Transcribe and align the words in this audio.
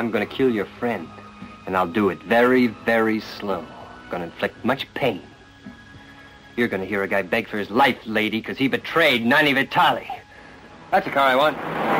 I'm 0.00 0.10
gonna 0.10 0.24
kill 0.24 0.48
your 0.48 0.64
friend. 0.64 1.06
And 1.66 1.76
I'll 1.76 1.86
do 1.86 2.08
it 2.08 2.22
very, 2.22 2.68
very 2.68 3.20
slow. 3.20 3.66
Gonna 4.10 4.24
inflict 4.24 4.64
much 4.64 4.86
pain. 4.94 5.20
You're 6.56 6.68
gonna 6.68 6.86
hear 6.86 7.02
a 7.02 7.06
guy 7.06 7.20
beg 7.20 7.46
for 7.46 7.58
his 7.58 7.70
life, 7.70 7.98
lady, 8.06 8.40
because 8.40 8.56
he 8.56 8.66
betrayed 8.66 9.26
Nani 9.26 9.52
Vitali. 9.52 10.08
That's 10.90 11.04
the 11.04 11.12
car 11.12 11.26
I 11.26 11.36
want. 11.36 11.99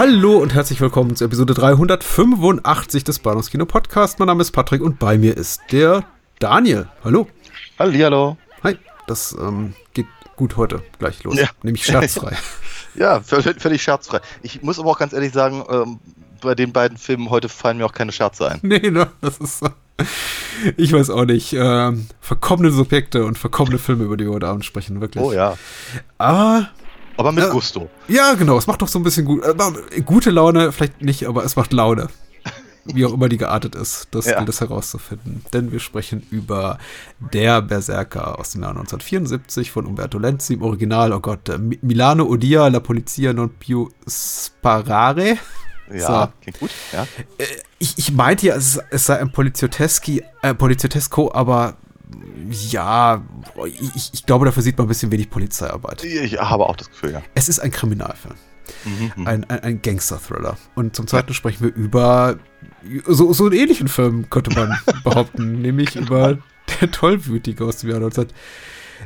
Hallo 0.00 0.38
und 0.38 0.54
herzlich 0.54 0.80
willkommen 0.80 1.14
zu 1.14 1.26
Episode 1.26 1.52
385 1.52 3.04
des 3.04 3.18
Bahnhofskino 3.18 3.66
Podcast. 3.66 4.18
Mein 4.18 4.28
Name 4.28 4.40
ist 4.40 4.50
Patrick 4.50 4.80
und 4.80 4.98
bei 4.98 5.18
mir 5.18 5.36
ist 5.36 5.60
der 5.72 6.06
Daniel. 6.38 6.88
Hallo. 7.04 7.28
Hallihallo. 7.78 8.38
Hi. 8.64 8.78
Das 9.06 9.36
ähm, 9.38 9.74
geht 9.92 10.06
gut 10.36 10.56
heute 10.56 10.82
gleich 10.98 11.22
los. 11.22 11.38
Ja. 11.38 11.50
Nämlich 11.62 11.84
scherzfrei. 11.84 12.34
Ja, 12.94 13.20
völlig, 13.20 13.60
völlig 13.60 13.82
scherzfrei. 13.82 14.20
Ich 14.40 14.62
muss 14.62 14.78
aber 14.78 14.88
auch 14.88 14.98
ganz 14.98 15.12
ehrlich 15.12 15.34
sagen, 15.34 15.64
ähm, 15.70 15.98
bei 16.40 16.54
den 16.54 16.72
beiden 16.72 16.96
Filmen 16.96 17.28
heute 17.28 17.50
fallen 17.50 17.76
mir 17.76 17.84
auch 17.84 17.92
keine 17.92 18.10
Scherze 18.10 18.50
ein. 18.52 18.60
nee, 18.62 18.90
ne? 18.90 19.10
Das 19.20 19.36
ist. 19.36 19.62
Ich 20.78 20.94
weiß 20.94 21.10
auch 21.10 21.26
nicht. 21.26 21.52
Ähm, 21.52 22.06
verkommene 22.22 22.70
Subjekte 22.70 23.26
und 23.26 23.36
verkommene 23.36 23.76
Filme, 23.76 24.04
über 24.04 24.16
die 24.16 24.24
wir 24.24 24.32
heute 24.32 24.48
Abend 24.48 24.64
sprechen, 24.64 25.02
wirklich. 25.02 25.22
Oh 25.22 25.34
ja. 25.34 25.58
Aber. 26.16 26.70
Aber 27.20 27.32
mit 27.32 27.44
Ja. 27.44 27.50
Gusto. 27.50 27.88
Ja, 28.08 28.34
genau. 28.34 28.58
Es 28.58 28.66
macht 28.66 28.82
doch 28.82 28.88
so 28.88 28.98
ein 28.98 29.02
bisschen 29.02 29.24
gut. 29.24 29.42
Äh, 29.44 30.00
gute 30.00 30.30
Laune, 30.30 30.72
vielleicht 30.72 31.02
nicht, 31.02 31.26
aber 31.28 31.44
es 31.44 31.54
macht 31.56 31.72
Laune. 31.72 32.08
Wie 32.84 33.04
auch 33.04 33.12
immer 33.12 33.28
die 33.28 33.36
geartet 33.36 33.74
ist, 33.74 34.08
das 34.12 34.24
Ja. 34.26 34.38
gilt 34.38 34.48
es 34.48 34.60
herauszufinden. 34.60 35.44
Denn 35.52 35.70
wir 35.70 35.80
sprechen 35.80 36.26
über 36.30 36.78
Der 37.32 37.60
Berserker 37.62 38.38
aus 38.38 38.50
dem 38.52 38.62
Jahr 38.62 38.70
1974 38.70 39.70
von 39.70 39.84
Umberto 39.86 40.18
Lenzi 40.18 40.54
im 40.54 40.62
Original. 40.62 41.12
Oh 41.12 41.20
Gott, 41.20 41.48
äh, 41.50 41.58
Mi- 41.58 41.78
Milano 41.82 42.24
Odia, 42.24 42.68
La 42.68 42.80
Polizia 42.80 43.32
non 43.34 43.50
più 43.58 43.88
sparare. 44.08 45.36
Ja, 45.92 46.06
So. 46.26 46.32
klingt 46.42 46.60
gut. 46.60 46.70
Ja. 46.92 47.06
Ich, 47.78 47.98
ich 47.98 48.12
meinte 48.12 48.46
ja, 48.46 48.54
es, 48.54 48.78
es 48.90 49.06
sei 49.06 49.18
ein 49.18 49.32
Polizioteschi, 49.32 50.22
äh, 50.42 50.54
Poliziotesco, 50.54 51.32
aber 51.34 51.76
ja, 52.70 53.22
ich, 53.66 54.10
ich 54.12 54.26
glaube, 54.26 54.44
dafür 54.46 54.62
sieht 54.62 54.76
man 54.78 54.86
ein 54.86 54.88
bisschen 54.88 55.10
wenig 55.12 55.30
Polizeiarbeit. 55.30 56.02
Ich 56.04 56.38
habe 56.38 56.66
auch 56.66 56.76
das 56.76 56.88
Gefühl, 56.90 57.12
ja. 57.12 57.22
Es 57.34 57.48
ist 57.48 57.58
ein 57.60 57.70
Kriminalfilm. 57.70 58.34
Mhm, 58.84 59.26
ein, 59.26 59.44
ein, 59.50 59.60
ein 59.60 59.82
Gangster-Thriller. 59.82 60.56
Und 60.76 60.94
zum 60.94 61.06
zweiten 61.06 61.34
sprechen 61.34 61.64
wir 61.64 61.74
über 61.74 62.38
so, 63.06 63.32
so 63.32 63.46
einen 63.46 63.54
ähnlichen 63.54 63.88
Film, 63.88 64.30
könnte 64.30 64.54
man 64.54 64.78
behaupten, 65.04 65.60
nämlich 65.60 65.96
über 65.96 66.38
Der 66.80 66.90
Tollwütige 66.90 67.64
aus 67.64 67.78
dem 67.78 67.90
Jahr 67.90 67.98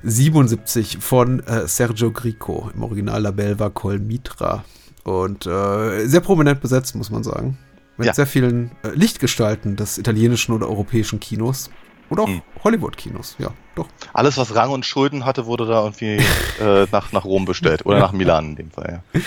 1977 0.02 0.98
von 1.00 1.40
äh, 1.46 1.66
Sergio 1.66 2.10
Grico, 2.12 2.70
im 2.74 2.82
Original 2.82 3.22
La 3.22 3.30
Belva 3.30 3.70
col 3.70 3.98
Mitra. 3.98 4.64
Und 5.02 5.46
äh, 5.46 6.06
sehr 6.06 6.20
prominent 6.20 6.60
besetzt, 6.60 6.94
muss 6.94 7.10
man 7.10 7.22
sagen. 7.24 7.58
Mit 7.96 8.06
Ja. 8.06 8.14
sehr 8.14 8.26
vielen 8.26 8.70
äh, 8.82 8.88
Lichtgestalten 8.94 9.76
des 9.76 9.98
italienischen 9.98 10.52
oder 10.52 10.68
europäischen 10.68 11.20
Kinos. 11.20 11.70
Oder 12.10 12.24
auch 12.24 12.28
Mhm. 12.28 12.42
Hollywood-Kinos, 12.62 13.36
ja, 13.38 13.48
doch. 13.76 13.88
Alles, 14.12 14.36
was 14.36 14.54
Rang 14.54 14.70
und 14.70 14.86
Schulden 14.86 15.24
hatte, 15.24 15.46
wurde 15.46 15.66
da 15.66 15.82
irgendwie 15.84 16.18
äh, 16.60 16.86
nach, 16.92 17.12
nach 17.12 17.24
Rom 17.24 17.44
bestellt. 17.44 17.84
Oder 17.86 17.98
nach 17.98 18.12
Milan 18.12 18.50
in 18.50 18.56
dem 18.56 18.70
Fall, 18.70 19.02
ja. 19.14 19.20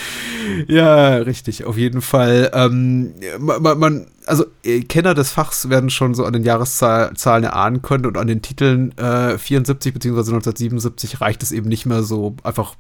Ja, 0.67 1.15
richtig, 1.17 1.65
auf 1.65 1.77
jeden 1.77 2.01
Fall. 2.01 2.51
Ähm, 2.53 3.13
man, 3.39 3.77
man- 3.79 4.07
also 4.25 4.45
äh, 4.63 4.81
Kenner 4.81 5.13
des 5.13 5.31
Fachs 5.31 5.69
werden 5.69 5.89
schon 5.89 6.13
so 6.13 6.25
an 6.25 6.33
den 6.33 6.43
Jahreszahlen 6.43 7.15
erahnen 7.45 7.81
können 7.81 8.05
und 8.05 8.17
an 8.17 8.27
den 8.27 8.41
Titeln 8.41 8.91
äh, 8.97 9.37
74 9.37 9.93
bzw. 9.93 10.17
1977 10.19 11.21
reicht 11.21 11.43
es 11.43 11.53
eben 11.53 11.69
nicht 11.69 11.85
mehr 11.85 12.03
so 12.03 12.35
einfach 12.43 12.75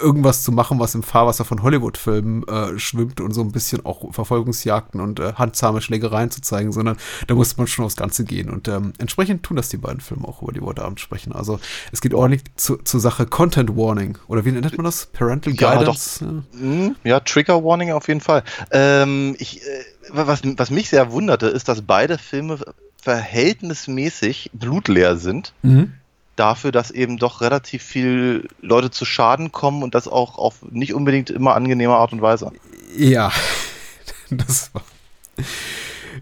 irgendwas 0.00 0.42
zu 0.42 0.52
machen, 0.52 0.78
was 0.78 0.94
im 0.94 1.02
Fahrwasser 1.02 1.44
von 1.44 1.62
Hollywood-Filmen 1.62 2.46
äh, 2.48 2.78
schwimmt 2.78 3.20
und 3.20 3.34
so 3.34 3.42
ein 3.42 3.52
bisschen 3.52 3.84
auch 3.84 4.10
Verfolgungsjagden 4.12 5.00
und 5.00 5.20
äh, 5.20 5.34
handzahme 5.34 5.82
Schlägereien 5.82 6.30
zu 6.30 6.40
zeigen, 6.40 6.72
sondern 6.72 6.96
da 7.26 7.34
muss 7.34 7.56
man 7.58 7.66
schon 7.66 7.84
aufs 7.84 7.96
Ganze 7.96 8.24
gehen. 8.24 8.48
Und 8.48 8.68
ähm, 8.68 8.92
entsprechend 8.98 9.42
tun 9.42 9.56
das 9.56 9.68
die 9.68 9.76
beiden 9.76 10.00
Filme 10.00 10.26
auch, 10.26 10.40
über 10.40 10.52
die 10.52 10.62
wir 10.62 10.72
heute 11.06 11.12
Abend 11.16 11.22
sprechen. 11.22 11.32
Also 11.32 11.60
es 11.92 12.00
geht 12.00 12.14
ordentlich 12.14 12.42
zu, 12.56 12.76
zur 12.78 13.00
Sache 13.00 13.26
Content 13.26 13.76
Warning. 13.76 14.18
Oder 14.28 14.44
wie 14.44 14.52
nennt 14.52 14.76
man 14.76 14.84
das? 14.84 15.06
Parental 15.06 15.54
Ja, 15.54 15.74
Guidance? 15.74 16.24
Ja. 16.24 16.58
Mhm, 16.58 16.96
Ja, 17.04 17.20
Trigger 17.20 17.62
Warning 17.64 17.92
auf 17.92 18.08
jeden 18.08 18.20
Fall. 18.20 18.42
Ähm, 18.70 19.36
ich, 19.38 19.62
äh, 19.62 19.84
was, 20.10 20.40
was 20.44 20.70
mich 20.70 20.88
sehr 20.90 21.12
wunderte, 21.12 21.46
ist, 21.46 21.68
dass 21.68 21.82
beide 21.82 22.18
Filme 22.18 22.58
verhältnismäßig 23.02 24.50
blutleer 24.52 25.16
sind. 25.16 25.52
Mhm. 25.62 25.92
Dafür, 26.34 26.70
dass 26.70 26.90
eben 26.90 27.16
doch 27.16 27.40
relativ 27.40 27.82
viel 27.82 28.48
Leute 28.60 28.90
zu 28.90 29.06
Schaden 29.06 29.52
kommen 29.52 29.82
und 29.82 29.94
das 29.94 30.06
auch 30.06 30.36
auf 30.36 30.56
nicht 30.70 30.92
unbedingt 30.92 31.30
immer 31.30 31.54
angenehme 31.54 31.94
Art 31.94 32.12
und 32.12 32.20
Weise. 32.20 32.52
Ja, 32.94 33.32
das 34.30 34.70
war. 34.74 34.82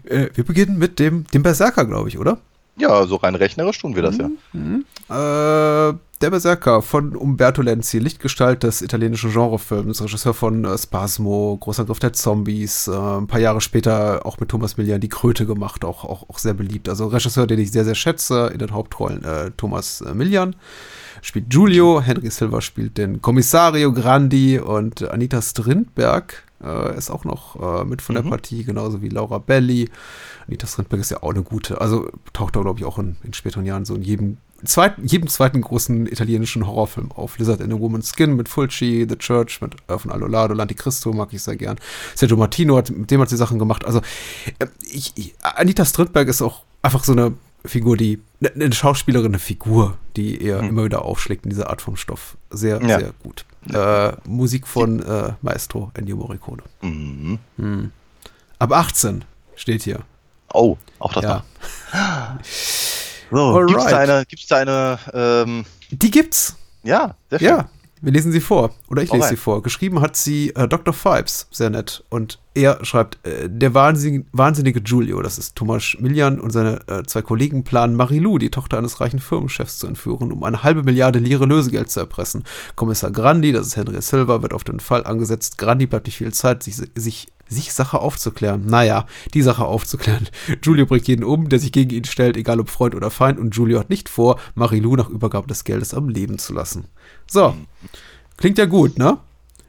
Äh, 0.05 0.29
wir 0.33 0.45
beginnen 0.45 0.77
mit 0.77 0.99
dem, 0.99 1.25
dem 1.33 1.43
Berserker, 1.43 1.85
glaube 1.85 2.07
ich, 2.07 2.17
oder? 2.17 2.37
Ja, 2.77 3.05
so 3.05 3.15
rein 3.15 3.35
rechnerisch 3.35 3.79
tun 3.79 3.95
wir 3.95 4.01
das 4.01 4.17
ja. 4.17 4.29
Äh, 5.07 5.93
der 6.21 6.29
Berserker 6.29 6.81
von 6.81 7.15
Umberto 7.15 7.61
Lenzi, 7.61 7.99
Lichtgestalt 7.99 8.63
des 8.63 8.81
italienischen 8.81 9.31
Genrefilms, 9.31 10.01
Regisseur 10.01 10.33
von 10.33 10.65
äh, 10.65 10.77
Spasmo, 10.77 11.57
Großangriff 11.59 11.99
der 11.99 12.13
Zombies, 12.13 12.87
äh, 12.87 12.91
ein 12.91 13.27
paar 13.27 13.39
Jahre 13.39 13.61
später 13.61 14.25
auch 14.25 14.39
mit 14.39 14.49
Thomas 14.49 14.77
Millian 14.77 15.01
die 15.01 15.09
Kröte 15.09 15.45
gemacht, 15.45 15.85
auch, 15.85 16.03
auch, 16.03 16.29
auch 16.29 16.37
sehr 16.37 16.53
beliebt. 16.53 16.89
Also 16.89 17.07
Regisseur, 17.07 17.47
den 17.47 17.59
ich 17.59 17.71
sehr, 17.71 17.85
sehr 17.85 17.95
schätze, 17.95 18.49
in 18.53 18.59
den 18.59 18.71
Hauptrollen 18.71 19.23
äh, 19.23 19.51
Thomas 19.55 20.01
äh, 20.01 20.13
Millian 20.13 20.55
spielt 21.21 21.49
Giulio, 21.49 22.01
Henry 22.01 22.29
Silva 22.29 22.61
spielt 22.61 22.97
den 22.97 23.21
Kommissario 23.21 23.91
Grandi 23.91 24.59
und 24.59 25.09
Anita 25.09 25.41
Strindberg 25.41 26.44
äh, 26.63 26.97
ist 26.97 27.09
auch 27.09 27.23
noch 27.25 27.81
äh, 27.81 27.85
mit 27.85 28.01
von 28.01 28.15
der 28.15 28.21
Partie, 28.23 28.63
genauso 28.63 29.01
wie 29.01 29.09
Laura 29.09 29.37
Belli. 29.39 29.89
Anita 30.47 30.67
Strindberg 30.67 31.01
ist 31.01 31.11
ja 31.11 31.23
auch 31.23 31.31
eine 31.31 31.43
gute, 31.43 31.81
also 31.81 32.09
taucht 32.33 32.55
da, 32.55 32.61
glaube 32.61 32.79
ich, 32.79 32.85
auch 32.85 32.99
in, 32.99 33.15
in 33.23 33.33
späteren 33.33 33.65
Jahren 33.65 33.85
so 33.85 33.95
in 33.95 34.01
jedem 34.03 34.37
zweiten, 34.63 35.05
jedem 35.05 35.27
zweiten 35.27 35.61
großen 35.61 36.07
italienischen 36.07 36.65
Horrorfilm 36.65 37.11
auf. 37.11 37.37
Lizard 37.37 37.61
in 37.61 37.73
a 37.73 37.79
Woman's 37.79 38.13
Skin 38.15 38.35
mit 38.35 38.47
Fulci, 38.49 39.05
The 39.07 39.17
Church 39.17 39.59
mit 39.61 39.75
äh, 39.87 39.97
von 39.97 40.11
Alolado, 40.11 40.53
L'Anticristo 40.53 41.13
mag 41.13 41.33
ich 41.33 41.43
sehr 41.43 41.55
gern. 41.57 41.77
Sergio 42.15 42.37
Martino 42.37 42.77
hat, 42.77 42.89
mit 42.89 43.11
dem 43.11 43.21
hat 43.21 43.29
sie 43.29 43.37
Sachen 43.37 43.59
gemacht. 43.59 43.85
Also 43.85 43.99
äh, 44.59 44.65
ich, 44.91 45.11
ich, 45.15 45.35
Anita 45.41 45.83
Strindberg 45.85 46.27
ist 46.27 46.41
auch 46.41 46.63
einfach 46.81 47.03
so 47.03 47.11
eine 47.11 47.33
Figur, 47.65 47.97
die 47.97 48.21
ne- 48.39 48.51
eine 48.53 48.71
Schauspielerin, 48.73 49.31
eine 49.31 49.39
Figur, 49.39 49.97
die 50.15 50.41
eher 50.41 50.59
immer 50.59 50.85
wieder 50.85 51.03
aufschlägt 51.03 51.43
in 51.45 51.49
dieser 51.49 51.69
Art 51.69 51.81
von 51.81 51.97
Stoff. 51.97 52.37
Sehr, 52.51 52.79
Ja. 52.81 52.99
sehr 52.99 53.11
gut. 53.23 53.43
Äh, 53.73 54.13
Musik 54.27 54.67
von 54.67 55.01
äh, 55.01 55.33
Maestro 55.41 55.91
Ennio 55.95 56.17
Morricone. 56.17 56.61
Mhm. 56.81 57.39
Ab 58.59 58.71
18 58.71 59.25
steht 59.55 59.83
hier. 59.83 59.99
Oh, 60.53 60.77
auch 60.99 61.13
das 61.13 61.23
Ja. 61.23 61.43
noch. 61.93 62.39
So, 63.31 63.65
gibt's 63.65 63.85
da 63.85 63.89
Alright. 63.97 64.09
eine, 64.09 64.25
gibt's 64.27 64.47
da 64.47 64.57
eine, 64.57 64.99
ähm, 65.13 65.65
Die 65.89 66.11
gibt's. 66.11 66.55
ja, 66.83 67.15
sehr 67.31 67.39
schön. 67.39 67.47
Ja, 67.47 67.69
wir 68.05 68.11
lesen 68.11 68.31
sie 68.31 68.39
vor. 68.39 68.69
Oder 68.87 69.01
ich 69.01 69.09
lese 69.09 69.23
Alright. 69.23 69.37
sie 69.37 69.41
vor. 69.41 69.63
Geschrieben 69.63 69.99
hat 69.99 70.15
sie 70.15 70.51
äh, 70.51 70.67
Dr. 70.67 70.93
Fibes, 70.93 71.47
sehr 71.51 71.71
nett. 71.71 72.03
Und 72.09 72.39
er 72.53 72.85
schreibt, 72.85 73.17
äh, 73.25 73.49
der 73.49 73.73
wahnsinnige, 73.73 74.25
wahnsinnige 74.31 74.79
Giulio, 74.81 75.23
das 75.23 75.39
ist 75.39 75.55
Thomas 75.55 75.97
Millian 75.99 76.39
und 76.39 76.51
seine 76.51 76.87
äh, 76.87 77.01
zwei 77.03 77.23
Kollegen 77.23 77.63
planen 77.63 77.95
Marilou, 77.95 78.37
die 78.37 78.51
Tochter 78.51 78.77
eines 78.77 79.01
reichen 79.01 79.19
Firmenchefs, 79.19 79.79
zu 79.79 79.87
entführen, 79.87 80.31
um 80.31 80.43
eine 80.43 80.61
halbe 80.61 80.83
Milliarde 80.83 81.17
Lire 81.17 81.45
Lösegeld 81.45 81.89
zu 81.89 81.99
erpressen. 81.99 82.43
Kommissar 82.75 83.09
Grandi, 83.09 83.51
das 83.51 83.65
ist 83.67 83.75
Henry 83.75 83.99
Silva, 84.01 84.43
wird 84.43 84.53
auf 84.53 84.63
den 84.63 84.79
Fall 84.79 85.03
angesetzt. 85.03 85.57
Grandi 85.57 85.87
bleibt 85.87 86.05
nicht 86.05 86.17
viel 86.17 86.31
Zeit, 86.31 86.61
sich, 86.61 86.75
sich 86.93 87.27
sich 87.47 87.73
Sache 87.73 87.99
aufzuklären. 87.99 88.65
Naja, 88.65 89.05
die 89.33 89.41
Sache 89.41 89.65
aufzuklären. 89.65 90.27
Giulio 90.61 90.85
bringt 90.85 91.07
jeden 91.07 91.23
um, 91.23 91.49
der 91.49 91.59
sich 91.59 91.71
gegen 91.71 91.91
ihn 91.91 92.05
stellt, 92.05 92.37
egal 92.37 92.59
ob 92.59 92.69
Freund 92.69 92.95
oder 92.95 93.11
Feind, 93.11 93.39
und 93.39 93.53
Giulio 93.53 93.79
hat 93.79 93.89
nicht 93.89 94.09
vor, 94.09 94.39
Marilou 94.55 94.95
nach 94.95 95.09
Übergabe 95.09 95.47
des 95.47 95.63
Geldes 95.63 95.93
am 95.93 96.09
Leben 96.09 96.37
zu 96.39 96.53
lassen. 96.53 96.85
So. 97.29 97.55
Klingt 98.37 98.57
ja 98.57 98.65
gut, 98.65 98.97
ne? 98.97 99.17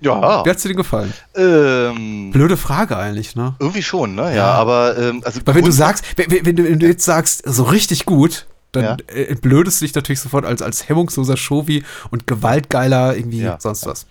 Ja, 0.01 0.45
Wie 0.45 0.51
hat's 0.51 0.63
dir 0.63 0.69
denn 0.69 0.77
gefallen? 0.77 1.13
ähm, 1.35 2.31
Blöde 2.31 2.57
Frage 2.59 2.97
eigentlich, 2.99 3.35
ne? 3.35 3.55
irgendwie 3.59 3.83
schon, 3.83 4.15
ne? 4.15 4.25
Ja, 4.25 4.35
Ja. 4.37 4.51
aber, 4.53 4.99
ähm, 4.99 5.23
also, 5.25 5.41
Weil 5.45 5.55
wenn 5.55 5.65
du 5.65 5.71
sagst, 5.73 6.05
wenn, 6.17 6.45
wenn 6.45 6.79
du 6.79 6.87
jetzt 6.87 7.05
sagst, 7.05 7.43
so 7.47 7.63
richtig 7.65 8.05
gut, 8.05 8.47
dann 8.77 8.85
Ja. 8.85 9.15
äh, 9.15 9.25
entblödest 9.25 9.81
du 9.81 9.85
dich 9.85 9.95
natürlich 9.95 10.21
sofort 10.21 10.45
als, 10.45 10.63
als 10.63 10.89
hemmungsloser 10.89 11.37
Shovi 11.37 11.83
und 12.11 12.27
gewaltgeiler 12.27 13.17
irgendwie 13.17 13.43
Ja. 13.43 13.59
sonst 13.61 13.87
was. 13.87 14.07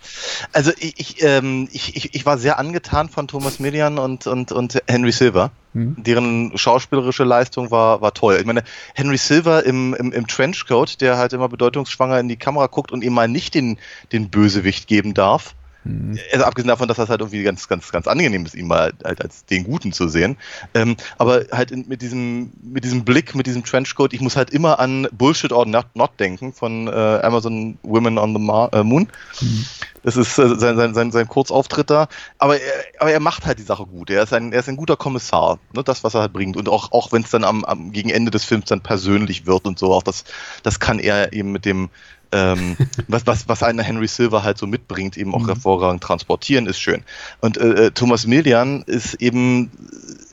Also 0.52 0.72
ich, 0.78 0.94
ich, 0.98 1.22
ähm, 1.22 1.68
ich, 1.72 1.96
ich, 1.96 2.14
ich 2.14 2.26
war 2.26 2.38
sehr 2.38 2.58
angetan 2.58 3.08
von 3.08 3.28
Thomas 3.28 3.58
Median 3.60 3.98
und, 3.98 4.26
und, 4.26 4.52
und 4.52 4.82
Henry 4.86 5.12
Silver. 5.12 5.50
Mhm. 5.72 5.96
Deren 6.02 6.52
schauspielerische 6.56 7.24
Leistung 7.24 7.70
war, 7.70 8.00
war 8.00 8.14
toll. 8.14 8.36
Ich 8.40 8.46
meine, 8.46 8.62
Henry 8.94 9.18
Silver 9.18 9.64
im, 9.64 9.94
im, 9.94 10.12
im 10.12 10.26
Trenchcoat, 10.26 11.00
der 11.00 11.18
halt 11.18 11.32
immer 11.32 11.48
bedeutungsschwanger 11.48 12.18
in 12.20 12.28
die 12.28 12.36
Kamera 12.36 12.66
guckt 12.66 12.92
und 12.92 13.02
ihm 13.04 13.12
mal 13.12 13.28
nicht 13.28 13.54
den, 13.54 13.78
den 14.12 14.30
Bösewicht 14.30 14.86
geben 14.88 15.12
darf, 15.14 15.54
Mhm. 15.86 16.18
Also 16.32 16.44
abgesehen 16.44 16.68
davon, 16.68 16.88
dass 16.88 16.96
das 16.96 17.08
halt 17.08 17.20
irgendwie 17.20 17.42
ganz, 17.42 17.68
ganz, 17.68 17.92
ganz 17.92 18.06
angenehm 18.06 18.44
ist, 18.44 18.54
ihn 18.54 18.66
mal 18.66 18.92
halt 19.04 19.22
als 19.22 19.44
den 19.44 19.64
Guten 19.64 19.92
zu 19.92 20.08
sehen. 20.08 20.36
Ähm, 20.74 20.96
aber 21.18 21.44
halt 21.52 21.70
in, 21.70 21.86
mit 21.88 22.02
diesem, 22.02 22.52
mit 22.62 22.84
diesem 22.84 23.04
Blick, 23.04 23.34
mit 23.34 23.46
diesem 23.46 23.64
Trenchcoat, 23.64 24.12
ich 24.12 24.20
muss 24.20 24.36
halt 24.36 24.50
immer 24.50 24.78
an 24.78 25.08
Bullshit 25.12 25.52
or 25.52 25.66
Not, 25.66 25.86
not 25.94 26.10
denken 26.18 26.52
von 26.52 26.88
äh, 26.88 26.90
Amazon 26.90 27.78
Women 27.82 28.18
on 28.18 28.32
the 28.34 28.40
Mar 28.40 28.72
äh, 28.72 28.82
Moon. 28.82 29.08
Mhm. 29.40 29.66
Das 30.02 30.16
ist 30.16 30.38
äh, 30.38 30.54
sein, 30.56 30.76
sein, 30.76 30.94
sein, 30.94 31.10
sein 31.10 31.28
Kurzauftritt 31.28 31.90
da. 31.90 32.08
Aber 32.38 32.60
er, 32.60 32.72
aber 32.98 33.10
er 33.10 33.20
macht 33.20 33.44
halt 33.44 33.58
die 33.58 33.64
Sache 33.64 33.86
gut. 33.86 34.10
Er 34.10 34.22
ist 34.22 34.32
ein, 34.32 34.52
er 34.52 34.60
ist 34.60 34.68
ein 34.68 34.76
guter 34.76 34.96
Kommissar, 34.96 35.58
ne? 35.72 35.82
das, 35.82 36.04
was 36.04 36.14
er 36.14 36.20
halt 36.22 36.32
bringt. 36.32 36.56
Und 36.56 36.68
auch, 36.68 36.92
auch 36.92 37.12
wenn 37.12 37.22
es 37.22 37.30
dann 37.30 37.44
am, 37.44 37.64
am, 37.64 37.92
gegen 37.92 38.10
Ende 38.10 38.30
des 38.30 38.44
Films 38.44 38.66
dann 38.66 38.80
persönlich 38.80 39.46
wird 39.46 39.66
und 39.66 39.78
so, 39.78 39.92
auch 39.92 40.02
das, 40.02 40.24
das 40.62 40.80
kann 40.80 40.98
er 40.98 41.32
eben 41.32 41.52
mit 41.52 41.64
dem, 41.64 41.90
ähm, 42.32 42.76
was, 43.08 43.26
was, 43.26 43.48
was 43.48 43.62
einer 43.62 43.82
Henry 43.82 44.08
Silver 44.08 44.42
halt 44.42 44.58
so 44.58 44.66
mitbringt, 44.66 45.16
eben 45.16 45.34
auch 45.34 45.42
mhm. 45.42 45.46
hervorragend 45.46 46.02
transportieren, 46.02 46.66
ist 46.66 46.78
schön. 46.78 47.02
Und 47.40 47.58
äh, 47.58 47.86
äh, 47.86 47.90
Thomas 47.90 48.26
Millian 48.26 48.82
ist 48.82 49.14
eben 49.14 49.70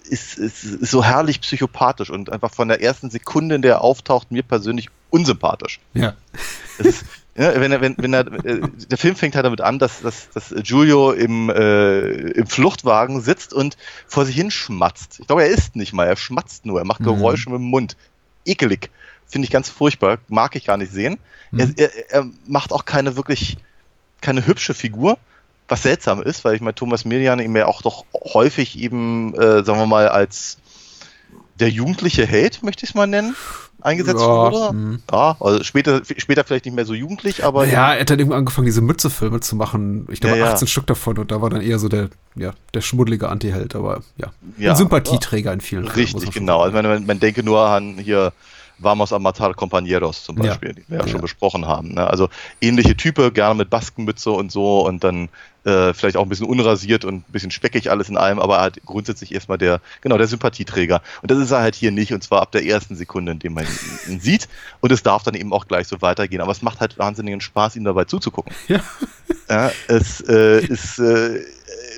ist, 0.10 0.38
ist, 0.38 0.64
ist 0.64 0.92
so 0.92 1.04
herrlich 1.04 1.42
psychopathisch 1.42 2.10
und 2.10 2.32
einfach 2.32 2.54
von 2.54 2.68
der 2.68 2.82
ersten 2.82 3.10
Sekunde, 3.10 3.56
in 3.56 3.62
der 3.62 3.76
er 3.76 3.82
auftaucht, 3.82 4.32
mir 4.32 4.44
persönlich 4.44 4.90
unsympathisch. 5.10 5.80
Ja. 5.94 6.14
Ist, 6.78 7.06
ja 7.36 7.60
wenn 7.60 7.72
er, 7.72 7.82
wenn, 7.82 7.96
wenn 7.98 8.14
er, 8.14 8.28
äh, 8.46 8.62
der 8.90 8.98
Film 8.98 9.16
fängt 9.16 9.36
halt 9.36 9.46
damit 9.46 9.62
an, 9.62 9.80
dass, 9.80 10.02
dass, 10.02 10.30
dass 10.30 10.54
Giulio 10.64 11.12
im, 11.12 11.50
äh, 11.50 12.32
im 12.32 12.48
Fluchtwagen 12.48 13.22
sitzt 13.22 13.54
und 13.54 13.78
vor 14.08 14.26
sich 14.26 14.36
hin 14.36 14.52
schmatzt. 14.52 15.20
Ich 15.20 15.28
glaube, 15.28 15.44
er 15.44 15.50
isst 15.50 15.76
nicht 15.76 15.94
mal, 15.94 16.06
er 16.06 16.16
schmatzt 16.16 16.66
nur, 16.66 16.80
er 16.80 16.86
macht 16.86 17.02
mhm. 17.02 17.06
Geräusche 17.06 17.50
mhm. 17.50 17.56
mit 17.56 17.62
dem 17.62 17.70
Mund. 17.70 17.98
Ekelig. 18.46 18.90
Finde 19.28 19.46
ich 19.46 19.52
ganz 19.52 19.70
furchtbar, 19.70 20.20
mag 20.28 20.56
ich 20.56 20.66
gar 20.66 20.78
nicht 20.78 20.92
sehen. 20.92 21.18
Mhm. 21.52 21.60
Er, 21.60 21.70
er, 21.78 22.12
er, 22.12 22.30
macht 22.48 22.72
auch 22.72 22.86
keine 22.86 23.16
wirklich, 23.16 23.58
keine 24.22 24.46
hübsche 24.46 24.74
Figur, 24.74 25.18
was 25.68 25.84
seltsam 25.84 26.22
ist, 26.22 26.46
weil 26.46 26.56
ich 26.56 26.62
meine, 26.62 26.76
Thomas 26.76 27.06
Milian 27.06 27.40
ihm 27.40 27.56
ja 27.56 27.68
auch 27.68 27.82
doch 27.82 28.06
häufig 28.14 28.78
eben, 28.80 29.34
äh, 29.36 29.64
sagen 29.64 29.80
wir 29.80 29.86
mal, 29.86 30.08
als 30.10 30.58
der 31.60 31.70
jugendliche 31.70 32.26
Held, 32.26 32.64
möchte 32.64 32.84
ich 32.84 32.92
es 32.92 32.96
mal 32.96 33.08
nennen, 33.08 33.36
eingesetzt 33.82 34.22
ja, 34.22 34.28
wurde. 34.28 34.70
Hm. 34.70 35.00
Ja, 35.12 35.38
also 35.40 35.64
später, 35.64 36.02
später 36.18 36.44
vielleicht 36.44 36.66
nicht 36.66 36.76
mehr 36.76 36.86
so 36.86 36.94
jugendlich, 36.94 37.44
aber. 37.44 37.66
Ja, 37.66 37.94
er 37.94 38.02
hat 38.02 38.10
dann 38.10 38.20
irgendwann 38.20 38.40
angefangen, 38.40 38.66
diese 38.66 38.82
Mützefilme 38.82 39.40
zu 39.40 39.56
machen. 39.56 40.08
Ich 40.12 40.20
glaube, 40.20 40.38
ja, 40.38 40.52
18 40.52 40.68
Stück 40.68 40.88
davon 40.88 41.18
und 41.18 41.32
da 41.32 41.42
war 41.42 41.50
dann 41.50 41.62
eher 41.62 41.80
so 41.80 41.90
der, 41.90 42.10
ja, 42.36 42.54
der 42.74 42.82
schmuddelige 42.82 43.30
Anti-Held, 43.30 43.76
aber 43.76 44.02
ja. 44.18 44.32
ja 44.58 44.72
ein 44.72 44.78
Sympathieträger 44.78 45.54
in 45.54 45.62
vielen 45.62 45.88
Richtig, 45.88 46.32
genau. 46.32 46.62
Also 46.62 46.82
man, 46.82 47.06
man 47.06 47.20
denke 47.20 47.44
nur 47.44 47.62
an 47.62 47.98
hier 47.98 48.34
Vamos 48.84 49.14
a 49.14 49.20
matar 49.20 49.54
compañeros 49.56 50.24
zum 50.24 50.36
Beispiel, 50.36 50.70
ja. 50.70 50.76
die 50.76 50.84
wir 50.88 51.00
ja, 51.00 51.08
schon 51.08 51.22
besprochen 51.22 51.66
haben. 51.66 51.94
Ne? 51.94 52.08
Also 52.08 52.30
ähnliche 52.62 52.96
Type, 52.96 53.32
gerne 53.32 53.56
mit 53.56 53.70
Baskenmütze 53.70 54.32
und 54.32 54.52
so 54.52 54.86
und 54.86 55.04
dann 55.04 55.30
äh, 55.66 55.94
vielleicht 55.94 56.18
auch 56.18 56.24
ein 56.24 56.30
bisschen 56.30 56.48
unrasiert 56.48 57.06
und 57.06 57.16
ein 57.16 57.32
bisschen 57.32 57.52
speckig 57.52 57.90
alles 57.90 58.10
in 58.10 58.18
allem, 58.18 58.40
aber 58.40 58.60
halt 58.60 58.82
grundsätzlich 58.86 59.34
erstmal 59.34 59.58
der, 59.58 59.80
genau, 60.02 60.18
der 60.18 60.28
Sympathieträger. 60.28 61.02
Und 61.22 61.32
das 61.32 61.38
ist 61.38 61.52
er 61.52 61.62
halt 61.62 61.76
hier 61.76 61.92
nicht 61.92 62.14
und 62.14 62.24
zwar 62.24 62.42
ab 62.42 62.52
der 62.52 62.66
ersten 62.66 62.96
Sekunde, 62.96 63.32
in 63.32 63.40
dem 63.40 63.54
man 63.54 63.66
ihn, 63.66 64.14
ihn 64.14 64.20
sieht 64.22 64.50
und 64.82 64.92
es 64.92 65.04
darf 65.04 65.24
dann 65.24 65.36
eben 65.36 65.54
auch 65.54 65.68
gleich 65.68 65.88
so 65.88 66.02
weitergehen. 66.02 66.42
Aber 66.42 66.52
es 66.52 66.62
macht 66.62 66.80
halt 66.80 66.98
wahnsinnigen 66.98 67.42
Spaß, 67.42 67.76
ihm 67.76 67.86
dabei 67.86 68.06
zuzugucken. 68.06 68.54
Ja. 68.68 68.82
ja 69.50 69.72
es 69.88 70.22
äh, 70.22 70.66
ist, 70.66 71.00
äh, 71.00 71.42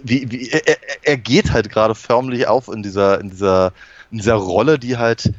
wie, 0.03 0.29
wie, 0.31 0.49
er, 0.49 0.77
er 1.01 1.17
geht 1.17 1.51
halt 1.51 1.69
gerade 1.69 1.95
förmlich 1.95 2.47
auf 2.47 2.67
in 2.67 2.83
dieser, 2.83 3.19
in 3.19 3.29
dieser, 3.31 3.73
in 4.11 4.19
dieser 4.19 4.35
Rolle, 4.35 4.77
die 4.77 4.97
halt 4.97 5.33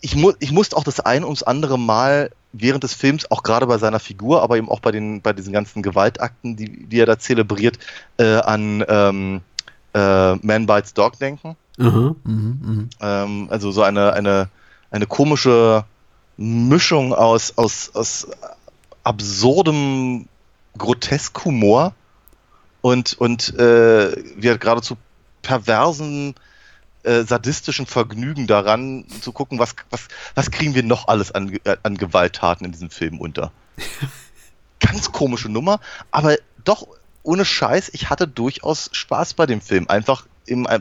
ich, 0.00 0.16
mu 0.16 0.32
ich 0.38 0.52
musste 0.52 0.76
auch 0.76 0.84
das 0.84 1.00
ein 1.00 1.24
ums 1.24 1.42
andere 1.42 1.78
Mal 1.78 2.30
während 2.52 2.82
des 2.82 2.94
Films, 2.94 3.30
auch 3.30 3.42
gerade 3.42 3.66
bei 3.66 3.78
seiner 3.78 4.00
Figur, 4.00 4.42
aber 4.42 4.56
eben 4.56 4.68
auch 4.68 4.80
bei, 4.80 4.90
den, 4.90 5.22
bei 5.22 5.32
diesen 5.32 5.52
ganzen 5.52 5.82
Gewaltakten, 5.82 6.56
die, 6.56 6.86
die 6.86 6.98
er 6.98 7.06
da 7.06 7.18
zelebriert, 7.18 7.78
äh, 8.18 8.36
an 8.36 8.84
ähm, 8.88 9.40
äh, 9.94 10.34
Man 10.36 10.66
Bites 10.66 10.94
Dog 10.94 11.18
denken. 11.18 11.56
Mhm, 11.78 12.16
mh, 12.24 12.56
mh. 12.60 12.84
Ähm, 13.00 13.46
also 13.50 13.70
so 13.70 13.82
eine, 13.82 14.12
eine, 14.12 14.48
eine 14.90 15.06
komische 15.06 15.84
Mischung 16.36 17.14
aus, 17.14 17.56
aus, 17.56 17.90
aus 17.94 18.26
absurdem 19.04 20.26
Groteskhumor 20.76 21.94
und, 22.80 23.14
und 23.14 23.54
äh, 23.58 24.16
wie 24.36 24.58
geradezu 24.58 24.96
perversen 25.42 26.34
äh, 27.02 27.22
sadistischen 27.22 27.86
Vergnügen 27.86 28.46
daran, 28.46 29.04
zu 29.20 29.32
gucken, 29.32 29.58
was, 29.58 29.74
was, 29.90 30.08
was 30.34 30.50
kriegen 30.50 30.74
wir 30.74 30.82
noch 30.82 31.08
alles 31.08 31.32
an, 31.32 31.58
äh, 31.64 31.76
an 31.82 31.96
Gewalttaten 31.96 32.66
in 32.66 32.72
diesem 32.72 32.90
Film 32.90 33.18
unter. 33.18 33.52
Ganz 34.80 35.12
komische 35.12 35.48
Nummer, 35.48 35.80
aber 36.10 36.36
doch 36.64 36.86
ohne 37.22 37.44
Scheiß, 37.44 37.90
ich 37.92 38.10
hatte 38.10 38.26
durchaus 38.26 38.88
Spaß 38.92 39.34
bei 39.34 39.46
dem 39.46 39.60
Film. 39.60 39.88
Einfach 39.88 40.26
im, 40.46 40.66
äh, 40.66 40.80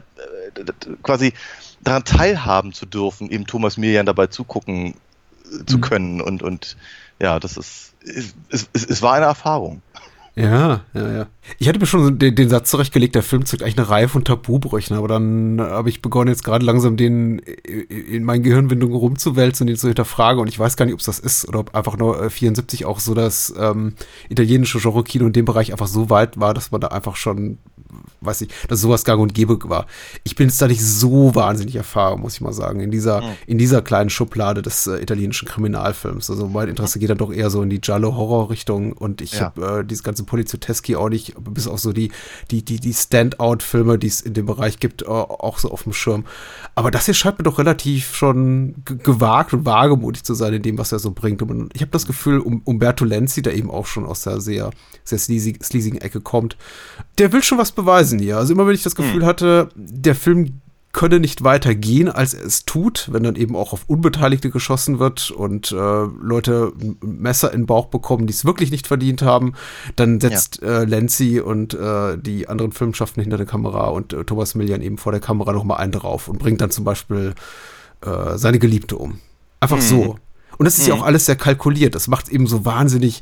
quasi 1.03 1.33
daran 1.81 2.03
teilhaben 2.03 2.73
zu 2.73 2.85
dürfen, 2.85 3.29
eben 3.29 3.45
Thomas 3.45 3.77
Mirjan 3.77 4.05
dabei 4.05 4.27
zugucken 4.27 4.95
äh, 5.45 5.65
zu 5.65 5.77
mhm. 5.77 5.81
können. 5.81 6.21
Und, 6.21 6.43
und 6.43 6.77
ja, 7.19 7.39
das 7.39 7.57
ist, 7.57 7.93
es, 8.49 8.67
es, 8.73 8.85
es 8.85 9.01
war 9.01 9.13
eine 9.13 9.25
Erfahrung. 9.25 9.81
Ja, 10.39 10.85
ja, 10.93 11.11
ja. 11.11 11.27
Ich 11.57 11.67
hatte 11.67 11.79
mir 11.79 11.85
schon 11.85 12.17
den, 12.17 12.33
den 12.33 12.49
Satz 12.49 12.69
zurechtgelegt, 12.69 13.13
der 13.13 13.23
Film 13.23 13.45
zeigt 13.45 13.61
eigentlich 13.61 13.77
eine 13.77 13.89
Reihe 13.89 14.07
von 14.07 14.23
Tabubrüchen, 14.23 14.95
aber 14.95 15.09
dann 15.09 15.59
habe 15.59 15.89
ich 15.89 16.01
begonnen, 16.01 16.29
jetzt 16.29 16.45
gerade 16.45 16.65
langsam 16.65 16.95
den 16.95 17.39
in 17.39 18.23
meinen 18.23 18.43
Gehirnwindungen 18.43 18.95
rumzuwälzen 18.95 19.65
und 19.67 19.71
ihn 19.71 19.77
zu 19.77 19.87
hinterfragen 19.87 20.39
und 20.41 20.47
ich 20.47 20.57
weiß 20.57 20.77
gar 20.77 20.85
nicht, 20.85 20.93
ob 20.93 21.01
es 21.01 21.07
das 21.07 21.19
ist 21.19 21.45
oder 21.49 21.59
ob 21.59 21.75
einfach 21.75 21.97
nur 21.97 22.29
74 22.29 22.85
auch 22.85 23.01
so 23.01 23.13
das 23.13 23.53
ähm, 23.59 23.95
italienische 24.29 24.79
Genre-Kino 24.79 25.25
in 25.25 25.33
dem 25.33 25.45
Bereich 25.45 25.73
einfach 25.73 25.87
so 25.87 26.09
weit 26.09 26.39
war, 26.39 26.53
dass 26.53 26.71
man 26.71 26.79
da 26.79 26.87
einfach 26.87 27.17
schon 27.17 27.57
weiß 28.21 28.41
ich, 28.41 28.49
dass 28.67 28.81
sowas 28.81 29.03
gang 29.03 29.21
und 29.21 29.33
gäbe 29.33 29.57
war. 29.63 29.87
Ich 30.23 30.35
bin 30.35 30.47
jetzt 30.47 30.61
da 30.61 30.67
nicht 30.67 30.83
so 30.83 31.33
wahnsinnig 31.35 31.75
erfahren, 31.75 32.21
muss 32.21 32.35
ich 32.35 32.41
mal 32.41 32.53
sagen, 32.53 32.79
in 32.79 32.91
dieser, 32.91 33.21
mhm. 33.21 33.27
in 33.47 33.57
dieser 33.57 33.81
kleinen 33.81 34.09
Schublade 34.09 34.61
des 34.61 34.87
äh, 34.87 35.01
italienischen 35.01 35.47
Kriminalfilms. 35.47 36.29
Also 36.29 36.47
mein 36.47 36.69
Interesse 36.69 36.99
geht 36.99 37.09
dann 37.09 37.17
doch 37.17 37.31
eher 37.31 37.49
so 37.49 37.61
in 37.61 37.69
die 37.69 37.81
Giallo-Horror-Richtung 37.81 38.93
und 38.93 39.21
ich 39.21 39.33
ja. 39.33 39.41
habe 39.41 39.79
äh, 39.79 39.85
dieses 39.85 40.03
ganze 40.03 40.23
Poliziotteschi 40.23 40.95
auch 40.95 41.09
nicht, 41.09 41.35
bis 41.39 41.67
auf 41.67 41.79
so 41.79 41.93
die, 41.93 42.11
die, 42.51 42.63
die, 42.63 42.79
die 42.79 42.93
Standout-Filme, 42.93 43.97
die 43.97 44.07
es 44.07 44.21
in 44.21 44.33
dem 44.33 44.45
Bereich 44.45 44.79
gibt, 44.79 45.01
äh, 45.01 45.05
auch 45.05 45.57
so 45.59 45.71
auf 45.71 45.83
dem 45.83 45.93
Schirm. 45.93 46.25
Aber 46.75 46.91
das 46.91 47.05
hier 47.05 47.13
scheint 47.13 47.39
mir 47.39 47.43
doch 47.43 47.57
relativ 47.57 48.15
schon 48.15 48.75
gewagt 48.85 49.53
und 49.53 49.65
wagemutig 49.65 50.23
zu 50.23 50.33
sein 50.33 50.53
in 50.53 50.61
dem, 50.61 50.77
was 50.77 50.91
er 50.91 50.99
so 50.99 51.11
bringt. 51.11 51.41
Und 51.41 51.71
ich 51.73 51.81
habe 51.81 51.91
das 51.91 52.05
Gefühl, 52.05 52.39
um, 52.39 52.61
Umberto 52.65 53.05
Lenzi, 53.05 53.41
der 53.41 53.55
eben 53.55 53.71
auch 53.71 53.85
schon 53.85 54.05
aus 54.05 54.21
der 54.21 54.41
sehr, 54.41 54.71
sehr 55.03 55.19
sleasigen 55.19 56.01
Ecke 56.01 56.21
kommt, 56.21 56.57
der 57.17 57.31
will 57.31 57.43
schon 57.43 57.57
was 57.57 57.71
beweisen 57.81 58.19
hier. 58.19 58.37
Also 58.37 58.53
immer 58.53 58.67
wenn 58.67 58.75
ich 58.75 58.83
das 58.83 58.95
Gefühl 58.95 59.21
hm. 59.21 59.25
hatte, 59.25 59.69
der 59.75 60.15
Film 60.15 60.61
könne 60.91 61.19
nicht 61.19 61.43
weiter 61.43 61.75
gehen, 61.75 62.09
als 62.09 62.33
er 62.33 62.45
es 62.45 62.65
tut, 62.65 63.09
wenn 63.11 63.21
dann 63.21 63.35
eben 63.35 63.55
auch 63.55 63.73
auf 63.73 63.83
Unbeteiligte 63.87 64.49
geschossen 64.49 64.97
wird 64.97 65.29
und 65.29 65.71
äh, 65.71 65.75
Leute 65.75 66.73
Messer 67.01 67.53
in 67.53 67.61
den 67.61 67.65
Bauch 67.67 67.85
bekommen, 67.85 68.25
die 68.25 68.33
es 68.33 68.43
wirklich 68.43 68.71
nicht 68.71 68.87
verdient 68.87 69.21
haben, 69.21 69.53
dann 69.95 70.19
setzt 70.19 70.61
ja. 70.61 70.81
äh, 70.81 70.85
Lenzi 70.85 71.41
und 71.41 71.75
äh, 71.75 72.17
die 72.17 72.49
anderen 72.49 72.71
Filmschaften 72.71 73.21
hinter 73.21 73.37
der 73.37 73.45
Kamera 73.45 73.89
und 73.89 74.13
äh, 74.13 74.23
Thomas 74.25 74.55
Millian 74.55 74.81
eben 74.81 74.97
vor 74.97 75.11
der 75.11 75.21
Kamera 75.21 75.53
nochmal 75.53 75.77
einen 75.77 75.91
drauf 75.91 76.27
und 76.27 76.39
bringt 76.39 76.59
dann 76.59 76.71
zum 76.71 76.85
Beispiel 76.85 77.35
äh, 78.01 78.37
seine 78.37 78.57
Geliebte 78.57 78.97
um. 78.97 79.19
Einfach 79.59 79.77
mhm. 79.77 79.81
so. 79.81 80.15
Und 80.57 80.65
das 80.65 80.77
ist 80.77 80.87
mhm. 80.87 80.89
ja 80.89 80.93
auch 80.95 81.03
alles 81.03 81.27
sehr 81.27 81.35
kalkuliert. 81.35 81.93
Das 81.93 82.07
macht 82.07 82.25
es 82.25 82.31
eben 82.31 82.47
so 82.47 82.65
wahnsinnig 82.65 83.21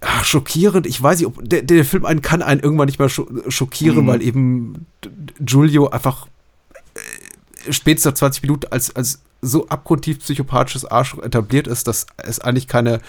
ach, 0.00 0.24
schockierend. 0.24 0.86
Ich 0.86 1.02
weiß 1.02 1.18
nicht, 1.18 1.26
ob 1.26 1.48
der, 1.48 1.62
der 1.62 1.84
Film 1.84 2.04
einen 2.04 2.22
kann 2.22 2.42
einen 2.42 2.60
irgendwann 2.60 2.86
nicht 2.86 2.98
mehr 2.98 3.08
schockieren, 3.08 4.04
mhm. 4.04 4.06
weil 4.06 4.22
eben 4.22 4.86
Giulio 5.40 5.88
einfach 5.88 6.26
äh, 6.94 7.72
spätestens 7.72 8.12
nach 8.12 8.18
20 8.18 8.42
Minuten 8.42 8.66
als, 8.70 8.94
als 8.94 9.20
so 9.40 9.68
abgrundtief 9.68 10.20
psychopathisches 10.20 10.84
Arschloch 10.84 11.22
etabliert 11.22 11.66
ist, 11.66 11.86
dass 11.86 12.06
es 12.16 12.40
eigentlich 12.40 12.66
keine, 12.66 13.00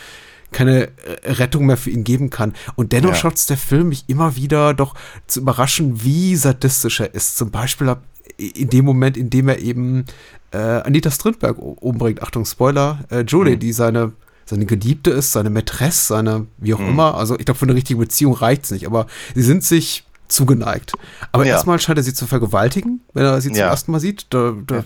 keine 0.52 0.90
Rettung 1.24 1.66
mehr 1.66 1.78
für 1.78 1.90
ihn 1.90 2.04
geben 2.04 2.30
kann. 2.30 2.54
Und 2.76 2.92
dennoch 2.92 3.12
ja. 3.12 3.16
schafft 3.16 3.38
es 3.38 3.48
der 3.48 3.58
Film 3.58 3.90
mich 3.90 4.06
immer 4.08 4.36
wieder 4.36 4.74
doch 4.74 4.96
zu 5.28 5.42
überraschen, 5.42 6.04
wie 6.04 6.36
sadistisch 6.36 7.00
er 7.00 7.14
ist. 7.14 7.38
Zum 7.38 7.52
Beispiel 7.52 7.96
in 8.38 8.70
dem 8.70 8.86
Moment, 8.86 9.18
in 9.18 9.30
dem 9.30 9.50
er 9.50 9.60
eben 9.60 10.06
äh, 10.52 10.58
Anita 10.58 11.12
Strindberg 11.12 11.58
umbringt, 11.58 12.22
Achtung, 12.22 12.46
Spoiler, 12.46 13.00
äh, 13.10 13.22
Julie, 13.22 13.56
mhm. 13.56 13.60
die 13.60 13.74
seine 13.74 14.14
seine 14.50 14.66
Geliebte 14.66 15.12
ist, 15.12 15.32
seine 15.32 15.50
Mätresse, 15.50 16.08
seine, 16.08 16.48
wie 16.58 16.74
auch 16.74 16.80
mhm. 16.80 16.90
immer. 16.90 17.16
Also 17.16 17.38
ich 17.38 17.46
glaube, 17.46 17.60
für 17.60 17.66
eine 17.66 17.76
richtige 17.76 18.00
Beziehung 18.00 18.34
reicht 18.34 18.66
es 18.66 18.72
nicht, 18.72 18.88
aber 18.88 19.06
sie 19.36 19.44
sind 19.44 19.64
sich 19.64 20.06
zugeneigt. 20.28 20.94
Aber 21.32 21.46
ja. 21.46 21.54
erstmal 21.54 21.80
scheint 21.80 21.98
er 21.98 22.04
sie 22.04 22.14
zu 22.14 22.28
vergewaltigen, 22.28 23.02
wenn 23.14 23.26
er 23.26 23.42
sie 23.42 23.50
zum 23.50 23.58
ja. 23.58 23.68
ersten 23.68 23.92
Mal 23.92 24.00
sieht. 24.00 24.28
Da, 24.32 24.54
da, 24.66 24.76
ja. 24.76 24.84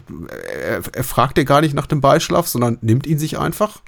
er, 0.63 0.81
er, 0.91 1.03
fragt 1.03 1.37
ja 1.37 1.43
gar 1.43 1.61
nicht 1.61 1.73
nach 1.73 1.85
dem 1.85 2.01
Beischlaf, 2.01 2.47
sondern 2.47 2.77
nimmt 2.81 3.05
ihn 3.07 3.19
sich 3.19 3.39
einfach, 3.39 3.81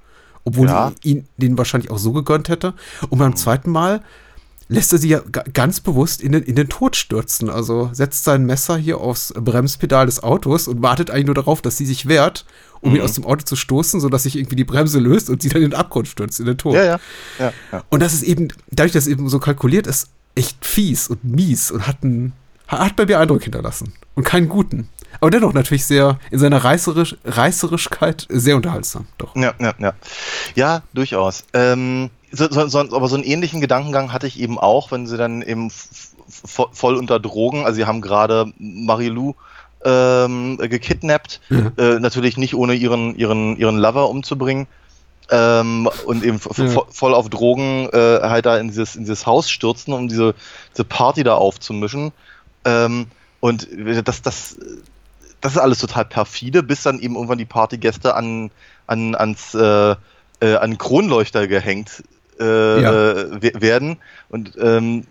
obwohl 0.44 0.68
sie 0.68 1.10
ihn 1.10 1.28
den 1.38 1.58
wahrscheinlich 1.58 1.92
auch 1.92 1.98
so 1.98 2.14
gegönnt 2.14 2.50
hätte. 2.50 2.74
Und 3.10 3.20
beim 3.20 3.32
mhm. 3.32 3.36
zweiten 3.36 3.72
Mal 3.72 4.02
lässt 4.68 4.92
er 4.94 5.00
sie 5.00 5.10
ja 5.10 5.22
ganz 5.54 5.80
bewusst 5.80 6.22
in 6.22 6.32
den, 6.32 6.44
in 6.44 6.56
den 6.56 6.70
Tod 6.70 6.96
stürzen. 6.96 7.50
Also 7.50 7.90
setzt 7.94 8.24
sein 8.24 8.46
Messer 8.46 8.78
hier 8.78 9.00
aufs 9.00 9.34
Bremspedal 9.36 10.08
des 10.08 10.24
Autos 10.24 10.68
und 10.68 10.82
wartet 10.82 11.12
eigentlich 11.12 11.28
nur 11.28 11.36
darauf, 11.36 11.62
dass 11.62 11.78
sie 11.78 11.86
sich 11.86 12.08
wehrt, 12.08 12.46
um 12.82 12.92
mhm. 12.92 12.98
ihn 12.98 13.02
aus 13.04 13.14
dem 13.14 13.26
Auto 13.26 13.44
zu 13.44 13.56
stoßen, 13.56 14.00
sodass 14.00 14.24
sich 14.24 14.36
irgendwie 14.36 14.56
die 14.56 14.64
Bremse 14.64 15.00
löst 15.00 15.30
und 15.30 15.42
sie 15.42 15.50
dann 15.50 15.62
in 15.62 15.72
den 15.72 15.80
Abgrund 15.80 16.08
stürzt, 16.08 16.40
in 16.40 16.48
den 16.48 16.58
Tod. 16.58 16.74
Ja, 16.74 16.84
ja. 16.84 17.00
ja, 17.40 17.54
ja. 17.72 17.84
Und 17.90 18.00
das 18.02 18.14
ist 18.14 18.24
eben, 18.24 18.48
dadurch, 18.72 18.94
dass 18.94 19.04
es 19.04 19.12
eben 19.12 19.30
so 19.30 19.40
kalkuliert 19.40 19.88
ist, 19.88 20.10
echt 20.34 20.66
fies 20.66 21.08
und 21.08 21.24
mies 21.24 21.72
und 21.72 21.88
hat, 21.88 22.04
einen, 22.04 22.34
hat 22.68 22.96
bei 22.96 23.06
mir 23.06 23.20
Eindruck 23.20 23.44
hinterlassen. 23.44 23.94
Und 24.16 24.24
keinen 24.24 24.50
guten. 24.50 24.90
Aber 25.22 25.32
dennoch 25.32 25.54
natürlich 25.54 25.86
sehr, 25.86 26.20
in 26.32 26.40
seiner 26.40 26.64
Reißerisch, 26.64 27.16
Reißerischkeit 27.24 28.28
sehr 28.30 28.56
unterhaltsam. 28.56 29.08
Doch. 29.18 29.36
Ja, 29.36 29.54
ja, 29.60 29.74
ja. 29.80 29.94
Ja, 30.56 30.84
durchaus. 30.94 31.44
Ähm, 31.54 32.10
so, 32.32 32.50
so, 32.50 32.68
so, 32.68 32.80
aber 32.80 33.08
so 33.08 33.16
einen 33.16 33.24
ähnlichen 33.24 33.62
Gedankengang 33.62 34.12
hatte 34.12 34.28
ich 34.28 34.40
eben 34.40 34.60
auch, 34.60 34.92
wenn 34.92 35.08
sie 35.08 35.18
dann 35.18 35.42
eben 35.42 35.72
voll 36.28 36.96
unter 36.96 37.20
Drogen, 37.20 37.66
also 37.66 37.76
sie 37.76 37.86
haben 37.86 38.02
gerade 38.02 38.52
Marilou 38.58 39.36
ähm, 39.84 40.58
gekidnappt, 40.58 41.42
ja. 41.50 41.72
äh, 41.78 42.00
natürlich 42.00 42.38
nicht 42.38 42.56
ohne 42.56 42.74
ihren, 42.74 43.16
ihren, 43.16 43.58
ihren 43.58 43.78
Lover 43.78 44.10
umzubringen. 44.10 44.68
Ähm, 45.32 45.90
und 46.06 46.24
eben 46.24 46.40
ja. 46.56 46.84
voll 46.90 47.16
auf 47.16 47.30
Drogen 47.30 47.90
äh, 47.92 48.20
halt 48.22 48.46
da 48.46 48.58
in 48.58 48.68
dieses, 48.68 48.96
in 48.96 49.04
dieses 49.04 49.26
Haus 49.26 49.50
stürzen, 49.50 49.92
um 49.94 50.08
diese, 50.08 50.36
diese 50.74 50.84
Party 50.84 51.24
da 51.24 51.34
aufzumischen. 51.36 52.12
Ähm, 52.64 53.08
und 53.40 53.68
das, 54.06 54.22
das, 54.22 54.58
das 55.42 55.54
ist 55.54 55.58
alles 55.58 55.80
total 55.80 56.06
perfide, 56.06 56.62
bis 56.62 56.84
dann 56.84 57.00
eben 57.00 57.16
irgendwann 57.16 57.40
die 57.40 57.46
Partygäste 57.46 58.16
an, 58.16 58.52
an, 58.86 59.16
ans, 59.16 59.56
äh, 59.56 59.96
äh, 60.42 60.56
an 60.58 60.78
Kronleuchter 60.78 61.48
gehängt 61.48 62.04
äh, 62.40 62.82
ja. 62.82 63.62
werden. 63.62 63.98
Und 64.30 64.54
ähm, 64.60 65.06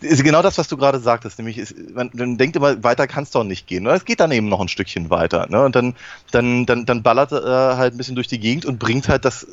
ist 0.00 0.22
genau 0.22 0.42
das, 0.42 0.58
was 0.58 0.68
du 0.68 0.76
gerade 0.76 1.00
sagtest, 1.00 1.38
nämlich 1.38 1.58
ist, 1.58 1.74
man, 1.94 2.10
man 2.12 2.36
denkt 2.36 2.56
immer, 2.56 2.82
weiter 2.82 3.06
kann 3.06 3.24
es 3.24 3.30
doch 3.30 3.44
nicht 3.44 3.66
gehen. 3.66 3.86
Es 3.86 4.04
geht 4.04 4.20
dann 4.20 4.32
eben 4.32 4.48
noch 4.48 4.60
ein 4.60 4.68
Stückchen 4.68 5.10
weiter. 5.10 5.46
Ne? 5.48 5.64
Und 5.64 5.74
dann, 5.74 5.94
dann, 6.30 6.66
dann, 6.66 6.86
dann 6.86 7.02
ballert 7.02 7.32
er 7.32 7.76
halt 7.76 7.94
ein 7.94 7.96
bisschen 7.96 8.14
durch 8.14 8.28
die 8.28 8.38
Gegend 8.38 8.64
und 8.64 8.78
bringt 8.78 9.08
halt 9.08 9.24
das 9.24 9.46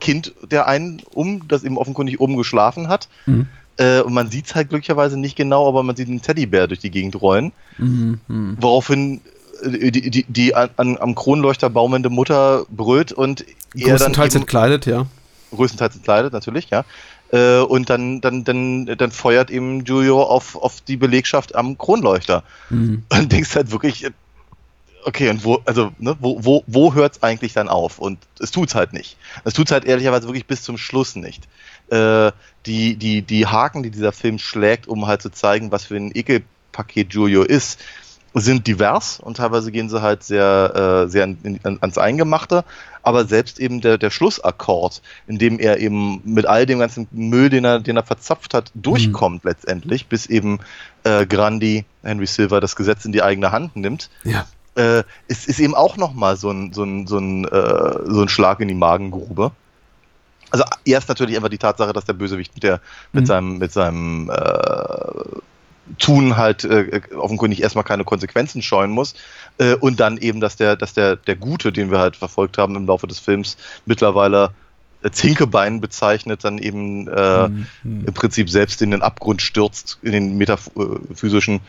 Kind 0.00 0.32
der 0.50 0.66
einen 0.66 1.02
um, 1.12 1.46
das 1.48 1.64
eben 1.64 1.78
offenkundig 1.78 2.20
oben 2.20 2.36
geschlafen 2.36 2.88
hat. 2.88 3.08
Mhm. 3.26 3.46
Äh, 3.76 4.00
und 4.00 4.12
man 4.12 4.30
sieht 4.30 4.46
es 4.46 4.54
halt 4.54 4.68
glücklicherweise 4.68 5.18
nicht 5.18 5.36
genau, 5.36 5.66
aber 5.66 5.82
man 5.82 5.96
sieht 5.96 6.08
einen 6.08 6.22
Teddybär 6.22 6.68
durch 6.68 6.80
die 6.80 6.90
Gegend 6.90 7.20
rollen. 7.20 7.52
Mhm. 7.78 8.20
mhm. 8.28 8.56
Woraufhin 8.60 9.20
äh, 9.62 9.90
die, 9.90 10.10
die, 10.10 10.24
die 10.28 10.54
an, 10.54 10.70
am 10.76 11.14
Kronleuchter 11.14 11.70
baumende 11.70 12.10
Mutter 12.10 12.66
brüllt 12.70 13.12
und 13.12 13.40
er 13.40 13.46
dann. 13.74 13.88
Größtenteils 13.88 14.34
entkleidet, 14.34 14.86
ja 14.86 15.06
größtenteils 15.56 15.96
entkleidet, 15.96 16.32
natürlich, 16.32 16.70
ja. 16.70 16.84
Äh, 17.32 17.60
und 17.60 17.90
dann, 17.90 18.20
dann, 18.20 18.44
dann, 18.44 18.86
dann 18.86 19.10
feuert 19.10 19.50
eben 19.50 19.84
Giulio 19.84 20.22
auf, 20.22 20.56
auf 20.56 20.80
die 20.80 20.96
Belegschaft 20.96 21.54
am 21.54 21.78
Kronleuchter. 21.78 22.44
Mhm. 22.70 23.04
Und 23.12 23.32
denkst 23.32 23.54
halt 23.56 23.70
wirklich, 23.70 24.06
okay, 25.04 25.28
und 25.30 25.44
wo, 25.44 25.60
also, 25.64 25.92
ne, 25.98 26.16
wo, 26.20 26.42
wo, 26.44 26.64
wo 26.66 26.94
hört 26.94 27.16
es 27.16 27.22
eigentlich 27.22 27.52
dann 27.52 27.68
auf? 27.68 27.98
Und 27.98 28.18
es 28.40 28.50
tut's 28.50 28.74
halt 28.74 28.92
nicht. 28.92 29.16
Es 29.44 29.54
tut's 29.54 29.70
halt 29.70 29.84
ehrlicherweise 29.84 30.26
wirklich 30.26 30.46
bis 30.46 30.62
zum 30.62 30.78
Schluss 30.78 31.16
nicht. 31.16 31.48
Äh, 31.90 32.32
die, 32.66 32.96
die, 32.96 33.22
die 33.22 33.46
Haken, 33.46 33.82
die 33.82 33.90
dieser 33.90 34.12
Film 34.12 34.38
schlägt, 34.38 34.88
um 34.88 35.06
halt 35.06 35.22
zu 35.22 35.30
zeigen, 35.30 35.70
was 35.70 35.84
für 35.84 35.96
ein 35.96 36.10
Ekelpaket 36.14 37.10
Giulio 37.10 37.42
ist, 37.42 37.80
sind 38.34 38.66
divers 38.66 39.20
und 39.20 39.36
teilweise 39.36 39.70
gehen 39.70 39.88
sie 39.88 40.02
halt 40.02 40.24
sehr, 40.24 41.04
äh, 41.06 41.08
sehr 41.08 41.24
in, 41.24 41.38
in, 41.42 41.78
ans 41.80 41.98
Eingemachte, 41.98 42.64
aber 43.02 43.26
selbst 43.26 43.60
eben 43.60 43.80
der, 43.80 43.96
der 43.96 44.10
Schlussakkord, 44.10 45.02
in 45.28 45.38
dem 45.38 45.60
er 45.60 45.78
eben 45.78 46.20
mit 46.24 46.44
all 46.46 46.66
dem 46.66 46.80
ganzen 46.80 47.06
Müll, 47.12 47.48
den 47.48 47.64
er, 47.64 47.78
den 47.78 47.96
er 47.96 48.02
verzapft 48.02 48.52
hat, 48.52 48.72
durchkommt 48.74 49.44
mhm. 49.44 49.50
letztendlich, 49.50 50.06
bis 50.08 50.26
eben 50.26 50.58
äh, 51.04 51.26
Grandi, 51.26 51.84
Henry 52.02 52.26
Silver, 52.26 52.60
das 52.60 52.74
Gesetz 52.74 53.04
in 53.04 53.12
die 53.12 53.22
eigene 53.22 53.52
Hand 53.52 53.76
nimmt. 53.76 54.10
Ja. 54.24 54.46
Äh, 54.76 55.04
ist, 55.28 55.46
ist 55.46 55.60
eben 55.60 55.76
auch 55.76 55.96
nochmal 55.96 56.36
so 56.36 56.50
ein, 56.50 56.72
so, 56.72 56.82
ein, 56.82 57.06
so, 57.06 57.18
ein, 57.18 57.44
äh, 57.44 57.98
so 58.04 58.22
ein 58.22 58.28
Schlag 58.28 58.58
in 58.58 58.66
die 58.66 58.74
Magengrube. 58.74 59.52
Also 60.50 60.64
erst 60.84 61.08
natürlich 61.08 61.36
einfach 61.36 61.48
die 61.50 61.58
Tatsache, 61.58 61.92
dass 61.92 62.04
der 62.04 62.12
Bösewicht 62.14 62.54
mit, 62.54 62.64
der, 62.64 62.80
mit 63.12 63.24
mhm. 63.24 63.26
seinem, 63.26 63.58
mit 63.58 63.72
seinem 63.72 64.30
äh, 64.30 65.40
Tun 65.98 66.36
halt 66.36 66.64
äh, 66.64 67.00
offenkundig 67.16 67.62
erstmal 67.62 67.84
keine 67.84 68.04
Konsequenzen 68.04 68.62
scheuen 68.62 68.90
muss. 68.90 69.14
Äh, 69.58 69.74
und 69.74 70.00
dann 70.00 70.18
eben, 70.18 70.40
dass 70.40 70.56
der, 70.56 70.76
dass 70.76 70.94
der, 70.94 71.16
der 71.16 71.36
Gute, 71.36 71.72
den 71.72 71.90
wir 71.90 71.98
halt 71.98 72.16
verfolgt 72.16 72.58
haben 72.58 72.76
im 72.76 72.86
Laufe 72.86 73.06
des 73.06 73.18
Films, 73.18 73.56
mittlerweile 73.86 74.50
Zinkebein 75.10 75.80
bezeichnet, 75.80 76.44
dann 76.44 76.58
eben 76.58 77.08
äh, 77.08 77.48
mhm. 77.48 77.66
im 78.06 78.14
Prinzip 78.14 78.48
selbst 78.48 78.80
in 78.80 78.90
den 78.90 79.02
Abgrund 79.02 79.42
stürzt, 79.42 79.98
in 80.02 80.12
den 80.12 80.36
metaphysischen, 80.38 81.60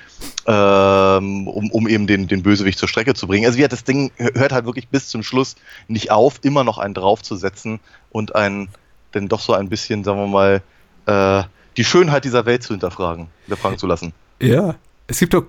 ähm, 0.46 1.48
um, 1.48 1.70
um 1.72 1.88
eben 1.88 2.08
den, 2.08 2.28
den 2.28 2.44
Bösewicht 2.44 2.80
zur 2.80 2.88
Strecke 2.88 3.14
zu 3.14 3.28
bringen. 3.28 3.46
Also 3.46 3.58
wie 3.58 3.68
das 3.68 3.84
Ding 3.84 4.12
hört 4.18 4.52
halt 4.52 4.66
wirklich 4.66 4.88
bis 4.88 5.10
zum 5.10 5.24
Schluss 5.24 5.56
nicht 5.88 6.12
auf, 6.12 6.40
immer 6.44 6.64
noch 6.64 6.78
einen 6.78 6.94
draufzusetzen 6.94 7.80
und 8.10 8.36
einen, 8.36 8.70
denn 9.14 9.28
doch 9.28 9.42
so 9.42 9.54
ein 9.54 9.70
bisschen, 9.70 10.04
sagen 10.04 10.20
wir 10.20 10.28
mal, 10.28 10.62
äh, 11.06 11.44
die 11.78 11.84
Schönheit 11.84 12.26
dieser 12.26 12.46
Welt 12.46 12.64
zu 12.64 12.74
hinterfragen, 12.74 13.28
hinterfragen 13.46 13.78
zu 13.78 13.88
lassen. 13.88 14.14
Ja. 14.42 14.76
Es 15.08 15.20
gibt 15.20 15.36
doch 15.36 15.44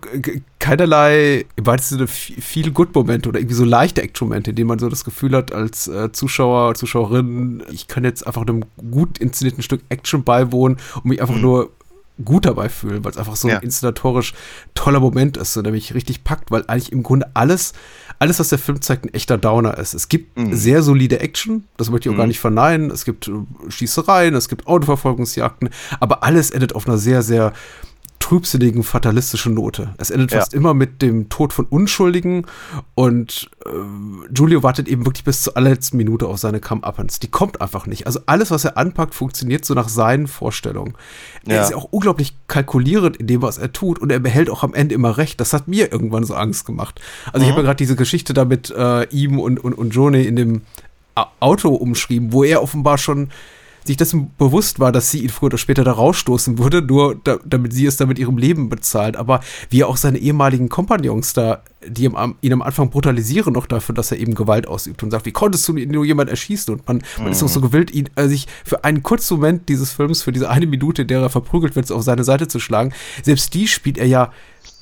keinerlei, 0.59 1.47
im 1.57 1.65
weitesten 1.65 1.95
Sinne, 1.95 2.09
viel 2.09 2.71
Good-Momente 2.73 3.31
oder 3.31 3.39
irgendwie 3.39 3.55
so 3.55 3.65
leichte 3.65 4.03
Action-Momente, 4.03 4.51
in 4.51 4.57
denen 4.57 4.69
man 4.69 4.79
so 4.79 4.91
das 4.91 5.03
Gefühl 5.03 5.35
hat, 5.35 5.51
als 5.51 5.89
äh, 5.89 6.13
Zuschauer, 6.13 6.75
Zuschauerin, 6.75 7.63
ich 7.73 7.89
kann 7.89 8.05
jetzt 8.05 8.27
einfach 8.27 8.43
einem 8.43 8.67
gut 8.91 9.17
inszenierten 9.17 9.63
Stück 9.63 9.81
Action 9.89 10.25
beiwohnen 10.25 10.77
und 10.97 11.07
mich 11.07 11.23
einfach 11.23 11.37
mhm. 11.37 11.41
nur 11.41 11.71
gut 12.25 12.47
dabei 12.47 12.69
fühlen, 12.69 13.05
weil 13.05 13.13
es 13.13 13.19
einfach 13.19 13.37
so 13.37 13.49
ja. 13.49 13.57
ein 13.57 13.63
inszenatorisch 13.63 14.35
toller 14.75 15.01
Moment 15.01 15.37
ist, 15.37 15.53
so, 15.53 15.63
der 15.63 15.73
mich 15.73 15.95
richtig 15.95 16.25
packt, 16.25 16.51
weil 16.51 16.65
eigentlich 16.67 16.93
im 16.93 17.03
Grunde 17.03 17.31
alles, 17.35 17.73
alles, 18.19 18.41
was 18.41 18.49
der 18.49 18.59
Film 18.59 18.81
zeigt, 18.81 19.05
ein 19.05 19.15
echter 19.15 19.39
Downer 19.39 19.77
ist. 19.79 19.95
Es 19.95 20.09
gibt 20.09 20.39
mhm. 20.39 20.55
sehr 20.55 20.83
solide 20.83 21.21
Action, 21.21 21.65
das 21.77 21.91
möchte 21.91 22.09
ich 22.09 22.11
auch 22.11 22.17
mhm. 22.17 22.21
gar 22.21 22.27
nicht 22.27 22.41
verneinen. 22.41 22.91
Es 22.91 23.05
gibt 23.05 23.29
äh, 23.29 23.33
Schießereien, 23.69 24.35
es 24.35 24.49
gibt 24.49 24.67
Autoverfolgungsjagden, 24.67 25.71
aber 26.01 26.23
alles 26.23 26.51
endet 26.51 26.75
auf 26.75 26.87
einer 26.87 26.99
sehr, 26.99 27.23
sehr 27.23 27.53
trübsinnigen, 28.19 28.83
fatalistischen 28.83 29.55
Note. 29.55 29.95
Es 29.99 30.11
endet 30.11 30.33
ja. 30.33 30.39
fast 30.39 30.55
immer 30.55 30.75
mit 30.75 31.03
dem 31.03 31.29
Tod 31.29 31.53
von 31.53 31.65
Unschuldigen 31.67 32.47
und 32.95 33.51
äh, 33.65 33.69
Giulio 34.31 34.63
wartet 34.63 34.89
eben 34.89 35.07
wirklich 35.07 35.25
bis 35.25 35.43
zur 35.43 35.57
allerletzten 35.57 35.97
Minute 35.97 36.27
auf 36.27 36.39
seine 36.39 36.61
Come-Uppens. 36.61 37.21
Die 37.21 37.29
kommt 37.29 37.61
einfach 37.61 37.87
nicht. 37.87 38.07
Also 38.07 38.21
alles, 38.27 38.51
was 38.51 38.65
er 38.65 38.77
anpackt, 38.77 39.15
funktioniert 39.15 39.65
so 39.65 39.75
nach 39.75 39.89
seinen 39.89 40.27
Vorstellungen. 40.27 40.95
Er 41.47 41.63
ist 41.63 41.71
ja 41.71 41.77
auch 41.77 41.89
unglaublich 41.91 42.35
kalkulierend 42.49 43.17
in 43.17 43.27
dem, 43.27 43.43
was 43.43 43.59
er 43.59 43.73
tut 43.73 43.99
und 43.99 44.11
er 44.11 44.19
behält 44.19 44.51
auch 44.51 44.63
am 44.63 44.75
Ende 44.75 44.95
immer 44.95 45.17
recht. 45.17 45.41
Das 45.41 45.53
hat 45.53 45.69
mir 45.69 45.93
irgendwann 45.93 46.25
so 46.25 46.35
Angst 46.35 46.67
gemacht. 46.67 47.01
Also 47.33 47.39
mhm. 47.39 47.43
ich 47.45 47.51
habe 47.51 47.61
ja 47.61 47.67
gerade 47.67 47.77
diese 47.77 47.97
Geschichte 47.97 48.35
da 48.35 48.45
mit 48.45 48.71
äh, 48.71 49.05
ihm 49.11 49.39
und, 49.39 49.63
und, 49.63 49.75
und 49.75 49.95
Joni 49.95 50.23
in 50.23 50.37
dem 50.37 50.63
Auto 51.41 51.71
umschrieben, 51.75 52.33
wo 52.33 52.45
er 52.45 52.63
offenbar 52.63 52.99
schon 52.99 53.31
sich 53.87 53.97
dessen 53.97 54.31
bewusst 54.39 54.81
war, 54.81 54.93
dass 54.93 55.11
sie 55.11 55.23
ihn 55.23 55.29
früher 55.29 55.47
oder 55.47 55.59
später 55.59 55.85
da 55.85 55.93
rausstoßen 55.93 56.59
würde, 56.59 56.83
nur 56.83 57.15
da, 57.23 57.39
damit 57.45 57.73
sie 57.73 57.87
es 57.87 57.97
dann 57.97 58.09
mit 58.09 58.19
ihrem 58.19 58.39
Leben 58.39 58.69
bezahlt. 58.69 59.17
Aber 59.17 59.41
wie 59.71 59.81
er 59.81 59.89
auch 59.89 59.97
seine 59.97 60.19
ehemaligen 60.19 60.69
Kompagnons 60.69 61.33
da, 61.33 61.63
die 61.87 62.05
ihn 62.05 62.17
am, 62.17 62.37
ihn 62.41 62.53
am 62.53 62.63
Anfang 62.63 62.91
brutalisieren, 62.91 63.53
noch 63.53 63.67
dafür, 63.67 63.95
dass 63.95 64.11
er 64.11 64.19
eben 64.19 64.35
Gewalt 64.35 64.67
ausübt 64.67 65.03
und 65.03 65.11
sagt, 65.11 65.27
wie 65.27 65.33
konntest 65.33 65.69
du 65.69 65.73
nur 65.73 66.05
jemand 66.05 66.31
erschießen? 66.31 66.75
Und 66.75 66.87
man, 66.87 67.03
man 67.19 67.33
ist 67.33 67.43
auch 67.43 67.49
so 67.49 67.61
mhm. 67.61 67.65
gewillt, 67.65 67.91
ihn 67.93 68.09
äh, 68.17 68.29
sich 68.29 68.47
für 68.65 68.85
einen 68.85 69.03
kurzen 69.03 69.35
Moment 69.35 69.69
dieses 69.69 69.93
Films, 69.93 70.23
für 70.23 70.33
diese 70.33 70.51
eine 70.51 70.67
Minute, 70.67 71.03
in 71.03 71.09
der 71.09 71.21
er 71.21 71.31
verprügelt 71.31 71.77
wird, 71.77 71.91
auf 71.93 72.03
seine 72.03 72.25
Seite 72.25 72.49
zu 72.49 72.59
schlagen. 72.61 72.93
Selbst 73.23 73.55
die 73.55 73.69
spielt 73.69 73.99
er 73.99 74.07
ja 74.07 74.33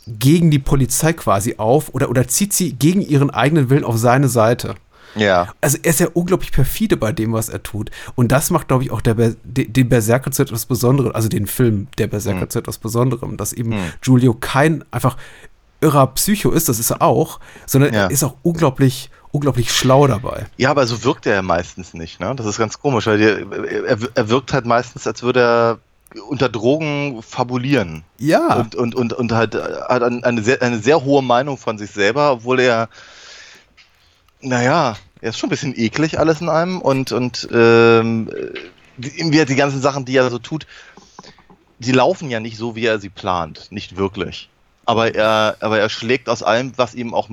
gegen 0.07 0.51
die 0.51 0.59
Polizei 0.59 1.13
quasi 1.13 1.55
auf 1.57 1.95
oder, 1.95 2.11
oder 2.11 2.29
zieht 2.29 2.53
sie 2.53 2.73
gegen 2.73 3.01
ihren 3.01 3.31
eigenen 3.31 3.71
Willen 3.71 3.85
auf 3.85 3.97
seine 3.97 4.29
Seite. 4.29 4.75
Ja. 5.15 5.49
Also 5.61 5.79
er 5.83 5.91
ist 5.91 6.01
ja 6.01 6.09
unglaublich 6.13 6.53
perfide 6.53 6.97
bei 6.97 7.13
dem, 7.13 7.33
was 7.33 7.49
er 7.49 7.63
tut. 7.63 7.91
Und 8.15 8.33
das 8.33 8.51
macht, 8.51 8.69
glaube 8.69 8.85
ich, 8.85 8.91
auch 8.91 9.01
der 9.01 9.15
Ber 9.15 9.35
den 9.45 9.89
Berserker 9.89 10.31
zu 10.31 10.43
etwas 10.43 10.67
Besonderem, 10.67 11.13
also 11.13 11.29
den 11.29 11.47
Film 11.47 11.89
der 11.99 12.07
Berserker 12.07 12.43
mhm. 12.43 12.51
zu 12.51 12.59
etwas 12.59 12.79
Besonderem, 12.79 13.37
dass 13.37 13.53
eben 13.53 13.71
mhm. 13.71 13.93
Giulio 14.01 14.35
kein 14.35 14.85
einfach 14.91 15.17
irrer 15.81 16.07
Psycho 16.09 16.51
ist, 16.51 16.69
das 16.69 16.79
ist 16.79 16.91
er 16.91 17.03
auch, 17.03 17.41
sondern 17.67 17.93
ja. 17.93 18.05
er 18.05 18.11
ist 18.11 18.25
auch 18.25 18.37
unglaublich 18.43 19.11
unglaublich 19.33 19.73
schlau 19.73 20.07
dabei. 20.07 20.47
Ja, 20.57 20.71
aber 20.71 20.87
so 20.87 21.03
wirkt 21.03 21.27
er 21.27 21.35
ja 21.35 21.43
meistens 21.43 21.93
nicht, 21.93 22.21
ne? 22.21 22.35
Das 22.37 22.47
ist 22.47 22.57
ganz 22.57 22.79
komisch, 22.79 23.07
weil 23.07 23.21
er, 23.21 23.99
er 24.15 24.29
wirkt 24.29 24.53
halt 24.53 24.65
meistens, 24.65 25.09
als 25.09 25.25
würde 25.25 25.41
er 25.41 25.79
unter 26.29 26.49
Drogen 26.49 27.23
fabulieren. 27.23 28.05
Ja. 28.19 28.55
Und, 28.55 28.75
und, 28.77 28.95
und, 28.95 29.13
und 29.13 29.33
halt 29.33 29.55
hat 29.55 30.03
eine 30.03 30.43
sehr, 30.43 30.63
eine 30.63 30.79
sehr 30.79 31.05
hohe 31.05 31.23
Meinung 31.23 31.59
von 31.59 31.79
sich 31.79 31.91
selber, 31.91 32.33
obwohl 32.33 32.61
er 32.61 32.89
naja, 34.45 34.97
er 35.21 35.31
ist 35.31 35.39
schon 35.39 35.49
ein 35.49 35.51
bisschen 35.51 35.79
eklig 35.79 36.19
alles 36.19 36.41
in 36.41 36.49
einem 36.49 36.81
und, 36.81 37.13
und 37.13 37.49
ähm, 37.53 38.31
die, 38.97 39.45
die 39.45 39.55
ganzen 39.55 39.81
Sachen, 39.81 40.05
die 40.05 40.17
er 40.17 40.31
so 40.31 40.39
tut, 40.39 40.67
die 41.79 41.93
laufen 41.93 42.31
ja 42.31 42.41
nicht 42.41 42.57
so, 42.57 42.77
wie 42.77 42.87
er 42.87 43.01
sie 43.01 43.09
plant. 43.09 43.69
Nicht 43.71 43.97
wirklich. 43.97 44.49
Aber 44.87 45.15
er, 45.15 45.57
aber 45.61 45.79
er 45.79 45.89
schlägt 45.89 46.29
aus 46.29 46.43
allem, 46.43 46.73
was 46.77 46.95
ihm 46.95 47.15
auch 47.15 47.31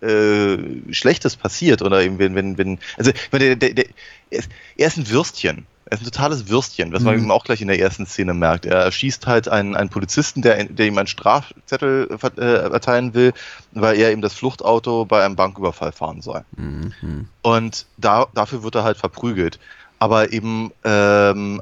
äh, 0.00 0.56
Schlechtes 0.92 1.36
passiert. 1.36 1.82
Oder 1.82 2.02
eben, 2.02 2.18
wenn, 2.18 2.34
wenn, 2.34 2.58
wenn, 2.58 2.78
also 2.96 3.12
der, 3.32 3.56
der, 3.56 3.74
der, 3.74 3.86
er, 4.30 4.38
ist, 4.38 4.50
er 4.76 4.86
ist 4.86 4.96
ein 4.98 5.10
Würstchen. 5.10 5.66
Er 5.92 5.96
ist 5.96 6.00
ein 6.00 6.10
totales 6.10 6.48
Würstchen, 6.48 6.90
was 6.94 7.02
man 7.02 7.20
mhm. 7.20 7.30
auch 7.30 7.44
gleich 7.44 7.60
in 7.60 7.68
der 7.68 7.78
ersten 7.78 8.06
Szene 8.06 8.32
merkt. 8.32 8.64
Er 8.64 8.90
schießt 8.90 9.26
halt 9.26 9.48
einen, 9.48 9.76
einen 9.76 9.90
Polizisten, 9.90 10.40
der, 10.40 10.64
der 10.64 10.86
ihm 10.86 10.96
einen 10.96 11.06
Strafzettel 11.06 12.08
äh, 12.38 12.72
erteilen 12.72 13.12
will, 13.12 13.34
weil 13.72 13.98
er 13.98 14.10
ihm 14.10 14.22
das 14.22 14.32
Fluchtauto 14.32 15.04
bei 15.04 15.22
einem 15.22 15.36
Banküberfall 15.36 15.92
fahren 15.92 16.22
soll. 16.22 16.46
Mhm. 16.56 17.28
Und 17.42 17.84
da, 17.98 18.26
dafür 18.32 18.62
wird 18.62 18.74
er 18.74 18.84
halt 18.84 18.96
verprügelt. 18.96 19.58
Aber 19.98 20.32
eben 20.32 20.72
ähm, 20.82 21.60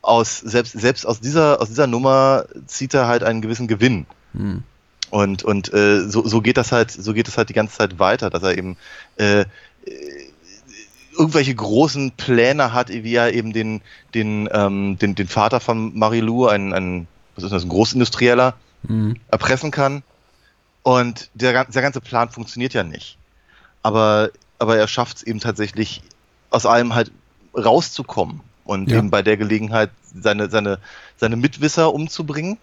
aus, 0.00 0.38
selbst, 0.38 0.78
selbst 0.78 1.04
aus 1.04 1.20
dieser, 1.20 1.60
aus 1.60 1.66
dieser 1.66 1.88
Nummer 1.88 2.44
zieht 2.68 2.94
er 2.94 3.08
halt 3.08 3.24
einen 3.24 3.42
gewissen 3.42 3.66
Gewinn. 3.66 4.06
Hm. 4.32 4.62
Und, 5.10 5.42
und 5.42 5.74
äh, 5.74 6.08
so, 6.08 6.24
so 6.24 6.40
geht 6.40 6.56
das 6.56 6.70
halt, 6.70 6.92
so 6.92 7.12
geht 7.14 7.26
das 7.26 7.36
halt 7.36 7.48
die 7.48 7.54
ganze 7.54 7.78
Zeit 7.78 7.98
weiter, 7.98 8.30
dass 8.30 8.44
er 8.44 8.56
eben 8.56 8.76
äh, 9.16 9.44
irgendwelche 11.16 11.54
großen 11.54 12.12
Pläne 12.12 12.72
hat, 12.72 12.88
wie 12.90 13.14
er 13.14 13.32
eben 13.32 13.52
den, 13.52 13.80
den, 14.14 14.48
ähm, 14.52 14.98
den, 14.98 15.14
den 15.14 15.28
Vater 15.28 15.60
von 15.60 15.96
Marilou, 15.98 16.46
ein, 16.46 16.72
ein, 16.72 17.08
was 17.34 17.44
ist 17.44 17.52
das, 17.52 17.64
ein 17.64 17.68
Großindustrieller, 17.68 18.54
mhm. 18.82 19.16
erpressen 19.28 19.70
kann. 19.70 20.02
Und 20.82 21.30
der, 21.34 21.64
der 21.64 21.82
ganze 21.82 22.00
Plan 22.00 22.30
funktioniert 22.30 22.74
ja 22.74 22.84
nicht. 22.84 23.18
Aber, 23.82 24.30
aber 24.58 24.76
er 24.76 24.88
schafft 24.88 25.18
es 25.18 25.22
eben 25.22 25.40
tatsächlich, 25.40 26.02
aus 26.50 26.66
allem 26.66 26.94
halt 26.94 27.10
rauszukommen 27.56 28.40
und 28.64 28.90
ja. 28.90 28.98
eben 28.98 29.10
bei 29.10 29.22
der 29.22 29.36
Gelegenheit 29.36 29.90
seine, 30.14 30.48
seine, 30.48 30.78
seine 31.16 31.36
Mitwisser 31.36 31.92
umzubringen 31.92 32.58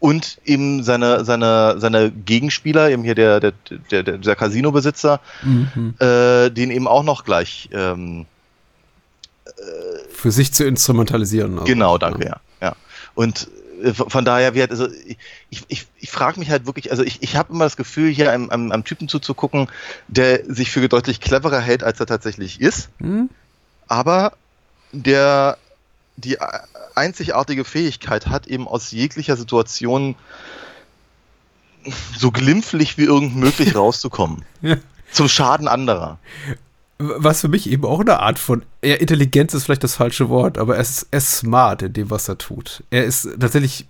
und 0.00 0.38
eben 0.44 0.82
seine, 0.82 1.24
seine, 1.24 1.76
seine 1.78 2.10
Gegenspieler, 2.10 2.90
eben 2.90 3.04
hier 3.04 3.14
der, 3.14 3.38
der, 3.38 3.52
der, 3.90 4.02
der 4.02 4.36
Casino-Besitzer, 4.36 5.20
mhm. 5.42 5.94
äh, 6.00 6.50
den 6.50 6.70
eben 6.70 6.88
auch 6.88 7.02
noch 7.02 7.24
gleich 7.24 7.68
ähm, 7.72 8.26
äh, 9.44 9.50
für 10.10 10.30
sich 10.30 10.52
zu 10.52 10.64
instrumentalisieren. 10.64 11.52
Also. 11.52 11.66
Genau, 11.66 11.98
danke, 11.98 12.24
ja. 12.24 12.40
ja. 12.62 12.76
Und 13.14 13.48
äh, 13.82 13.92
von 13.92 14.24
daher 14.24 14.54
wird, 14.54 14.70
also 14.70 14.88
ich, 15.50 15.64
ich, 15.68 15.86
ich 15.98 16.10
frage 16.10 16.40
mich 16.40 16.50
halt 16.50 16.64
wirklich, 16.64 16.90
also 16.90 17.02
ich, 17.02 17.22
ich 17.22 17.36
habe 17.36 17.52
immer 17.52 17.64
das 17.64 17.76
Gefühl, 17.76 18.10
hier 18.10 18.32
einem, 18.32 18.48
einem, 18.48 18.72
einem 18.72 18.84
Typen 18.84 19.06
zuzugucken, 19.06 19.68
der 20.08 20.44
sich 20.46 20.70
für 20.70 20.88
deutlich 20.88 21.20
cleverer 21.20 21.60
hält, 21.60 21.84
als 21.84 22.00
er 22.00 22.06
tatsächlich 22.06 22.58
ist, 22.58 22.88
mhm. 23.00 23.28
aber 23.86 24.32
der 24.92 25.58
die 26.20 26.38
einzigartige 26.94 27.64
Fähigkeit 27.64 28.26
hat, 28.26 28.46
eben 28.46 28.68
aus 28.68 28.90
jeglicher 28.90 29.36
Situation 29.36 30.16
so 32.16 32.30
glimpflich 32.30 32.98
wie 32.98 33.04
irgend 33.04 33.36
möglich 33.36 33.74
rauszukommen. 33.74 34.44
ja. 34.62 34.76
Zum 35.12 35.28
Schaden 35.28 35.66
anderer. 35.66 36.18
Was 36.98 37.40
für 37.40 37.48
mich 37.48 37.68
eben 37.68 37.84
auch 37.84 38.00
eine 38.00 38.20
Art 38.20 38.38
von, 38.38 38.62
ja, 38.84 38.94
Intelligenz 38.94 39.54
ist 39.54 39.64
vielleicht 39.64 39.82
das 39.82 39.96
falsche 39.96 40.28
Wort, 40.28 40.58
aber 40.58 40.76
er 40.76 40.82
ist, 40.82 41.08
er 41.10 41.18
ist 41.18 41.38
smart 41.38 41.82
in 41.82 41.92
dem, 41.94 42.10
was 42.10 42.28
er 42.28 42.38
tut. 42.38 42.84
Er 42.90 43.04
ist 43.04 43.28
tatsächlich 43.40 43.86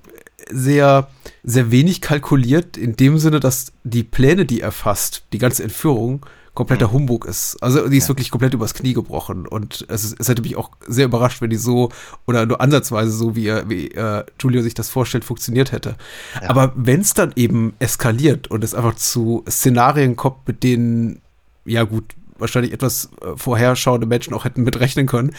sehr, 0.49 1.09
sehr 1.43 1.71
wenig 1.71 2.01
kalkuliert 2.01 2.77
in 2.77 2.97
dem 2.97 3.19
Sinne, 3.19 3.41
dass 3.41 3.73
die 3.85 4.05
Pläne, 4.05 4.47
die 4.47 4.61
er 4.61 4.73
fasst, 4.73 5.25
die 5.33 5.39
ganze 5.39 5.63
Entführung, 5.63 6.25
kompletter 6.55 6.89
mhm. 6.89 6.93
Humbug 6.93 7.25
ist. 7.27 7.57
Also 7.63 7.89
die 7.89 7.97
ist 7.97 8.05
ja. 8.05 8.09
wirklich 8.11 8.31
komplett 8.31 8.55
übers 8.55 8.75
Knie 8.75 8.93
gebrochen. 8.93 9.47
Und 9.47 9.87
es, 9.89 10.05
ist, 10.05 10.21
es 10.21 10.29
hätte 10.29 10.43
mich 10.43 10.57
auch 10.57 10.71
sehr 10.87 11.07
überrascht, 11.07 11.41
wenn 11.41 11.51
die 11.51 11.57
so 11.57 11.91
oder 12.27 12.47
nur 12.47 12.61
ansatzweise 12.61 13.11
so, 13.11 13.37
wie, 13.37 13.53
wie 13.69 13.89
äh, 13.89 14.25
Julio 14.41 14.63
sich 14.63 14.75
das 14.75 14.89
vorstellt, 14.89 15.25
funktioniert 15.25 15.73
hätte. 15.73 15.97
Ja. 16.41 16.51
Aber 16.51 16.73
wenn 16.77 17.01
es 17.01 17.15
dann 17.15 17.33
eben 17.37 17.75
eskaliert 17.79 18.49
und 18.49 18.65
es 18.65 18.75
einfach 18.75 18.97
zu 18.97 19.45
Szenarien 19.49 20.17
kommt, 20.17 20.47
mit 20.47 20.63
denen, 20.63 21.21
ja 21.65 21.85
gut, 21.85 22.15
wahrscheinlich 22.41 22.73
etwas 22.73 23.11
äh, 23.23 23.37
vorherschauende 23.37 24.07
Menschen 24.07 24.35
auch 24.35 24.45
hätten 24.45 24.63
mitrechnen 24.63 25.07
können, 25.07 25.35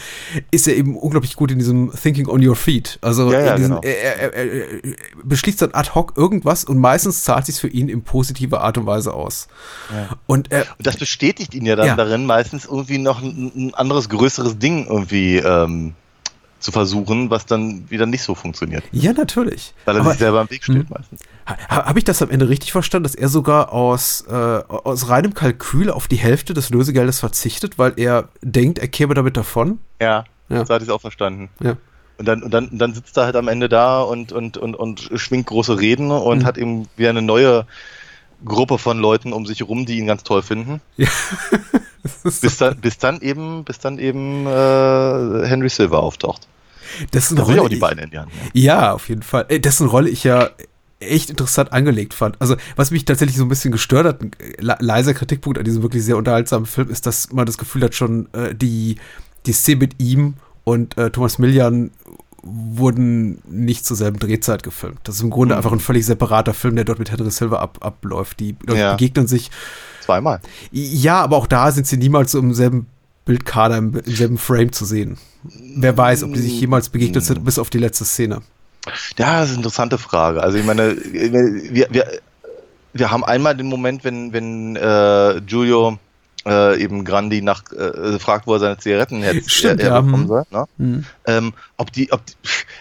ist 0.50 0.68
er 0.68 0.76
eben 0.76 0.96
unglaublich 0.96 1.36
gut 1.36 1.50
in 1.50 1.58
diesem 1.58 1.92
Thinking 1.92 2.28
on 2.28 2.46
your 2.46 2.56
feet. 2.56 2.98
Also 3.00 3.32
ja, 3.32 3.40
ja, 3.40 3.56
diesen, 3.56 3.70
genau. 3.70 3.82
er, 3.82 4.34
er, 4.34 4.34
er, 4.34 4.66
beschließt 5.24 5.62
dann 5.62 5.70
ad 5.72 5.90
hoc 5.94 6.14
irgendwas 6.16 6.64
und 6.64 6.78
meistens 6.78 7.24
zahlt 7.24 7.46
sich 7.46 7.56
für 7.56 7.68
ihn 7.68 7.88
in 7.88 8.02
positiver 8.02 8.62
Art 8.62 8.78
und 8.78 8.86
Weise 8.86 9.14
aus. 9.14 9.48
Ja. 9.92 10.16
Und, 10.26 10.52
und, 10.52 10.66
das 10.78 10.96
bestätigt 10.96 11.54
ihn 11.54 11.66
ja 11.66 11.76
dann 11.76 11.96
darin, 11.96 12.26
meistens 12.26 12.64
irgendwie 12.64 12.98
noch 12.98 13.22
ein, 13.22 13.52
ein 13.54 13.74
anderes, 13.74 14.08
größeres 14.08 14.58
Ding 14.58 14.86
irgendwie 14.86 15.36
ähm, 15.36 15.94
zu 16.62 16.72
versuchen, 16.72 17.30
was 17.30 17.46
dann 17.46 17.90
wieder 17.90 18.06
nicht 18.06 18.22
so 18.22 18.34
funktioniert. 18.34 18.84
Ja, 18.92 19.12
natürlich. 19.12 19.74
Weil 19.84 19.96
er 19.96 20.00
Aber, 20.00 20.10
sich 20.10 20.20
selber 20.20 20.40
im 20.42 20.50
Weg 20.50 20.64
steht 20.64 20.76
hm. 20.76 20.86
meistens. 20.88 21.20
Habe 21.68 21.98
ich 21.98 22.04
das 22.04 22.22
am 22.22 22.30
Ende 22.30 22.48
richtig 22.48 22.72
verstanden, 22.72 23.04
dass 23.04 23.14
er 23.14 23.28
sogar 23.28 23.72
aus, 23.72 24.24
äh, 24.28 24.32
aus 24.32 25.08
reinem 25.08 25.34
Kalkül 25.34 25.90
auf 25.90 26.08
die 26.08 26.16
Hälfte 26.16 26.54
des 26.54 26.70
Lösegeldes 26.70 27.20
verzichtet, 27.20 27.78
weil 27.78 27.94
er 27.96 28.28
denkt, 28.40 28.78
er 28.78 28.88
käme 28.88 29.14
damit 29.14 29.36
davon? 29.36 29.80
Ja, 30.00 30.24
ja. 30.48 30.64
so 30.64 30.74
hatte 30.74 30.84
ich 30.84 30.88
es 30.88 30.94
auch 30.94 31.00
verstanden. 31.00 31.50
Ja. 31.60 31.76
Und 32.18 32.28
dann, 32.28 32.42
und, 32.42 32.54
dann, 32.54 32.68
und 32.68 32.78
dann 32.78 32.94
sitzt 32.94 33.16
er 33.16 33.24
halt 33.24 33.36
am 33.36 33.48
Ende 33.48 33.68
da 33.68 34.00
und, 34.00 34.32
und, 34.32 34.56
und, 34.56 34.76
und 34.76 35.10
schwingt 35.16 35.46
große 35.46 35.80
Reden 35.80 36.10
und 36.10 36.40
mhm. 36.40 36.44
hat 36.44 36.58
eben 36.58 36.86
wieder 36.96 37.10
eine 37.10 37.22
neue 37.22 37.66
Gruppe 38.44 38.78
von 38.78 38.98
Leuten 38.98 39.32
um 39.32 39.46
sich 39.46 39.60
herum, 39.60 39.86
die 39.86 39.98
ihn 39.98 40.06
ganz 40.06 40.22
toll 40.22 40.42
finden. 40.42 40.80
Ja. 40.96 41.08
bis, 42.22 42.56
dann, 42.56 42.76
bis 42.78 42.98
dann 42.98 43.20
eben, 43.20 43.64
bis 43.64 43.78
dann 43.78 43.98
eben 43.98 44.46
äh, 44.46 45.46
Henry 45.46 45.68
Silver 45.68 46.02
auftaucht. 46.02 46.48
Dessen 47.12 47.36
da 47.36 47.44
Rolle 47.44 47.62
auch 47.62 47.68
die 47.68 47.76
Beine 47.76 48.02
in 48.02 48.10
die 48.10 48.18
Hand. 48.18 48.30
Ja. 48.52 48.62
ja, 48.62 48.92
auf 48.92 49.08
jeden 49.08 49.22
Fall. 49.22 49.46
Äh, 49.48 49.60
dessen 49.60 49.86
Rolle 49.86 50.10
ich 50.10 50.24
ja 50.24 50.50
echt 51.00 51.30
interessant 51.30 51.72
angelegt 51.72 52.14
fand. 52.14 52.40
Also, 52.40 52.56
was 52.76 52.90
mich 52.90 53.04
tatsächlich 53.04 53.36
so 53.36 53.44
ein 53.44 53.48
bisschen 53.48 53.72
gestört 53.72 54.06
hat, 54.06 54.22
ein 54.22 54.30
leiser 54.58 55.14
Kritikpunkt 55.14 55.58
an 55.58 55.64
diesem 55.64 55.82
wirklich 55.82 56.04
sehr 56.04 56.16
unterhaltsamen 56.16 56.66
Film, 56.66 56.90
ist, 56.90 57.06
dass 57.06 57.32
man 57.32 57.46
das 57.46 57.58
Gefühl 57.58 57.82
hat, 57.82 57.94
schon 57.94 58.32
äh, 58.32 58.54
die, 58.54 58.96
die 59.46 59.52
Szene 59.52 59.78
mit 59.78 60.00
ihm 60.00 60.34
und 60.64 60.96
äh, 60.98 61.10
Thomas 61.10 61.38
Millian 61.38 61.90
wurden 62.42 63.40
nicht 63.48 63.86
zur 63.86 63.96
selben 63.96 64.18
Drehzeit 64.18 64.62
gefilmt. 64.62 64.98
Das 65.04 65.16
ist 65.16 65.22
im 65.22 65.30
Grunde 65.30 65.54
mhm. 65.54 65.58
einfach 65.58 65.72
ein 65.72 65.80
völlig 65.80 66.04
separater 66.04 66.54
Film, 66.54 66.74
der 66.76 66.84
dort 66.84 66.98
mit 66.98 67.10
Henry 67.10 67.30
Silver 67.30 67.60
ab, 67.60 67.78
abläuft. 67.80 68.40
Die 68.40 68.56
Leute 68.66 68.80
ja. 68.80 68.92
begegnen 68.92 69.26
sich. 69.26 69.50
Zweimal. 70.02 70.40
Ja, 70.70 71.22
aber 71.22 71.36
auch 71.36 71.46
da 71.46 71.70
sind 71.70 71.86
sie 71.86 71.96
niemals 71.96 72.34
im 72.34 72.54
selben 72.54 72.86
Bildkader, 73.24 73.78
im, 73.78 73.94
im 74.04 74.14
selben 74.14 74.38
Frame 74.38 74.72
zu 74.72 74.84
sehen. 74.84 75.16
Wer 75.76 75.96
weiß, 75.96 76.24
ob 76.24 76.34
die 76.34 76.40
sich 76.40 76.60
jemals 76.60 76.88
begegnet 76.88 77.24
sind, 77.24 77.44
bis 77.44 77.58
auf 77.58 77.70
die 77.70 77.78
letzte 77.78 78.04
Szene. 78.04 78.42
Ja, 79.16 79.40
das 79.40 79.44
ist 79.44 79.50
eine 79.50 79.58
interessante 79.58 79.98
Frage. 79.98 80.42
Also 80.42 80.58
ich 80.58 80.64
meine, 80.64 80.96
wir, 81.12 81.88
wir, 81.90 82.06
wir 82.92 83.10
haben 83.10 83.24
einmal 83.24 83.56
den 83.56 83.68
Moment, 83.68 84.04
wenn, 84.04 84.32
wenn 84.32 84.76
äh, 84.76 85.40
Giulio 85.46 85.98
äh, 86.46 86.82
eben 86.82 87.04
Grandi 87.04 87.42
nach 87.42 87.62
äh, 87.72 88.18
fragt, 88.18 88.46
wo 88.46 88.54
er 88.54 88.60
seine 88.60 88.78
Zigaretten 88.78 89.22
hätte 89.22 89.42
Stimmt, 89.48 89.80
er, 89.80 89.92
er 89.92 90.02
bekommen 90.02 90.28
soll. 90.28 90.44
Ne? 90.50 90.64
Mhm. 90.78 91.04
Ähm, 91.26 91.52
ob 91.76 91.92
die, 91.92 92.12
ob 92.12 92.24
die, 92.26 92.34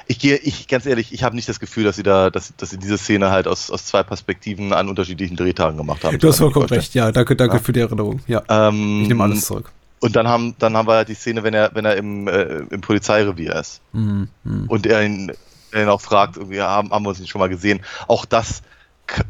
ich 0.07 0.19
gehe, 0.19 0.37
ich 0.37 0.67
ganz 0.67 0.85
ehrlich, 0.85 1.13
ich 1.13 1.23
habe 1.23 1.35
nicht 1.35 1.47
das 1.47 1.59
Gefühl, 1.59 1.83
dass 1.83 1.95
sie 1.95 2.03
da, 2.03 2.29
dass, 2.29 2.53
dass 2.57 2.71
sie 2.71 2.77
diese 2.77 2.97
Szene 2.97 3.31
halt 3.31 3.47
aus, 3.47 3.69
aus 3.71 3.85
zwei 3.85 4.03
Perspektiven 4.03 4.73
an 4.73 4.89
unterschiedlichen 4.89 5.35
Drehtagen 5.35 5.77
gemacht 5.77 6.03
haben. 6.03 6.17
Du 6.17 6.27
hast 6.27 6.39
vollkommen 6.39 6.67
recht, 6.67 6.93
ja, 6.93 7.11
danke, 7.11 7.35
danke 7.35 7.57
ja. 7.57 7.61
für 7.61 7.73
die 7.73 7.81
Erinnerung. 7.81 8.21
Ja, 8.27 8.41
ähm, 8.49 9.01
ich 9.03 9.07
nehme 9.07 9.23
alles 9.23 9.45
zurück. 9.45 9.71
Und 9.99 10.15
dann 10.15 10.27
haben, 10.27 10.55
dann 10.57 10.75
haben 10.75 10.87
wir 10.87 10.95
halt 10.95 11.09
die 11.09 11.13
Szene, 11.13 11.43
wenn 11.43 11.53
er, 11.53 11.71
wenn 11.75 11.85
er 11.85 11.95
im, 11.95 12.27
äh, 12.27 12.63
im 12.71 12.81
Polizeirevier 12.81 13.55
ist. 13.55 13.81
Mhm. 13.93 14.29
Und 14.67 14.87
er 14.87 15.03
ihn 15.03 15.31
er 15.71 15.83
ihn 15.83 15.89
auch 15.89 16.01
fragt, 16.01 16.37
irgendwie, 16.37 16.61
haben, 16.61 16.91
haben 16.91 17.05
wir 17.05 17.09
uns 17.09 17.19
nicht 17.19 17.29
schon 17.29 17.39
mal 17.39 17.49
gesehen. 17.49 17.81
Auch 18.07 18.25
das, 18.25 18.61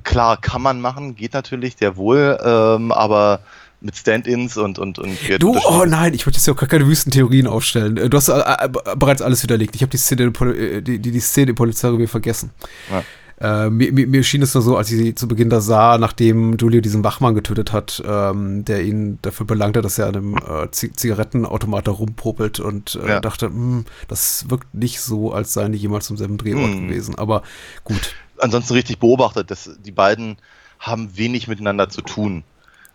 klar, 0.03 0.37
kann 0.37 0.61
man 0.61 0.81
machen, 0.81 1.15
geht 1.15 1.33
natürlich 1.33 1.75
sehr 1.77 1.95
wohl, 1.97 2.37
ähm, 2.43 2.91
aber 2.91 3.39
mit 3.81 3.95
Stand-ins 3.95 4.57
und 4.57 4.79
und 4.79 4.99
und 4.99 5.17
du 5.39 5.57
oh 5.57 5.85
nein 5.85 6.13
ich 6.13 6.25
wollte 6.25 6.37
jetzt 6.37 6.47
ja 6.47 6.53
auch 6.53 6.57
gar 6.57 6.69
keine 6.69 6.87
Wüstentheorien 6.87 7.47
aufstellen 7.47 7.95
du 7.95 8.17
hast 8.17 8.29
äh, 8.29 8.39
äh 8.39 8.69
bereits 8.95 9.21
alles 9.21 9.43
widerlegt 9.43 9.75
ich 9.75 9.81
habe 9.81 9.89
die 9.89 9.97
Szene 9.97 10.25
äh, 10.25 10.81
die, 10.81 10.99
die, 10.99 11.11
die 11.11 11.19
Szene 11.19 11.51
im 11.51 11.55
Polizeirevier 11.55 12.07
vergessen 12.07 12.51
ja. 12.91 13.03
Äh, 13.41 13.71
mir, 13.71 13.91
mir, 13.91 14.23
schien 14.23 14.43
es 14.43 14.53
nur 14.53 14.61
so, 14.61 14.77
als 14.77 14.91
ich 14.91 14.97
sie 14.97 15.15
zu 15.15 15.27
Beginn 15.27 15.49
da 15.49 15.61
sah, 15.61 15.97
nachdem 15.97 16.57
Julio 16.57 16.79
diesen 16.79 17.03
Wachmann 17.03 17.33
getötet 17.33 17.73
hat, 17.73 18.01
ähm, 18.05 18.63
der 18.65 18.83
ihn 18.83 19.17
dafür 19.23 19.47
belangte, 19.47 19.81
dass 19.81 19.97
er 19.97 20.09
an 20.09 20.15
einem 20.15 20.37
äh, 20.37 20.69
Zigarettenautomat 20.69 21.87
da 21.87 21.91
rumpopelt 21.91 22.59
und 22.59 22.99
äh, 23.03 23.07
ja. 23.07 23.19
dachte, 23.19 23.49
mh, 23.49 23.55
hm, 23.55 23.85
das 24.07 24.47
wirkt 24.51 24.75
nicht 24.75 25.01
so, 25.01 25.33
als 25.33 25.53
seien 25.53 25.71
die 25.71 25.79
jemals 25.79 26.05
zum 26.05 26.17
selben 26.17 26.37
Drehort 26.37 26.71
hm. 26.71 26.87
gewesen. 26.87 27.15
Aber 27.15 27.41
gut. 27.83 28.13
Ansonsten 28.37 28.73
richtig 28.73 28.99
beobachtet, 28.99 29.49
dass 29.49 29.71
die 29.83 29.91
beiden 29.91 30.37
haben 30.79 31.17
wenig 31.17 31.47
miteinander 31.47 31.89
zu 31.89 32.03
tun. 32.03 32.43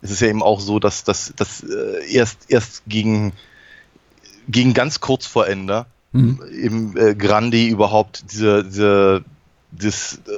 Es 0.03 0.11
ist 0.11 0.21
ja 0.21 0.29
eben 0.29 0.43
auch 0.43 0.61
so, 0.61 0.79
dass 0.79 1.05
das 1.05 1.63
äh, 1.63 2.13
erst, 2.13 2.51
erst 2.51 2.83
gegen, 2.87 3.33
gegen 4.49 4.75
ganz 4.75 5.01
kurz 5.01 5.27
vor 5.27 5.47
Ende 5.47 5.87
mhm. 6.13 6.41
eben 6.53 6.97
äh, 6.97 7.15
Grandi 7.15 7.69
überhaupt 7.69 8.31
diese, 8.33 8.65
diese 8.65 9.25
das 9.73 10.21
äh, 10.27 10.33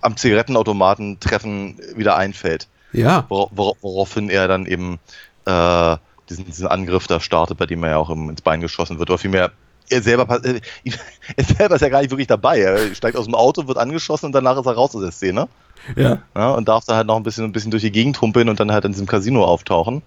am 0.00 0.16
Zigarettenautomaten 0.16 1.20
treffen 1.20 1.78
wieder 1.94 2.16
einfällt. 2.16 2.68
Ja. 2.92 3.26
Wor 3.28 3.50
wor 3.52 3.76
woraufhin 3.80 4.30
er 4.30 4.48
dann 4.48 4.66
eben 4.66 4.98
äh, 5.44 5.96
diesen, 6.28 6.44
diesen, 6.46 6.66
Angriff 6.66 7.06
da 7.06 7.20
startet, 7.20 7.58
bei 7.58 7.66
dem 7.66 7.82
er 7.84 7.90
ja 7.90 7.96
auch 7.98 8.10
im, 8.10 8.30
ins 8.30 8.42
Bein 8.42 8.60
geschossen 8.60 8.98
wird. 8.98 9.10
Oder 9.10 9.18
vielmehr, 9.18 9.52
er 9.90 10.02
selber, 10.02 10.44
äh, 10.44 10.60
er 11.36 11.44
selber 11.44 11.74
ist 11.76 11.80
ja 11.80 11.88
gar 11.88 12.00
nicht 12.00 12.10
wirklich 12.10 12.26
dabei. 12.26 12.60
Er 12.60 12.94
steigt 12.94 13.16
aus 13.16 13.26
dem 13.26 13.34
Auto, 13.34 13.66
wird 13.66 13.78
angeschossen 13.78 14.26
und 14.26 14.32
danach 14.32 14.58
ist 14.58 14.66
er 14.66 14.72
raus 14.72 14.94
aus 14.94 15.02
der 15.02 15.12
Szene. 15.12 15.48
Ja. 15.94 16.18
ja 16.34 16.50
und 16.50 16.68
darf 16.68 16.84
da 16.84 16.96
halt 16.96 17.06
noch 17.06 17.16
ein 17.16 17.22
bisschen, 17.22 17.44
ein 17.44 17.52
bisschen 17.52 17.70
durch 17.70 17.82
die 17.82 17.92
Gegend 17.92 18.20
humpeln 18.20 18.48
und 18.48 18.58
dann 18.58 18.72
halt 18.72 18.84
in 18.84 18.92
diesem 18.92 19.06
Casino 19.06 19.44
auftauchen. 19.44 20.02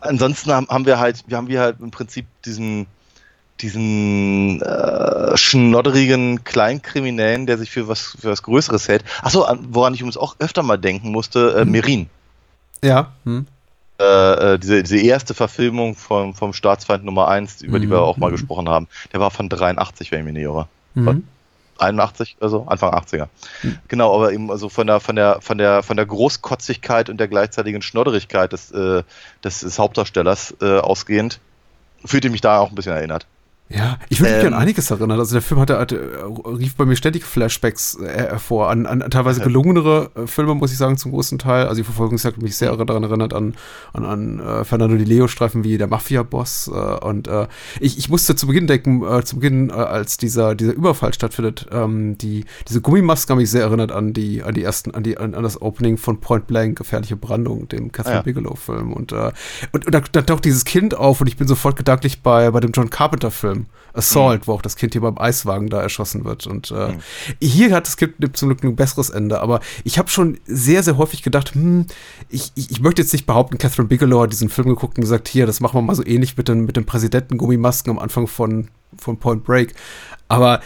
Ansonsten 0.00 0.52
haben, 0.52 0.68
haben 0.68 0.86
wir 0.86 0.98
halt, 0.98 1.24
wir 1.26 1.36
haben 1.36 1.48
wir 1.48 1.60
halt 1.60 1.76
im 1.80 1.90
Prinzip 1.90 2.26
diesen, 2.44 2.86
diesen 3.60 4.60
äh, 4.60 5.36
schnodderigen 5.36 6.44
Kleinkriminellen, 6.44 7.46
der 7.46 7.58
sich 7.58 7.70
für 7.70 7.88
was, 7.88 8.16
für 8.20 8.30
was 8.30 8.42
Größeres 8.42 8.88
hält. 8.88 9.04
Achso, 9.22 9.46
woran 9.70 9.94
ich 9.94 10.02
uns 10.02 10.16
auch 10.16 10.36
öfter 10.40 10.62
mal 10.62 10.76
denken 10.76 11.12
musste, 11.12 11.54
äh, 11.56 11.60
hm. 11.60 11.70
Merin. 11.70 12.10
Ja. 12.82 13.12
Hm. 13.24 13.46
Äh, 14.02 14.58
diese, 14.58 14.82
diese 14.82 14.98
erste 14.98 15.34
Verfilmung 15.34 15.94
vom, 15.94 16.34
vom 16.34 16.52
Staatsfeind 16.52 17.04
Nummer 17.04 17.28
1, 17.28 17.62
über 17.62 17.78
die 17.78 17.90
wir 17.90 18.00
auch 18.00 18.16
mal 18.16 18.28
mhm. 18.28 18.32
gesprochen 18.32 18.68
haben, 18.68 18.88
der 19.12 19.20
war 19.20 19.30
von 19.30 19.48
83, 19.48 20.10
wenn 20.10 20.20
ich 20.20 20.24
mich 20.24 20.34
nicht 20.34 20.44
irre. 20.44 20.68
Mhm. 20.94 21.24
81, 21.78 22.36
also 22.40 22.66
Anfang 22.68 22.92
80er. 22.94 23.28
Mhm. 23.62 23.78
Genau, 23.88 24.14
aber 24.14 24.32
eben 24.32 24.50
also 24.50 24.68
von 24.68 24.86
der 24.86 25.00
von 25.00 25.16
der 25.16 25.40
von 25.40 25.58
der 25.58 25.82
von 25.82 25.96
der 25.96 26.06
Großkotzigkeit 26.06 27.10
und 27.10 27.18
der 27.18 27.28
gleichzeitigen 27.28 27.82
Schnodderigkeit 27.82 28.52
des, 28.52 28.70
äh, 28.70 29.02
des, 29.42 29.60
des 29.60 29.78
Hauptdarstellers 29.78 30.54
äh, 30.60 30.78
ausgehend 30.78 31.40
fühlte 32.04 32.30
mich 32.30 32.40
da 32.40 32.58
auch 32.58 32.70
ein 32.70 32.74
bisschen 32.74 32.92
erinnert. 32.92 33.26
Ja, 33.74 33.98
ich 34.10 34.20
würde 34.20 34.34
mich 34.34 34.44
ähm, 34.44 34.52
an 34.52 34.60
einiges 34.60 34.90
erinnern. 34.90 35.18
Also 35.18 35.34
der 35.34 35.42
Film 35.42 35.60
hatte, 35.60 35.78
hatte 35.78 35.98
rief 36.44 36.76
bei 36.76 36.84
mir 36.84 36.96
ständig 36.96 37.24
Flashbacks 37.24 37.98
äh, 38.00 38.06
hervor, 38.06 38.68
an, 38.68 38.86
an, 38.86 39.00
teilweise 39.10 39.40
gelungenere 39.40 40.10
äh, 40.14 40.26
Filme, 40.26 40.54
muss 40.54 40.72
ich 40.72 40.78
sagen, 40.78 40.98
zum 40.98 41.12
großen 41.12 41.38
Teil. 41.38 41.66
Also 41.66 41.80
die 41.80 41.84
Verfolgungsjagd 41.84 42.36
hat 42.36 42.42
mich 42.42 42.56
sehr 42.56 42.76
daran 42.76 43.02
erinnert 43.02 43.32
an, 43.32 43.54
an, 43.92 44.04
an 44.04 44.40
äh, 44.40 44.64
Fernando 44.64 44.96
Di 44.96 45.04
Leo-Streifen 45.04 45.64
wie 45.64 45.78
der 45.78 45.86
Mafia-Boss. 45.86 46.70
Äh, 46.72 47.04
und 47.06 47.28
äh, 47.28 47.46
ich, 47.80 47.98
ich 47.98 48.10
musste 48.10 48.36
zu 48.36 48.46
Beginn 48.46 48.66
denken, 48.66 49.02
äh, 49.04 49.24
zu 49.24 49.36
Beginn, 49.36 49.70
äh, 49.70 49.72
als 49.72 50.18
dieser, 50.18 50.54
dieser 50.54 50.74
Überfall 50.74 51.14
stattfindet, 51.14 51.66
ähm, 51.72 52.18
die, 52.18 52.44
diese 52.68 52.82
Gummimasken 52.82 53.32
haben 53.32 53.38
mich 53.38 53.50
sehr 53.50 53.62
erinnert 53.62 53.90
an 53.90 54.12
die, 54.12 54.42
an 54.42 54.54
die 54.54 54.62
ersten, 54.62 54.94
an 54.94 55.02
die, 55.02 55.16
an, 55.16 55.34
an 55.34 55.42
das 55.42 55.60
Opening 55.62 55.96
von 55.96 56.20
Point 56.20 56.46
Blank, 56.46 56.76
Gefährliche 56.76 57.16
Brandung, 57.16 57.68
dem 57.68 57.90
Catherine 57.90 58.18
ja. 58.18 58.22
Bigelow-Film. 58.22 58.92
Und, 58.92 59.12
äh, 59.12 59.32
und, 59.72 59.86
und 59.86 59.94
da, 59.94 60.00
da 60.00 60.22
taucht 60.22 60.44
dieses 60.44 60.64
Kind 60.64 60.94
auf 60.94 61.22
und 61.22 61.26
ich 61.26 61.38
bin 61.38 61.48
sofort 61.48 61.76
gedanklich 61.76 62.22
bei, 62.22 62.50
bei 62.50 62.60
dem 62.60 62.72
John 62.72 62.90
Carpenter-Film. 62.90 63.51
Assault, 63.94 64.40
mhm. 64.40 64.46
wo 64.46 64.52
auch 64.52 64.62
das 64.62 64.76
Kind 64.76 64.94
hier 64.94 65.02
beim 65.02 65.18
Eiswagen 65.18 65.68
da 65.68 65.80
erschossen 65.80 66.24
wird. 66.24 66.46
Und 66.46 66.70
äh, 66.70 66.92
mhm. 66.92 67.00
hier 67.40 67.74
hat 67.74 67.86
das 67.86 67.96
Kind 67.96 68.14
zum 68.36 68.48
Glück 68.48 68.62
ein 68.64 68.76
besseres 68.76 69.10
Ende. 69.10 69.40
Aber 69.40 69.60
ich 69.84 69.98
habe 69.98 70.08
schon 70.08 70.38
sehr, 70.46 70.82
sehr 70.82 70.96
häufig 70.96 71.22
gedacht, 71.22 71.54
hm, 71.54 71.86
ich, 72.28 72.52
ich, 72.54 72.70
ich, 72.70 72.80
möchte 72.80 73.02
jetzt 73.02 73.12
nicht 73.12 73.26
behaupten, 73.26 73.58
Catherine 73.58 73.88
Bigelow 73.88 74.22
hat 74.22 74.32
diesen 74.32 74.48
Film 74.48 74.68
geguckt 74.68 74.96
und 74.96 75.02
gesagt, 75.02 75.28
hier, 75.28 75.46
das 75.46 75.60
machen 75.60 75.76
wir 75.76 75.82
mal 75.82 75.94
so 75.94 76.04
ähnlich 76.04 76.36
mit 76.36 76.48
den, 76.48 76.64
mit 76.64 76.76
den 76.76 76.86
Präsidenten-Gummimasken 76.86 77.90
am 77.90 77.98
Anfang 77.98 78.26
von, 78.26 78.68
von 78.96 79.18
Point 79.18 79.44
Break. 79.44 79.74
Aber 80.28 80.60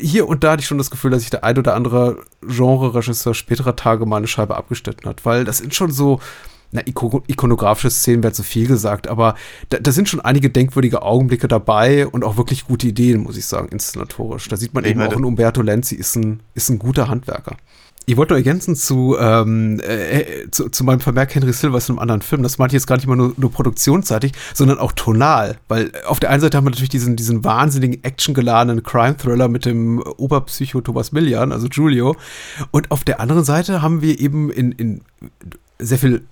hier 0.00 0.28
und 0.28 0.44
da 0.44 0.52
hatte 0.52 0.60
ich 0.60 0.66
schon 0.66 0.78
das 0.78 0.90
Gefühl, 0.90 1.10
dass 1.10 1.22
sich 1.22 1.30
der 1.30 1.44
ein 1.44 1.58
oder 1.58 1.74
andere 1.74 2.24
Genre-Regisseur 2.46 3.34
späterer 3.34 3.76
Tage 3.76 4.06
mal 4.06 4.18
eine 4.18 4.26
Scheibe 4.26 4.56
abgeschnitten 4.56 5.08
hat, 5.08 5.24
weil 5.24 5.44
das 5.44 5.58
sind 5.58 5.74
schon 5.74 5.90
so, 5.90 6.20
na, 6.72 6.82
ikonografische 6.86 7.90
Szenen 7.90 8.22
wäre 8.22 8.32
zu 8.32 8.42
viel 8.42 8.66
gesagt, 8.66 9.06
aber 9.06 9.34
da, 9.68 9.78
da, 9.78 9.92
sind 9.92 10.08
schon 10.08 10.20
einige 10.20 10.48
denkwürdige 10.48 11.02
Augenblicke 11.02 11.46
dabei 11.46 12.06
und 12.06 12.24
auch 12.24 12.38
wirklich 12.38 12.66
gute 12.66 12.88
Ideen, 12.88 13.22
muss 13.22 13.36
ich 13.36 13.44
sagen, 13.44 13.68
inszenatorisch. 13.68 14.48
Da 14.48 14.56
sieht 14.56 14.72
man 14.72 14.84
ich 14.84 14.92
eben 14.92 15.02
auch 15.02 15.12
in 15.12 15.24
Umberto 15.24 15.60
Lenzi 15.60 15.94
ist 15.94 16.16
ein, 16.16 16.40
ist 16.54 16.70
ein 16.70 16.78
guter 16.78 17.08
Handwerker. 17.08 17.56
Ich 18.06 18.16
wollte 18.16 18.32
nur 18.32 18.38
ergänzen 18.38 18.74
zu, 18.74 19.16
ähm, 19.20 19.80
äh, 19.80 20.50
zu, 20.50 20.70
zu, 20.70 20.82
meinem 20.82 21.00
Vermerk 21.00 21.34
Henry 21.34 21.52
Silver 21.52 21.78
ist 21.78 21.88
in 21.88 21.94
einem 21.94 22.00
anderen 22.00 22.22
Film. 22.22 22.42
Das 22.42 22.58
meinte 22.58 22.74
ich 22.74 22.80
jetzt 22.80 22.86
gar 22.86 22.96
nicht 22.96 23.04
immer 23.04 23.16
nur, 23.16 23.34
nur 23.36 23.52
produktionsseitig, 23.52 24.32
sondern 24.54 24.78
auch 24.78 24.92
tonal. 24.92 25.58
Weil 25.68 25.92
auf 26.06 26.18
der 26.18 26.30
einen 26.30 26.40
Seite 26.40 26.56
haben 26.56 26.64
wir 26.64 26.70
natürlich 26.70 26.88
diesen, 26.88 27.14
diesen 27.14 27.44
wahnsinnigen 27.44 28.02
actiongeladenen 28.02 28.82
Crime-Thriller 28.82 29.48
mit 29.48 29.66
dem 29.66 30.02
Oberpsycho 30.02 30.80
Thomas 30.80 31.12
Millian, 31.12 31.52
also 31.52 31.68
Giulio. 31.68 32.16
Und 32.72 32.90
auf 32.90 33.04
der 33.04 33.20
anderen 33.20 33.44
Seite 33.44 33.82
haben 33.82 34.02
wir 34.02 34.18
eben 34.18 34.50
in, 34.50 34.72
in 34.72 35.02
sehr 35.78 35.98
viel 35.98 36.26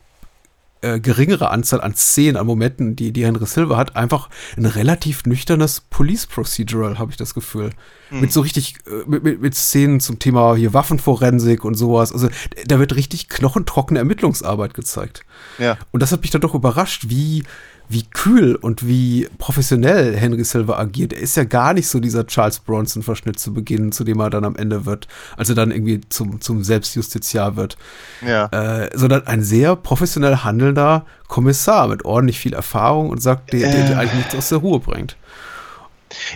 äh, 0.82 1.00
geringere 1.00 1.50
Anzahl 1.50 1.80
an 1.80 1.94
Szenen, 1.94 2.36
an 2.36 2.46
Momenten, 2.46 2.96
die, 2.96 3.12
die 3.12 3.24
Henry 3.24 3.46
Silver 3.46 3.76
hat, 3.76 3.96
einfach 3.96 4.28
ein 4.56 4.66
relativ 4.66 5.24
nüchternes 5.24 5.82
Police 5.82 6.26
Procedural, 6.26 6.98
habe 6.98 7.10
ich 7.10 7.16
das 7.16 7.34
Gefühl. 7.34 7.70
Mhm. 8.10 8.20
Mit 8.20 8.32
so 8.32 8.40
richtig, 8.40 8.76
äh, 8.86 9.08
mit, 9.08 9.22
mit, 9.22 9.40
mit 9.40 9.54
Szenen 9.54 10.00
zum 10.00 10.18
Thema 10.18 10.54
hier 10.54 10.72
Waffenforensik 10.72 11.64
und 11.64 11.74
sowas. 11.74 12.12
Also 12.12 12.28
da 12.66 12.78
wird 12.78 12.94
richtig 12.96 13.28
knochentrockene 13.28 13.98
Ermittlungsarbeit 13.98 14.74
gezeigt. 14.74 15.24
Ja. 15.58 15.76
Und 15.90 16.00
das 16.00 16.12
hat 16.12 16.22
mich 16.22 16.30
dann 16.30 16.40
doch 16.40 16.54
überrascht, 16.54 17.06
wie, 17.08 17.44
wie 17.90 18.04
kühl 18.04 18.54
und 18.54 18.86
wie 18.86 19.28
professionell 19.38 20.16
Henry 20.16 20.44
Silver 20.44 20.78
agiert. 20.78 21.12
Er 21.12 21.18
ist 21.18 21.36
ja 21.36 21.42
gar 21.42 21.74
nicht 21.74 21.88
so 21.88 21.98
dieser 21.98 22.24
Charles 22.24 22.60
Bronson-Verschnitt 22.60 23.40
zu 23.40 23.52
Beginn, 23.52 23.90
zu 23.90 24.04
dem 24.04 24.20
er 24.20 24.30
dann 24.30 24.44
am 24.44 24.54
Ende 24.54 24.86
wird, 24.86 25.08
als 25.36 25.48
er 25.48 25.56
dann 25.56 25.72
irgendwie 25.72 26.00
zum, 26.08 26.40
zum 26.40 26.62
Selbstjustiziar 26.62 27.56
wird. 27.56 27.76
Ja. 28.24 28.46
Äh, 28.46 28.96
sondern 28.96 29.26
ein 29.26 29.42
sehr 29.42 29.74
professionell 29.74 30.36
handelnder 30.36 31.04
Kommissar 31.26 31.88
mit 31.88 32.04
ordentlich 32.04 32.38
viel 32.38 32.52
Erfahrung 32.52 33.10
und 33.10 33.20
sagt, 33.20 33.52
der, 33.52 33.72
der, 33.72 33.88
der 33.88 33.98
eigentlich 33.98 34.14
nichts 34.14 34.34
aus 34.36 34.50
der 34.50 34.58
Ruhe 34.58 34.78
bringt. 34.78 35.16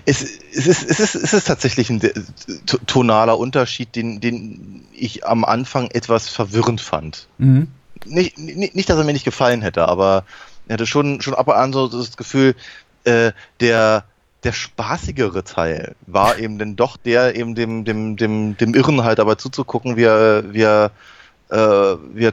Es, 0.07 0.23
es, 0.53 0.67
ist, 0.67 0.91
es, 0.91 0.99
ist, 0.99 1.15
es 1.15 1.33
ist 1.33 1.47
tatsächlich 1.47 1.89
ein 1.89 2.01
tonaler 2.87 3.39
Unterschied, 3.39 3.95
den, 3.95 4.21
den 4.21 4.85
ich 4.93 5.25
am 5.25 5.45
Anfang 5.45 5.89
etwas 5.93 6.29
verwirrend 6.29 6.81
fand. 6.81 7.29
Mhm. 7.39 7.69
Nicht, 8.07 8.39
nicht, 8.39 8.75
nicht, 8.75 8.91
dass 8.91 8.99
er 8.99 9.05
mir 9.05 9.13
nicht 9.13 9.25
gefallen 9.25 9.63
hätte, 9.63 9.87
aber 9.87 10.25
ich 10.67 10.73
hatte 10.73 10.87
schon, 10.87 11.21
schon 11.21 11.35
ab 11.35 11.49
und 11.49 11.55
an 11.55 11.73
so 11.73 11.89
das 11.89 12.17
Gefühl, 12.17 12.55
äh, 13.05 13.33
der, 13.61 14.05
der 14.45 14.53
spaßigere 14.53 15.45
Teil 15.45 15.95
war 16.07 16.39
eben 16.39 16.59
dann 16.59 16.77
doch 16.77 16.97
der, 16.97 17.37
eben 17.37 17.55
dem, 17.55 17.85
dem, 17.85 18.17
dem, 18.17 18.57
dem 18.57 18.75
Irren 18.75 19.05
halt 19.05 19.19
dabei 19.19 19.35
zuzugucken, 19.35 19.97
wie 19.97 20.05
er, 20.05 20.53
wie 20.53 20.63
er, 20.63 20.91
äh, 21.51 21.97
wie 22.15 22.25
er 22.25 22.33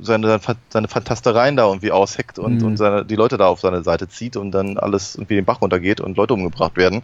seine, 0.00 0.40
seine 0.68 0.88
Fantastereien 0.88 1.56
da 1.56 1.66
irgendwie 1.66 1.90
ausheckt 1.90 2.38
und, 2.38 2.58
mhm. 2.58 2.66
und 2.66 2.76
seine, 2.76 3.04
die 3.04 3.16
Leute 3.16 3.36
da 3.36 3.46
auf 3.46 3.60
seine 3.60 3.82
Seite 3.82 4.08
zieht 4.08 4.36
und 4.36 4.52
dann 4.52 4.78
alles 4.78 5.14
irgendwie 5.14 5.36
den 5.36 5.44
Bach 5.44 5.62
runtergeht 5.62 6.00
und 6.00 6.16
Leute 6.16 6.34
umgebracht 6.34 6.76
werden. 6.76 7.02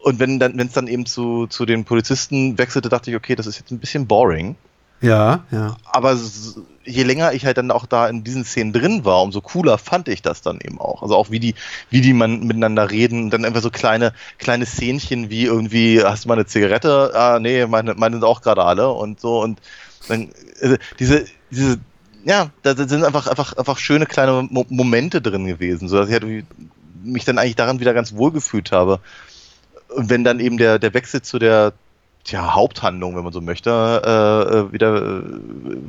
Und 0.00 0.18
wenn 0.18 0.38
dann, 0.38 0.58
wenn 0.58 0.66
es 0.66 0.72
dann 0.72 0.88
eben 0.88 1.06
zu, 1.06 1.46
zu 1.46 1.64
den 1.64 1.84
Polizisten 1.84 2.58
wechselte, 2.58 2.88
dachte 2.88 3.10
ich, 3.10 3.16
okay, 3.16 3.36
das 3.36 3.46
ist 3.46 3.58
jetzt 3.58 3.70
ein 3.70 3.78
bisschen 3.78 4.06
boring. 4.06 4.56
Ja, 5.00 5.44
ja. 5.50 5.76
Aber 5.84 6.16
je 6.84 7.02
länger 7.02 7.32
ich 7.32 7.44
halt 7.44 7.58
dann 7.58 7.70
auch 7.70 7.86
da 7.86 8.08
in 8.08 8.24
diesen 8.24 8.44
Szenen 8.44 8.72
drin 8.72 9.04
war, 9.04 9.22
umso 9.22 9.40
cooler 9.40 9.78
fand 9.78 10.08
ich 10.08 10.22
das 10.22 10.42
dann 10.42 10.60
eben 10.60 10.80
auch. 10.80 11.02
Also 11.02 11.16
auch 11.16 11.30
wie 11.30 11.40
die, 11.40 11.54
wie 11.90 12.00
die 12.00 12.12
man 12.12 12.40
miteinander 12.46 12.90
reden, 12.90 13.30
dann 13.30 13.44
einfach 13.44 13.62
so 13.62 13.70
kleine, 13.70 14.12
kleine 14.38 14.66
Szenchen 14.66 15.30
wie 15.30 15.44
irgendwie, 15.44 16.02
hast 16.02 16.24
du 16.24 16.28
mal 16.28 16.34
eine 16.34 16.46
Zigarette? 16.46 17.12
Ah, 17.14 17.38
nee, 17.40 17.66
meine, 17.66 17.94
meine 17.94 18.16
sind 18.16 18.24
auch 18.24 18.42
gerade 18.42 18.64
alle 18.64 18.90
und 18.90 19.20
so 19.20 19.40
und 19.42 19.60
dann, 20.08 20.30
also 20.60 20.76
diese, 20.98 21.24
diese, 21.50 21.78
ja, 22.24 22.50
da 22.62 22.74
sind 22.76 23.04
einfach, 23.04 23.26
einfach, 23.26 23.56
einfach 23.56 23.78
schöne 23.78 24.06
kleine 24.06 24.46
Mo 24.50 24.64
Momente 24.68 25.20
drin 25.20 25.46
gewesen, 25.46 25.88
so 25.88 25.96
dass 25.96 26.08
ich 26.08 26.14
halt 26.14 26.44
mich 27.02 27.24
dann 27.24 27.38
eigentlich 27.38 27.56
daran 27.56 27.80
wieder 27.80 27.94
ganz 27.94 28.14
wohl 28.14 28.32
gefühlt 28.32 28.72
habe. 28.72 29.00
Und 29.88 30.08
wenn 30.08 30.24
dann 30.24 30.40
eben 30.40 30.56
der, 30.56 30.78
der 30.78 30.94
Wechsel 30.94 31.22
zu 31.22 31.38
der, 31.38 31.72
tja, 32.24 32.54
Haupthandlung, 32.54 33.16
wenn 33.16 33.24
man 33.24 33.32
so 33.32 33.40
möchte, 33.40 33.70
äh, 33.70 34.58
äh 34.58 34.72
wieder 34.72 35.20
äh, 35.20 35.22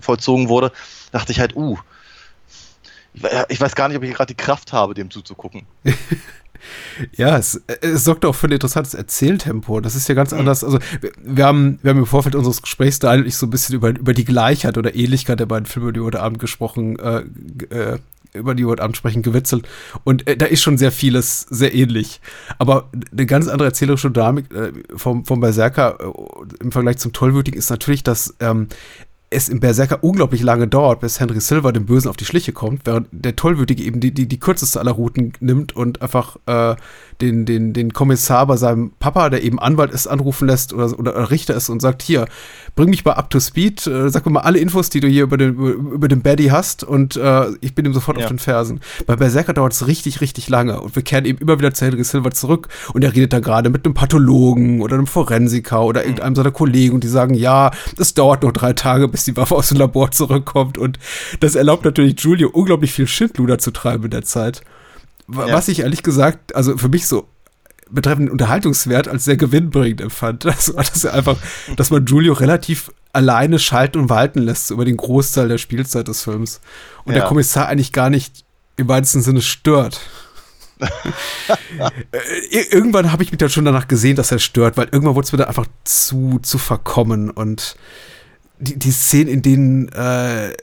vollzogen 0.02 0.50
wurde, 0.50 0.72
dachte 1.12 1.32
ich 1.32 1.39
halt, 1.39 1.56
uh, 1.56 1.78
ich, 3.13 3.24
ich 3.50 3.62
weiß 3.62 3.76
gar 3.76 3.88
nicht, 3.88 3.98
ob 3.98 4.04
ich 4.04 4.13
gerade 4.13 4.34
die 4.34 4.41
Kraft 4.41 4.74
habe, 4.74 4.93
dem 4.93 5.12
zuzugucken. 5.12 5.63
ja, 7.15 7.38
es, 7.38 7.62
es, 7.82 8.04
sorgt 8.04 8.26
auch 8.26 8.34
für 8.34 8.48
ein 8.48 8.54
interessantes 8.54 8.93
Erzähltempo. 8.93 9.80
Das 9.80 9.96
ist 9.96 10.08
ja 10.08 10.15
ganz 10.15 10.32
mhm. 10.32 10.39
anders. 10.39 10.63
Also, 10.63 10.80
wir, 11.02 11.12
wir, 11.17 11.46
haben, 11.46 11.80
wir 11.82 11.91
haben 11.91 12.00
im 12.00 12.06
Vorfeld 12.06 12.36
unseres 12.36 12.62
Gesprächs 12.62 13.00
da 13.00 13.12
eigentlich 13.12 13.38
so 13.38 13.46
ein 13.48 13.50
bisschen 13.50 13.76
über, 13.76 13.89
über 13.89 14.13
die 14.13 14.26
Gleichheit 14.26 14.78
oder 14.78 14.96
Ähnlichkeit 14.96 15.39
der 15.39 15.46
beiden 15.46 15.65
Filme, 15.65 15.93
die 15.93 16.00
wir 16.00 16.06
heute 16.06 16.22
Abend 16.22 16.39
gesprochen, 16.39 16.98
äh, 17.00 17.24
äh, 17.69 18.00
über 18.34 18.56
die 18.56 18.63
wir 18.63 18.69
heute 18.69 19.22
gewitzelt. 19.22 19.67
Und 20.04 20.28
äh, 20.28 20.38
da 20.38 20.46
ist 20.46 20.62
schon 20.62 20.78
sehr 20.78 20.91
vieles 20.91 21.41
sehr 21.41 21.74
ähnlich. 21.74 22.22
Aber 22.58 22.89
eine 23.12 23.26
ganz 23.26 23.48
andere 23.48 23.69
erzählerische 23.69 24.12
Dynamik 24.12 24.54
äh, 24.54 24.72
vom, 24.96 25.26
vom 25.26 25.39
Berserker 25.39 25.98
äh, 26.00 26.63
im 26.63 26.72
Vergleich 26.72 26.98
zum 26.98 27.13
Tollwütigen 27.13 27.58
ist 27.58 27.69
natürlich, 27.69 28.04
dass 28.04 28.36
ähm, 28.39 28.67
es 29.34 29.50
im 29.50 29.60
Berserker 29.60 30.04
unglaublich 30.04 30.41
lange 30.41 30.67
dauert, 30.67 31.00
bis 31.00 31.19
Henry 31.19 31.41
Silver 31.41 31.72
dem 31.72 31.86
Bösen 31.86 32.10
auf 32.10 32.17
die 32.17 32.26
Schliche 32.26 32.54
kommt, 32.54 32.86
während 32.86 33.08
der 33.12 33.36
Tollwütige 33.36 33.84
eben 33.84 34.00
die, 34.00 34.13
die, 34.13 34.28
die 34.28 34.39
kürzeste 34.39 34.80
aller 34.80 34.91
Routen 34.91 35.34
nimmt 35.39 35.76
und 35.76 36.02
einfach 36.02 36.38
äh, 36.46 36.76
den, 37.21 37.45
den, 37.45 37.73
den 37.73 37.93
Kommissar 37.93 38.47
bei 38.47 38.58
seinem 38.58 38.91
Papa, 38.99 39.30
der 39.30 39.43
eben 39.43 39.60
Anwalt 39.60 39.91
ist, 39.91 40.08
anrufen 40.08 40.47
lässt 40.47 40.73
oder, 40.73 40.97
oder 40.97 41.32
Richter 41.32 41.56
ist 41.56 41.69
und 41.69 41.82
sagt, 41.82 42.02
hier, 42.02 42.26
bring 42.76 42.89
mich 42.89 43.06
mal 43.06 43.13
up 43.13 43.30
to 43.30 43.39
speed, 43.39 43.86
äh, 43.88 44.10
sag 44.10 44.26
mir 44.26 44.32
mal 44.32 44.41
alle 44.41 44.60
Infos, 44.60 44.89
die 44.89 44.99
du 44.99 45.08
hier 45.08 45.23
über 45.23 45.38
den, 45.38 45.56
über 45.56 46.08
den 46.08 46.21
Baddy 46.21 46.47
hast 46.47 46.84
und 46.84 47.15
äh, 47.15 47.47
ich 47.62 47.76
bin 47.76 47.86
ihm 47.86 47.93
sofort 47.93 48.17
ja. 48.17 48.23
auf 48.23 48.30
den 48.30 48.39
Fersen. 48.39 48.80
Bei 49.06 49.15
Berserker 49.15 49.54
dauert 49.54 49.73
es 49.73 49.88
richtig, 49.88 50.21
richtig 50.21 50.49
lange 50.49 50.82
und 50.82 50.95
wir 50.95 51.04
kehren 51.04 51.26
eben 51.26 51.39
immer 51.39 51.58
wieder 51.60 51.73
zu 51.73 51.86
Henry 51.86 52.04
Silver 52.04 52.32
zurück 52.32 52.69
und 52.93 53.04
er 53.04 53.13
redet 53.13 53.34
da 53.34 53.39
gerade 53.39 53.69
mit 53.69 53.86
einem 53.86 53.93
Pathologen 53.93 54.82
oder 54.82 54.95
einem 54.95 55.08
Forensiker 55.08 55.84
oder 55.84 56.02
mhm. 56.02 56.08
irgendeinem 56.08 56.36
seiner 56.36 56.52
Kollegen 56.52 56.95
und 56.95 57.04
die 57.04 57.10
sagen, 57.10 57.34
ja, 57.34 57.71
es 57.97 58.13
dauert 58.13 58.43
noch 58.43 58.52
drei 58.52 58.73
Tage, 58.73 59.08
bis 59.08 59.26
die 59.26 59.38
Waffe 59.38 59.56
aus 59.56 59.69
dem 59.69 59.78
Labor 59.78 60.12
zurückkommt 60.12 60.78
und 60.78 60.99
das 61.39 61.56
erlaubt 61.56 61.86
natürlich 61.86 62.19
Julio 62.19 62.49
unglaublich 62.49 62.91
viel 62.93 63.08
Schindluder 63.08 63.58
zu 63.58 63.71
treiben 63.71 64.06
in 64.06 64.12
der 64.12 64.23
Zeit. 64.23 64.62
Was 65.27 65.67
ich 65.67 65.79
ehrlich 65.79 66.03
gesagt, 66.03 66.55
also 66.55 66.77
für 66.77 66.89
mich 66.89 67.07
so 67.07 67.27
betreffend 67.89 68.29
Unterhaltungswert 68.29 69.07
als 69.07 69.25
sehr 69.25 69.38
gewinnbringend 69.38 70.01
empfand. 70.01 70.45
Das 70.53 70.75
war 70.75 70.83
das 70.83 71.03
ja 71.03 71.12
einfach, 71.12 71.38
dass 71.75 71.89
man 71.89 72.05
Giulio 72.05 72.33
relativ 72.33 72.91
alleine 73.13 73.59
schalten 73.59 73.99
und 73.99 74.09
walten 74.09 74.39
lässt 74.39 74.71
über 74.71 74.86
den 74.86 74.97
Großteil 74.97 75.47
der 75.47 75.57
Spielzeit 75.59 76.07
des 76.07 76.23
Films. 76.23 76.62
Und 77.05 77.13
ja. 77.13 77.19
der 77.19 77.27
Kommissar 77.27 77.67
eigentlich 77.67 77.91
gar 77.91 78.09
nicht 78.09 78.43
im 78.75 78.88
weitesten 78.88 79.21
Sinne 79.21 79.41
stört. 79.41 80.01
Äh, 82.12 82.65
irgendwann 82.71 83.12
habe 83.12 83.23
ich 83.23 83.31
mich 83.31 83.38
dann 83.38 83.49
schon 83.49 83.65
danach 83.65 83.88
gesehen, 83.88 84.15
dass 84.15 84.31
er 84.31 84.39
stört, 84.39 84.75
weil 84.75 84.89
irgendwann 84.91 85.15
wurde 85.15 85.25
es 85.25 85.31
mir 85.31 85.38
dann 85.38 85.47
einfach 85.47 85.67
zu, 85.83 86.39
zu 86.41 86.57
verkommen 86.57 87.29
und 87.29 87.75
die, 88.59 88.77
die 88.77 88.91
Szenen, 88.91 89.27
in 89.29 89.41
denen 89.41 89.89
äh, 89.89 90.53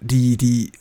die, 0.00 0.36
die 0.36 0.72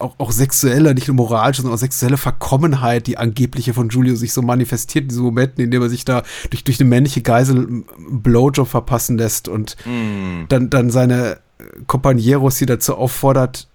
auch, 0.00 0.14
auch 0.18 0.32
sexuelle, 0.32 0.94
nicht 0.94 1.08
nur 1.08 1.16
moralische, 1.16 1.62
sondern 1.62 1.76
auch 1.76 1.80
sexuelle 1.80 2.16
Verkommenheit, 2.16 3.06
die 3.06 3.18
angebliche 3.18 3.74
von 3.74 3.88
Julio 3.88 4.14
sich 4.16 4.32
so 4.32 4.42
manifestiert 4.42 5.04
in 5.04 5.08
diesen 5.08 5.24
Momenten, 5.24 5.62
in 5.62 5.70
denen 5.70 5.82
er 5.82 5.90
sich 5.90 6.04
da 6.04 6.22
durch, 6.50 6.64
durch 6.64 6.80
eine 6.80 6.88
männliche 6.88 7.22
Geisel 7.22 7.56
einen 7.56 7.84
Blowjob 8.22 8.68
verpassen 8.68 9.18
lässt 9.18 9.48
und 9.48 9.76
mm. 9.84 10.46
dann, 10.48 10.70
dann 10.70 10.90
seine 10.90 11.38
Companeros 11.86 12.58
sie 12.58 12.66
dazu 12.66 12.96
auffordert, 12.96 13.68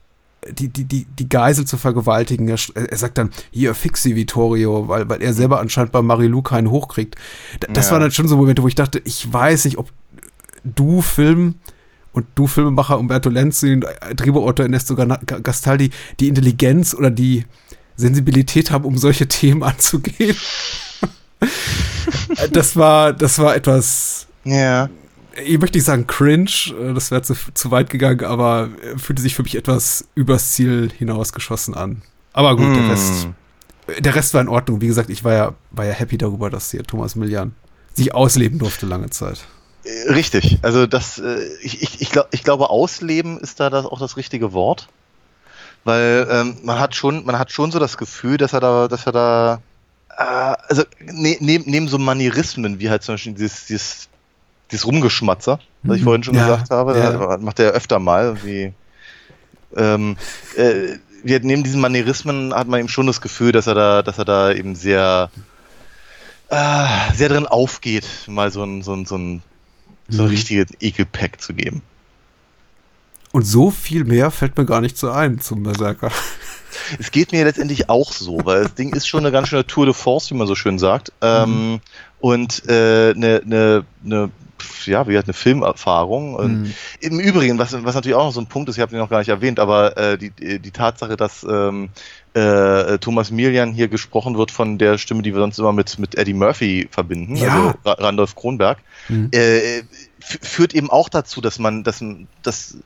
die, 0.48 0.70
die, 0.70 0.86
die, 0.86 1.06
die 1.06 1.30
Geisel 1.30 1.66
zu 1.66 1.78
vergewaltigen. 1.78 2.48
Er, 2.48 2.58
er 2.76 2.98
sagt 2.98 3.18
dann, 3.18 3.32
hier, 3.52 3.76
fix 3.76 4.04
sie, 4.04 4.16
Vittorio, 4.16 4.88
weil, 4.88 5.10
weil 5.10 5.22
er 5.22 5.34
selber 5.34 5.60
anscheinend 5.60 5.92
bei 5.92 6.02
Marilu 6.02 6.42
keinen 6.42 6.70
hochkriegt. 6.70 7.16
Das 7.72 7.88
ja. 7.88 7.94
waren 7.94 8.02
dann 8.02 8.12
schon 8.12 8.28
so 8.28 8.38
Momente, 8.38 8.64
wo 8.64 8.68
ich 8.68 8.76
dachte, 8.76 9.02
ich 9.04 9.32
weiß 9.32 9.66
nicht, 9.66 9.78
ob 9.78 9.92
du 10.64 11.02
Film 11.02 11.56
und 12.14 12.26
du 12.36 12.48
Filmemacher 12.48 12.98
Umberto 12.98 13.30
Lenzi, 13.30 13.80
Drehbuchautor 14.16 14.66
Ernesto 14.66 14.96
Gastaldi, 14.96 15.92
die 16.20 16.28
Intelligenz 16.28 16.94
oder 16.94 17.12
die 17.12 17.46
Sensibilität 17.96 18.72
haben, 18.72 18.86
um 18.86 18.98
solche 18.98 19.28
Themen 19.30 19.64
anzugehen. 19.64 20.36
das 22.52 22.76
war, 22.76 23.14
das 23.14 23.40
war 23.40 23.56
etwas. 23.56 24.28
Ja 24.44 24.90
ich 25.46 25.60
möchte 25.60 25.78
nicht 25.78 25.86
sagen 25.86 26.08
cringe, 26.08 26.74
äh, 26.80 26.94
das 26.94 27.12
wäre 27.12 27.22
zu, 27.22 27.36
zu 27.54 27.72
weit 27.72 27.90
gegangen, 27.90 28.24
aber 28.26 28.70
fühlte 28.98 29.22
sich 29.22 29.36
für 29.36 29.44
mich 29.44 29.56
etwas 29.56 30.08
übers 30.16 30.52
Ziel 30.54 30.92
hinausgeschossen 30.98 31.74
an. 31.74 32.02
Aber 32.34 32.56
gut, 32.56 32.68
mm. 32.68 32.74
der. 32.74 32.90
Rest, 32.90 33.28
der 34.00 34.16
Rest 34.16 34.34
war 34.34 34.42
in 34.42 34.48
Ordnung. 34.48 34.82
Wie 34.82 34.88
gesagt, 34.88 35.10
ich 35.10 35.24
war 35.24 35.34
ja, 35.34 35.56
war 35.72 35.86
ja 35.86 35.94
happy 35.94 36.18
darüber, 36.18 36.50
dass 36.50 36.72
hier 36.72 36.84
Thomas 36.84 37.16
Millian 37.16 37.54
sich 37.94 38.14
ausleben 38.14 38.60
durfte 38.60 38.86
lange 38.86 39.10
Zeit. 39.10 39.46
Äh, 39.84 40.12
richtig, 40.12 40.60
also 40.62 40.88
das, 40.88 41.20
äh, 41.20 41.40
ich, 41.62 41.82
ich, 41.82 42.02
ich, 42.02 42.12
glaub, 42.12 42.28
ich 42.32 42.44
glaube, 42.44 42.70
ausleben 42.70 43.40
ist 43.40 43.60
da 43.60 43.70
das 43.70 43.86
auch 43.86 44.00
das 44.00 44.18
richtige 44.18 44.54
Wort. 44.54 44.88
Weil 45.86 46.28
ähm, 46.30 46.58
man 46.64 46.78
hat 46.78 46.94
schon, 46.94 47.26
man 47.26 47.40
hat 47.40 47.52
schon 47.52 47.72
so 47.72 47.80
das 47.80 47.98
Gefühl, 47.98 48.38
dass 48.38 48.52
er 48.54 48.60
da, 48.60 48.88
dass 48.90 49.06
er 49.06 49.12
da 49.14 49.62
äh, 50.18 50.24
also 50.68 50.84
ne, 51.00 51.38
neben, 51.40 51.70
neben 51.70 51.88
so 51.88 51.98
Manierismen, 51.98 52.80
wie 52.80 52.90
halt 52.90 53.04
zum 53.04 53.14
Beispiel 53.14 53.34
dieses, 53.34 53.66
dieses 53.66 54.10
dieses 54.72 54.86
Rumgeschmatzer, 54.86 55.60
was 55.84 55.96
ich 55.96 56.02
mhm. 56.02 56.06
vorhin 56.06 56.24
schon 56.24 56.36
ja, 56.36 56.46
gesagt 56.46 56.70
habe, 56.70 56.98
ja. 56.98 57.38
macht 57.38 57.60
er 57.60 57.72
öfter 57.72 58.00
mal. 58.00 58.44
Wie, 58.44 58.74
ähm, 59.76 60.18
äh, 60.56 60.98
neben 61.24 61.64
diesen 61.64 61.82
Manierismen 61.82 62.54
hat 62.54 62.68
man 62.68 62.80
eben 62.80 62.90
schon 62.90 63.08
das 63.08 63.22
Gefühl, 63.22 63.52
dass 63.52 63.68
er 63.68 63.76
da, 63.76 64.02
dass 64.02 64.18
er 64.18 64.26
da 64.26 64.52
eben 64.52 64.76
sehr, 64.76 65.30
äh, 66.50 66.86
sehr 67.14 67.30
drin 67.30 67.48
aufgeht, 67.48 68.06
mal 68.28 68.52
so 68.52 68.64
ein, 68.64 68.82
so 68.82 68.94
ein, 68.94 69.06
so 69.06 69.18
ein, 69.18 69.42
so 70.10 70.24
ein 70.24 70.26
mhm. 70.26 70.32
richtiges 70.32 70.68
Ekelpack 70.80 71.42
zu 71.42 71.54
geben. 71.54 71.82
Und 73.32 73.44
so 73.44 73.70
viel 73.70 74.04
mehr 74.06 74.32
fällt 74.32 74.58
mir 74.58 74.66
gar 74.66 74.82
nicht 74.82 74.98
so 74.98 75.12
ein 75.12 75.40
zum 75.40 75.64
Berserker. 75.64 76.12
Es 77.00 77.12
geht 77.12 77.32
mir 77.32 77.44
letztendlich 77.44 77.90
auch 77.90 78.12
so, 78.12 78.40
weil 78.44 78.64
das 78.64 78.76
Ding 78.76 78.94
ist 78.94 79.08
schon 79.08 79.22
eine 79.22 79.32
ganz 79.32 79.50
schöne 79.50 79.66
Tour 79.66 79.86
de 79.86 79.94
Force, 79.94 80.30
wie 80.32 80.36
man 80.36 80.48
so 80.48 80.56
schön 80.56 80.80
sagt. 80.80 81.12
Ähm, 81.22 81.72
mhm. 81.72 81.82
und 82.20 82.64
eine 82.68 83.10
äh, 83.10 83.14
ne, 83.16 83.42
ne, 83.46 83.86
ne 84.04 84.32
ja, 84.86 85.08
wie 85.08 85.12
gesagt, 85.12 85.28
eine 85.28 85.34
Filmerfahrung. 85.34 86.36
Und 86.36 86.62
mhm. 86.64 86.74
im 87.00 87.20
Übrigen, 87.20 87.58
was, 87.58 87.74
was 87.84 87.96
natürlich 87.96 88.16
auch 88.16 88.26
noch 88.26 88.34
so 88.34 88.42
ein 88.42 88.48
Punkt 88.48 88.70
ist, 88.70 88.78
ich 88.78 88.82
habe 88.82 88.92
den 88.92 89.00
noch 89.00 89.10
gar 89.10 89.20
nicht 89.20 89.30
erwähnt, 89.30 89.60
aber 89.60 89.98
äh, 89.98 90.18
die, 90.18 90.60
die 90.60 90.72
Tatsache, 90.72 91.18
dass 91.18 91.46
ähm, 91.50 91.90
äh, 92.34 92.98
Thomas 93.00 93.32
Milian 93.32 93.72
hier 93.72 93.88
gesprochen 93.88 94.38
wird 94.38 94.52
von 94.52 94.78
der 94.78 94.98
Stimme, 94.98 95.22
die 95.22 95.34
wir 95.34 95.40
sonst 95.40 95.60
immer 95.60 95.74
mit, 95.74 96.00
mit 96.00 96.16
Eddie 96.16 96.34
Murphy 96.34 96.88
verbinden, 96.92 97.36
ja. 97.36 97.76
also 97.84 98.02
Randolph 98.04 98.36
Kronberg, 98.36 98.80
mhm. 99.08 99.30
äh, 99.32 99.84
führt 100.20 100.74
eben 100.74 100.90
auch 100.90 101.10
dazu, 101.10 101.42
dass 101.42 101.60
man, 101.60 101.84
dass, 101.84 102.04
dass 102.44 102.78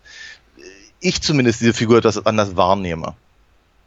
ich 0.99 1.21
zumindest 1.21 1.61
diese 1.61 1.73
Figur 1.73 1.97
etwas 1.97 2.25
anders 2.25 2.55
wahrnehme. 2.55 3.15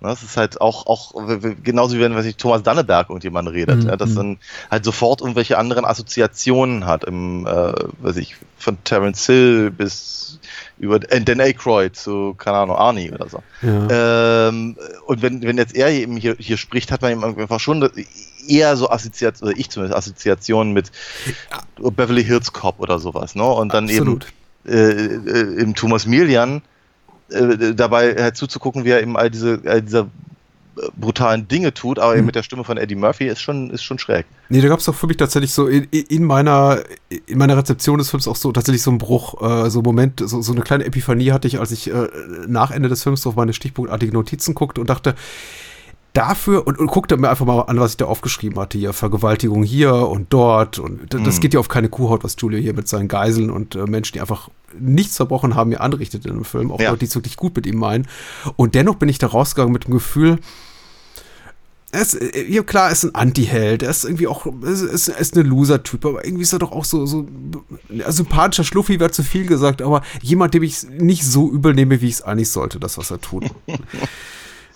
Ne, 0.00 0.08
das 0.10 0.22
ist 0.22 0.36
halt 0.36 0.60
auch, 0.60 0.86
auch 0.86 1.14
genauso 1.62 1.96
wie 1.96 2.00
wenn, 2.00 2.14
weiß 2.14 2.26
ich, 2.26 2.36
Thomas 2.36 2.62
Danneberg 2.62 3.08
irgendjemand 3.08 3.48
redet, 3.48 3.84
mhm. 3.84 3.88
ja, 3.88 3.96
dass 3.96 4.10
mhm. 4.10 4.16
dann 4.16 4.38
halt 4.70 4.84
sofort 4.84 5.22
irgendwelche 5.22 5.56
anderen 5.56 5.86
Assoziationen 5.86 6.84
hat, 6.84 7.04
im, 7.04 7.46
äh, 7.46 7.72
weiß 8.00 8.16
ich, 8.16 8.36
von 8.58 8.76
Terence 8.84 9.24
Hill 9.24 9.70
bis 9.70 10.38
über 10.78 10.96
äh, 11.10 11.20
Dan 11.22 11.40
Aykroyd 11.40 11.96
zu, 11.96 12.34
keine 12.34 12.58
Ahnung, 12.58 12.76
Arnie 12.76 13.10
oder 13.10 13.28
so. 13.28 13.42
Ja. 13.62 14.48
Ähm, 14.48 14.76
und 15.06 15.22
wenn, 15.22 15.40
wenn 15.40 15.56
jetzt 15.56 15.74
er 15.74 15.88
eben 15.88 16.18
hier, 16.18 16.36
hier 16.38 16.58
spricht, 16.58 16.92
hat 16.92 17.00
man 17.00 17.12
eben 17.12 17.24
einfach 17.24 17.60
schon 17.60 17.88
eher 18.46 18.76
so 18.76 18.90
Assoziationen, 18.90 19.52
oder 19.52 19.58
ich 19.58 19.70
zumindest 19.70 19.96
Assoziationen 19.96 20.74
mit. 20.74 20.92
Beverly 21.78 22.24
Hills 22.24 22.52
Cop 22.52 22.80
oder 22.80 22.98
sowas, 22.98 23.34
ne? 23.34 23.44
Und 23.44 23.72
dann 23.72 23.84
Absolut. 23.84 24.26
eben 24.66 24.74
äh, 24.74 25.30
äh, 25.30 25.62
im 25.62 25.74
Thomas 25.74 26.06
Milian 26.06 26.62
äh, 27.30 27.74
dabei 27.74 28.10
äh, 28.12 28.32
zuzugucken, 28.32 28.84
wie 28.84 28.90
er 28.90 29.02
eben 29.02 29.16
all 29.16 29.30
diese, 29.30 29.60
all 29.66 29.82
diese 29.82 30.00
äh, 30.00 30.88
brutalen 30.96 31.48
Dinge 31.48 31.74
tut, 31.74 31.98
aber 31.98 32.12
mhm. 32.12 32.18
eben 32.18 32.26
mit 32.26 32.34
der 32.34 32.42
Stimme 32.42 32.64
von 32.64 32.76
Eddie 32.76 32.94
Murphy 32.94 33.26
ist 33.26 33.40
schon, 33.40 33.70
ist 33.70 33.82
schon 33.82 33.98
schräg. 33.98 34.26
Nee, 34.48 34.60
da 34.60 34.68
gab 34.68 34.78
es 34.78 34.84
doch 34.84 34.94
für 34.94 35.06
mich 35.06 35.16
tatsächlich 35.16 35.52
so 35.52 35.66
in, 35.66 35.84
in, 35.84 36.24
meiner, 36.24 36.82
in 37.26 37.38
meiner 37.38 37.56
Rezeption 37.56 37.98
des 37.98 38.10
Films 38.10 38.28
auch 38.28 38.36
so 38.36 38.52
tatsächlich 38.52 38.82
so 38.82 38.90
einen 38.90 38.98
Bruch, 38.98 39.40
äh, 39.42 39.70
so 39.70 39.80
einen 39.80 39.86
Moment, 39.86 40.20
so, 40.24 40.40
so 40.40 40.52
eine 40.52 40.62
kleine 40.62 40.84
Epiphanie 40.84 41.32
hatte 41.32 41.48
ich, 41.48 41.58
als 41.58 41.72
ich 41.72 41.90
äh, 41.90 42.08
nach 42.46 42.70
Ende 42.70 42.88
des 42.88 43.02
Films 43.02 43.26
auf 43.26 43.36
meine 43.36 43.52
stichpunktartigen 43.52 44.12
Notizen 44.12 44.54
guckte 44.54 44.80
und 44.80 44.88
dachte, 44.88 45.14
dafür 46.16 46.66
und, 46.66 46.78
und 46.78 46.86
guckte 46.86 47.16
mir 47.16 47.28
einfach 47.28 47.44
mal 47.44 47.60
an, 47.62 47.78
was 47.78 47.92
ich 47.92 47.96
da 47.98 48.06
aufgeschrieben 48.06 48.58
hatte. 48.58 48.78
Hier 48.78 48.92
Vergewaltigung 48.92 49.62
hier 49.62 49.94
und 49.94 50.32
dort. 50.32 50.78
Und 50.78 51.12
das 51.12 51.36
mhm. 51.36 51.40
geht 51.40 51.54
ja 51.54 51.60
auf 51.60 51.68
keine 51.68 51.88
Kuhhaut, 51.88 52.24
was 52.24 52.36
Julio 52.38 52.58
hier 52.58 52.74
mit 52.74 52.88
seinen 52.88 53.08
Geiseln 53.08 53.50
und 53.50 53.74
äh, 53.74 53.84
Menschen, 53.84 54.14
die 54.14 54.20
einfach 54.20 54.48
nichts 54.78 55.16
verbrochen 55.16 55.54
haben, 55.54 55.70
mir 55.70 55.80
anrichtet 55.80 56.24
in 56.26 56.34
dem 56.34 56.44
Film. 56.44 56.70
Auch 56.70 56.80
ja. 56.80 56.90
Leute, 56.90 57.00
die 57.00 57.06
es 57.06 57.14
wirklich 57.14 57.36
gut 57.36 57.54
mit 57.54 57.66
ihm 57.66 57.78
meinen. 57.78 58.06
Und 58.56 58.74
dennoch 58.74 58.96
bin 58.96 59.08
ich 59.08 59.18
da 59.18 59.26
rausgegangen 59.26 59.72
mit 59.72 59.84
dem 59.84 59.92
Gefühl, 59.92 60.38
ist, 61.92 62.14
äh, 62.14 62.46
ja 62.48 62.62
klar, 62.62 62.86
er 62.86 62.92
ist 62.92 63.04
ein 63.04 63.14
Anti-Held, 63.14 63.82
er 63.82 63.90
ist 63.90 64.04
irgendwie 64.04 64.26
auch, 64.26 64.46
ist, 64.62 65.08
er 65.08 65.18
ist 65.18 65.36
eine 65.36 65.48
Loser-Typ, 65.48 66.04
aber 66.04 66.24
irgendwie 66.24 66.42
ist 66.42 66.52
er 66.52 66.58
doch 66.58 66.72
auch 66.72 66.84
so, 66.84 67.06
so 67.06 67.26
ein 67.90 68.04
sympathischer 68.08 68.64
Schluffi 68.64 69.00
wäre 69.00 69.10
zu 69.10 69.22
viel 69.22 69.46
gesagt, 69.46 69.82
aber 69.82 70.02
jemand, 70.22 70.54
dem 70.54 70.62
ich 70.62 70.82
nicht 70.88 71.24
so 71.24 71.50
übel 71.50 71.74
nehme, 71.74 72.00
wie 72.00 72.08
ich 72.08 72.14
es 72.14 72.22
eigentlich 72.22 72.50
sollte, 72.50 72.80
das, 72.80 72.98
was 72.98 73.10
er 73.10 73.20
tut. 73.20 73.44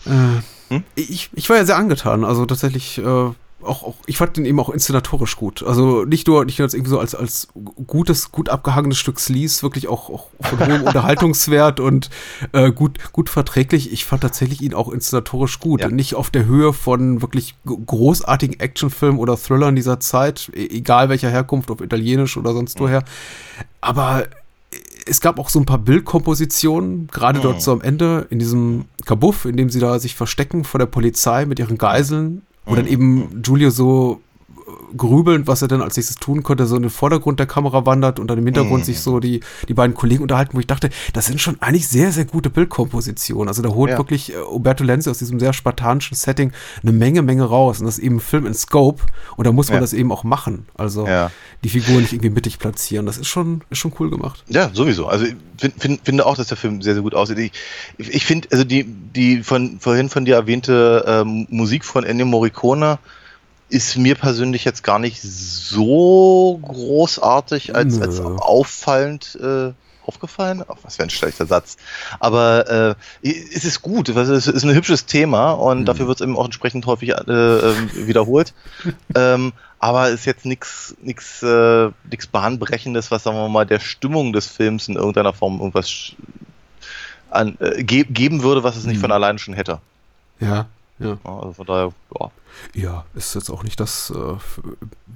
äh, 0.05 0.41
hm? 0.71 0.85
Ich, 0.95 1.31
ich 1.35 1.51
war 1.51 1.57
ja 1.57 1.65
sehr 1.65 1.77
angetan. 1.77 2.25
Also 2.25 2.47
tatsächlich, 2.47 2.99
äh, 2.99 3.03
auch, 3.63 3.83
auch, 3.83 3.95
ich 4.07 4.17
fand 4.17 4.37
den 4.37 4.47
eben 4.47 4.59
auch 4.61 4.71
inszenatorisch 4.71 5.37
gut. 5.37 5.63
Also 5.63 6.05
nicht 6.05 6.27
nur, 6.27 6.45
nicht 6.45 6.59
nur 6.59 6.65
als 6.67 6.75
irgendwie 6.75 6.91
so 6.91 6.99
als, 6.99 7.15
als 7.15 7.49
gutes, 7.87 8.33
gut 8.33 8.49
abgehangenes 8.49 8.97
Stück 8.97 9.21
Sleaze, 9.21 9.63
wirklich 9.63 9.89
auch, 9.89 10.09
auch 10.09 10.29
von 10.41 10.61
hohem 10.61 10.83
Unterhaltungswert 10.87 11.81
und 11.81 12.09
äh, 12.53 12.71
gut, 12.71 12.99
gut 13.13 13.29
verträglich. 13.29 13.93
Ich 13.93 14.05
fand 14.05 14.23
tatsächlich 14.23 14.63
ihn 14.63 14.75
auch 14.75 14.89
inszenatorisch 14.91 15.59
gut. 15.59 15.81
Ja. 15.81 15.89
Nicht 15.89 16.15
auf 16.15 16.31
der 16.31 16.47
Höhe 16.47 16.73
von 16.73 17.21
wirklich 17.21 17.57
großartigen 17.67 18.61
Actionfilmen 18.61 19.19
oder 19.19 19.37
Thrillern 19.37 19.77
dieser 19.77 20.01
Zeit, 20.01 20.51
e-, 20.55 20.67
egal 20.67 21.09
welcher 21.09 21.31
Herkunft, 21.31 21.71
ob 21.71 21.81
italienisch 21.81 22.37
oder 22.37 22.53
sonst 22.53 22.79
mhm. 22.79 22.85
woher. 22.85 23.05
Aber 23.83 24.25
es 25.07 25.21
gab 25.21 25.39
auch 25.39 25.49
so 25.49 25.59
ein 25.59 25.67
paar 25.67 25.79
Bildkompositionen, 25.79 27.09
gerade 27.09 27.41
dort 27.41 27.63
so 27.63 27.73
am 27.73 27.81
Ende, 27.81 28.27
in 28.31 28.39
diesem 28.39 28.85
Kabuff, 29.05 29.45
in 29.45 29.57
dem 29.57 29.71
sie 29.71 29.81
da 29.81 29.99
sich 29.99 30.15
verstecken 30.15 30.65
vor 30.65 30.79
der 30.79 30.87
Polizei 30.87 31.47
mit 31.47 31.59
ihren 31.59 31.79
Geiseln, 31.79 32.43
wo 32.65 32.75
dann 32.75 32.87
eben 32.87 33.43
Giulio 33.43 33.71
so 33.71 34.21
grübelnd, 34.97 35.47
was 35.47 35.63
er 35.63 35.69
denn 35.69 35.83
als 35.83 35.97
nächstes 35.97 36.17
tun 36.17 36.43
könnte, 36.43 36.67
so 36.67 36.77
in 36.77 36.83
den 36.83 36.91
Vordergrund 36.91 37.39
der 37.39 37.47
Kamera 37.47 37.87
wandert 37.87 38.19
und 38.19 38.29
dann 38.29 38.39
im 38.39 38.45
Hintergrund 38.45 38.83
mm. 38.83 38.87
sich 38.87 39.01
so 39.01 39.21
die, 39.21 39.41
die 39.69 39.75
beiden 39.75 39.95
Kollegen 39.95 40.23
unterhalten, 40.23 40.55
wo 40.55 40.61
ich 40.61 40.67
dachte, 40.67 40.91
das 41.13 41.27
sind 41.27 41.41
schon 41.41 41.61
eigentlich 41.61 41.89
sehr, 41.89 42.13
sehr 42.13 42.25
gute 42.25 42.51
Bildkompositionen. 42.51 43.49
Also 43.49 43.63
da 43.63 43.71
holt 43.71 43.93
ja. 43.93 43.99
wirklich 43.99 44.33
äh, 44.33 44.37
Umberto 44.37 44.85
Lenzi 44.85 45.11
aus 45.11 45.19
diesem 45.19 45.41
sehr 45.41 45.53
spartanischen 45.53 46.17
Setting 46.17 46.53
eine 46.83 46.93
Menge, 46.93 47.23
Menge 47.23 47.45
raus. 47.45 47.81
Und 47.81 47.87
das 47.87 47.99
ist 47.99 48.05
eben 48.05 48.21
Film 48.21 48.47
in 48.47 48.55
Scope 48.55 49.03
und 49.37 49.47
da 49.47 49.53
muss 49.53 49.69
man 49.69 49.77
ja. 49.77 49.81
das 49.81 49.93
eben 49.93 50.13
auch 50.13 50.25
machen. 50.25 50.67
Also 50.75 51.07
ja. 51.07 51.31
die 51.65 51.69
Figur 51.69 52.01
nicht 52.01 52.13
irgendwie 52.13 52.31
mittig 52.31 52.59
platzieren. 52.59 53.07
Das 53.07 53.19
ist 53.19 53.29
schon, 53.29 53.63
ist 53.71 53.79
schon 53.79 53.93
cool 53.99 54.11
gemacht. 54.11 54.45
Ja, 54.49 54.71
sowieso. 54.73 55.07
Also 55.07 55.27
ich 55.27 55.37
find, 55.59 55.81
find, 55.81 56.01
finde 56.05 56.27
auch, 56.27 56.37
dass 56.37 56.49
der 56.49 56.57
Film 56.57 56.83
sehr, 56.83 56.95
sehr 56.95 57.03
gut 57.03 57.15
aussieht. 57.15 57.53
Ich, 57.99 58.15
ich 58.15 58.25
finde, 58.25 58.49
also 58.53 58.65
die, 58.65 58.85
die 58.85 59.43
von, 59.43 59.79
vorhin 59.81 60.09
von 60.09 60.25
dir 60.25 60.37
erwähnte 60.37 61.05
ähm, 61.07 61.47
Musik 61.51 61.85
von 61.85 62.05
Ennio 62.05 62.27
Morricone, 62.27 62.99
ist 63.71 63.97
mir 63.97 64.17
persönlich 64.17 64.65
jetzt 64.65 64.83
gar 64.83 64.99
nicht 64.99 65.23
so 65.23 66.61
großartig 66.63 67.75
als, 67.75 68.01
als 68.01 68.21
auffallend 68.21 69.39
äh, 69.41 69.73
aufgefallen. 70.05 70.65
Ach, 70.69 70.77
was 70.83 70.97
für 70.97 71.05
ein 71.05 71.11
schlechter 71.11 71.47
Satz. 71.47 71.77
Aber 72.19 72.97
äh, 73.23 73.29
es 73.55 73.65
ist 73.65 73.83
gut, 73.83 74.09
es 74.09 74.47
ist 74.47 74.65
ein 74.65 74.75
hübsches 74.75 75.07
Thema 75.07 75.53
und 75.53 75.81
mhm. 75.81 75.85
dafür 75.85 76.09
wird 76.09 76.21
es 76.21 76.25
eben 76.25 76.37
auch 76.37 76.45
entsprechend 76.45 76.87
häufig 76.87 77.11
äh, 77.11 77.33
ähm, 77.33 77.91
wiederholt. 77.95 78.53
ähm, 79.15 79.53
aber 79.79 80.11
ist 80.11 80.27
jetzt 80.27 80.45
nichts 80.45 80.95
nix, 81.01 81.43
äh, 81.43 81.91
nix 82.11 82.27
bahnbrechendes, 82.27 83.11
was 83.11 83.23
sagen 83.23 83.37
wir 83.37 83.49
mal 83.49 83.67
der 83.67 83.81
Stimmung 83.81 84.33
des 84.33 84.47
Films 84.47 84.89
in 84.89 84.97
irgendeiner 84.97 85.33
Form 85.33 85.59
irgendwas 85.59 86.13
an, 87.31 87.57
äh, 87.61 87.83
ge 87.85 88.05
geben 88.05 88.43
würde, 88.43 88.63
was 88.63 88.77
es 88.77 88.85
nicht 88.85 88.99
mhm. 88.99 89.03
von 89.03 89.13
allein 89.13 89.39
schon 89.39 89.55
hätte. 89.55 89.81
Ja, 90.41 90.67
ja. 91.01 91.19
Also 91.25 91.53
von 91.53 91.67
daher 91.67 91.93
ja. 92.19 92.31
Ja, 92.75 93.05
ist 93.15 93.35
jetzt 93.35 93.51
auch 93.51 93.63
nicht 93.63 93.81
das 93.81 94.11
äh, 94.11 94.37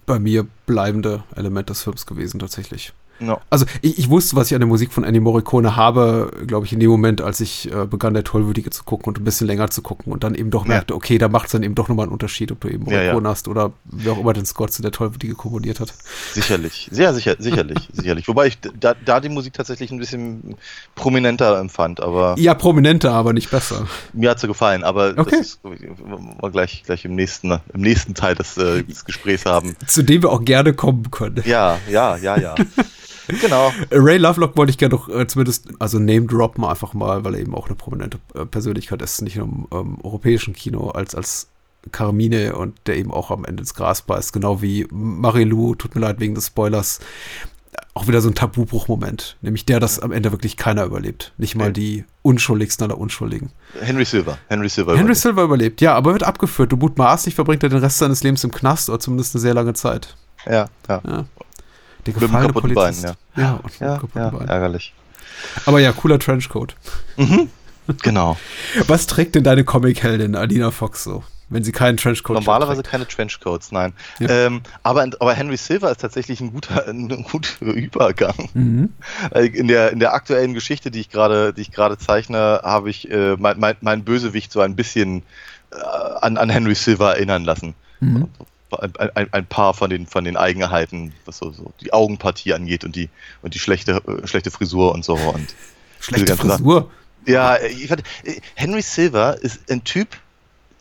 bei 0.07 0.19
mir 0.19 0.47
bleibende 0.67 1.25
Element 1.35 1.69
des 1.71 1.83
Films 1.83 2.07
gewesen, 2.07 2.39
tatsächlich. 2.39 2.93
No. 3.21 3.41
Also 3.51 3.65
ich, 3.81 3.99
ich, 3.99 4.11
wusste, 4.11 4.37
was 4.37 4.49
ich 4.49 4.55
an 4.55 4.61
der 4.61 4.69
Musik 4.69 4.93
von 4.93 5.05
Ennio 5.05 5.23
Morricone 5.23 5.77
habe, 5.77 6.33
glaube 6.47 6.67
ich, 6.67 6.73
in 6.73 6.81
dem 6.81 6.91
Moment, 6.91 7.21
als 7.21 7.41
ich 7.41 7.71
äh, 7.73 7.87
begann, 7.87 8.15
der 8.15 8.25
Tollwürdige 8.25 8.71
zu 8.71 8.85
gucken 8.85 9.09
und 9.09 9.19
ein 9.19 9.25
bisschen 9.25 9.47
länger 9.47 9.71
zu 9.71 9.83
gucken 9.83 10.13
und 10.13 10.25
dann 10.25 10.35
eben 10.35 10.51
doch 10.51 10.65
ja. 10.65 10.71
merkte, 10.71 10.95
okay, 10.95 11.19
da 11.19 11.29
macht 11.29 11.47
es 11.47 11.53
dann 11.53 11.63
eben 11.63 11.75
doch 11.75 11.89
nochmal 11.89 12.05
einen 12.05 12.13
Unterschied, 12.13 12.51
ob 12.53 12.61
du 12.61 12.69
eben 12.69 12.85
Morricone 12.85 13.07
ja, 13.07 13.21
ja. 13.21 13.29
hast 13.29 13.49
oder 13.49 13.73
wer 13.85 14.13
auch 14.13 14.19
immer 14.19 14.33
den 14.33 14.47
Scott 14.47 14.73
zu 14.73 14.83
der 14.83 14.91
Tollwürdige 14.91 15.35
komponiert 15.35 15.81
hat. 15.81 15.95
Sicherlich, 16.33 16.89
sehr 16.91 17.15
sicher, 17.15 17.37
sicherlich, 17.39 17.89
sicherlich. 17.93 18.29
Wobei 18.29 18.49
ich 18.49 18.59
da, 18.59 18.95
da, 19.05 19.21
die 19.21 19.29
Musik 19.29 19.55
tatsächlich 19.55 19.91
ein 19.91 19.99
bisschen 19.99 20.57
prominenter 20.95 21.59
empfand, 21.59 22.01
aber. 22.01 22.35
Ja, 22.39 22.55
prominenter, 22.55 23.13
aber 23.13 23.33
nicht 23.33 23.51
besser. 23.51 23.87
Mir 24.13 24.31
hat 24.31 24.41
sie 24.41 24.49
gefallen, 24.49 24.83
aber 24.83 25.15
okay. 25.17 25.37
das 25.39 25.47
ist, 25.47 25.61
wir 25.65 26.51
gleich, 26.51 26.83
gleich 26.85 27.05
im 27.05 27.15
nächsten, 27.15 27.53
im 27.73 27.81
nächsten 27.81 28.15
Teil 28.15 28.35
des, 28.35 28.57
äh, 28.57 28.83
des 28.83 29.05
Gesprächs 29.05 29.47
haben. 29.47 29.77
Zu 29.87 30.03
dem 30.03 30.23
wir 30.23 30.31
auch 30.31 30.45
gerne 30.45 30.73
kommen 30.73 31.11
können. 31.11 31.43
Ja, 31.47 31.79
ja, 31.89 32.17
ja, 32.17 32.37
ja. 32.39 32.55
Genau. 33.41 33.73
Ray 33.91 34.19
Lovelock 34.19 34.57
wollte 34.57 34.71
ich 34.71 34.79
gerne 34.79 34.95
noch 34.95 35.09
äh, 35.09 35.27
zumindest, 35.27 35.69
also 35.79 35.99
Name 35.99 36.27
droppen 36.27 36.65
einfach 36.65 36.95
mal, 36.95 37.25
weil 37.25 37.35
er 37.35 37.41
eben 37.41 37.55
auch 37.55 37.67
eine 37.67 37.77
prominente 37.77 38.19
äh, 38.35 38.45
Persönlichkeit 38.45 39.03
ist, 39.03 39.23
nicht 39.23 39.37
nur 39.37 39.47
im 39.47 39.67
ähm, 39.73 39.99
europäischen 40.03 40.55
Kino, 40.55 40.91
als, 40.91 41.15
als 41.15 41.49
Carmine 41.93 42.57
und 42.57 42.75
der 42.87 42.97
eben 42.97 43.13
auch 43.13 43.31
am 43.31 43.45
Ende 43.45 43.63
ins 43.63 43.75
Gras 43.75 44.03
beißt, 44.03 44.33
genau 44.33 44.63
wie 44.63 44.87
Marilou, 44.91 45.75
tut 45.75 45.95
mir 45.95 46.01
leid 46.01 46.21
wegen 46.21 46.35
des 46.35 46.49
Spoilers, 46.49 47.01
auch 47.95 48.09
wieder 48.09 48.21
so 48.21 48.29
ein 48.29 48.35
Tabubruch-Moment, 48.35 49.37
nämlich 49.41 49.67
der, 49.67 49.81
dass 49.81 50.01
am 50.01 50.11
Ende 50.13 50.33
wirklich 50.33 50.57
keiner 50.57 50.85
überlebt. 50.85 51.33
Nicht 51.39 51.55
mal 51.55 51.73
die 51.73 52.05
Unschuldigsten 52.23 52.85
aller 52.85 52.99
Unschuldigen. 52.99 53.51
Henry 53.81 54.05
Silver. 54.05 54.39
Henry 54.49 54.69
Silver 54.69 54.93
Henry 54.93 55.03
überlebt. 55.03 55.21
Silver 55.21 55.43
überlebt, 55.45 55.81
ja, 55.81 55.95
aber 55.95 56.13
wird 56.13 56.25
abgeführt. 56.25 56.73
Du 56.73 56.77
mutmaßlich 56.77 57.35
verbringt 57.35 57.63
er 57.63 57.69
den 57.69 57.79
Rest 57.79 57.99
seines 57.99 58.23
Lebens 58.23 58.43
im 58.43 58.51
Knast 58.51 58.89
oder 58.89 58.99
zumindest 58.99 59.35
eine 59.35 59.43
sehr 59.43 59.55
lange 59.55 59.75
Zeit. 59.75 60.17
Ja, 60.47 60.67
ja. 60.89 61.03
ja. 61.07 61.25
Der 62.07 62.15
gefallene 62.15 62.53
Polizist. 62.53 63.03
Bein, 63.03 63.17
ja. 63.37 63.43
Ja, 63.43 63.61
und 63.63 63.81
ja, 63.81 64.01
ja 64.15 64.31
Bein. 64.31 64.49
ärgerlich. 64.49 64.93
Aber 65.67 65.81
ja, 65.81 65.93
cooler 65.93 66.19
Trenchcoat. 66.19 66.77
Mhm. 67.17 67.49
Genau. 68.03 68.39
Was 68.87 69.07
trägt 69.07 69.35
denn 69.35 69.45
deine 69.45 69.63
Comic-Heldin 69.63 70.37
Alina 70.37 70.71
Fox 70.71 71.05
so? 71.05 71.23
Wenn 71.51 71.63
sie 71.65 71.73
keinen 71.73 71.99
Trenchcoat 71.99 72.35
Normalerweise 72.35 72.83
keine 72.83 73.07
Trenchcoats, 73.07 73.73
nein. 73.73 73.93
Ja. 74.19 74.47
Ähm, 74.47 74.63
aber, 74.83 75.03
aber 75.21 75.35
Henry 75.35 75.59
Silver 75.59 75.91
ist 75.91 76.01
tatsächlich 76.01 76.41
ein 76.41 76.53
guter, 76.53 76.89
ein 76.89 77.09
guter 77.31 77.67
Übergang. 77.67 78.49
Mhm. 78.55 78.89
In, 79.35 79.69
der, 79.69 79.93
in 79.93 79.99
der 79.99 80.15
aktuellen 80.15 80.55
Geschichte, 80.55 80.91
die 80.91 81.01
ich 81.01 81.11
gerade, 81.11 81.53
die 81.53 81.61
ich 81.61 81.73
gerade 81.73 81.99
zeichne, 81.99 82.63
habe 82.65 82.89
ich 82.89 83.11
äh, 83.11 83.37
mein, 83.39 83.61
mein, 83.61 83.77
mein 83.83 84.03
Bösewicht 84.03 84.51
so 84.51 84.61
ein 84.61 84.77
bisschen 84.77 85.23
äh, 85.71 85.77
an, 86.23 86.39
an 86.39 86.49
Henry 86.49 86.75
Silver 86.75 87.17
erinnern 87.17 87.45
lassen. 87.45 87.75
Mhm 88.01 88.29
ein, 88.77 89.33
ein, 89.33 89.47
paar 89.47 89.75
von 89.75 89.91
den, 89.91 90.07
von 90.07 90.25
den 90.25 90.37
Eigenheiten, 90.37 91.13
was 91.25 91.39
so, 91.39 91.51
so 91.53 91.73
die 91.81 91.93
Augenpartie 91.93 92.55
angeht 92.55 92.85
und 92.85 92.97
die, 92.97 93.09
und 93.43 93.55
die 93.55 93.59
schlechte, 93.59 94.03
äh, 94.07 94.27
schlechte 94.27 94.51
Frisur 94.51 94.93
und 94.93 95.05
so. 95.05 95.15
Und 95.15 95.55
schlechte 96.01 96.37
Frisur? 96.37 96.91
Ja, 97.27 97.59
ich 97.61 97.89
fand, 97.89 98.03
Henry 98.55 98.83
Silver 98.83 99.39
ist 99.41 99.71
ein 99.71 99.85
Typ, 99.85 100.09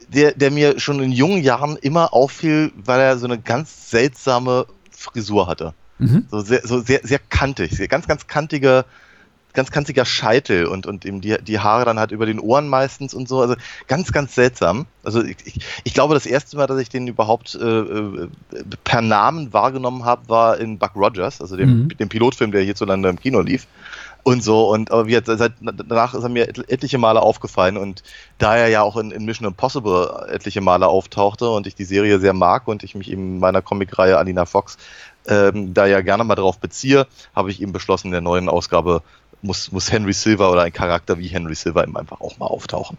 der, 0.10 0.34
der 0.34 0.52
mir 0.52 0.80
schon 0.80 1.02
in 1.02 1.12
jungen 1.12 1.42
Jahren 1.42 1.78
immer 1.78 2.14
auffiel, 2.14 2.72
weil 2.76 3.00
er 3.00 3.18
so 3.18 3.26
eine 3.26 3.40
ganz 3.40 3.90
seltsame 3.90 4.68
Frisur 4.92 5.48
hatte. 5.48 5.74
Mhm. 6.00 6.26
So, 6.30 6.42
sehr, 6.42 6.66
so 6.66 6.80
sehr, 6.82 7.02
sehr 7.04 7.20
kantig, 7.20 7.72
sehr, 7.72 7.88
ganz, 7.88 8.08
ganz 8.08 8.28
kantige, 8.28 8.86
ganz 9.54 9.72
kantiger 9.72 10.06
Scheitel 10.06 10.66
und, 10.66 10.86
und 10.86 11.06
eben 11.06 11.22
die, 11.22 11.38
die 11.42 11.60
Haare 11.60 11.86
dann 11.86 12.00
halt 12.00 12.12
über 12.12 12.26
den 12.26 12.40
Ohren 12.40 12.68
meistens 12.68 13.14
und 13.14 13.28
so. 13.28 13.42
Also 13.42 13.56
ganz, 13.88 14.12
ganz 14.12 14.36
seltsam. 14.36 14.86
Also 15.04 15.24
ich, 15.24 15.38
ich, 15.46 15.60
ich 15.84 15.94
glaube, 15.94 16.14
das 16.14 16.26
erste 16.26 16.58
Mal, 16.58 16.68
dass 16.68 16.80
ich 16.80 16.90
den 16.90 17.08
überhaupt 17.08 17.56
äh, 17.56 17.64
äh 17.64 18.28
per 18.84 19.02
Namen 19.02 19.54
wahrgenommen 19.54 20.06
habe, 20.06 20.28
war 20.30 20.58
in 20.58 20.78
Buck 20.80 20.96
Rogers, 20.96 21.42
also 21.42 21.56
dem, 21.56 21.84
mhm. 21.84 21.98
dem 21.98 22.10
Pilotfilm, 22.10 22.52
der 22.52 22.64
hierzulande 22.64 23.10
im 23.10 23.20
Kino 23.20 23.42
lief. 23.42 23.68
Und 24.24 24.42
so, 24.42 24.70
und 24.70 24.90
aber 24.90 25.06
wie, 25.08 25.20
seit, 25.22 25.52
danach 25.62 26.14
ist 26.14 26.24
er 26.24 26.30
mir 26.30 26.48
etliche 26.48 26.98
Male 26.98 27.22
aufgefallen 27.22 27.76
und 27.76 28.04
da 28.38 28.56
er 28.56 28.70
ja 28.70 28.82
auch 28.82 28.96
in, 28.96 29.12
in 29.12 29.26
Mission 29.26 29.46
Impossible 29.46 30.28
etliche 30.30 30.62
Male 30.62 30.88
auftauchte 30.88 31.50
und 31.50 31.68
ich 31.68 31.76
die 31.76 31.84
Serie 31.84 32.20
sehr 32.20 32.32
mag 32.32 32.70
und 32.70 32.84
ich 32.84 32.96
mich 32.96 33.12
eben 33.12 33.34
in 33.34 33.40
meiner 33.40 33.62
Comicreihe 33.62 34.18
Alina 34.18 34.46
Fox 34.46 34.78
ähm, 35.28 35.74
da 35.74 35.86
ja 35.86 36.02
gerne 36.02 36.24
mal 36.24 36.36
drauf 36.36 36.60
beziehe, 36.60 37.08
habe 37.36 37.52
ich 37.52 37.62
eben 37.62 37.74
beschlossen, 37.74 38.08
in 38.08 38.12
der 38.14 38.22
neuen 38.22 38.50
Ausgabe 38.50 39.02
muss, 39.44 39.72
muss 39.72 39.92
Henry 39.92 40.14
Silver 40.14 40.52
oder 40.52 40.64
ein 40.64 40.74
Charakter 40.74 41.18
wie 41.18 41.28
Henry 41.28 41.56
Silver 41.56 41.84
eben 41.84 41.98
einfach 41.98 42.22
auch 42.22 42.38
mal 42.38 42.48
auftauchen. 42.48 42.98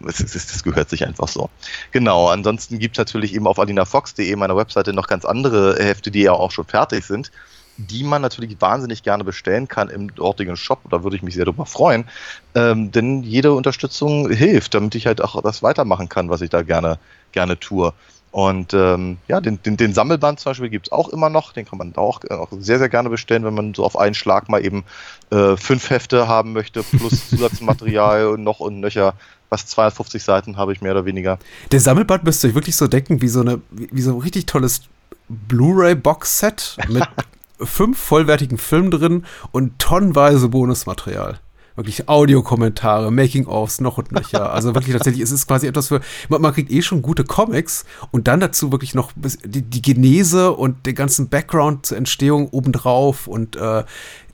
Das, 0.00 0.18
das, 0.18 0.32
das 0.32 0.62
gehört 0.62 0.90
sich 0.90 1.06
einfach 1.06 1.28
so. 1.28 1.50
Genau, 1.92 2.28
ansonsten 2.28 2.78
gibt 2.78 2.96
es 2.96 2.98
natürlich 2.98 3.34
eben 3.34 3.46
auf 3.46 3.58
alinafox.de, 3.58 4.36
meiner 4.36 4.56
Webseite, 4.56 4.92
noch 4.92 5.08
ganz 5.08 5.24
andere 5.24 5.76
Hefte, 5.82 6.10
die 6.10 6.22
ja 6.22 6.32
auch 6.32 6.50
schon 6.50 6.66
fertig 6.66 7.04
sind 7.04 7.30
die 7.78 8.04
man 8.04 8.22
natürlich 8.22 8.60
wahnsinnig 8.60 9.02
gerne 9.02 9.24
bestellen 9.24 9.68
kann 9.68 9.88
im 9.88 10.14
dortigen 10.14 10.56
Shop. 10.56 10.80
Da 10.90 11.02
würde 11.02 11.16
ich 11.16 11.22
mich 11.22 11.34
sehr 11.34 11.44
darüber 11.44 11.66
freuen. 11.66 12.06
Ähm, 12.54 12.90
denn 12.90 13.22
jede 13.22 13.52
Unterstützung 13.52 14.30
hilft, 14.30 14.74
damit 14.74 14.94
ich 14.94 15.06
halt 15.06 15.22
auch 15.22 15.40
das 15.42 15.62
weitermachen 15.62 16.08
kann, 16.08 16.30
was 16.30 16.40
ich 16.40 16.50
da 16.50 16.62
gerne, 16.62 16.98
gerne 17.32 17.58
tue. 17.58 17.92
Und 18.36 18.74
ähm, 18.74 19.16
ja, 19.28 19.40
den, 19.40 19.62
den, 19.62 19.78
den 19.78 19.94
Sammelband 19.94 20.40
zum 20.40 20.50
Beispiel 20.50 20.68
gibt 20.68 20.88
es 20.88 20.92
auch 20.92 21.08
immer 21.08 21.30
noch. 21.30 21.54
Den 21.54 21.64
kann 21.64 21.78
man 21.78 21.96
auch, 21.96 22.20
auch 22.28 22.48
sehr, 22.60 22.78
sehr 22.78 22.90
gerne 22.90 23.08
bestellen, 23.08 23.44
wenn 23.44 23.54
man 23.54 23.72
so 23.72 23.82
auf 23.82 23.98
einen 23.98 24.14
Schlag 24.14 24.50
mal 24.50 24.62
eben 24.62 24.84
äh, 25.30 25.56
fünf 25.56 25.88
Hefte 25.88 26.28
haben 26.28 26.52
möchte, 26.52 26.82
plus 26.82 27.30
Zusatzmaterial 27.30 28.26
und 28.26 28.44
noch 28.44 28.60
und 28.60 28.80
nöcher. 28.80 29.14
Was 29.48 29.66
250 29.68 30.22
Seiten 30.22 30.58
habe 30.58 30.74
ich 30.74 30.82
mehr 30.82 30.92
oder 30.92 31.06
weniger. 31.06 31.38
Der 31.72 31.80
Sammelband 31.80 32.24
müsste 32.24 32.48
euch 32.48 32.54
wirklich 32.54 32.76
so 32.76 32.88
denken 32.88 33.22
wie 33.22 33.28
so 33.28 33.40
eine, 33.40 33.62
wie 33.70 34.02
so 34.02 34.12
ein 34.12 34.20
richtig 34.20 34.44
tolles 34.44 34.82
Blu-ray-Box-Set 35.30 36.76
mit 36.90 37.08
fünf 37.58 37.98
vollwertigen 37.98 38.58
Filmen 38.58 38.90
drin 38.90 39.24
und 39.50 39.78
tonnenweise 39.78 40.50
Bonusmaterial 40.50 41.40
wirklich 41.76 42.08
Audiokommentare, 42.08 43.10
Making-ofs, 43.10 43.80
noch 43.80 43.98
und 43.98 44.10
nöcher. 44.12 44.52
Also 44.52 44.74
wirklich 44.74 44.94
tatsächlich, 44.94 45.22
es 45.22 45.30
ist 45.30 45.46
quasi 45.46 45.66
etwas 45.66 45.88
für, 45.88 46.00
man, 46.28 46.40
man, 46.40 46.52
kriegt 46.52 46.70
eh 46.70 46.82
schon 46.82 47.02
gute 47.02 47.24
Comics 47.24 47.84
und 48.10 48.26
dann 48.28 48.40
dazu 48.40 48.72
wirklich 48.72 48.94
noch 48.94 49.12
die, 49.44 49.62
die 49.62 49.82
Genese 49.82 50.52
und 50.52 50.86
den 50.86 50.94
ganzen 50.94 51.28
Background 51.28 51.86
zur 51.86 51.98
Entstehung 51.98 52.48
obendrauf 52.48 53.26
und 53.26 53.56
äh, 53.56 53.84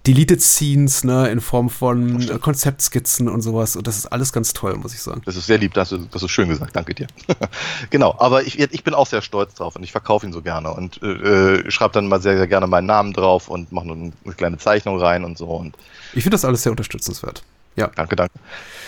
Deleted 0.06 0.42
Scenes, 0.42 1.04
ne, 1.04 1.30
in 1.30 1.40
Form 1.40 1.70
von 1.70 2.20
äh, 2.28 2.38
Konzeptskizzen 2.38 3.28
und 3.28 3.40
sowas. 3.40 3.76
Und 3.76 3.86
das 3.86 3.96
ist 3.96 4.06
alles 4.06 4.32
ganz 4.32 4.52
toll, 4.52 4.74
muss 4.76 4.94
ich 4.94 5.00
sagen. 5.00 5.22
Das 5.24 5.36
ist 5.36 5.46
sehr 5.46 5.58
lieb, 5.58 5.74
das, 5.74 5.94
das 6.10 6.22
ist 6.22 6.30
schön 6.30 6.48
gesagt, 6.48 6.74
danke 6.74 6.94
dir. 6.94 7.06
genau, 7.90 8.16
aber 8.18 8.42
ich, 8.42 8.58
ich 8.58 8.82
bin 8.82 8.94
auch 8.94 9.06
sehr 9.06 9.22
stolz 9.22 9.54
drauf 9.54 9.76
und 9.76 9.84
ich 9.84 9.92
verkaufe 9.92 10.26
ihn 10.26 10.32
so 10.32 10.42
gerne 10.42 10.72
und 10.72 11.00
äh, 11.02 11.06
äh 11.06 11.70
schreibe 11.70 11.94
dann 11.94 12.08
mal 12.08 12.20
sehr, 12.20 12.36
sehr 12.36 12.48
gerne 12.48 12.66
meinen 12.66 12.86
Namen 12.86 13.12
drauf 13.12 13.48
und 13.48 13.70
mache 13.70 13.90
eine 13.90 14.12
kleine 14.36 14.58
Zeichnung 14.58 14.98
rein 14.98 15.24
und 15.24 15.38
so. 15.38 15.46
Und 15.46 15.76
ich 16.14 16.24
finde 16.24 16.34
das 16.34 16.44
alles 16.44 16.64
sehr 16.64 16.72
unterstützenswert. 16.72 17.42
Ja. 17.76 17.90
Danke, 17.94 18.16
danke. 18.16 18.34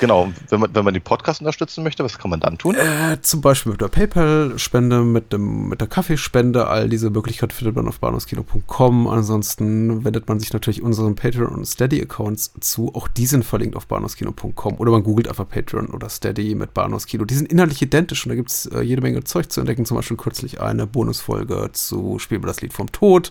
Genau, 0.01 0.31
wenn 0.51 0.61
man, 0.61 0.75
wenn 0.75 0.85
man 0.85 0.92
den 0.92 1.03
Podcast 1.03 1.40
unterstützen 1.40 1.85
möchte, 1.85 2.05
was 2.05 2.18
kann 2.18 2.31
man 2.31 2.40
dann 2.40 2.59
tun? 2.59 2.75
Äh, 2.75 3.20
zum 3.23 3.40
Beispiel 3.40 3.73
mit 3.73 3.81
der 3.81 3.88
PayPal-Spende, 3.88 5.03
mit, 5.03 5.38
mit 5.38 5.81
der 5.81 5.88
Kaffeespende. 5.88 6.66
All 6.66 6.88
diese 6.88 7.11
Möglichkeiten 7.11 7.53
findet 7.53 7.77
man 7.77 7.88
auf 7.88 8.01
bahnhofskino.com. 8.01 9.07
Ansonsten 9.07 10.05
wendet 10.05 10.29
man 10.29 10.40
sich 10.40 10.53
natürlich 10.53 10.83
unseren 10.83 11.14
Patreon- 11.14 11.55
und 11.55 11.64
Steady-Accounts 11.64 12.55
zu. 12.61 12.94
Auch 12.94 13.09
die 13.09 13.27
sind 13.27 13.44
verlinkt 13.44 13.77
auf 13.77 13.87
bahnhofskino.com. 13.87 14.75
Oder 14.75 14.90
man 14.90 15.03
googelt 15.03 15.29
einfach 15.29 15.49
Patreon 15.49 15.88
oder 15.88 16.09
Steady 16.11 16.55
mit 16.55 16.75
Bahnhofskino. 16.75 17.25
Die 17.25 17.35
sind 17.35 17.51
inhaltlich 17.51 17.81
identisch 17.81 18.27
und 18.27 18.31
da 18.31 18.37
gibt 18.37 18.51
es 18.51 18.66
äh, 18.66 18.81
jede 18.81 19.01
Menge 19.01 19.24
Zeug 19.24 19.51
zu 19.51 19.61
entdecken. 19.61 19.87
Zum 19.87 19.97
Beispiel 19.97 20.16
kürzlich 20.16 20.61
eine 20.61 20.87
Bonusfolge 20.87 21.70
zu 21.72 22.18
Spielen 22.18 22.43
wir 22.43 22.49
das 22.49 22.61
Lied 22.61 22.72
vom 22.72 22.93
Tod. 22.93 23.30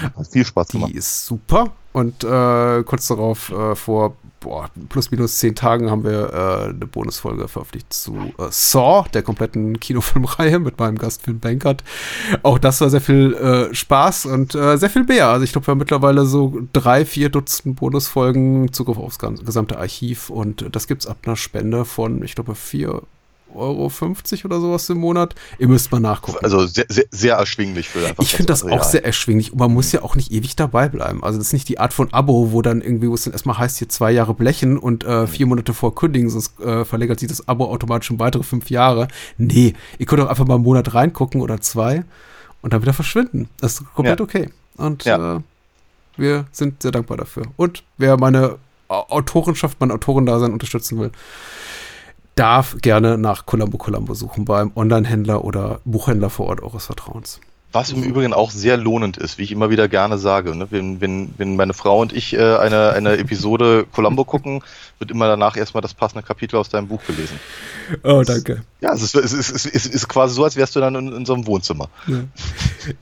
Hat 0.00 0.26
viel 0.28 0.44
Spaß 0.44 0.68
gemacht. 0.68 0.92
Die 0.92 0.96
ist 0.96 1.26
super. 1.26 1.72
Und 1.92 2.24
äh, 2.24 2.82
kurz 2.82 3.06
darauf, 3.08 3.50
äh, 3.50 3.74
vor 3.76 4.16
boah, 4.44 4.70
plus 4.90 5.10
minus 5.10 5.38
zehn 5.38 5.54
Tagen, 5.54 5.90
haben 5.90 6.04
wir 6.04 6.32
äh, 6.32 6.68
eine 6.68 6.86
Bonusfolge 6.86 7.48
veröffentlicht 7.48 7.92
zu 7.92 8.14
äh, 8.38 8.50
Saw, 8.50 9.08
der 9.12 9.22
kompletten 9.22 9.80
Kinofilmreihe 9.80 10.58
mit 10.58 10.78
meinem 10.78 10.98
Gast 10.98 11.22
Finn 11.22 11.40
Bankert. 11.40 11.82
Auch 12.42 12.58
das 12.58 12.80
war 12.80 12.90
sehr 12.90 13.00
viel 13.00 13.34
äh, 13.34 13.74
Spaß 13.74 14.26
und 14.26 14.54
äh, 14.54 14.76
sehr 14.76 14.90
viel 14.90 15.04
mehr. 15.04 15.28
Also 15.28 15.44
ich 15.44 15.52
glaube, 15.52 15.66
wir 15.66 15.72
haben 15.72 15.78
mittlerweile 15.78 16.26
so 16.26 16.60
drei, 16.72 17.04
vier 17.04 17.30
Dutzend 17.30 17.76
Bonusfolgen, 17.76 18.72
Zugriff 18.72 18.98
aufs 18.98 19.18
gesamte 19.18 19.78
Archiv 19.78 20.28
und 20.28 20.66
das 20.70 20.86
gibt 20.86 21.02
es 21.02 21.08
ab 21.08 21.18
einer 21.24 21.36
Spende 21.36 21.84
von, 21.84 22.22
ich 22.22 22.34
glaube, 22.34 22.54
vier 22.54 23.02
Euro 23.54 23.88
50 23.88 24.44
oder 24.44 24.60
sowas 24.60 24.88
im 24.90 24.98
Monat. 24.98 25.34
Ihr 25.58 25.68
müsst 25.68 25.92
mal 25.92 26.00
nachgucken. 26.00 26.38
Also 26.42 26.66
sehr, 26.66 26.86
sehr, 26.88 27.04
sehr 27.10 27.36
erschwinglich 27.36 27.88
für 27.88 28.06
einfach 28.06 28.22
Ich 28.22 28.34
finde 28.34 28.52
das 28.52 28.64
auch 28.64 28.84
sehr 28.84 29.04
erschwinglich 29.04 29.52
und 29.52 29.58
man 29.58 29.72
muss 29.72 29.92
ja 29.92 30.02
auch 30.02 30.16
nicht 30.16 30.30
ewig 30.32 30.56
dabei 30.56 30.88
bleiben. 30.88 31.22
Also 31.22 31.38
das 31.38 31.48
ist 31.48 31.52
nicht 31.52 31.68
die 31.68 31.78
Art 31.78 31.92
von 31.92 32.12
Abo, 32.12 32.52
wo 32.52 32.62
dann 32.62 32.80
irgendwie, 32.80 33.08
wo 33.08 33.14
es 33.14 33.24
dann 33.24 33.32
erstmal 33.32 33.58
heißt, 33.58 33.78
hier 33.78 33.88
zwei 33.88 34.12
Jahre 34.12 34.34
blechen 34.34 34.78
und 34.78 35.04
äh, 35.04 35.26
vier 35.26 35.46
Monate 35.46 35.74
vor 35.74 35.94
kündigen, 35.94 36.30
sonst 36.30 36.60
äh, 36.60 36.84
verlängert 36.84 37.20
sich 37.20 37.28
das 37.28 37.48
Abo 37.48 37.66
automatisch 37.66 38.10
um 38.10 38.18
weitere 38.18 38.42
fünf 38.42 38.70
Jahre. 38.70 39.08
Nee, 39.38 39.74
ihr 39.98 40.06
könnt 40.06 40.22
auch 40.22 40.28
einfach 40.28 40.46
mal 40.46 40.54
einen 40.54 40.64
Monat 40.64 40.94
reingucken 40.94 41.40
oder 41.40 41.60
zwei 41.60 42.04
und 42.62 42.72
dann 42.72 42.82
wieder 42.82 42.94
verschwinden. 42.94 43.48
Das 43.60 43.74
ist 43.74 43.94
komplett 43.94 44.20
ja. 44.20 44.24
okay. 44.24 44.50
Und 44.76 45.04
ja. 45.04 45.36
äh, 45.36 45.40
wir 46.16 46.46
sind 46.52 46.82
sehr 46.82 46.92
dankbar 46.92 47.16
dafür. 47.16 47.44
Und 47.56 47.82
wer 47.98 48.16
meine 48.16 48.58
Autorenschaft, 48.88 49.80
mein 49.80 49.90
Autorendasein 49.90 50.52
unterstützen 50.52 50.98
will, 50.98 51.10
darf 52.34 52.76
gerne 52.80 53.18
nach 53.18 53.46
Columbo 53.46 53.78
Columbo 53.78 54.14
suchen 54.14 54.44
beim 54.44 54.72
Online-Händler 54.74 55.44
oder 55.44 55.80
Buchhändler 55.84 56.30
vor 56.30 56.46
Ort 56.46 56.62
eures 56.62 56.86
Vertrauens. 56.86 57.40
Was 57.74 57.90
im 57.90 58.04
Übrigen 58.04 58.32
auch 58.32 58.52
sehr 58.52 58.76
lohnend 58.76 59.16
ist, 59.16 59.36
wie 59.36 59.42
ich 59.42 59.50
immer 59.50 59.68
wieder 59.68 59.88
gerne 59.88 60.16
sage. 60.16 60.54
Ne? 60.54 60.68
Wenn, 60.70 61.00
wenn, 61.00 61.34
wenn 61.38 61.56
meine 61.56 61.74
Frau 61.74 62.00
und 62.00 62.12
ich 62.12 62.32
äh, 62.32 62.56
eine, 62.56 62.90
eine 62.90 63.16
Episode 63.16 63.84
Columbo 63.90 64.24
gucken, 64.24 64.62
wird 65.00 65.10
immer 65.10 65.26
danach 65.26 65.56
erstmal 65.56 65.80
das 65.80 65.92
passende 65.92 66.22
Kapitel 66.22 66.54
aus 66.54 66.68
deinem 66.68 66.86
Buch 66.86 67.00
gelesen. 67.04 67.40
Oh, 68.04 68.22
danke. 68.24 68.62
Ja, 68.80 68.92
es 68.92 69.02
ist, 69.02 69.16
es 69.16 69.32
ist, 69.32 69.50
es 69.50 69.66
ist, 69.66 69.74
es 69.74 69.86
ist 69.86 70.08
quasi 70.08 70.36
so, 70.36 70.44
als 70.44 70.54
wärst 70.54 70.76
du 70.76 70.80
dann 70.80 70.94
in, 70.94 71.12
in 71.12 71.26
so 71.26 71.34
einem 71.34 71.48
Wohnzimmer. 71.48 71.88
Ja. 72.06 72.20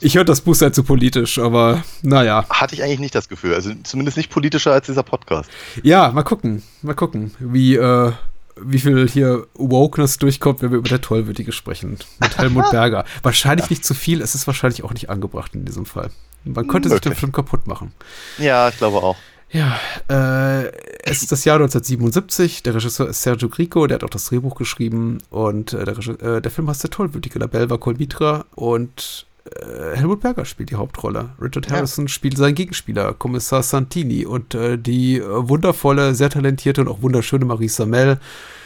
Ich 0.01 0.16
höre, 0.16 0.24
das 0.24 0.41
Buch 0.41 0.55
sei 0.55 0.70
zu 0.70 0.85
politisch, 0.85 1.39
aber 1.39 1.85
naja. 2.01 2.47
Hatte 2.49 2.74
ich 2.74 2.83
eigentlich 2.83 3.01
nicht 3.01 3.14
das 3.14 3.28
Gefühl. 3.28 3.53
Also 3.53 3.72
zumindest 3.83 4.16
nicht 4.16 4.30
politischer 4.30 4.72
als 4.72 4.87
dieser 4.87 5.03
Podcast. 5.03 5.51
Ja, 5.83 6.11
mal 6.12 6.22
gucken. 6.22 6.62
Mal 6.80 6.95
gucken, 6.95 7.35
wie. 7.41 7.76
Äh 7.76 8.12
wie 8.61 8.78
viel 8.78 9.09
hier 9.09 9.46
Wokeness 9.55 10.18
durchkommt, 10.18 10.62
wenn 10.62 10.70
wir 10.70 10.78
über 10.78 10.88
der 10.88 11.00
Tollwürdige 11.00 11.53
sprechen. 11.53 11.98
Mit 12.20 12.38
Helmut 12.38 12.70
Berger. 12.70 13.05
wahrscheinlich 13.22 13.70
nicht 13.70 13.84
zu 13.84 13.94
viel, 13.94 14.20
es 14.20 14.34
ist 14.34 14.46
wahrscheinlich 14.46 14.84
auch 14.84 14.92
nicht 14.92 15.11
angebracht 15.11 15.55
in 15.55 15.64
diesem 15.64 15.86
Fall. 15.86 16.11
Man 16.44 16.66
könnte 16.66 16.88
Möglich. 16.88 17.05
sich 17.05 17.12
den 17.12 17.18
Film 17.18 17.32
kaputt 17.32 17.66
machen. 17.66 17.92
Ja, 18.38 18.68
ich 18.68 18.76
glaube 18.76 18.98
auch. 18.98 19.16
Ja, 19.53 19.78
äh, 20.09 20.72
es 21.05 21.22
ist 21.22 21.30
das 21.30 21.44
Jahr 21.44 21.57
1977. 21.57 22.62
Der 22.62 22.74
Regisseur 22.74 23.09
ist 23.09 23.20
Sergio 23.20 23.50
Grico, 23.50 23.86
der 23.86 23.96
hat 23.96 24.05
auch 24.05 24.11
das 24.11 24.24
Drehbuch 24.24 24.57
geschrieben. 24.57 25.18
Und 25.28 25.74
äh, 25.74 25.84
der, 25.84 25.98
äh, 25.98 26.40
der, 26.40 26.50
Film 26.50 26.68
heißt 26.68 26.82
Der 26.82 26.90
Tollwütige, 26.90 27.38
La 27.38 27.46
Belva 27.46 27.76
Colmitra. 27.76 28.46
Und 28.55 29.26
äh, 29.45 29.97
Helmut 29.97 30.20
Berger 30.20 30.45
spielt 30.45 30.70
die 30.70 30.76
Hauptrolle. 30.76 31.30
Richard 31.40 31.70
Harrison 31.70 32.07
ja. 32.07 32.09
spielt 32.09 32.36
seinen 32.36 32.55
Gegenspieler, 32.55 33.12
Kommissar 33.14 33.62
Santini. 33.62 34.24
Und 34.24 34.55
äh, 34.55 34.78
die 34.78 35.18
äh, 35.18 35.49
wundervolle, 35.49 36.14
sehr 36.14 36.30
talentierte 36.30 36.80
und 36.80 36.88
auch 36.88 37.03
wunderschöne 37.03 37.45
Marie 37.45 37.68
Samel 37.68 38.20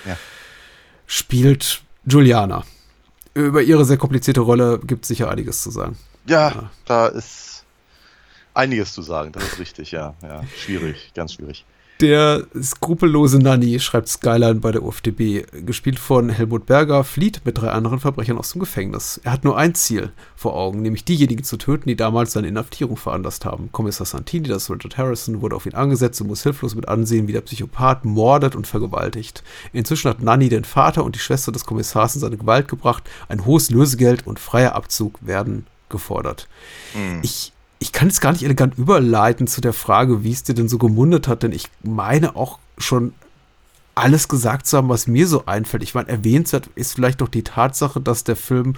ja. 0.04 0.16
spielt 1.06 1.82
Juliana. 2.04 2.64
Über 3.34 3.62
ihre 3.62 3.84
sehr 3.84 3.98
komplizierte 3.98 4.40
Rolle 4.40 4.78
gibt 4.78 5.04
es 5.04 5.08
sicher 5.08 5.30
einiges 5.30 5.62
zu 5.62 5.70
sagen. 5.70 5.98
Ja, 6.26 6.48
ja, 6.48 6.70
da 6.86 7.06
ist 7.08 7.64
einiges 8.54 8.92
zu 8.92 9.02
sagen, 9.02 9.32
das 9.32 9.44
ist 9.44 9.58
richtig, 9.58 9.92
ja. 9.92 10.14
ja. 10.22 10.42
Schwierig, 10.56 11.12
ganz 11.14 11.34
schwierig. 11.34 11.64
Der 12.00 12.46
skrupellose 12.60 13.38
Nanny, 13.38 13.80
schreibt 13.80 14.08
Skyline 14.08 14.56
bei 14.56 14.70
der 14.70 14.82
UFDB, 14.82 15.46
gespielt 15.64 15.98
von 15.98 16.28
Helmut 16.28 16.66
Berger, 16.66 17.04
flieht 17.04 17.40
mit 17.46 17.56
drei 17.56 17.70
anderen 17.70 18.00
Verbrechern 18.00 18.36
aus 18.36 18.52
dem 18.52 18.60
Gefängnis. 18.60 19.18
Er 19.24 19.32
hat 19.32 19.44
nur 19.44 19.56
ein 19.56 19.74
Ziel 19.74 20.12
vor 20.34 20.54
Augen, 20.56 20.82
nämlich 20.82 21.06
diejenigen 21.06 21.42
zu 21.42 21.56
töten, 21.56 21.88
die 21.88 21.96
damals 21.96 22.32
seine 22.32 22.48
Inhaftierung 22.48 22.98
veranlasst 22.98 23.46
haben. 23.46 23.70
Kommissar 23.72 24.04
Santini, 24.04 24.46
das 24.46 24.70
Richard 24.70 24.98
Harrison, 24.98 25.40
wurde 25.40 25.56
auf 25.56 25.64
ihn 25.64 25.74
angesetzt 25.74 26.20
und 26.20 26.26
muss 26.26 26.42
hilflos 26.42 26.74
mit 26.74 26.86
ansehen, 26.86 27.28
wie 27.28 27.32
der 27.32 27.40
Psychopath 27.40 28.04
mordet 28.04 28.54
und 28.56 28.66
vergewaltigt. 28.66 29.42
Inzwischen 29.72 30.10
hat 30.10 30.20
Nanny 30.20 30.50
den 30.50 30.64
Vater 30.64 31.02
und 31.02 31.14
die 31.14 31.20
Schwester 31.20 31.50
des 31.50 31.64
Kommissars 31.64 32.14
in 32.14 32.20
seine 32.20 32.36
Gewalt 32.36 32.68
gebracht. 32.68 33.04
Ein 33.30 33.46
hohes 33.46 33.70
Lösegeld 33.70 34.26
und 34.26 34.38
freier 34.38 34.74
Abzug 34.74 35.18
werden 35.22 35.66
gefordert. 35.88 36.46
Mhm. 36.94 37.20
Ich 37.22 37.52
ich 37.78 37.92
kann 37.92 38.08
es 38.08 38.20
gar 38.20 38.32
nicht 38.32 38.42
elegant 38.42 38.78
überleiten 38.78 39.46
zu 39.46 39.60
der 39.60 39.72
Frage, 39.72 40.24
wie 40.24 40.32
es 40.32 40.42
dir 40.42 40.54
denn 40.54 40.68
so 40.68 40.78
gemundet 40.78 41.28
hat, 41.28 41.42
denn 41.42 41.52
ich 41.52 41.68
meine 41.82 42.36
auch 42.36 42.58
schon 42.78 43.12
alles 43.94 44.28
gesagt 44.28 44.66
zu 44.66 44.76
haben, 44.76 44.88
was 44.88 45.06
mir 45.06 45.26
so 45.26 45.44
einfällt. 45.46 45.82
Ich 45.82 45.94
meine, 45.94 46.08
erwähnenswert 46.08 46.68
ist 46.74 46.94
vielleicht 46.94 47.20
noch 47.20 47.28
die 47.28 47.42
Tatsache, 47.42 48.00
dass 48.00 48.24
der 48.24 48.36
Film 48.36 48.74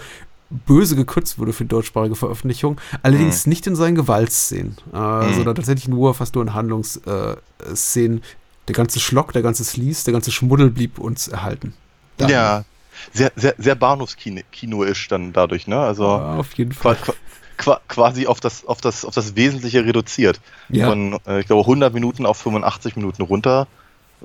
böse 0.51 0.97
gekürzt 0.97 1.39
wurde 1.39 1.53
für 1.53 1.65
die 1.65 1.69
deutschsprachige 1.69 2.15
Veröffentlichung, 2.15 2.81
allerdings 3.03 3.45
mhm. 3.45 3.51
nicht 3.51 3.67
in 3.67 3.77
seinen 3.77 3.97
Gewaltszenen, 3.97 4.77
äh, 4.95 4.97
mhm. 4.97 5.35
sondern 5.35 5.55
tatsächlich 5.55 5.89
nur, 5.89 6.15
fast 6.15 6.35
nur 6.35 6.45
in 6.45 6.55
Handlungsszenen. 6.55 8.23
der 8.67 8.75
ganze 8.75 9.01
Schlock, 9.01 9.33
der 9.33 9.43
ganze 9.43 9.65
Sleaze, 9.65 10.05
der 10.05 10.13
ganze 10.13 10.31
Schmuddel 10.31 10.71
blieb 10.71 10.99
uns 10.99 11.29
erhalten. 11.29 11.75
Dann 12.17 12.31
ja, 12.31 12.65
sehr, 13.13 13.33
sehr, 13.37 13.55
sehr 13.59 13.75
Bahnhofskino-isch 13.75 15.09
dann 15.09 15.33
dadurch, 15.33 15.67
ne? 15.67 15.79
Also 15.79 16.05
ja, 16.05 16.37
auf 16.37 16.53
jeden 16.55 16.73
Fall 16.73 16.97
quasi 16.97 17.19
auf 17.67 18.41
das, 18.41 18.65
auf 18.67 18.81
das, 18.81 19.05
auf 19.05 19.15
das 19.15 19.37
Wesentliche 19.37 19.85
reduziert. 19.85 20.41
Ja. 20.69 20.89
Von, 20.89 21.19
äh, 21.27 21.41
ich 21.41 21.47
glaube, 21.47 21.63
100 21.63 21.93
Minuten 21.93 22.27
auf 22.27 22.39
85 22.39 22.97
Minuten 22.97 23.23
runter, 23.23 23.67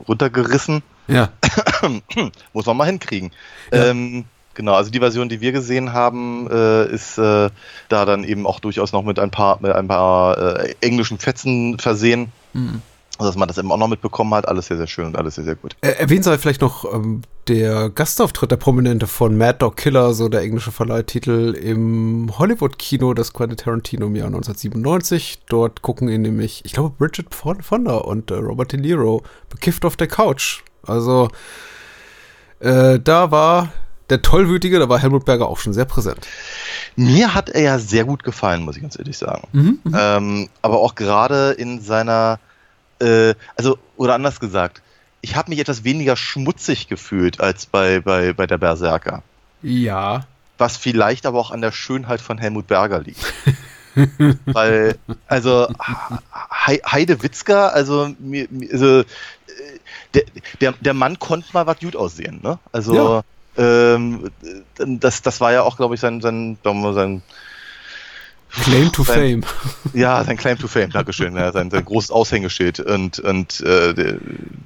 runtergerissen. 0.07 0.83
Ja. 1.07 1.29
Muss 2.53 2.65
man 2.65 2.77
mal 2.77 2.85
hinkriegen. 2.85 3.31
Ja. 3.71 3.85
Ähm, 3.85 4.25
genau, 4.53 4.73
also 4.73 4.91
die 4.91 4.99
Version, 4.99 5.29
die 5.29 5.41
wir 5.41 5.51
gesehen 5.51 5.93
haben, 5.93 6.49
äh, 6.49 6.85
ist 6.87 7.17
äh, 7.17 7.49
da 7.89 8.05
dann 8.05 8.23
eben 8.23 8.45
auch 8.45 8.59
durchaus 8.59 8.91
noch 8.91 9.03
mit 9.03 9.19
ein 9.19 9.31
paar, 9.31 9.59
mit 9.61 9.71
ein 9.71 9.87
paar 9.87 10.37
äh, 10.37 10.75
englischen 10.81 11.17
Fetzen 11.17 11.79
versehen. 11.79 12.31
Mhm. 12.53 12.81
Also, 13.19 13.29
dass 13.29 13.37
man 13.37 13.47
das 13.47 13.59
eben 13.59 13.71
auch 13.71 13.77
noch 13.77 13.87
mitbekommen 13.87 14.33
hat, 14.33 14.47
alles 14.47 14.67
sehr, 14.67 14.77
sehr 14.77 14.87
schön 14.87 15.05
und 15.05 15.15
alles 15.15 15.35
sehr, 15.35 15.43
sehr 15.43 15.55
gut. 15.55 15.75
Erwähnen 15.81 16.23
sei 16.23 16.37
vielleicht 16.39 16.61
noch 16.61 16.91
ähm, 16.91 17.21
der 17.47 17.91
Gastauftritt, 17.91 18.49
der 18.49 18.57
Prominente 18.57 19.05
von 19.05 19.37
Mad 19.37 19.59
Dog 19.59 19.77
Killer, 19.77 20.15
so 20.15 20.29
der 20.29 20.41
englische 20.41 20.71
Verleihtitel 20.71 21.53
im 21.53 22.31
Hollywood-Kino 22.39 23.13
des 23.13 23.33
Quentin 23.33 23.57
Tarantino 23.57 24.07
im 24.07 24.15
Jahr 24.15 24.27
1997. 24.27 25.43
Dort 25.47 25.83
gucken 25.83 26.09
ihn 26.09 26.23
nämlich, 26.23 26.65
ich 26.65 26.73
glaube, 26.73 26.95
Bridget 26.97 27.35
Fonda 27.35 27.97
und 27.97 28.31
äh, 28.31 28.35
Robert 28.35 28.71
De 28.71 28.79
Niro 28.79 29.21
bekifft 29.49 29.85
auf 29.85 29.95
der 29.95 30.07
Couch. 30.07 30.63
Also, 30.87 31.29
äh, 32.61 32.99
da 32.99 33.29
war 33.29 33.71
der 34.09 34.23
Tollwütige, 34.23 34.79
da 34.79 34.89
war 34.89 34.99
Helmut 34.99 35.25
Berger 35.25 35.47
auch 35.47 35.59
schon 35.59 35.73
sehr 35.73 35.85
präsent. 35.85 36.27
Mir 36.95 37.33
hat 37.33 37.49
er 37.49 37.61
ja 37.61 37.79
sehr 37.79 38.05
gut 38.05 38.23
gefallen, 38.23 38.63
muss 38.63 38.75
ich 38.75 38.81
ganz 38.81 38.97
ehrlich 38.97 39.17
sagen. 39.17 39.47
Mhm, 39.51 39.79
mhm. 39.83 39.95
ähm, 39.97 40.49
aber 40.61 40.79
auch 40.79 40.95
gerade 40.95 41.51
in 41.51 41.79
seiner 41.79 42.39
äh, 42.99 43.33
also, 43.55 43.77
oder 43.97 44.15
anders 44.15 44.39
gesagt, 44.39 44.81
ich 45.21 45.35
habe 45.35 45.49
mich 45.49 45.59
etwas 45.59 45.83
weniger 45.83 46.15
schmutzig 46.15 46.87
gefühlt 46.87 47.39
als 47.39 47.65
bei, 47.65 48.01
bei, 48.01 48.33
bei 48.33 48.45
der 48.45 48.57
Berserker. 48.57 49.23
Ja. 49.61 50.25
Was 50.57 50.77
vielleicht 50.77 51.25
aber 51.25 51.39
auch 51.39 51.51
an 51.51 51.61
der 51.61 51.71
Schönheit 51.71 52.21
von 52.21 52.37
Helmut 52.37 52.67
Berger 52.67 52.99
liegt. 52.99 53.33
Weil, 54.45 54.97
also, 55.27 55.67
Heide 56.51 57.23
Witzka, 57.23 57.67
also, 57.67 58.13
also 58.71 58.99
äh, 58.99 59.05
der, 60.13 60.23
der, 60.59 60.71
der 60.73 60.93
Mann 60.93 61.19
konnte 61.19 61.47
mal 61.53 61.67
was 61.67 61.79
gut 61.79 61.95
aussehen, 61.95 62.39
ne? 62.43 62.59
Also, 62.71 63.23
ja. 63.55 63.93
ähm, 63.95 64.29
das, 64.75 65.21
das 65.21 65.39
war 65.41 65.53
ja 65.53 65.61
auch, 65.61 65.77
glaube 65.77 65.95
ich, 65.95 66.01
sein, 66.01 66.21
sein, 66.21 66.57
sein 66.63 67.21
Claim 68.61 68.91
to 68.91 69.03
sein, 69.03 69.41
Fame. 69.41 69.43
Ja, 69.93 70.23
sein 70.23 70.37
Claim 70.37 70.59
to 70.59 70.67
Fame, 70.67 70.91
Dankeschön. 70.91 71.35
Ja, 71.35 71.51
sein, 71.51 71.71
sein 71.71 71.83
großes 71.83 72.11
Aushängeschild 72.11 72.79
und, 72.79 73.19
und 73.19 73.61
äh, 73.61 74.17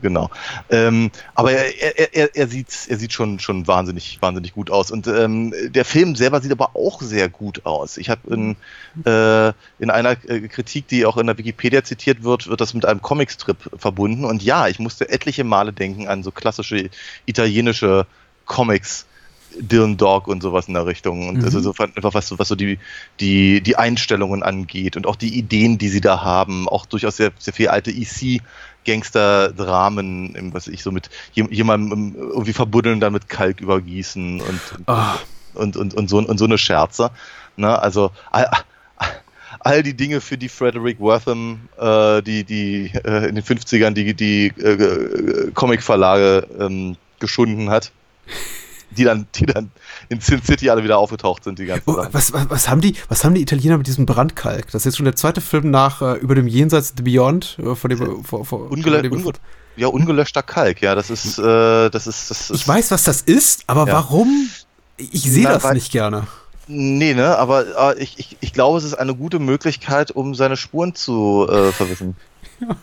genau. 0.01 0.29
Ähm, 0.69 1.09
aber 1.35 1.53
er, 1.53 1.97
er, 1.97 2.13
er, 2.13 2.35
er, 2.35 2.47
sieht, 2.49 2.67
er 2.89 2.97
sieht 2.97 3.13
schon, 3.13 3.39
schon 3.39 3.65
wahnsinnig, 3.65 4.17
wahnsinnig 4.21 4.53
gut 4.53 4.71
aus. 4.71 4.91
Und 4.91 5.07
ähm, 5.07 5.53
der 5.69 5.85
Film 5.85 6.15
selber 6.15 6.41
sieht 6.41 6.51
aber 6.51 6.75
auch 6.75 7.01
sehr 7.01 7.29
gut 7.29 7.65
aus. 7.65 7.95
Ich 7.97 8.09
habe 8.09 8.21
in, 8.33 8.57
äh, 9.05 9.53
in 9.79 9.89
einer 9.89 10.11
äh, 10.27 10.41
Kritik, 10.49 10.89
die 10.89 11.05
auch 11.05 11.15
in 11.15 11.27
der 11.27 11.37
Wikipedia 11.37 11.81
zitiert 11.83 12.23
wird, 12.23 12.47
wird 12.47 12.59
das 12.59 12.73
mit 12.73 12.85
einem 12.85 13.01
Comicstrip 13.01 13.69
verbunden. 13.77 14.25
Und 14.25 14.43
ja, 14.43 14.67
ich 14.67 14.79
musste 14.79 15.07
etliche 15.07 15.45
Male 15.45 15.71
denken 15.71 16.09
an 16.09 16.23
so 16.23 16.31
klassische 16.31 16.89
italienische 17.25 18.05
Comics 18.45 19.05
Dylan 19.59 19.97
Dog 19.97 20.27
und 20.27 20.41
sowas 20.41 20.67
in 20.67 20.73
der 20.73 20.85
Richtung. 20.85 21.29
Und 21.29 21.39
mhm. 21.39 21.45
also 21.45 21.59
so 21.59 21.73
einfach 21.77 22.13
was, 22.13 22.37
was 22.37 22.47
so 22.47 22.55
die, 22.55 22.79
die, 23.19 23.61
die 23.61 23.75
Einstellungen 23.75 24.43
angeht 24.43 24.97
und 24.97 25.07
auch 25.07 25.15
die 25.15 25.37
Ideen, 25.37 25.77
die 25.77 25.89
sie 25.89 26.01
da 26.01 26.21
haben, 26.21 26.67
auch 26.67 26.85
durchaus 26.85 27.17
sehr, 27.17 27.31
sehr 27.37 27.53
viel 27.53 27.69
alte 27.69 27.91
EC 27.91 28.41
Gangster-Dramen, 28.85 30.53
was 30.53 30.67
ich 30.67 30.81
so 30.81 30.91
mit 30.91 31.09
jemandem 31.33 32.15
irgendwie 32.15 32.53
verbuddeln, 32.53 33.01
dann 33.01 33.13
mit 33.13 33.27
Kalk 33.27 33.59
übergießen 33.59 34.39
und, 34.39 34.61
oh. 34.87 34.95
und, 35.55 35.75
und, 35.75 35.93
und, 35.93 36.09
so, 36.09 36.19
und 36.19 36.37
so 36.37 36.45
eine 36.45 36.57
Scherze. 36.57 37.11
Ne? 37.57 37.77
Also 37.77 38.11
all, 39.59 39.83
die 39.83 39.93
Dinge, 39.93 40.21
für 40.21 40.37
die 40.37 40.47
Frederick 40.47 40.99
Wortham, 40.99 41.67
äh, 41.77 42.21
die, 42.21 42.45
die 42.45 42.91
äh, 43.03 43.27
in 43.27 43.35
den 43.35 43.43
50ern 43.43 43.91
die, 43.91 44.13
die 44.13 44.47
äh, 44.57 45.51
Comic-Verlage 45.53 46.47
ähm, 46.57 46.95
geschunden 47.19 47.69
hat 47.69 47.91
die 48.91 49.03
dann, 49.03 49.27
die 49.35 49.45
dann 49.45 49.71
in 50.09 50.19
Sin 50.21 50.41
City 50.41 50.69
alle 50.69 50.83
wieder 50.83 50.97
aufgetaucht 50.97 51.43
sind, 51.43 51.59
die 51.59 51.65
ganze 51.65 51.83
oh, 51.87 51.97
was, 52.11 52.33
was, 52.33 52.49
was, 52.49 52.69
haben 52.69 52.81
die, 52.81 52.95
was 53.09 53.23
haben 53.23 53.35
die 53.35 53.41
Italiener 53.41 53.77
mit 53.77 53.87
diesem 53.87 54.05
Brandkalk? 54.05 54.67
Das 54.71 54.81
ist 54.81 54.85
jetzt 54.85 54.97
schon 54.97 55.05
der 55.05 55.15
zweite 55.15 55.41
Film 55.41 55.71
nach 55.71 56.01
äh, 56.01 56.13
über 56.15 56.35
dem 56.35 56.47
Jenseits 56.47 56.93
The 56.95 57.03
Beyond, 57.03 57.57
äh, 57.59 57.75
von 57.75 57.89
dem, 57.89 58.23
vor, 58.23 58.45
vor, 58.45 58.71
Ungelö 58.71 58.95
von 58.95 59.03
dem 59.03 59.13
unge 59.13 59.33
ja, 59.75 59.87
ungelöschter 59.87 60.41
Kalk, 60.41 60.81
ja, 60.81 60.95
das 60.95 61.11
ist, 61.11 61.37
äh, 61.37 61.89
das 61.89 62.07
ist, 62.07 62.31
das 62.31 62.49
ist. 62.49 62.61
Ich 62.61 62.67
weiß, 62.67 62.89
was 62.89 63.03
das 63.03 63.21
ist, 63.21 63.63
aber 63.67 63.85
ja. 63.85 63.93
warum? 63.93 64.49
Ich 64.97 65.21
sehe 65.21 65.43
das 65.43 65.71
nicht 65.73 65.91
gerne. 65.91 66.25
Nee, 66.67 67.13
ne, 67.13 67.37
aber 67.37 67.95
äh, 67.95 68.01
ich, 68.01 68.17
ich, 68.17 68.37
ich 68.39 68.53
glaube, 68.53 68.79
es 68.79 68.83
ist 68.83 68.95
eine 68.95 69.15
gute 69.15 69.39
Möglichkeit, 69.39 70.11
um 70.11 70.33
seine 70.33 70.57
Spuren 70.57 70.95
zu 70.95 71.47
äh, 71.47 71.71
verwissen. 71.71 72.15
ja, 72.59 72.75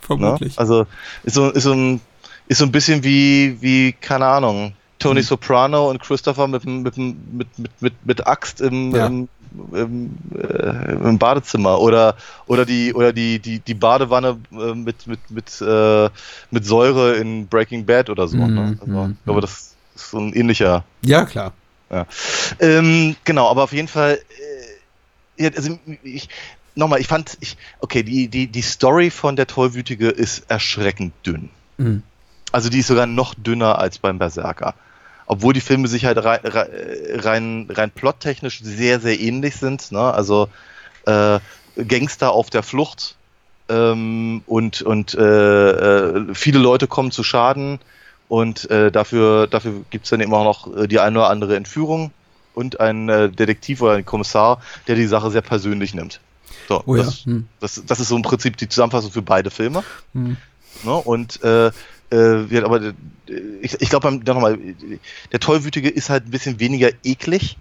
vermutlich. 0.00 0.54
Ne? 0.54 0.58
Also 0.60 0.86
ist 1.24 1.34
so, 1.34 1.50
ist 1.50 1.64
so 1.64 1.72
ein 1.72 2.00
ist 2.48 2.58
so 2.58 2.64
ein 2.64 2.72
bisschen 2.72 3.04
wie, 3.04 3.58
wie, 3.60 3.92
keine 3.92 4.26
Ahnung, 4.26 4.72
Tony 4.98 5.20
mhm. 5.20 5.24
Soprano 5.24 5.90
und 5.90 6.00
Christopher 6.00 6.48
mit, 6.48 6.64
mit, 6.64 6.96
mit, 6.96 7.48
mit, 7.58 7.80
mit, 7.80 7.94
mit 8.04 8.26
Axt 8.26 8.60
im, 8.60 8.94
ja. 8.94 9.06
im 9.06 9.28
im, 9.72 10.10
äh, 10.36 10.92
im, 10.92 11.18
Badezimmer 11.18 11.80
oder 11.80 12.16
oder 12.46 12.66
die 12.66 12.92
oder 12.92 13.12
die 13.12 13.38
die 13.38 13.60
die 13.60 13.74
Badewanne 13.74 14.38
äh, 14.52 14.74
mit 14.74 15.06
mit 15.06 15.30
mit 15.30 15.60
äh, 15.60 16.10
mit 16.50 16.66
Säure 16.66 17.14
in 17.14 17.46
Breaking 17.46 17.86
Bad 17.86 18.10
oder 18.10 18.28
so. 18.28 18.36
Mm, 18.36 18.54
ne? 18.54 18.78
also, 18.80 18.92
mm, 18.92 19.10
ich 19.12 19.24
glaube, 19.24 19.40
das 19.40 19.74
ist 19.94 20.10
so 20.10 20.18
ein 20.18 20.32
ähnlicher. 20.34 20.84
Ja 21.02 21.24
klar. 21.24 21.52
Ja. 21.90 22.06
Ähm, 22.60 23.16
genau, 23.24 23.48
aber 23.48 23.64
auf 23.64 23.72
jeden 23.72 23.88
Fall. 23.88 24.18
Äh, 25.38 25.44
ja, 25.44 25.50
also 25.56 25.78
ich 26.02 26.28
nochmal, 26.74 27.00
ich 27.00 27.06
fand, 27.06 27.36
ich, 27.40 27.56
okay, 27.80 28.02
die, 28.02 28.28
die, 28.28 28.46
die 28.46 28.62
Story 28.62 29.10
von 29.10 29.36
der 29.36 29.46
Tollwütige 29.46 30.08
ist 30.08 30.50
erschreckend 30.50 31.12
dünn. 31.24 31.50
Mhm. 31.76 32.02
Also 32.52 32.70
die 32.70 32.78
ist 32.78 32.86
sogar 32.86 33.06
noch 33.06 33.34
dünner 33.34 33.78
als 33.78 33.98
beim 33.98 34.18
Berserker. 34.18 34.74
Obwohl 35.30 35.52
die 35.52 35.60
Filme 35.60 35.88
sich 35.88 36.06
halt 36.06 36.24
rein, 36.24 36.40
rein, 36.42 37.68
rein 37.70 37.90
plottechnisch 37.90 38.60
sehr, 38.62 38.98
sehr 38.98 39.20
ähnlich 39.20 39.56
sind. 39.56 39.92
Ne? 39.92 40.00
Also 40.00 40.48
äh, 41.04 41.38
Gangster 41.86 42.32
auf 42.32 42.48
der 42.48 42.62
Flucht 42.62 43.14
ähm, 43.68 44.42
und, 44.46 44.80
und 44.82 45.14
äh, 45.14 45.70
äh, 45.70 46.34
viele 46.34 46.58
Leute 46.58 46.86
kommen 46.86 47.10
zu 47.10 47.22
Schaden 47.22 47.78
und 48.28 48.70
äh, 48.70 48.90
dafür, 48.90 49.46
dafür 49.46 49.84
gibt 49.90 50.04
es 50.04 50.10
dann 50.10 50.20
immer 50.20 50.44
noch 50.44 50.74
äh, 50.74 50.88
die 50.88 50.98
eine 50.98 51.18
oder 51.18 51.30
andere 51.30 51.56
Entführung 51.56 52.10
und 52.54 52.80
einen 52.80 53.08
äh, 53.10 53.28
Detektiv 53.28 53.82
oder 53.82 53.92
einen 53.92 54.06
Kommissar, 54.06 54.62
der 54.86 54.96
die 54.96 55.06
Sache 55.06 55.30
sehr 55.30 55.42
persönlich 55.42 55.94
nimmt. 55.94 56.20
So, 56.68 56.82
oh, 56.86 56.96
das, 56.96 57.24
ja. 57.24 57.32
hm. 57.32 57.48
das, 57.60 57.82
das, 57.86 58.00
ist 58.00 58.08
so 58.08 58.16
im 58.16 58.22
Prinzip 58.22 58.56
die 58.56 58.68
Zusammenfassung 58.68 59.10
für 59.10 59.22
beide 59.22 59.50
Filme. 59.50 59.84
Hm. 60.14 60.36
Ne? 60.84 60.92
Und 60.92 61.42
äh, 61.42 61.70
äh, 62.10 62.58
aber 62.60 62.82
äh, 62.82 62.92
ich, 63.60 63.80
ich 63.80 63.90
glaube, 63.90 64.10
nochmal, 64.24 64.58
der 65.32 65.40
Tollwütige 65.40 65.88
ist 65.88 66.10
halt 66.10 66.26
ein 66.26 66.30
bisschen 66.30 66.60
weniger 66.60 66.90
eklig. 67.04 67.56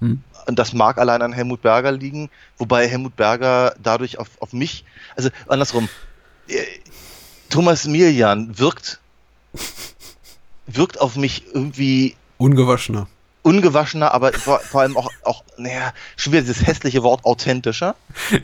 Hm. 0.00 0.22
Und 0.46 0.58
das 0.58 0.72
mag 0.72 0.98
allein 0.98 1.22
an 1.22 1.32
Helmut 1.32 1.62
Berger 1.62 1.92
liegen, 1.92 2.30
wobei 2.58 2.86
Helmut 2.86 3.16
Berger 3.16 3.74
dadurch 3.82 4.18
auf, 4.18 4.28
auf 4.40 4.52
mich, 4.52 4.84
also 5.16 5.30
andersrum, 5.48 5.88
äh, 6.48 6.62
Thomas 7.48 7.86
Mirjan 7.86 8.58
wirkt, 8.58 9.00
wirkt 10.66 11.00
auf 11.00 11.16
mich 11.16 11.44
irgendwie 11.52 12.14
ungewaschener 12.38 13.08
ungewaschener, 13.46 14.12
aber 14.12 14.32
vor, 14.32 14.58
vor 14.58 14.80
allem 14.80 14.96
auch, 14.96 15.08
auch, 15.22 15.44
naja, 15.56 15.92
schon 16.16 16.32
wieder 16.32 16.42
dieses 16.42 16.66
hässliche 16.66 17.04
Wort 17.04 17.24
authentischer. 17.24 17.94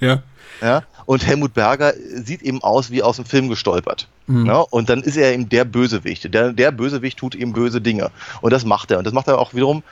Ja. 0.00 0.22
Ja. 0.60 0.84
Und 1.06 1.26
Helmut 1.26 1.54
Berger 1.54 1.92
sieht 1.96 2.42
eben 2.42 2.62
aus 2.62 2.90
wie 2.92 3.02
aus 3.02 3.16
dem 3.16 3.24
Film 3.24 3.48
gestolpert. 3.48 4.06
Mhm. 4.28 4.46
Ja, 4.46 4.58
und 4.58 4.88
dann 4.88 5.02
ist 5.02 5.16
er 5.16 5.32
eben 5.32 5.48
der 5.48 5.64
Bösewicht. 5.64 6.32
Der, 6.32 6.52
der 6.52 6.70
Bösewicht 6.70 7.18
tut 7.18 7.34
eben 7.34 7.52
böse 7.52 7.80
Dinge. 7.80 8.12
Und 8.42 8.52
das 8.52 8.64
macht 8.64 8.92
er. 8.92 8.98
Und 8.98 9.04
das 9.04 9.12
macht 9.12 9.26
er 9.26 9.38
auch 9.38 9.54
wiederum 9.54 9.82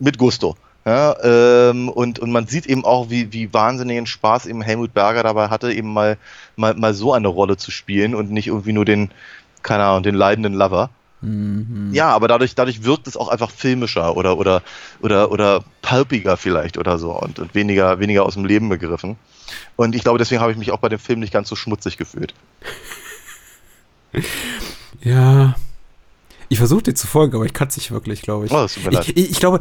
mit 0.00 0.18
Gusto. 0.18 0.56
Ja, 0.84 1.14
ähm, 1.22 1.88
und, 1.88 2.18
und 2.18 2.32
man 2.32 2.48
sieht 2.48 2.66
eben 2.66 2.84
auch, 2.84 3.10
wie, 3.10 3.32
wie 3.32 3.52
wahnsinnigen 3.52 4.06
Spaß 4.06 4.46
eben 4.46 4.62
Helmut 4.62 4.94
Berger 4.94 5.22
dabei 5.22 5.48
hatte, 5.48 5.72
eben 5.72 5.92
mal, 5.92 6.16
mal, 6.56 6.74
mal 6.74 6.94
so 6.94 7.12
eine 7.12 7.28
Rolle 7.28 7.56
zu 7.56 7.70
spielen 7.70 8.16
und 8.16 8.32
nicht 8.32 8.48
irgendwie 8.48 8.72
nur 8.72 8.84
den, 8.84 9.10
keine 9.62 9.84
Ahnung, 9.84 10.02
den 10.02 10.16
leidenden 10.16 10.54
Lover. 10.54 10.90
Mhm. 11.20 11.92
Ja, 11.92 12.10
aber 12.10 12.28
dadurch, 12.28 12.54
dadurch 12.54 12.84
wirkt 12.84 13.06
es 13.06 13.16
auch 13.16 13.28
einfach 13.28 13.50
filmischer 13.50 14.16
oder, 14.16 14.38
oder, 14.38 14.62
oder, 15.00 15.30
oder 15.32 15.64
pulpiger 15.82 16.36
vielleicht 16.36 16.78
oder 16.78 16.98
so 16.98 17.12
und, 17.12 17.38
und 17.38 17.54
weniger, 17.54 17.98
weniger 17.98 18.24
aus 18.24 18.34
dem 18.34 18.44
Leben 18.44 18.68
begriffen. 18.68 19.16
Und 19.76 19.94
ich 19.94 20.02
glaube, 20.02 20.18
deswegen 20.18 20.40
habe 20.40 20.52
ich 20.52 20.58
mich 20.58 20.70
auch 20.70 20.78
bei 20.78 20.88
dem 20.88 20.98
Film 20.98 21.20
nicht 21.20 21.32
ganz 21.32 21.48
so 21.48 21.56
schmutzig 21.56 21.96
gefühlt. 21.96 22.34
ja, 25.00 25.54
ich 26.48 26.58
versuche 26.58 26.82
dir 26.82 26.94
zu 26.94 27.06
folgen, 27.06 27.34
aber 27.34 27.44
ich 27.44 27.52
kann 27.52 27.68
es 27.68 27.76
nicht 27.76 27.90
wirklich, 27.90 28.22
glaube 28.22 28.46
ich. 28.46 28.52
Oh, 28.52 28.56
das 28.56 28.74
tut 28.74 28.84
mir 28.84 28.90
leid. 28.90 29.08
Ich, 29.08 29.30
ich, 29.30 29.40
glaube, 29.40 29.60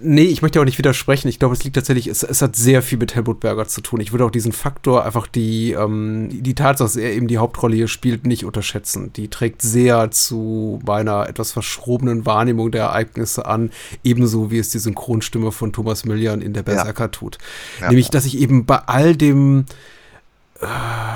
nee, 0.00 0.24
ich 0.24 0.42
möchte 0.42 0.60
auch 0.60 0.64
nicht 0.64 0.78
widersprechen. 0.78 1.28
Ich 1.28 1.38
glaube, 1.38 1.54
es 1.54 1.62
liegt 1.62 1.76
tatsächlich, 1.76 2.08
es, 2.08 2.22
es 2.22 2.42
hat 2.42 2.56
sehr 2.56 2.82
viel 2.82 2.98
mit 2.98 3.14
Helmut 3.14 3.40
Berger 3.40 3.68
zu 3.68 3.80
tun. 3.80 4.00
Ich 4.00 4.12
würde 4.12 4.24
auch 4.24 4.30
diesen 4.30 4.52
Faktor, 4.52 5.04
einfach 5.04 5.26
die, 5.26 5.72
ähm, 5.72 6.28
die 6.32 6.54
Tatsache, 6.54 6.86
dass 6.86 6.96
er 6.96 7.12
eben 7.12 7.28
die 7.28 7.38
Hauptrolle 7.38 7.76
hier 7.76 7.88
spielt, 7.88 8.26
nicht 8.26 8.44
unterschätzen. 8.44 9.12
Die 9.12 9.28
trägt 9.28 9.62
sehr 9.62 10.10
zu 10.10 10.80
meiner 10.84 11.28
etwas 11.28 11.52
verschrobenen 11.52 12.26
Wahrnehmung 12.26 12.70
der 12.70 12.84
Ereignisse 12.84 13.46
an, 13.46 13.70
ebenso 14.02 14.50
wie 14.50 14.58
es 14.58 14.70
die 14.70 14.78
Synchronstimme 14.78 15.52
von 15.52 15.72
Thomas 15.72 16.04
Millian 16.04 16.42
in 16.42 16.52
der 16.52 16.64
Berserker 16.64 17.04
ja. 17.04 17.08
tut. 17.08 17.38
Ja, 17.80 17.88
Nämlich, 17.88 18.10
dass 18.10 18.24
ich 18.26 18.38
eben 18.38 18.66
bei 18.66 18.78
all 18.78 19.16
dem 19.16 19.66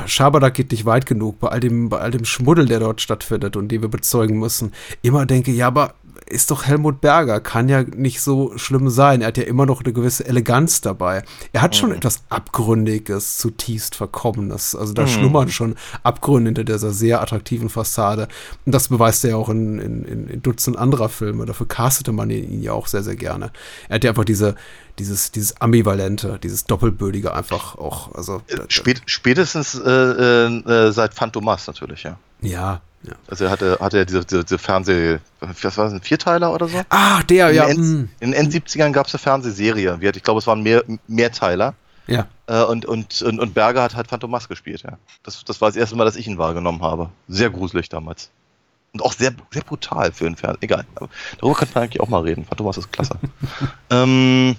Schabernack 0.06 0.54
geht 0.54 0.70
nicht 0.70 0.84
weit 0.84 1.06
genug 1.06 1.38
bei 1.40 1.48
all 1.48 1.60
dem, 1.60 1.88
bei 1.88 1.98
all 1.98 2.10
dem 2.10 2.24
Schmuddel, 2.24 2.66
der 2.66 2.80
dort 2.80 3.00
stattfindet 3.00 3.56
und 3.56 3.68
den 3.68 3.82
wir 3.82 3.88
bezeugen 3.88 4.38
müssen, 4.38 4.72
immer 5.02 5.26
denke, 5.26 5.50
ja, 5.50 5.66
aber 5.68 5.94
ist 6.30 6.50
doch 6.50 6.66
Helmut 6.66 7.00
Berger, 7.00 7.40
kann 7.40 7.68
ja 7.68 7.82
nicht 7.82 8.20
so 8.20 8.56
schlimm 8.56 8.90
sein. 8.90 9.20
Er 9.20 9.28
hat 9.28 9.38
ja 9.38 9.44
immer 9.44 9.66
noch 9.66 9.82
eine 9.82 9.92
gewisse 9.92 10.26
Eleganz 10.26 10.80
dabei. 10.80 11.22
Er 11.52 11.62
hat 11.62 11.76
schon 11.76 11.90
mhm. 11.90 11.96
etwas 11.96 12.22
Abgründiges, 12.28 13.38
zutiefst 13.38 13.94
Verkommenes. 13.94 14.74
Also 14.74 14.92
da 14.92 15.02
mhm. 15.02 15.08
schlummern 15.08 15.48
schon 15.50 15.74
Abgründe 16.02 16.48
hinter 16.48 16.64
dieser 16.64 16.90
sehr 16.90 17.20
attraktiven 17.20 17.68
Fassade. 17.68 18.28
Und 18.66 18.74
das 18.74 18.88
beweist 18.88 19.24
er 19.24 19.30
ja 19.30 19.36
auch 19.36 19.48
in, 19.48 19.78
in, 19.78 20.28
in 20.28 20.42
Dutzend 20.42 20.76
anderer 20.76 21.08
Filme. 21.08 21.46
Dafür 21.46 21.66
castete 21.66 22.12
man 22.12 22.30
ihn 22.30 22.62
ja 22.62 22.72
auch 22.72 22.86
sehr, 22.86 23.02
sehr 23.02 23.16
gerne. 23.16 23.50
Er 23.88 23.96
hat 23.96 24.04
ja 24.04 24.10
einfach 24.10 24.24
diese, 24.24 24.54
dieses, 24.98 25.32
dieses 25.32 25.60
Ambivalente, 25.60 26.38
dieses 26.42 26.64
Doppelbödige 26.64 27.34
einfach 27.34 27.76
auch. 27.76 28.14
Also, 28.14 28.42
Spät, 28.68 29.02
spätestens 29.06 29.74
äh, 29.74 29.90
äh, 29.90 30.92
seit 30.92 31.14
Phantomas 31.14 31.66
natürlich, 31.66 32.02
ja. 32.02 32.18
Ja, 32.40 32.80
ja. 33.02 33.12
Also 33.28 33.44
er 33.44 33.50
hatte, 33.50 33.78
hatte 33.80 33.98
ja 33.98 34.04
diese, 34.04 34.24
diese, 34.24 34.44
diese 34.44 34.58
Fernseh, 34.58 35.18
was 35.40 35.76
war 35.76 35.84
das, 35.84 35.94
ein 35.94 36.02
Vierteiler 36.02 36.52
oder 36.52 36.68
so? 36.68 36.80
Ah, 36.88 37.22
der, 37.22 37.50
in 37.50 37.54
ja. 37.54 37.66
Den 37.66 37.80
mm. 37.80 38.08
in 38.20 38.32
den 38.32 38.40
End-70ern 38.44 38.92
gab 38.92 39.06
es 39.06 39.14
eine 39.14 39.20
Fernsehserie. 39.20 39.98
Ich 40.00 40.22
glaube, 40.22 40.38
es 40.38 40.46
waren 40.46 40.62
mehr, 40.62 40.82
Mehrteiler. 41.06 41.74
Ja. 42.06 42.26
Äh, 42.46 42.64
und, 42.64 42.86
und, 42.86 43.22
und, 43.22 43.38
und 43.38 43.54
Berger 43.54 43.82
hat 43.82 43.94
halt 43.94 44.08
Phantomas 44.08 44.48
gespielt, 44.48 44.82
ja. 44.82 44.98
Das, 45.22 45.44
das 45.44 45.60
war 45.60 45.68
das 45.68 45.76
erste 45.76 45.94
Mal, 45.94 46.06
dass 46.06 46.16
ich 46.16 46.26
ihn 46.26 46.38
wahrgenommen 46.38 46.82
habe. 46.82 47.10
Sehr 47.28 47.50
gruselig 47.50 47.88
damals. 47.88 48.30
Und 48.94 49.02
auch 49.02 49.12
sehr, 49.12 49.34
sehr 49.50 49.62
brutal 49.62 50.12
für 50.12 50.26
einen 50.26 50.36
Fernseher. 50.36 50.62
Egal. 50.62 50.84
Aber 50.94 51.10
darüber 51.38 51.58
könnte 51.58 51.74
man 51.74 51.84
eigentlich 51.84 52.00
auch 52.00 52.08
mal 52.08 52.22
reden. 52.22 52.46
Thomas 52.56 52.78
ist 52.78 52.90
klasse. 52.90 53.18
ähm, 53.90 54.56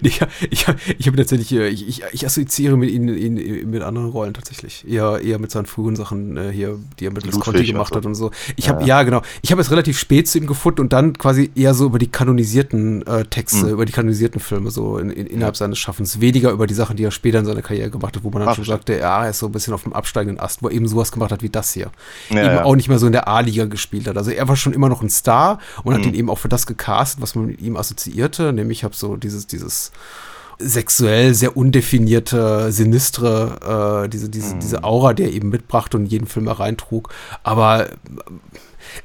ich 0.00 0.20
ich, 0.50 0.66
ich 0.98 1.06
habe 1.08 1.16
tatsächlich, 1.16 1.52
äh, 1.52 1.68
ich, 1.68 1.88
ich, 1.88 2.02
ich 2.12 2.24
assoziiere 2.24 2.76
mit 2.76 2.90
ihm 2.90 3.08
ihn, 3.08 3.70
mit 3.70 3.82
anderen 3.82 4.10
Rollen 4.10 4.32
tatsächlich. 4.32 4.86
Eher, 4.88 5.20
eher 5.20 5.40
mit 5.40 5.50
seinen 5.50 5.66
frühen 5.66 5.96
Sachen 5.96 6.36
äh, 6.36 6.50
hier, 6.52 6.78
die 7.00 7.06
er 7.06 7.12
mit 7.12 7.24
Ludwig 7.24 7.40
Conti 7.40 7.64
gemacht 7.64 7.90
so. 7.90 7.96
hat 7.96 8.06
und 8.06 8.14
so. 8.14 8.30
Ich 8.54 8.68
habe, 8.68 8.82
ja. 8.82 8.98
ja. 8.98 9.02
genau. 9.02 9.22
Ich 9.42 9.50
habe 9.50 9.60
es 9.60 9.72
relativ 9.72 9.98
spät 9.98 10.28
zu 10.28 10.38
ihm 10.38 10.46
gefunden 10.46 10.80
und 10.80 10.92
dann 10.92 11.18
quasi 11.18 11.50
eher 11.56 11.74
so 11.74 11.86
über 11.86 11.98
die 11.98 12.06
kanonisierten 12.06 13.04
äh, 13.06 13.24
Texte, 13.24 13.66
mhm. 13.66 13.72
über 13.72 13.86
die 13.86 13.92
kanonisierten 13.92 14.40
Filme, 14.40 14.70
so 14.70 14.98
in, 14.98 15.10
in, 15.10 15.26
innerhalb 15.26 15.56
seines 15.56 15.80
Schaffens. 15.80 16.20
Weniger 16.20 16.52
über 16.52 16.68
die 16.68 16.74
Sachen, 16.74 16.96
die 16.96 17.02
er 17.02 17.10
später 17.10 17.40
in 17.40 17.44
seiner 17.44 17.62
Karriere 17.62 17.90
gemacht 17.90 18.14
hat, 18.14 18.22
wo 18.22 18.30
man 18.30 18.40
dann 18.40 18.50
Ach, 18.50 18.54
schon 18.54 18.64
sagte, 18.64 18.96
ja, 18.98 19.24
er 19.24 19.30
ist 19.30 19.40
so 19.40 19.46
ein 19.46 19.52
bisschen 19.52 19.74
auf 19.74 19.82
dem 19.82 19.92
absteigenden 19.92 20.38
Ast, 20.38 20.62
wo 20.62 20.68
er 20.68 20.74
eben 20.74 20.86
sowas 20.86 21.10
gemacht 21.10 21.32
hat 21.32 21.42
wie 21.42 21.50
das 21.50 21.72
hier. 21.72 21.90
Ja, 22.30 22.44
eben 22.44 22.64
auch 22.64 22.76
nicht 22.76 22.88
mehr 22.88 22.98
so 22.98 23.06
in 23.06 23.12
der 23.12 23.26
A-Liga 23.26 23.63
gespielt 23.68 24.06
hat. 24.08 24.16
Also 24.16 24.30
er 24.30 24.48
war 24.48 24.56
schon 24.56 24.72
immer 24.72 24.88
noch 24.88 25.02
ein 25.02 25.10
Star 25.10 25.58
und 25.82 25.92
mhm. 25.92 25.98
hat 25.98 26.06
ihn 26.06 26.14
eben 26.14 26.30
auch 26.30 26.38
für 26.38 26.48
das 26.48 26.66
gecastet, 26.66 27.20
was 27.22 27.34
man 27.34 27.46
mit 27.46 27.60
ihm 27.60 27.76
assoziierte. 27.76 28.52
Nämlich 28.52 28.78
ich 28.78 28.84
habe 28.84 28.94
so 28.94 29.16
dieses, 29.16 29.46
dieses 29.46 29.92
sexuell 30.58 31.34
sehr 31.34 31.56
undefinierte, 31.56 32.70
sinistre, 32.70 34.04
äh, 34.04 34.08
diese, 34.08 34.28
diese, 34.28 34.54
mhm. 34.54 34.60
diese 34.60 34.84
Aura, 34.84 35.12
der 35.12 35.32
eben 35.32 35.48
mitbrachte 35.48 35.96
und 35.96 36.06
jeden 36.06 36.26
Film 36.26 36.46
hereintrug. 36.46 37.12
Aber 37.42 37.90
äh, 37.90 37.96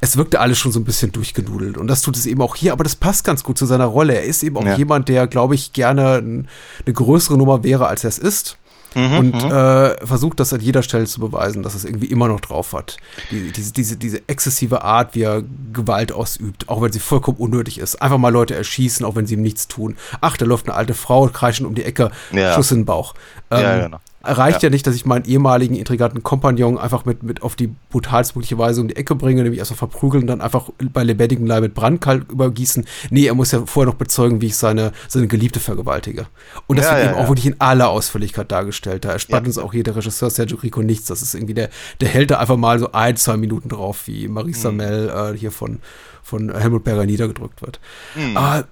es 0.02 0.18
wirkte 0.18 0.40
alles 0.40 0.58
schon 0.58 0.72
so 0.72 0.80
ein 0.80 0.86
bisschen 0.86 1.12
durchgenudelt. 1.12 1.78
Und 1.78 1.88
das 1.88 2.02
tut 2.02 2.16
es 2.16 2.26
eben 2.26 2.42
auch 2.42 2.56
hier, 2.56 2.74
aber 2.74 2.84
das 2.84 2.96
passt 2.96 3.24
ganz 3.24 3.44
gut 3.44 3.58
zu 3.58 3.66
seiner 3.66 3.86
Rolle. 3.86 4.14
Er 4.14 4.24
ist 4.24 4.44
eben 4.44 4.58
auch 4.58 4.66
ja. 4.66 4.76
jemand, 4.76 5.10
der, 5.10 5.28
glaube 5.28 5.56
ich, 5.56 5.74
gerne 5.74 6.18
eine 6.18 6.94
größere 6.94 7.38
Nummer 7.38 7.64
wäre, 7.64 7.88
als 7.88 8.04
er 8.04 8.10
es 8.10 8.20
ist. 8.20 8.58
Mhm, 8.96 9.18
und 9.18 9.44
mhm. 9.44 9.52
äh, 9.52 10.06
versucht 10.06 10.40
das 10.40 10.54
an 10.54 10.62
jeder 10.62 10.84
Stelle 10.84 11.06
zu 11.06 11.20
beweisen, 11.20 11.64
dass 11.64 11.76
es 11.76 11.86
irgendwie 11.86 12.08
immer 12.08 12.28
noch 12.28 12.40
drauf 12.40 12.74
hat. 12.74 12.98
Die, 13.32 13.52
diese, 13.52 13.74
diese, 13.74 13.98
diese 13.98 14.22
exzessive 14.28 14.84
Art, 14.84 15.16
wie 15.16 15.22
er 15.22 15.44
Gewalt 15.74 16.12
ausübt, 16.12 16.68
auch 16.70 16.82
wenn 16.82 16.92
sie 16.92 17.00
vollkommen 17.00 17.38
unnötig 17.38 17.80
ist. 17.80 18.02
Einfach 18.02 18.18
mal 18.18 18.30
Leute 18.30 18.56
erschießen, 18.56 19.06
auch 19.06 19.16
wenn 19.16 19.28
sie 19.28 19.36
ihm 19.36 19.42
nichts 19.42 19.68
tun. 19.68 19.98
Ach, 20.22 20.38
da 20.38 20.46
läuft 20.46 20.68
eine 20.68 20.76
alte 20.76 20.94
Frau, 20.94 21.28
kreischen 21.28 21.66
um 21.66 21.76
die 21.76 21.84
Ecke, 21.84 22.12
ja. 22.32 22.54
Schuss 22.54 22.72
in 22.72 22.80
den 22.80 22.86
Bauch. 22.86 23.14
Ähm, 23.52 23.62
ja, 23.62 23.84
genau 23.86 24.00
reicht 24.24 24.64
ja. 24.64 24.68
ja. 24.68 24.72
nicht, 24.72 24.86
dass 24.86 24.96
ich 24.96 25.06
meinen 25.06 25.26
ehemaligen 25.26 25.76
intriganten 25.76 26.24
Kompagnon 26.24 26.78
einfach 26.78 27.06
mit, 27.06 27.24
mit 27.24 27.42
auf 27.42 27.56
die 27.56 27.74
brutalstmögliche 27.90 28.58
Weise 28.58 28.82
um 28.82 28.88
die 28.88 28.96
Ecke 28.96 29.16
bringe, 29.16 29.44
nämlich 29.44 29.60
erstmal 29.60 29.78
verprügeln 29.78 30.24
und 30.24 30.28
dann 30.28 30.42
einfach 30.42 30.70
bei 30.92 31.04
lebendigem 31.04 31.46
Leib 31.46 31.62
mit 31.62 31.74
Brandkalk 31.74 32.32
übergießen. 32.32 32.86
Nee, 33.10 33.26
er 33.26 33.36
muss 33.36 33.52
ja 33.52 33.66
vorher 33.66 33.92
noch 33.92 33.98
bezeugen, 33.98 34.42
wie 34.42 34.48
ich 34.48 34.58
seine, 34.58 34.92
seine 35.08 35.28
Geliebte 35.28 35.60
vergewaltige. 35.60 36.28
Und 36.68 36.78
das 36.78 36.88
ja, 36.88 36.94
wird 36.94 37.04
ja, 37.06 37.12
eben 37.12 37.20
auch 37.20 37.28
wirklich 37.30 37.46
in 37.46 37.56
aller 37.60 37.90
Ausführlichkeit 37.90 38.52
dargestellt. 38.52 39.06
Da 39.06 39.12
erspart 39.12 39.46
uns 39.46 39.58
auch 39.58 39.74
jeder 39.74 39.96
Regisseur 39.96 40.30
Sergio 40.30 40.58
Rico 40.58 40.82
nichts. 40.82 41.08
Das 41.08 41.22
ist 41.22 41.34
irgendwie 41.34 41.54
der, 41.54 41.70
der 42.02 42.10
hält 42.10 42.32
da 42.32 42.40
einfach 42.40 42.58
mal 42.58 42.80
so 42.80 42.92
ein, 42.92 43.16
zwei 43.16 43.38
Minuten 43.38 43.70
drauf, 43.70 44.08
wie 44.08 44.28
Marisa 44.28 44.72
mhm. 44.72 44.78
Mel 44.78 45.10
äh, 45.10 45.38
hier 45.38 45.52
von, 45.52 45.80
von 46.24 46.54
Helmut 46.54 46.84
Berger 46.84 47.06
niedergedrückt 47.06 47.62
wird. 47.62 47.80
Mhm. 48.16 48.36
Aber 48.36 48.68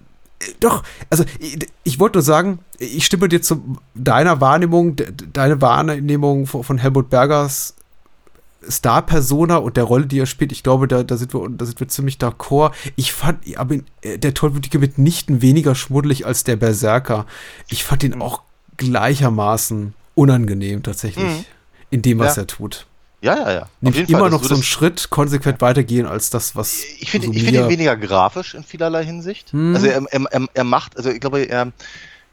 doch, 0.60 0.84
also 1.10 1.24
ich, 1.40 1.58
ich 1.84 2.00
wollte 2.00 2.18
nur 2.18 2.24
sagen, 2.24 2.60
ich 2.78 3.06
stimme 3.06 3.28
dir 3.28 3.42
zu 3.42 3.78
deiner 3.96 4.40
Wahrnehmung, 4.40 4.96
deine 5.34 5.62
Wahrnehmung 5.62 6.46
von, 6.46 6.64
von 6.64 6.78
Helmut 6.78 7.10
Bergers 7.10 7.76
Star-Persona 8.70 9.58
und 9.58 9.78
der 9.78 9.84
Rolle, 9.84 10.08
die 10.08 10.20
er 10.20 10.26
spielt, 10.26 10.52
ich 10.52 10.64
glaube, 10.64 10.88
da, 10.88 11.04
da, 11.04 11.18
sind, 11.18 11.34
wir, 11.34 11.48
da 11.50 11.66
sind 11.66 11.80
wir 11.80 11.88
ziemlich 11.88 12.18
d'accord. 12.18 12.74
Ich 12.96 13.14
fand 13.14 13.40
aber 13.58 13.78
äh, 14.02 14.18
der 14.18 14.34
Tollwütige 14.34 14.80
mitnichten 14.80 15.42
weniger 15.42 15.76
schmuddelig 15.76 16.26
als 16.26 16.44
der 16.44 16.56
Berserker. 16.56 17.26
Ich 17.70 17.84
fand 17.84 18.04
ihn 18.04 18.16
mhm. 18.16 18.22
auch 18.22 18.42
gleichermaßen 18.78 19.94
unangenehm 20.16 20.84
tatsächlich 20.84 21.24
mhm. 21.24 21.46
in 21.92 22.02
dem, 22.02 22.20
was 22.20 22.36
ja. 22.36 22.44
er 22.44 22.48
tut. 22.48 22.87
Ja, 23.22 23.36
ja, 23.36 23.51
ja. 23.51 23.68
Nämlich 23.82 24.09
immer 24.09 24.20
Fall, 24.20 24.30
noch 24.30 24.43
so 24.43 24.53
einen 24.53 24.63
Schritt 24.63 25.09
konsequent 25.09 25.59
weitergehen 25.61 26.05
als 26.05 26.30
das, 26.30 26.55
was. 26.55 26.84
Ich 26.99 27.09
finde 27.09 27.28
so 27.28 27.34
find 27.34 27.51
ihn 27.51 27.70
weniger 27.70 27.97
grafisch 27.97 28.53
in 28.53 28.63
vielerlei 28.63 29.03
Hinsicht. 29.03 29.51
Hm. 29.53 29.74
Also 29.74 29.88
er, 29.88 30.03
er, 30.11 30.47
er, 30.53 30.63
macht, 30.63 30.97
also 30.97 31.09
ich 31.09 31.20
glaube, 31.20 31.41
er, 31.41 31.72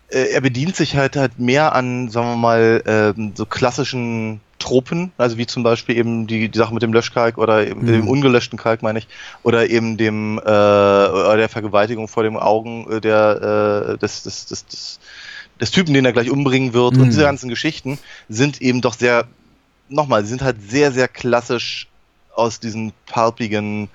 äh, 0.09 0.33
er 0.33 0.41
bedient 0.43 0.77
sich 0.77 0.97
halt 0.97 1.17
halt 1.17 1.39
mehr 1.39 1.75
an, 1.75 2.11
sagen 2.11 2.29
wir 2.29 2.37
mal, 2.37 2.83
ähm, 2.87 3.33
so 3.35 3.47
klassischen 3.47 4.41
Tropen, 4.59 5.13
also 5.19 5.37
wie 5.37 5.47
zum 5.47 5.63
Beispiel 5.63 5.97
eben 5.97 6.27
die, 6.27 6.49
die 6.49 6.59
Sache 6.59 6.73
mit 6.73 6.83
dem 6.83 6.93
Löschkalk 6.93 7.39
oder 7.39 7.67
eben 7.67 7.83
mhm. 7.83 7.87
dem 7.87 8.09
ungelöschten 8.09 8.59
Kalk, 8.59 8.83
meine 8.83 8.99
ich, 8.99 9.09
oder 9.43 9.69
eben 9.69 9.97
dem 9.97 10.39
äh, 10.39 10.43
der 10.43 11.49
Vergewaltigung 11.49 12.09
vor 12.09 12.23
den 12.23 12.37
Augen 12.37 12.91
äh, 12.91 13.01
der 13.01 13.91
äh, 13.95 13.99
des, 13.99 14.23
des, 14.23 14.47
des, 14.47 14.67
des, 14.67 15.01
des 15.61 15.71
Typen, 15.71 15.93
den 15.93 16.05
er 16.05 16.13
gleich 16.13 16.31
umbringen 16.31 16.73
wird. 16.73 16.95
Mhm. 16.95 17.03
Und 17.03 17.07
diese 17.09 17.23
ganzen 17.23 17.49
Geschichten 17.49 17.99
sind 18.29 18.63
eben 18.63 18.81
doch 18.81 18.95
sehr, 18.95 19.27
nochmal, 19.89 20.23
sie 20.23 20.31
sind 20.31 20.43
halt 20.43 20.57
sehr, 20.69 20.93
sehr 20.93 21.09
klassisch 21.09 21.89
aus 22.35 22.61
diesen 22.61 22.93
palpigen 23.07 23.89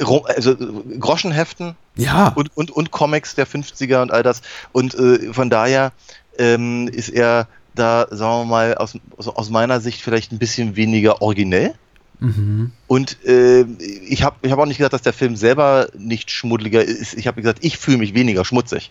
also 0.00 0.56
Groschenheften 1.00 1.74
ja. 1.96 2.28
und, 2.28 2.56
und, 2.56 2.70
und 2.70 2.90
Comics 2.90 3.34
der 3.34 3.46
50er 3.46 4.02
und 4.02 4.12
all 4.12 4.22
das. 4.22 4.42
Und 4.72 4.94
äh, 4.94 5.32
von 5.32 5.50
daher 5.50 5.92
ähm, 6.38 6.88
ist 6.88 7.08
er 7.08 7.48
da, 7.74 8.06
sagen 8.10 8.42
wir 8.42 8.44
mal, 8.44 8.74
aus, 8.76 8.98
aus 9.16 9.50
meiner 9.50 9.80
Sicht 9.80 10.00
vielleicht 10.00 10.32
ein 10.32 10.38
bisschen 10.38 10.76
weniger 10.76 11.22
originell. 11.22 11.74
Mhm. 12.20 12.72
Und 12.86 13.24
äh, 13.24 13.62
ich 13.62 14.22
habe 14.22 14.36
ich 14.42 14.50
hab 14.50 14.58
auch 14.58 14.66
nicht 14.66 14.78
gesagt, 14.78 14.92
dass 14.92 15.02
der 15.02 15.12
Film 15.12 15.36
selber 15.36 15.88
nicht 15.96 16.30
schmuddeliger 16.30 16.82
ist. 16.82 17.14
Ich 17.14 17.26
habe 17.26 17.40
gesagt, 17.40 17.60
ich 17.62 17.78
fühle 17.78 17.98
mich 17.98 18.14
weniger 18.14 18.44
schmutzig. 18.44 18.90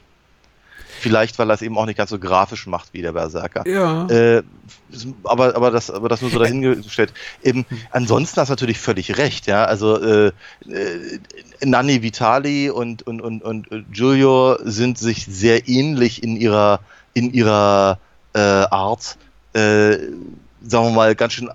Vielleicht, 1.00 1.38
weil 1.40 1.50
er 1.50 1.54
es 1.54 1.62
eben 1.62 1.78
auch 1.78 1.86
nicht 1.86 1.98
ganz 1.98 2.10
so 2.10 2.20
grafisch 2.20 2.68
macht 2.68 2.94
wie 2.94 3.02
der 3.02 3.14
Berserker. 3.14 3.68
Ja. 3.68 4.08
Äh, 4.08 4.44
aber, 5.24 5.56
aber, 5.56 5.72
das, 5.72 5.92
aber 5.92 6.10
das 6.10 6.22
nur 6.22 6.32
so 6.32 6.40
dahingestellt. 6.40 7.14
Eben, 7.44 7.66
ansonsten 7.92 8.40
hast 8.40 8.50
du 8.50 8.54
natürlich 8.54 8.80
völlig 8.80 9.18
recht, 9.18 9.48
ja. 9.48 9.66
Also 9.66 10.02
äh, 10.02 10.28
äh, 10.68 11.20
Nanni 11.64 12.02
Vitali 12.02 12.70
und, 12.70 13.06
und, 13.06 13.22
und, 13.22 13.44
und 13.44 13.68
Giulio 13.92 14.58
sind 14.64 14.98
sich 14.98 15.26
sehr 15.26 15.68
ähnlich 15.68 16.24
in 16.24 16.36
ihrer, 16.36 16.80
in 17.14 17.32
ihrer 17.34 18.00
äh, 18.34 18.40
Art, 18.40 19.18
äh, 19.54 19.98
sagen 20.62 20.88
wir 20.88 20.92
mal, 20.92 21.16
ganz 21.16 21.34
schön 21.34 21.50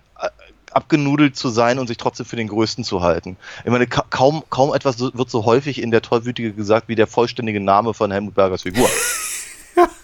abgenudelt 0.75 1.37
zu 1.37 1.49
sein 1.49 1.79
und 1.79 1.87
sich 1.87 1.97
trotzdem 1.97 2.27
für 2.27 2.37
den 2.37 2.49
Größten 2.49 2.85
zu 2.85 3.03
halten. 3.03 3.37
Ich 3.65 3.71
meine, 3.71 3.87
ka 3.87 4.05
kaum, 4.11 4.43
kaum 4.51 4.75
etwas 4.75 4.99
wird 5.01 5.31
so 5.31 5.45
häufig 5.45 5.81
in 5.81 5.91
der 5.91 6.03
Tollwütige 6.03 6.53
gesagt 6.53 6.89
wie 6.89 6.95
der 6.95 7.07
vollständige 7.07 7.61
Name 7.61 7.95
von 7.95 8.11
Helmut 8.11 8.35
Bergers 8.35 8.63
Figur. 8.63 8.89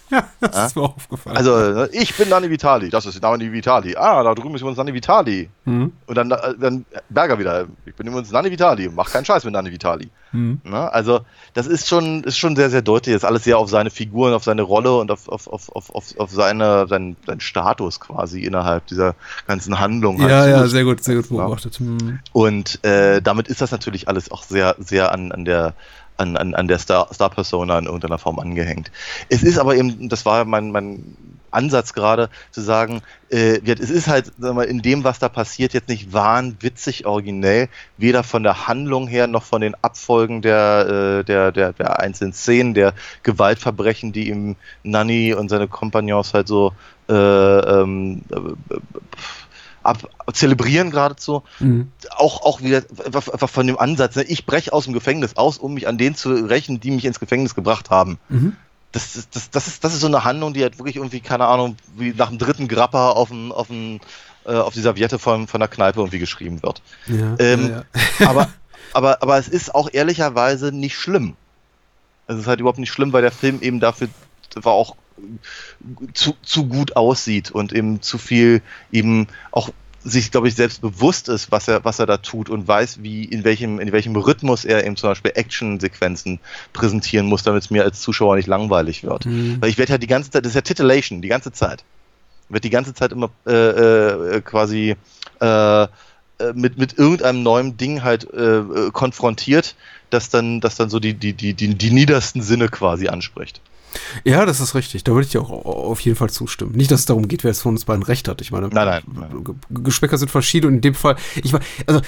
Ja, 0.10 0.24
das 0.40 0.56
ja? 0.56 0.66
ist 0.66 0.76
mir 0.76 0.82
aufgefallen. 0.82 1.36
Also, 1.36 1.84
ich 1.92 2.16
bin 2.16 2.28
Nanni 2.28 2.48
Vitali, 2.50 2.88
das 2.88 3.04
ist 3.06 3.20
Nanni 3.20 3.52
Vitali. 3.52 3.94
Ah, 3.96 4.22
da 4.22 4.34
drüben 4.34 4.54
ist 4.54 4.62
übrigens 4.62 4.78
Nanni 4.78 4.94
Vitali. 4.94 5.50
Mhm. 5.64 5.92
Und 6.06 6.14
dann, 6.14 6.30
äh, 6.30 6.54
dann 6.58 6.86
Berger 7.10 7.38
wieder, 7.38 7.66
ich 7.84 7.94
bin 7.94 8.06
übrigens 8.06 8.30
Nanni 8.30 8.50
Vitali, 8.50 8.88
mach 8.88 9.10
keinen 9.10 9.24
Scheiß 9.24 9.44
mit 9.44 9.52
Nanni 9.52 9.70
Vitali. 9.70 10.08
Mhm. 10.32 10.60
Na, 10.64 10.88
also, 10.88 11.20
das 11.54 11.66
ist 11.66 11.88
schon, 11.88 12.24
ist 12.24 12.38
schon 12.38 12.56
sehr, 12.56 12.70
sehr 12.70 12.82
deutlich. 12.82 13.14
Das 13.14 13.22
ist 13.22 13.28
alles 13.28 13.44
sehr 13.44 13.58
auf 13.58 13.68
seine 13.68 13.90
Figuren, 13.90 14.32
auf 14.32 14.44
seine 14.44 14.62
Rolle 14.62 14.96
und 14.96 15.10
auf, 15.10 15.28
auf, 15.28 15.46
auf, 15.48 15.70
auf, 15.74 15.92
auf 15.94 16.30
seine, 16.30 16.86
seinen, 16.88 17.16
seinen 17.26 17.40
Status 17.40 18.00
quasi 18.00 18.42
innerhalb 18.42 18.86
dieser 18.86 19.14
ganzen 19.46 19.78
Handlung. 19.78 20.20
Halt 20.20 20.30
ja, 20.30 20.46
ja, 20.46 20.66
sehr 20.66 20.84
gut, 20.84 21.04
sehr 21.04 21.16
gut 21.16 21.28
beobachtet. 21.28 21.80
Mhm. 21.80 22.20
Und 22.32 22.84
äh, 22.84 23.20
damit 23.20 23.48
ist 23.48 23.60
das 23.60 23.72
natürlich 23.72 24.08
alles 24.08 24.30
auch 24.30 24.42
sehr, 24.42 24.76
sehr 24.78 25.12
an, 25.12 25.32
an 25.32 25.44
der 25.44 25.74
an, 26.18 26.36
an, 26.36 26.54
an 26.54 26.68
der 26.68 26.78
Star, 26.78 27.08
Star 27.12 27.30
in 27.38 27.86
irgendeiner 27.86 28.18
Form 28.18 28.38
angehängt. 28.38 28.90
Es 29.28 29.42
ist 29.42 29.58
aber 29.58 29.76
eben, 29.76 30.08
das 30.08 30.26
war 30.26 30.44
mein, 30.44 30.70
mein 30.70 31.16
Ansatz 31.50 31.94
gerade, 31.94 32.28
zu 32.50 32.60
sagen, 32.60 33.00
äh, 33.30 33.60
es 33.64 33.90
ist 33.90 34.08
halt 34.08 34.32
sag 34.38 34.54
mal, 34.54 34.64
in 34.64 34.82
dem, 34.82 35.04
was 35.04 35.18
da 35.18 35.28
passiert, 35.28 35.72
jetzt 35.72 35.88
nicht 35.88 36.12
wahnwitzig 36.12 37.06
originell, 37.06 37.68
weder 37.96 38.22
von 38.22 38.42
der 38.42 38.68
Handlung 38.68 39.06
her 39.08 39.26
noch 39.26 39.44
von 39.44 39.60
den 39.60 39.74
Abfolgen 39.80 40.42
der, 40.42 41.20
äh, 41.20 41.24
der, 41.24 41.52
der, 41.52 41.72
der 41.72 42.00
einzelnen 42.00 42.32
Szenen, 42.32 42.74
der 42.74 42.94
Gewaltverbrechen, 43.22 44.12
die 44.12 44.28
ihm 44.28 44.56
Nanny 44.82 45.34
und 45.34 45.48
seine 45.48 45.68
Kompagnons 45.68 46.34
halt 46.34 46.48
so 46.48 46.72
äh, 47.08 47.14
ähm, 47.14 48.22
äh, 48.30 48.76
ab, 49.88 50.08
zelebrieren 50.32 50.90
geradezu. 50.90 51.42
Mhm. 51.58 51.90
Auch, 52.16 52.42
auch 52.42 52.62
wieder 52.62 52.82
von 52.82 53.66
dem 53.66 53.78
Ansatz, 53.78 54.16
ne? 54.16 54.22
ich 54.24 54.46
breche 54.46 54.72
aus 54.72 54.84
dem 54.84 54.92
Gefängnis 54.92 55.36
aus, 55.36 55.58
um 55.58 55.74
mich 55.74 55.88
an 55.88 55.98
denen 55.98 56.14
zu 56.14 56.30
rächen, 56.32 56.80
die 56.80 56.90
mich 56.90 57.04
ins 57.04 57.20
Gefängnis 57.20 57.54
gebracht 57.54 57.90
haben. 57.90 58.18
Mhm. 58.28 58.56
Das, 58.92 59.12
das, 59.12 59.28
das, 59.30 59.50
das, 59.50 59.66
ist, 59.66 59.84
das 59.84 59.94
ist 59.94 60.00
so 60.00 60.06
eine 60.06 60.24
Handlung, 60.24 60.54
die 60.54 60.62
halt 60.62 60.78
wirklich 60.78 60.96
irgendwie, 60.96 61.20
keine 61.20 61.46
Ahnung, 61.46 61.76
wie 61.96 62.14
nach 62.16 62.28
dem 62.28 62.38
dritten 62.38 62.68
Grappa 62.68 63.10
auf, 63.10 63.28
dem, 63.28 63.52
auf, 63.52 63.66
dem, 63.66 64.00
äh, 64.46 64.54
auf 64.54 64.72
die 64.72 64.80
Serviette 64.80 65.18
von, 65.18 65.46
von 65.46 65.60
der 65.60 65.68
Kneipe 65.68 66.00
irgendwie 66.00 66.18
geschrieben 66.18 66.62
wird. 66.62 66.80
Ja, 67.06 67.36
ähm, 67.38 67.68
ja, 67.68 67.84
ja. 68.18 68.28
aber, 68.30 68.48
aber, 68.92 69.22
aber 69.22 69.38
es 69.38 69.48
ist 69.48 69.74
auch 69.74 69.90
ehrlicherweise 69.92 70.72
nicht 70.72 70.96
schlimm. 70.96 71.36
Es 72.26 72.38
ist 72.38 72.46
halt 72.46 72.60
überhaupt 72.60 72.78
nicht 72.78 72.92
schlimm, 72.92 73.12
weil 73.12 73.22
der 73.22 73.32
Film 73.32 73.60
eben 73.60 73.80
dafür 73.80 74.08
war 74.54 74.72
auch 74.72 74.96
zu, 76.14 76.34
zu 76.42 76.66
gut 76.66 76.96
aussieht 76.96 77.50
und 77.50 77.72
eben 77.72 78.02
zu 78.02 78.18
viel 78.18 78.62
eben 78.92 79.28
auch 79.50 79.70
sich, 80.04 80.30
glaube 80.30 80.48
ich, 80.48 80.54
selbst 80.54 80.80
bewusst 80.80 81.28
ist, 81.28 81.50
was 81.50 81.68
er, 81.68 81.84
was 81.84 81.98
er 81.98 82.06
da 82.06 82.18
tut 82.18 82.50
und 82.50 82.68
weiß, 82.68 83.02
wie, 83.02 83.24
in 83.24 83.44
welchem, 83.44 83.80
in 83.80 83.92
welchem 83.92 84.14
Rhythmus 84.16 84.64
er 84.64 84.84
eben 84.84 84.96
zum 84.96 85.10
Beispiel 85.10 85.32
Action-Sequenzen 85.34 86.40
präsentieren 86.72 87.26
muss, 87.26 87.42
damit 87.42 87.64
es 87.64 87.70
mir 87.70 87.84
als 87.84 88.00
Zuschauer 88.00 88.36
nicht 88.36 88.46
langweilig 88.46 89.04
wird. 89.04 89.26
Mhm. 89.26 89.58
Weil 89.60 89.70
ich 89.70 89.78
werde 89.78 89.92
ja 89.92 89.98
die 89.98 90.06
ganze 90.06 90.30
Zeit, 90.30 90.44
das 90.44 90.50
ist 90.50 90.56
ja 90.56 90.62
Titillation, 90.62 91.22
die 91.22 91.28
ganze 91.28 91.52
Zeit. 91.52 91.84
Wird 92.48 92.64
die 92.64 92.70
ganze 92.70 92.94
Zeit 92.94 93.12
immer 93.12 93.30
äh, 93.46 93.52
äh, 93.52 94.40
quasi 94.40 94.96
äh, 95.40 95.82
äh 95.82 95.88
mit, 96.54 96.78
mit 96.78 96.96
irgendeinem 96.96 97.42
neuen 97.42 97.76
Ding 97.76 98.02
halt 98.02 98.32
äh, 98.32 98.58
äh, 98.58 98.90
konfrontiert, 98.92 99.74
das 100.10 100.30
dann, 100.30 100.60
das 100.60 100.76
dann 100.76 100.88
so 100.88 101.00
die, 101.00 101.14
die, 101.14 101.34
die, 101.34 101.54
die, 101.54 101.74
die 101.74 101.90
niedersten 101.90 102.40
Sinne 102.40 102.68
quasi 102.68 103.08
anspricht. 103.08 103.60
Ja, 104.24 104.46
das 104.46 104.60
ist 104.60 104.74
richtig. 104.74 105.04
Da 105.04 105.12
würde 105.12 105.26
ich 105.26 105.32
dir 105.32 105.40
auch 105.40 105.50
auf 105.50 106.00
jeden 106.00 106.16
Fall 106.16 106.30
zustimmen. 106.30 106.72
Nicht, 106.72 106.90
dass 106.90 107.00
es 107.00 107.06
darum 107.06 107.28
geht, 107.28 107.44
wer 107.44 107.50
es 107.50 107.62
von 107.62 107.72
uns 107.74 107.84
beiden 107.84 108.02
recht 108.02 108.28
hat. 108.28 108.40
Ich 108.40 108.50
meine, 108.50 108.68
nein, 108.68 108.86
nein, 108.86 109.02
nein. 109.14 109.60
Geschmäcker 109.70 110.18
sind 110.18 110.30
verschieden 110.30 110.66
und 110.68 110.74
in 110.74 110.80
dem 110.80 110.94
Fall, 110.94 111.16
ich 111.42 111.52
meine, 111.52 111.64
also 111.86 112.00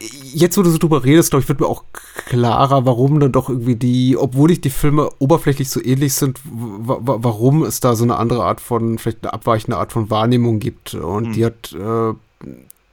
jetzt, 0.00 0.56
wo 0.56 0.62
du 0.62 0.70
so 0.70 0.78
drüber 0.78 1.04
redest, 1.04 1.30
glaube 1.30 1.42
ich, 1.42 1.48
wird 1.48 1.60
mir 1.60 1.66
auch 1.66 1.84
klarer, 2.26 2.86
warum 2.86 3.20
dann 3.20 3.32
doch 3.32 3.48
irgendwie 3.48 3.76
die, 3.76 4.16
obwohl 4.16 4.50
ich 4.50 4.60
die 4.60 4.70
Filme 4.70 5.10
oberflächlich 5.18 5.68
so 5.68 5.82
ähnlich 5.82 6.14
sind, 6.14 6.40
warum 6.44 7.62
es 7.62 7.80
da 7.80 7.94
so 7.94 8.04
eine 8.04 8.16
andere 8.16 8.44
Art 8.44 8.60
von, 8.60 8.98
vielleicht 8.98 9.22
eine 9.22 9.32
abweichende 9.32 9.76
Art 9.76 9.92
von 9.92 10.08
Wahrnehmung 10.10 10.58
gibt. 10.58 10.94
Und 10.94 11.26
hm. 11.26 11.32
die 11.32 11.44
hat 11.44 11.72
äh, 11.72 12.14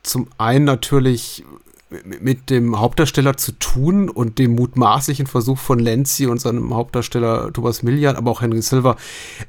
zum 0.04 0.28
einen 0.38 0.66
natürlich 0.66 1.46
mit 1.90 2.50
dem 2.50 2.80
Hauptdarsteller 2.80 3.38
zu 3.38 3.54
tun 3.54 4.10
und 4.10 4.40
dem 4.40 4.56
mutmaßlichen 4.56 5.26
Versuch 5.26 5.58
von 5.58 5.80
Lenzi 5.80 6.26
und 6.26 6.42
seinem 6.42 6.74
Hauptdarsteller 6.74 7.54
Thomas 7.54 7.82
Millian, 7.82 8.18
aber 8.18 8.32
auch 8.32 8.42
Henry 8.42 8.62
Silver, 8.62 8.98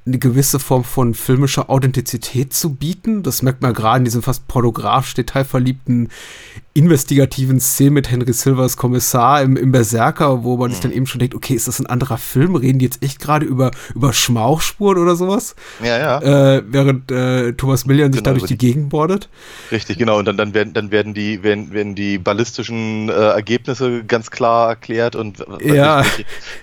eine 0.07 0.18
gewisse 0.18 0.61
Form 0.61 0.84
von 0.84 1.14
filmischer 1.14 1.68
Authentizität 1.68 2.53
zu 2.53 2.74
bieten. 2.74 3.24
Das 3.24 3.43
merkt 3.43 3.61
man 3.62 3.74
gerade 3.74 3.99
in 3.99 4.05
diesem 4.05 4.22
fast 4.22 4.47
pornografisch 4.47 5.14
detailverliebten 5.14 6.11
investigativen 6.79 7.59
Szene 7.59 7.91
mit 7.91 8.09
Henry 8.09 8.33
Silvers 8.33 8.76
Kommissar 8.76 9.43
im, 9.43 9.57
im 9.57 9.72
Berserker, 9.72 10.45
wo 10.45 10.57
man 10.57 10.70
sich 10.70 10.79
dann 10.79 10.93
mhm. 10.93 10.99
eben 10.99 11.07
schon 11.07 11.18
denkt, 11.18 11.35
okay, 11.35 11.55
ist 11.55 11.66
das 11.66 11.81
ein 11.81 11.87
anderer 11.87 12.18
Film? 12.18 12.55
Reden 12.55 12.79
die 12.79 12.85
jetzt 12.85 13.03
echt 13.03 13.18
gerade 13.18 13.45
über, 13.45 13.72
über 13.97 14.12
Schmauchspuren 14.12 14.99
oder 14.99 15.16
sowas? 15.16 15.57
Ja, 15.83 15.99
ja. 15.99 16.57
Äh, 16.57 16.62
während 16.68 17.11
äh, 17.11 17.53
Thomas 17.55 17.85
Millian 17.85 18.12
sich 18.12 18.22
genau, 18.22 18.35
dadurch 18.35 18.49
die, 18.49 18.57
die 18.57 18.66
Gegend 18.66 18.91
bordet. 18.91 19.29
Richtig, 19.72 19.99
genau. 19.99 20.18
Und 20.20 20.26
dann, 20.26 20.37
dann, 20.37 20.55
werden, 20.55 20.72
dann 20.72 20.93
werden 20.93 21.14
die, 21.14 21.43
werden, 21.43 21.72
werden 21.72 21.97
die 21.97 22.16
ballistischen 22.16 23.09
äh, 23.09 23.12
Ergebnisse 23.12 24.05
ganz 24.05 24.31
klar 24.31 24.68
erklärt 24.68 25.16
und 25.16 25.45
ja. 25.61 26.05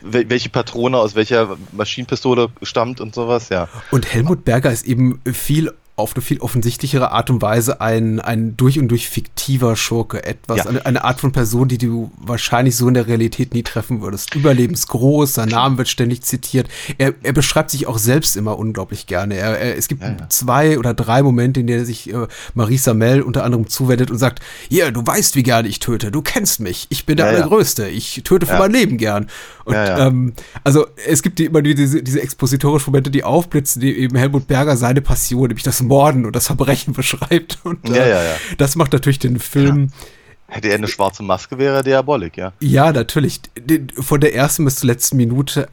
welche, 0.02 0.30
welche 0.30 0.50
Patrone 0.50 0.98
aus 0.98 1.16
welcher 1.16 1.58
Maschinenpistole 1.74 2.48
stammt 2.62 3.02
und 3.02 3.14
sowas, 3.14 3.50
ja. 3.50 3.68
Und 3.92 4.14
Helmut 4.14 4.46
Berger 4.46 4.72
ist 4.72 4.86
eben 4.86 5.20
viel 5.26 5.74
auf 5.98 6.14
eine 6.14 6.22
viel 6.22 6.40
offensichtlichere 6.40 7.12
Art 7.12 7.30
und 7.30 7.42
Weise 7.42 7.80
ein, 7.80 8.20
ein 8.20 8.58
durch 8.58 8.80
und 8.80 8.90
durch 8.90 9.08
fiktiver 9.08 9.78
Schurke. 9.78 10.26
Etwas, 10.26 10.58
ja. 10.58 10.66
eine, 10.66 10.86
eine, 10.86 11.06
Art 11.06 11.22
von 11.22 11.32
Person, 11.32 11.70
die 11.70 11.78
du 11.78 12.12
wahrscheinlich 12.18 12.76
so 12.76 12.90
in 12.90 12.96
der 12.96 13.08
Realität 13.08 13.54
nie 13.54 13.64
treffen 13.64 14.02
würdest. 14.02 14.36
Überlebensgroß, 14.36 15.34
sein 15.34 15.48
Name 15.48 15.78
wird 15.78 15.88
ständig 15.88 16.22
zitiert. 16.24 16.68
Er, 16.98 17.14
er 17.24 17.32
beschreibt 17.32 17.72
sich 17.72 17.88
auch 17.88 17.98
selbst 17.98 18.36
immer 18.36 18.60
unglaublich 18.60 19.08
gerne. 19.08 19.36
Er, 19.36 19.58
er, 19.58 19.78
es 19.78 19.88
gibt 19.88 20.02
ja, 20.02 20.10
ja. 20.10 20.30
zwei 20.30 20.78
oder 20.78 20.94
drei 20.94 21.24
Momente, 21.24 21.62
in 21.62 21.68
denen 21.68 21.80
er 21.80 21.86
sich 21.86 22.14
äh, 22.14 22.28
Marie 22.56 22.78
Samel 22.78 23.22
unter 23.22 23.46
anderem 23.46 23.68
zuwendet 23.68 24.12
und 24.12 24.18
sagt, 24.18 24.42
hier, 24.68 24.92
du 24.92 25.06
weißt, 25.06 25.38
wie 25.38 25.44
gerne 25.44 25.70
ich 25.70 25.80
töte, 25.80 26.12
du 26.12 26.22
kennst 26.22 26.60
mich, 26.60 26.88
ich 26.90 27.06
bin 27.06 27.16
der 27.16 27.28
Allergrößte, 27.28 27.88
ich 27.88 28.22
töte 28.26 28.46
für 28.46 28.60
mein 28.60 28.72
Leben 28.72 28.98
gern. 28.98 29.28
Und 29.64 29.76
ähm, 29.76 30.34
also 30.64 30.86
es 31.08 31.24
gibt 31.24 31.40
die, 31.40 31.46
immer 31.46 31.62
diese, 31.62 32.04
diese 32.04 32.22
expositorische 32.22 32.92
Momente, 32.92 33.10
die 33.10 33.24
aufblitzen, 33.24 33.82
die 33.82 33.98
eben 33.98 34.18
Helmut 34.18 34.48
Berger 34.48 34.78
seine 34.78 35.02
Passion, 35.02 35.48
nämlich 35.48 35.64
das 35.64 35.85
Morden 35.86 36.26
und 36.26 36.36
das 36.36 36.48
Verbrechen 36.48 36.94
beschreibt. 36.94 37.60
Und 37.64 37.88
ja, 37.90 37.96
äh, 37.96 38.10
ja, 38.10 38.24
ja. 38.24 38.36
das 38.58 38.76
macht 38.76 38.94
natürlich 38.94 39.20
den 39.20 39.40
Film. 39.40 39.92
Hätte 40.48 40.70
er 40.70 40.76
eine 40.76 40.88
schwarze 40.88 41.24
Maske, 41.24 41.58
wäre 41.58 41.78
er 41.78 41.84
Diabolik, 41.84 42.38
ja. 42.38 42.54
Ja, 42.60 42.92
natürlich. 42.92 43.42
Von 44.00 44.22
der 44.22 44.36
ersten 44.36 44.64
bis 44.66 44.78
zur 44.78 44.88
letzten 44.88 45.18
Minute 45.18 45.68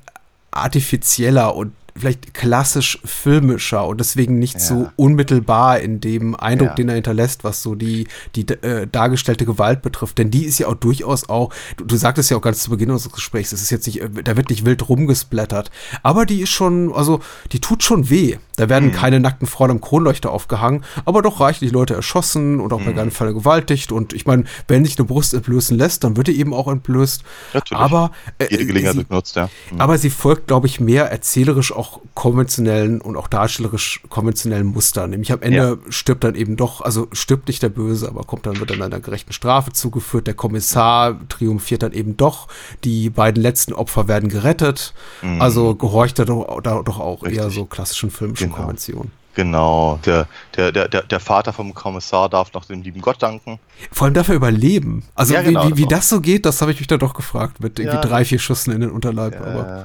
artifizieller 0.50 1.54
und 1.54 1.72
vielleicht 1.97 2.32
klassisch 2.34 2.99
filmischer 3.05 3.86
und 3.86 3.99
deswegen 4.01 4.38
nicht 4.38 4.55
Ja. 4.55 4.61
so 4.61 4.88
unmittelbar 4.97 5.80
in 5.80 6.01
dem 6.01 6.34
Eindruck, 6.34 6.70
Ja. 6.70 6.74
den 6.74 6.88
er 6.88 6.95
hinterlässt, 6.95 7.45
was 7.45 7.62
so 7.62 7.74
die, 7.74 8.07
die 8.34 8.47
äh, 8.49 8.86
dargestellte 8.90 9.45
Gewalt 9.45 9.82
betrifft. 9.82 10.18
Denn 10.18 10.30
die 10.30 10.45
ist 10.45 10.59
ja 10.59 10.68
auch 10.68 10.74
durchaus 10.74 11.28
auch, 11.28 11.53
du, 11.76 11.84
du 11.84 11.97
sagtest 11.97 12.30
ja 12.30 12.36
auch 12.36 12.40
ganz 12.43 12.62
zu 12.62 12.70
Beginn 12.70 12.90
unseres 12.90 13.12
Gesprächs, 13.12 13.53
es 13.53 13.62
ist 13.62 13.70
jetzt 13.70 13.86
nicht, 13.86 14.01
äh, 14.01 14.09
da 14.24 14.36
wird 14.36 14.51
nicht 14.51 14.64
wild 14.64 14.88
rumgesplattert, 14.88 15.70
aber 16.03 16.26
die 16.26 16.40
ist 16.40 16.51
schon, 16.51 16.93
also 16.95 17.20
die 17.53 17.61
tut 17.61 17.82
schon 17.82 18.09
weh. 18.11 18.36
Da 18.57 18.68
werden 18.68 18.88
Mhm. 18.90 18.93
keine 18.93 19.18
nackten 19.20 19.47
Frauen 19.49 19.70
am 19.70 19.80
Kronleuchter 19.80 20.30
aufgehangen, 20.30 20.84
aber 21.05 21.22
doch 21.22 21.40
reichlich 21.40 21.72
Leute 21.72 21.95
erschossen 21.95 22.61
und 22.61 22.72
auch 22.72 22.80
Mhm. 22.80 22.84
bei 22.86 22.93
keinen 22.93 23.11
Fall 23.11 23.32
gewaltigt. 23.34 23.93
Und 23.93 24.12
ich 24.12 24.26
meine, 24.26 24.45
wenn 24.68 24.84
sich 24.84 24.99
eine 24.99 25.07
Brust 25.07 25.32
entblößen 25.34 25.76
lässt, 25.76 26.05
dann 26.05 26.16
wird 26.16 26.26
die 26.28 26.38
eben 26.38 26.53
auch 26.55 26.68
entblößt. 26.68 27.22
Natürlich. 27.55 27.80
Aber 27.82 28.12
äh, 28.38 28.47
Jede 28.51 28.66
Gelegenheit 28.66 28.97
sie, 28.97 29.05
genutzt, 29.05 29.36
ja. 29.36 29.49
Mhm. 29.72 29.80
aber 29.80 29.99
sie 29.99 30.11
folgt, 30.11 30.47
glaube 30.49 30.66
ich, 30.66 30.80
mehr 30.80 31.11
erzählerisch 31.11 31.72
auch 31.72 31.81
konventionellen 32.14 33.00
und 33.00 33.16
auch 33.16 33.28
darstellerisch 33.28 34.00
konventionellen 34.08 34.66
Mustern. 34.66 35.10
Nämlich 35.10 35.32
am 35.32 35.42
Ende 35.42 35.78
stirbt 35.88 36.24
dann 36.24 36.34
eben 36.34 36.56
doch, 36.56 36.80
also 36.80 37.08
stirbt 37.12 37.48
nicht 37.48 37.62
der 37.62 37.68
Böse, 37.68 38.08
aber 38.08 38.22
kommt 38.24 38.46
dann, 38.46 38.58
wird 38.60 38.70
dann 38.70 38.82
einer 38.82 39.00
gerechten 39.00 39.32
Strafe 39.32 39.72
zugeführt. 39.72 40.26
Der 40.26 40.34
Kommissar 40.34 41.16
triumphiert 41.28 41.82
dann 41.82 41.92
eben 41.92 42.16
doch. 42.16 42.48
Die 42.84 43.10
beiden 43.10 43.42
letzten 43.42 43.72
Opfer 43.72 44.08
werden 44.08 44.28
gerettet. 44.28 44.94
Also 45.38 45.74
gehorcht 45.74 46.18
er 46.18 46.24
doch, 46.26 46.60
da, 46.62 46.82
doch 46.82 47.00
auch 47.00 47.22
eher 47.24 47.30
Mhm. 47.30 47.36
Richtig. 47.38 47.54
so 47.54 47.64
klassischen 47.66 48.10
filmischen 48.10 48.48
Genau. 48.48 48.56
Konventionen. 48.58 49.10
Genau. 49.34 49.98
Der, 50.04 50.26
der, 50.56 50.72
der, 50.72 50.88
der, 50.88 51.20
Vater 51.20 51.54
vom 51.54 51.72
Kommissar 51.72 52.28
darf 52.28 52.52
noch 52.52 52.66
dem 52.66 52.82
lieben 52.82 53.00
Gott 53.00 53.22
danken. 53.22 53.58
Vor 53.90 54.04
allem 54.04 54.12
dafür 54.14 54.34
überleben. 54.34 55.04
Also 55.14 55.32
Ja, 55.32 55.40
genau, 55.40 55.62
wie, 55.62 55.68
wie, 55.68 55.70
das 55.70 55.78
wie 55.78 55.84
auch. 55.86 55.88
das 55.88 56.08
so 56.10 56.20
geht, 56.20 56.44
das 56.44 56.60
habe 56.60 56.72
ich 56.72 56.78
mich 56.80 56.86
da 56.86 56.98
doch 56.98 57.14
gefragt 57.14 57.60
mit 57.60 57.78
irgendwie 57.78 57.96
Ja. 57.96 58.02
drei, 58.02 58.26
vier 58.26 58.38
Schüssen 58.38 58.72
in 58.74 58.82
den 58.82 58.90
Unterleib. 58.90 59.40
aber 59.40 59.84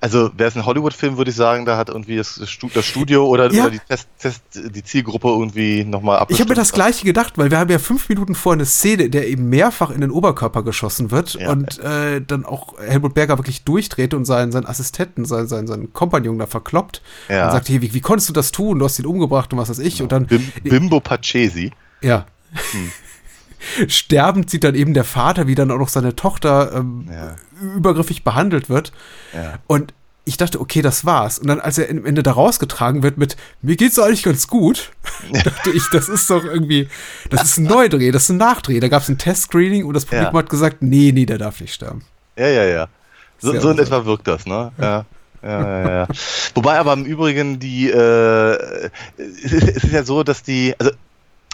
also, 0.00 0.30
wäre 0.36 0.48
es 0.48 0.56
ein 0.56 0.64
Hollywood-Film, 0.64 1.18
würde 1.18 1.30
ich 1.30 1.36
sagen, 1.36 1.66
da 1.66 1.76
hat 1.76 1.88
irgendwie 1.90 2.16
das, 2.16 2.36
das 2.36 2.48
Stu- 2.50 2.70
das 2.72 2.86
Studio 2.86 3.26
oder, 3.26 3.52
Ja. 3.52 3.64
oder 3.64 3.70
die, 3.72 3.78
Test, 3.80 4.08
Test, 4.18 4.42
die 4.54 4.82
Zielgruppe 4.82 5.28
irgendwie 5.28 5.84
nochmal 5.84 6.16
Ich 6.16 6.20
abgestimmt. 6.22 6.48
habe 6.48 6.56
mir 6.56 6.60
das 6.62 6.72
gleiche 6.72 7.04
gedacht, 7.04 7.36
weil 7.36 7.50
wir 7.50 7.58
haben 7.58 7.70
ja 7.70 7.78
fünf 7.78 8.08
Minuten 8.08 8.34
vor 8.34 8.54
eine 8.54 8.64
Szene, 8.64 9.10
der 9.10 9.28
eben 9.28 9.48
mehrfach 9.50 9.90
in 9.90 10.00
den 10.00 10.10
Oberkörper 10.10 10.62
geschossen 10.62 11.10
wird 11.10 11.34
Ja. 11.34 11.50
und 11.50 11.78
äh, 11.80 12.20
dann 12.20 12.46
auch 12.46 12.78
Helmut 12.78 13.12
Berger 13.14 13.36
wirklich 13.38 13.64
durchdreht 13.64 14.14
und 14.14 14.24
seinen, 14.24 14.52
seinen 14.52 14.66
Assistenten, 14.66 15.24
seinen, 15.26 15.48
seinen, 15.48 15.66
seinen 15.66 15.92
Kompagnon 15.92 16.38
da 16.38 16.46
verkloppt 16.46 17.02
Ja. 17.28 17.46
und 17.46 17.52
sagt, 17.52 17.68
hey, 17.68 17.82
wie, 17.82 17.92
wie 17.92 18.00
konntest 18.00 18.28
du 18.28 18.32
das 18.32 18.52
tun? 18.52 18.78
Du 18.78 18.86
hast 18.86 18.98
ihn 18.98 19.06
umgebracht 19.06 19.52
und 19.52 19.58
was 19.58 19.68
weiß 19.68 19.80
ich. 19.80 20.00
Und 20.02 20.12
dann, 20.12 20.26
Bim, 20.26 20.50
Bimbo 20.64 21.00
Pacesi. 21.00 21.72
ja. 22.00 22.24
Hm. 22.72 22.90
Sterbend 23.88 24.50
sieht 24.50 24.64
dann 24.64 24.74
eben 24.74 24.94
der 24.94 25.04
Vater, 25.04 25.46
wie 25.46 25.54
dann 25.54 25.70
auch 25.70 25.78
noch 25.78 25.88
seine 25.88 26.16
Tochter 26.16 26.72
ähm, 26.74 27.08
Ja. 27.12 27.36
übergriffig 27.76 28.24
behandelt 28.24 28.68
wird. 28.68 28.92
Ja. 29.34 29.54
Und 29.66 29.94
ich 30.24 30.36
dachte, 30.36 30.60
okay, 30.60 30.82
das 30.82 31.04
war's. 31.04 31.38
Und 31.38 31.48
dann, 31.48 31.60
als 31.60 31.78
er 31.78 31.90
am 31.90 32.04
Ende 32.06 32.22
da 32.22 32.32
rausgetragen 32.32 33.02
wird 33.02 33.16
mit, 33.18 33.36
mir 33.62 33.74
geht's 33.76 33.98
eigentlich 33.98 34.22
ganz 34.22 34.46
gut, 34.46 34.90
dachte 35.32 35.70
ich, 35.70 35.82
das 35.92 36.08
ist 36.08 36.28
doch 36.30 36.44
irgendwie, 36.44 36.88
das 37.30 37.42
ist 37.42 37.58
ein 37.58 37.64
Neudreh, 37.64 38.10
das 38.12 38.24
ist 38.24 38.28
ein 38.30 38.36
Nachdreh. 38.36 38.80
Da 38.80 38.88
gab's 38.88 39.08
ein 39.08 39.18
Testscreening 39.18 39.84
und 39.84 39.94
das 39.94 40.04
Publikum 40.04 40.34
Ja. 40.34 40.38
hat 40.38 40.50
gesagt, 40.50 40.82
nee, 40.82 41.10
nee, 41.12 41.26
der 41.26 41.38
darf 41.38 41.60
nicht 41.60 41.74
sterben. 41.74 42.02
Ja, 42.36 42.46
ja, 42.48 42.64
ja. 42.64 42.88
So, 43.38 43.58
so 43.58 43.70
in 43.70 43.78
etwa 43.78 44.04
wirkt 44.04 44.28
das, 44.28 44.46
ne? 44.46 44.70
Ja. 44.78 45.04
Ja, 45.42 45.60
ja, 45.82 45.90
ja. 45.90 46.08
Wobei 46.54 46.78
aber 46.78 46.92
im 46.92 47.06
Übrigen 47.06 47.58
die, 47.58 47.88
äh, 47.90 48.90
es, 49.16 49.38
ist, 49.52 49.68
es 49.76 49.84
ist 49.84 49.92
ja 49.92 50.04
so, 50.04 50.22
dass 50.22 50.42
die, 50.42 50.74
also 50.78 50.92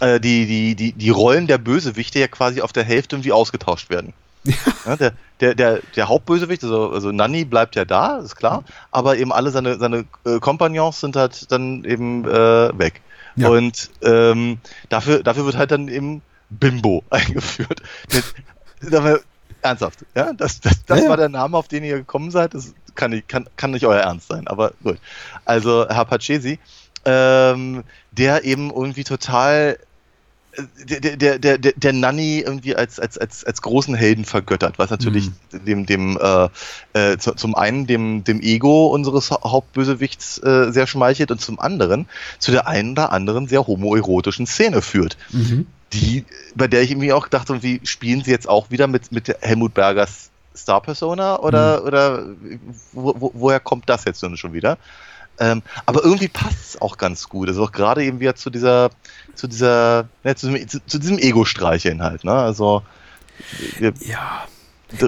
äh, 0.00 0.20
die, 0.20 0.46
die, 0.46 0.74
die, 0.74 0.92
die 0.92 1.10
Rollen 1.10 1.46
der 1.46 1.58
Bösewichte 1.58 2.18
ja 2.18 2.28
quasi 2.28 2.60
auf 2.60 2.72
der 2.72 2.84
Hälfte 2.84 3.16
irgendwie 3.16 3.32
ausgetauscht 3.32 3.90
werden. 3.90 4.12
Ja, 4.86 4.94
der, 4.94 5.12
der, 5.40 5.54
der, 5.56 5.80
der 5.96 6.08
Hauptbösewicht, 6.08 6.62
also, 6.62 6.90
also 6.90 7.10
Nanny 7.10 7.44
bleibt 7.44 7.74
ja 7.74 7.84
da, 7.84 8.18
ist 8.18 8.36
klar, 8.36 8.62
aber 8.92 9.16
eben 9.16 9.32
alle 9.32 9.50
seine, 9.50 9.78
seine 9.78 10.04
äh, 10.24 10.38
Kompagnons 10.38 11.00
sind 11.00 11.16
halt 11.16 11.50
dann 11.50 11.84
eben 11.84 12.24
äh, 12.24 12.78
weg. 12.78 13.00
Ja. 13.34 13.48
Und 13.48 13.90
ähm, 14.02 14.58
dafür, 14.88 15.24
dafür 15.24 15.44
wird 15.44 15.56
halt 15.56 15.72
dann 15.72 15.88
eben 15.88 16.22
Bimbo 16.48 17.02
eingeführt. 17.10 17.82
Mal, 18.80 19.20
ernsthaft, 19.62 20.04
ja? 20.14 20.32
Das, 20.32 20.60
das, 20.60 20.84
das 20.86 21.02
Ja, 21.02 21.08
war 21.08 21.16
der 21.16 21.28
Name, 21.28 21.56
auf 21.56 21.68
den 21.68 21.84
ihr 21.84 21.98
gekommen 21.98 22.30
seid. 22.30 22.54
Das 22.54 22.72
kann 22.94 23.10
nicht, 23.10 23.28
kann, 23.28 23.48
kann 23.56 23.72
nicht 23.72 23.86
euer 23.86 24.00
Ernst 24.00 24.28
sein, 24.28 24.46
aber 24.48 24.72
gut. 24.82 24.98
Also 25.44 25.86
Herr 25.88 26.04
Pacesi, 26.04 26.58
ähm, 27.04 27.84
der 28.12 28.44
eben 28.44 28.70
irgendwie 28.70 29.04
total 29.04 29.78
der, 30.88 31.16
der, 31.16 31.38
der, 31.38 31.58
der, 31.58 31.92
Nanny 31.92 32.40
irgendwie 32.40 32.76
als, 32.76 32.98
als, 32.98 33.18
als, 33.18 33.44
als 33.44 33.62
großen 33.62 33.94
Helden 33.94 34.24
vergöttert, 34.24 34.78
was 34.78 34.90
natürlich 34.90 35.30
dem, 35.52 35.86
dem 35.86 36.18
äh, 36.20 36.48
äh, 36.92 37.18
zu, 37.18 37.34
zum 37.34 37.54
einen 37.54 37.86
dem, 37.86 38.24
dem 38.24 38.40
Ego 38.40 38.86
unseres 38.86 39.30
Ha- 39.30 39.42
Hauptbösewichts 39.44 40.38
äh, 40.42 40.72
sehr 40.72 40.86
schmeichelt 40.86 41.30
und 41.30 41.40
zum 41.40 41.60
anderen 41.60 42.06
zu 42.38 42.52
der 42.52 42.66
einen 42.66 42.92
oder 42.92 43.12
anderen 43.12 43.48
sehr 43.48 43.66
homoerotischen 43.66 44.46
Szene 44.46 44.82
führt. 44.82 45.16
Die, 45.92 46.24
bei 46.54 46.66
der 46.68 46.82
ich 46.82 46.90
irgendwie 46.90 47.12
auch 47.12 47.28
dachte, 47.28 47.52
irgendwie 47.54 47.80
spielen 47.84 48.22
sie 48.24 48.30
jetzt 48.30 48.48
auch 48.48 48.70
wieder 48.70 48.86
mit, 48.86 49.12
mit 49.12 49.28
Helmut 49.40 49.74
Bergers 49.74 50.30
Star 50.56 50.80
Persona 50.80 51.38
oder, 51.40 51.84
oder 51.84 52.26
wo, 52.92 53.14
wo, 53.18 53.30
woher 53.34 53.60
kommt 53.60 53.88
das 53.88 54.04
jetzt 54.04 54.22
nun 54.22 54.36
schon 54.36 54.52
wieder? 54.54 54.78
Ähm, 55.38 55.62
aber 55.84 56.02
irgendwie 56.04 56.28
passt 56.28 56.74
es 56.74 56.80
auch 56.80 56.96
ganz 56.98 57.28
gut. 57.28 57.48
Also 57.48 57.64
auch 57.64 57.72
gerade 57.72 58.04
eben 58.04 58.20
wieder 58.20 58.34
zu 58.34 58.50
dieser, 58.50 58.90
zu 59.34 59.46
dieser, 59.46 60.08
ne, 60.24 60.34
zu, 60.34 60.48
diesem- 60.50 60.68
zu, 60.68 60.86
zu 60.86 60.98
diesem 60.98 61.18
Ego-Streicheln 61.18 62.02
halt, 62.02 62.24
ne? 62.24 62.32
Also 62.32 62.82
wir, 63.78 63.92
Ja. 64.00 64.44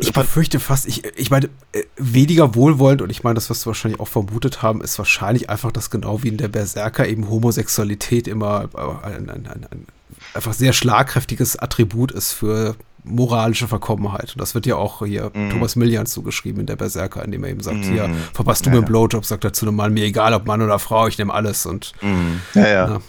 Ich 0.00 0.12
befürchte 0.12 0.58
fast, 0.58 0.86
ich, 0.86 1.04
ich 1.16 1.30
meine, 1.30 1.48
äh, 1.72 1.84
weniger 1.96 2.56
wohlwollend 2.56 3.00
und 3.00 3.10
ich 3.10 3.22
meine, 3.22 3.36
das, 3.36 3.48
was 3.48 3.64
wir 3.64 3.68
wahrscheinlich 3.68 4.00
auch 4.00 4.08
vermutet 4.08 4.60
haben, 4.60 4.82
ist 4.82 4.98
wahrscheinlich 4.98 5.48
einfach, 5.50 5.70
dass 5.70 5.88
genau 5.88 6.22
wie 6.24 6.28
in 6.28 6.36
der 6.36 6.48
Berserker 6.48 7.06
eben 7.06 7.30
Homosexualität 7.30 8.26
immer 8.26 8.68
äh, 8.74 9.06
ein, 9.06 9.30
ein, 9.30 9.46
ein, 9.46 9.66
ein 9.70 9.86
einfach 10.34 10.52
sehr 10.52 10.72
schlagkräftiges 10.72 11.56
Attribut 11.60 12.10
ist 12.10 12.32
für 12.32 12.74
moralische 13.08 13.68
Verkommenheit. 13.68 14.32
Und 14.34 14.40
das 14.40 14.54
wird 14.54 14.66
ja 14.66 14.76
auch 14.76 15.04
hier 15.04 15.30
Mhm. 15.34 15.50
Thomas 15.50 15.76
Millian 15.76 16.06
zugeschrieben 16.06 16.60
in 16.60 16.66
der 16.66 16.76
Berserker, 16.76 17.24
indem 17.24 17.44
er 17.44 17.50
eben 17.50 17.62
sagt, 17.62 17.78
Mhm. 17.78 17.92
hier, 17.92 18.10
verpasst 18.32 18.64
du 18.66 18.70
Ja, 18.70 18.72
mir 18.76 18.78
einen. 18.78 18.86
Blowjob, 18.86 19.24
sagt 19.24 19.44
er 19.44 19.52
zu 19.52 19.66
einem 19.66 19.76
Mann, 19.76 19.92
mir 19.92 20.04
egal, 20.04 20.34
ob 20.34 20.46
Mann 20.46 20.62
oder 20.62 20.78
Frau, 20.78 21.06
ich 21.08 21.18
nehme 21.18 21.32
alles 21.32 21.66
und 21.66 21.92
Mhm. 22.02 22.40
Ja, 22.54 22.66
ja. 22.68 22.88
ja, 22.88 23.00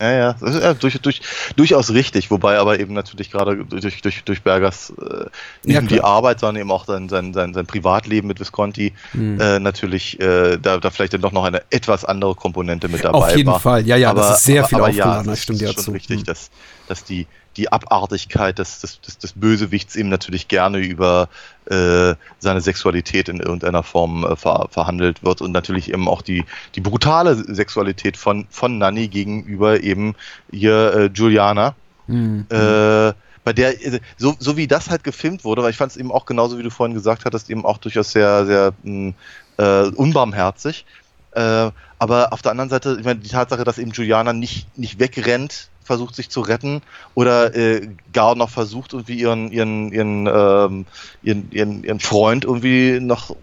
Ja, 0.00 0.12
ja, 0.12 0.32
das 0.34 0.54
ist 0.54 0.62
ja 0.62 0.74
durch, 0.74 1.00
durch, 1.00 1.20
durchaus 1.56 1.90
richtig, 1.90 2.30
wobei 2.30 2.58
aber 2.58 2.78
eben 2.80 2.94
natürlich 2.94 3.30
gerade 3.30 3.56
durch, 3.64 4.00
durch, 4.02 4.24
durch 4.24 4.42
Bergers 4.42 4.90
äh, 5.00 5.24
nicht 5.64 5.74
Ja, 5.74 5.80
nur 5.80 5.88
die. 5.88 6.00
Arbeit, 6.00 6.40
sondern 6.40 6.60
eben 6.60 6.70
auch 6.70 6.84
sein, 6.86 7.08
sein, 7.08 7.32
sein, 7.32 7.54
sein 7.54 7.66
Privatleben 7.66 8.28
mit 8.28 8.40
Visconti 8.40 8.92
Mhm. 9.12 9.40
äh, 9.40 9.58
natürlich 9.58 10.20
äh, 10.20 10.58
da, 10.58 10.78
da 10.78 10.90
vielleicht 10.90 11.12
dann 11.14 11.20
doch 11.22 11.32
noch 11.32 11.44
eine 11.44 11.62
etwas 11.70 12.04
andere 12.04 12.34
Komponente 12.34 12.88
mit 12.88 13.04
dabei 13.04 13.18
Auf 13.18 13.36
jeden 13.36 13.50
war. 13.50 13.60
Fall. 13.60 13.86
Ja, 13.86 13.96
ja, 13.96 14.12
das 14.14 14.38
ist 14.38 14.44
sehr 14.44 14.64
viel 14.64 14.78
aber 14.78 14.88
aufgeladen, 14.88 15.24
ja, 15.26 15.30
das 15.32 15.42
stimmt 15.42 15.62
ist 15.62 15.68
ja 15.68 15.72
schon 15.74 15.84
zu. 15.84 15.90
richtig, 15.92 16.20
Mhm. 16.20 16.24
dass, 16.24 16.50
dass 16.88 17.04
die, 17.04 17.26
die 17.56 17.72
Abartigkeit 17.72 18.58
des, 18.58 18.80
des, 18.80 19.00
des, 19.00 19.18
des 19.18 19.32
Bösewichts 19.32 19.96
eben 19.96 20.08
natürlich 20.08 20.48
gerne 20.48 20.78
über 20.78 21.28
äh, 21.66 22.14
seine 22.38 22.60
Sexualität 22.60 23.28
in 23.28 23.40
irgendeiner 23.40 23.82
Form 23.82 24.24
äh, 24.24 24.36
ver, 24.36 24.68
verhandelt 24.70 25.24
wird 25.24 25.40
und 25.40 25.52
natürlich 25.52 25.92
eben 25.92 26.08
auch 26.08 26.22
die, 26.22 26.44
die 26.74 26.80
brutale 26.80 27.34
Sexualität 27.34 28.16
von, 28.16 28.46
von 28.50 28.78
Nanny 28.78 29.08
gegenüber 29.08 29.82
eben 29.82 30.14
ihr 30.50 30.94
äh, 30.94 31.10
Juliana. 31.12 31.74
Mhm. 32.06 32.46
Äh, 32.50 33.12
bei 33.44 33.52
der, 33.52 33.74
so, 34.16 34.34
so 34.40 34.56
wie 34.56 34.66
das 34.66 34.90
halt 34.90 35.04
gefilmt 35.04 35.44
wurde, 35.44 35.62
weil 35.62 35.70
ich 35.70 35.76
fand 35.76 35.92
es 35.92 35.96
eben 35.96 36.10
auch 36.10 36.26
genauso, 36.26 36.58
wie 36.58 36.64
du 36.64 36.70
vorhin 36.70 36.94
gesagt 36.94 37.24
hattest, 37.24 37.48
eben 37.48 37.64
auch 37.64 37.78
durchaus 37.78 38.10
sehr, 38.10 38.44
sehr 38.44 38.72
mh, 38.82 39.14
äh, 39.58 39.82
unbarmherzig. 39.90 40.84
Äh, 41.30 41.70
aber 41.98 42.32
auf 42.32 42.42
der 42.42 42.52
anderen 42.52 42.70
Seite, 42.70 42.96
ich 42.98 43.04
meine, 43.04 43.20
die 43.20 43.28
Tatsache, 43.28 43.64
dass 43.64 43.78
eben 43.78 43.92
Juliana 43.92 44.32
nicht, 44.32 44.76
nicht 44.78 44.98
wegrennt, 44.98 45.68
versucht 45.82 46.16
sich 46.16 46.30
zu 46.30 46.40
retten 46.40 46.82
oder 47.14 47.54
äh, 47.54 47.88
gar 48.12 48.34
noch 48.34 48.50
versucht, 48.50 48.92
irgendwie 48.92 49.20
ihren, 49.20 49.52
ihren, 49.52 49.92
ihren, 49.92 50.26
ähm, 50.26 50.86
ihren, 51.22 51.50
ihren, 51.52 51.84
ihren 51.84 52.00
Freund 52.00 52.44
irgendwie 52.44 52.98
noch 53.00 53.34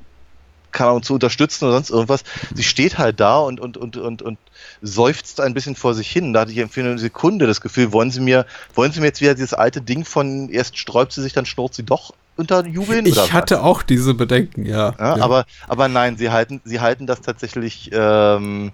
keine 0.73 0.89
Ahnung, 0.89 1.03
zu 1.03 1.13
unterstützen 1.13 1.65
oder 1.65 1.75
sonst 1.75 1.91
irgendwas. 1.91 2.23
Sie 2.53 2.63
steht 2.63 2.97
halt 2.97 3.19
da 3.19 3.37
und, 3.37 3.59
und, 3.59 3.77
und, 3.77 3.95
und, 3.95 4.21
und 4.21 4.39
seufzt 4.81 5.39
ein 5.39 5.53
bisschen 5.53 5.75
vor 5.75 5.93
sich 5.93 6.09
hin. 6.09 6.33
Da 6.33 6.41
hatte 6.41 6.51
ich 6.51 6.71
für 6.71 6.81
eine 6.81 6.97
Sekunde 6.97 7.47
das 7.47 7.61
Gefühl, 7.61 7.93
wollen 7.93 8.11
Sie 8.11 8.19
mir, 8.19 8.45
wollen 8.73 8.91
Sie 8.91 8.99
mir 8.99 9.05
jetzt 9.05 9.21
wieder 9.21 9.35
dieses 9.35 9.53
alte 9.53 9.81
Ding 9.81 10.03
von 10.03 10.49
erst 10.49 10.77
sträubt 10.77 11.13
sie 11.13 11.21
sich, 11.21 11.33
dann 11.33 11.45
schnurrt 11.45 11.75
sie 11.75 11.83
doch 11.83 12.13
unter 12.35 12.65
Jubeln? 12.65 13.05
oder 13.05 13.15
was? 13.17 13.25
Ich 13.25 13.33
hatte 13.33 13.63
auch 13.63 13.83
diese 13.83 14.13
Bedenken, 14.13 14.65
ja. 14.65 14.93
Ja, 14.99 15.17
ja. 15.17 15.23
Aber, 15.23 15.45
aber 15.67 15.87
nein, 15.87 16.17
sie 16.17 16.29
halten, 16.29 16.61
sie 16.65 16.79
halten 16.79 17.05
das 17.07 17.21
tatsächlich, 17.21 17.89
ähm, 17.93 18.71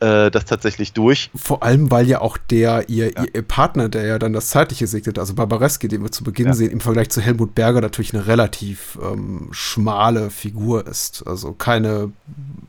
äh, 0.00 0.30
das 0.30 0.44
tatsächlich 0.44 0.92
durch. 0.92 1.30
Vor 1.34 1.62
allem, 1.62 1.90
weil 1.90 2.06
ja 2.06 2.20
auch 2.20 2.36
der, 2.36 2.88
ihr, 2.88 3.12
Ja. 3.12 3.24
ihr 3.32 3.42
Partner, 3.42 3.88
der 3.88 4.04
ja 4.06 4.18
dann 4.18 4.32
das 4.32 4.48
Zeitliche 4.48 4.86
segnet, 4.86 5.18
also 5.18 5.34
Barbareski, 5.34 5.88
den 5.88 6.02
wir 6.02 6.12
zu 6.12 6.22
Beginn 6.24 6.48
Ja. 6.48 6.52
sehen, 6.52 6.70
im 6.70 6.80
Vergleich 6.80 7.08
zu 7.10 7.20
Helmut 7.20 7.54
Berger 7.54 7.80
natürlich 7.80 8.12
eine 8.12 8.26
relativ 8.26 8.98
ähm, 9.02 9.48
schmale 9.52 10.30
Figur 10.30 10.86
ist. 10.86 11.26
Also 11.26 11.52
keine 11.52 12.12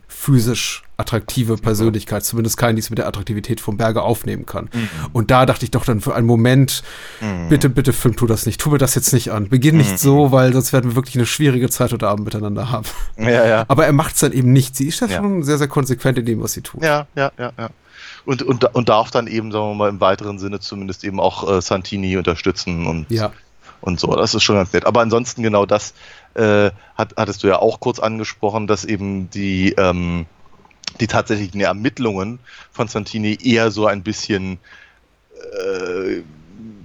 physisch 0.07 0.83
attraktive 0.97 1.57
Persönlichkeit, 1.57 2.25
zumindest 2.25 2.57
keinen, 2.57 2.75
die 2.75 2.81
es 2.81 2.89
mit 2.89 2.97
der 2.97 3.07
Attraktivität 3.07 3.61
vom 3.61 3.77
Berge 3.77 4.01
aufnehmen 4.01 4.45
kann. 4.45 4.69
Mhm. 4.73 4.89
Und 5.13 5.31
da 5.31 5.45
dachte 5.45 5.63
ich 5.63 5.71
doch 5.71 5.85
dann 5.85 6.01
für 6.01 6.15
einen 6.15 6.25
Moment, 6.25 6.83
mhm. 7.21 7.49
bitte, 7.49 7.69
bitte, 7.69 7.93
Film, 7.93 8.15
tu 8.15 8.25
das 8.25 8.45
nicht, 8.47 8.59
tu 8.59 8.71
mir 8.71 8.79
das 8.79 8.95
jetzt 8.95 9.13
nicht 9.13 9.31
an. 9.31 9.47
Beginn 9.47 9.77
nicht 9.77 9.91
mhm. 9.91 9.97
so, 9.97 10.31
weil 10.31 10.53
sonst 10.53 10.73
werden 10.73 10.91
wir 10.91 10.95
wirklich 10.95 11.15
eine 11.15 11.27
schwierige 11.27 11.69
Zeit 11.69 11.93
heute 11.93 12.07
Abend 12.07 12.25
miteinander 12.25 12.71
haben. 12.71 12.87
Ja, 13.17 13.45
ja. 13.45 13.65
Aber 13.67 13.85
er 13.85 13.93
macht 13.93 14.15
es 14.15 14.21
dann 14.21 14.31
eben 14.31 14.51
nicht. 14.51 14.75
Sie 14.75 14.87
ist 14.87 14.99
ja 14.99 15.09
schon 15.09 15.43
sehr, 15.43 15.57
sehr 15.57 15.67
konsequent 15.67 16.17
in 16.17 16.25
dem, 16.25 16.41
was 16.41 16.53
sie 16.53 16.61
tut. 16.61 16.83
Ja, 16.83 17.07
ja, 17.15 17.31
ja, 17.37 17.51
ja. 17.57 17.69
Und, 18.25 18.41
und, 18.43 18.75
und 18.75 18.89
darf 18.89 19.11
dann 19.11 19.27
eben, 19.27 19.51
sagen 19.51 19.69
wir 19.69 19.75
mal, 19.75 19.89
im 19.89 20.01
weiteren 20.01 20.39
Sinne 20.39 20.59
zumindest 20.59 21.03
eben 21.03 21.19
auch 21.19 21.49
äh, 21.49 21.61
Santini 21.61 22.17
unterstützen 22.17 22.85
und, 22.85 23.09
ja. 23.09 23.31
und 23.81 23.99
so. 23.99 24.13
Das 24.15 24.33
ist 24.33 24.43
schon 24.43 24.55
ganz 24.55 24.73
nett. 24.73 24.85
Aber 24.85 25.01
ansonsten 25.01 25.43
genau 25.43 25.65
das 25.65 25.93
äh, 26.33 26.71
hat, 26.95 27.13
hattest 27.15 27.43
du 27.43 27.47
ja 27.47 27.59
auch 27.59 27.79
kurz 27.79 27.99
angesprochen, 27.99 28.67
dass 28.67 28.83
eben 28.83 29.29
die, 29.29 29.73
ähm, 29.77 30.25
die 30.99 31.07
tatsächlichen 31.07 31.61
Ermittlungen 31.61 32.39
von 32.71 32.88
Santini 32.88 33.38
eher 33.41 33.71
so 33.71 33.88
ein 33.88 34.03
bisschen 34.03 34.59
äh, 35.35 36.21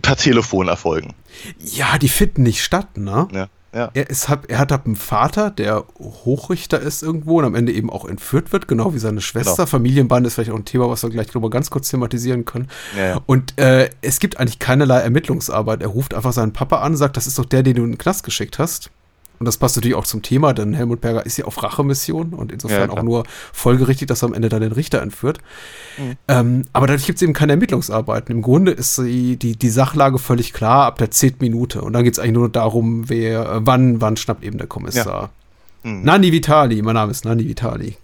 per 0.03 0.16
Telefon 0.16 0.68
erfolgen. 0.68 1.14
Ja, 1.59 1.98
die 1.98 2.09
finden 2.09 2.42
nicht 2.42 2.62
statt, 2.62 2.96
ne? 2.96 3.28
Ja. 3.32 3.48
Ja. 3.74 3.90
Er, 3.94 4.11
ist, 4.11 4.28
er 4.48 4.59
hat 4.59 4.70
einen 4.84 4.96
Vater, 4.96 5.50
der 5.50 5.84
Hochrichter 5.98 6.78
ist 6.78 7.03
irgendwo 7.03 7.38
und 7.38 7.46
am 7.46 7.55
Ende 7.55 7.72
eben 7.72 7.88
auch 7.88 8.05
entführt 8.05 8.53
wird, 8.53 8.68
genau 8.68 8.92
wie 8.92 8.98
seine 8.98 9.22
Schwester. 9.22 9.57
Genau. 9.57 9.66
Familienband 9.66 10.26
ist 10.26 10.34
vielleicht 10.34 10.50
auch 10.50 10.57
ein 10.57 10.66
Thema, 10.66 10.90
was 10.90 11.03
wir 11.03 11.09
gleich 11.09 11.32
nochmal 11.32 11.48
ganz 11.48 11.70
kurz 11.70 11.88
thematisieren 11.88 12.44
können. 12.44 12.68
Ja, 12.94 13.05
ja. 13.05 13.20
Und 13.24 13.59
äh, 13.59 13.88
es 14.03 14.20
gibt 14.20 14.38
eigentlich 14.38 14.59
keinerlei 14.59 15.00
Ermittlungsarbeit. 15.00 15.80
Er 15.80 15.88
ruft 15.88 16.12
einfach 16.12 16.34
seinen 16.34 16.53
Papa 16.53 16.82
an, 16.82 16.96
sagt, 16.96 17.16
das 17.16 17.26
ist 17.26 17.38
doch 17.38 17.46
der, 17.46 17.62
den 17.62 17.76
du 17.76 17.84
in 17.84 17.92
den 17.92 17.98
Knast 17.98 18.24
geschickt 18.24 18.59
hast. 18.59 18.90
Und 19.43 19.47
das 19.47 19.57
passt 19.57 19.74
natürlich 19.74 19.97
auch 19.97 20.07
zum 20.07 20.22
Thema, 20.22 20.53
denn 20.53 20.72
Helmut 20.72 21.01
Berger 21.01 21.26
ist 21.26 21.36
ja 21.36 21.47
auf 21.47 21.61
Rachemission 21.61 22.32
und 22.32 22.53
insofern 22.53 22.90
ja, 22.90 22.97
auch 22.97 23.03
nur 23.03 23.24
folgerichtig, 23.53 24.07
dass 24.07 24.22
er 24.22 24.28
am 24.28 24.34
Ende 24.34 24.49
dann 24.49 24.61
den 24.61 24.70
Richter 24.70 25.03
entführt. 25.03 25.38
Mhm. 25.99 26.16
Ähm, 26.28 26.64
aber 26.72 26.86
dadurch 26.86 27.07
gibt 27.07 27.16
es 27.16 27.22
eben 27.22 27.32
keine 27.32 27.55
Ermittlungsarbeiten. 27.55 28.32
Im 28.32 28.40
Grunde 28.40 28.70
ist 28.70 28.99
die, 28.99 29.36
die, 29.36 29.57
die 29.57 29.68
Sachlage 29.68 30.20
völlig 30.20 30.53
klar 30.53 30.86
ab 30.86 30.99
der 30.99 31.11
zehnten 31.11 31.43
Minute. 31.43 31.82
Und 31.82 31.93
dann 31.93 32.05
geht 32.05 32.12
es 32.12 32.20
eigentlich 32.20 32.34
nur 32.34 32.51
darum, 32.51 33.09
wer, 33.09 33.40
äh, 33.51 33.66
wann, 33.66 34.01
wann 34.01 34.16
schnappt 34.16 34.45
eben 34.45 34.59
der 34.59 34.68
Kommissar. 34.68 35.30
Ja. 35.82 35.90
Mhm. 35.90 36.05
Nanni 36.05 36.30
Vitali, 36.30 36.80
mein 36.82 36.95
Name 36.95 37.11
ist 37.11 37.24
Nanni 37.24 37.49
Vitali. 37.49 37.97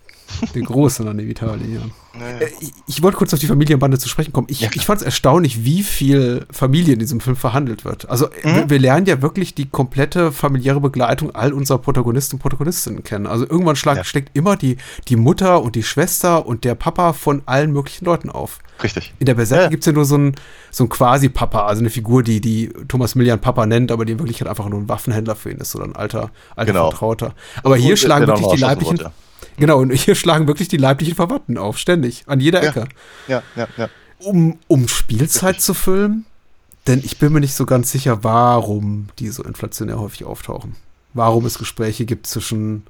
Der 0.57 0.63
große 0.65 1.05
Nanni 1.05 1.25
Vitali, 1.29 1.77
ja. 1.77 1.83
Naja. 2.19 2.39
Äh, 2.39 2.51
ich, 2.61 2.73
ich, 2.87 3.03
wollte 3.03 3.17
kurz 3.17 3.33
auf 3.33 3.41
die 3.41 3.47
Familienbande 3.47 3.99
zu 3.99 4.09
sprechen 4.09 4.33
kommen. 4.33 4.47
Ich, 4.51 4.61
ja, 4.61 4.71
ich 4.75 4.85
fand 4.85 5.01
es 5.01 5.05
erstaunlich, 5.05 5.65
wie 5.65 5.83
viel 5.83 6.47
Familie 6.51 6.95
in 6.95 6.99
diesem 6.99 7.21
Film 7.21 7.37
verhandelt 7.37 7.85
wird. 7.85 8.09
Also 8.09 8.27
äh, 8.27 8.49
mhm. 8.49 8.55
wir, 8.55 8.71
wir, 8.71 8.79
lernen 8.79 9.07
ja 9.07 9.23
wirklich 9.23 9.55
die 9.55 9.69
komplette 9.69 10.33
familiäre 10.33 10.81
Begleitung 10.81 11.35
all 11.35 11.53
unserer 11.53 11.79
Protagonisten 11.79 12.37
und 12.37 12.43
Protagonistinnen 12.43 13.03
kennen. 13.03 13.27
Also 13.27 13.49
irgendwann 13.49 13.77
schlag, 13.77 13.99
ja. 13.99 14.05
steckt 14.05 14.37
immer 14.37 14.57
die, 14.57 14.77
die 15.09 15.17
Mutter 15.17 15.63
und 15.63 15.77
die 15.77 15.83
Schwester 15.83 16.47
und 16.47 16.65
der 16.65 16.75
Papa 16.75 17.13
von 17.13 17.43
allen 17.47 17.73
möglichen 17.73 18.05
Leuten 18.05 18.31
auf. 18.31 18.59
Richtig. 18.83 19.13
In 19.19 19.27
der 19.27 19.35
Berserker 19.35 19.65
ja. 19.65 19.69
gibt 19.69 19.83
es 19.83 19.87
ja 19.87 19.93
nur 19.93 20.05
so 20.05 20.15
einen 20.15 20.35
so 20.71 20.87
Quasi-Papa, 20.87 21.67
also 21.67 21.81
eine 21.81 21.91
Figur, 21.91 22.23
die, 22.23 22.41
die 22.41 22.69
Thomas 22.87 23.15
Millian 23.15 23.41
Papa 23.41 23.67
nennt, 23.67 23.91
aber 23.91 24.05
die 24.05 24.13
in 24.13 24.19
Wirklichkeit 24.19 24.49
einfach 24.49 24.69
nur 24.69 24.79
ein 24.79 24.89
Waffenhändler 24.89 25.35
für 25.35 25.51
ihn 25.51 25.59
ist 25.59 25.75
oder 25.75 25.85
ein 25.85 25.97
alter, 25.97 26.31
alter 26.55 26.73
genau. 26.73 26.91
Vertrauter. 26.91 27.35
Aber 27.63 27.77
hier 27.77 27.97
schlagen 27.97 28.27
wirklich 28.27 28.49
die 28.49 28.61
leiblichen... 28.61 28.99
Wird, 28.99 29.13
Genau, 29.59 29.81
und 29.81 29.93
hier 29.93 30.15
schlagen 30.15 30.47
wirklich 30.47 30.69
die 30.69 30.77
leiblichen 30.77 31.15
Verwandten 31.15 31.59
auf, 31.59 31.79
ständig, 31.79 32.25
an 32.27 32.41
jeder 32.41 32.63
Ecke. 32.63 32.89
Ja, 33.27 33.43
ja, 33.57 33.69
ja. 33.77 33.85
ja. 33.85 33.89
Um, 34.21 34.59
um 34.67 34.89
Spielzeit 34.89 35.61
zu 35.61 35.75
füllen, 35.75 36.27
denn 36.87 37.01
ich 37.05 37.19
bin 37.19 37.33
mir 37.33 37.41
nicht 37.41 37.55
so 37.55 37.67
ganz 37.67 37.93
sicher, 37.93 38.25
warum 38.25 39.09
die 39.19 39.29
so 39.29 39.45
inflationär 39.45 40.01
häufig 40.01 40.25
auftauchen. 40.25 40.75
Warum 41.15 41.45
es 41.47 41.59
Gespräche 41.59 42.05
gibt 42.05 42.27
zwischen 42.27 42.85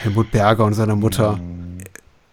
Helmut 0.00 0.30
Berger 0.30 0.64
und 0.64 0.74
seiner 0.74 0.96
Mutter. 0.96 1.40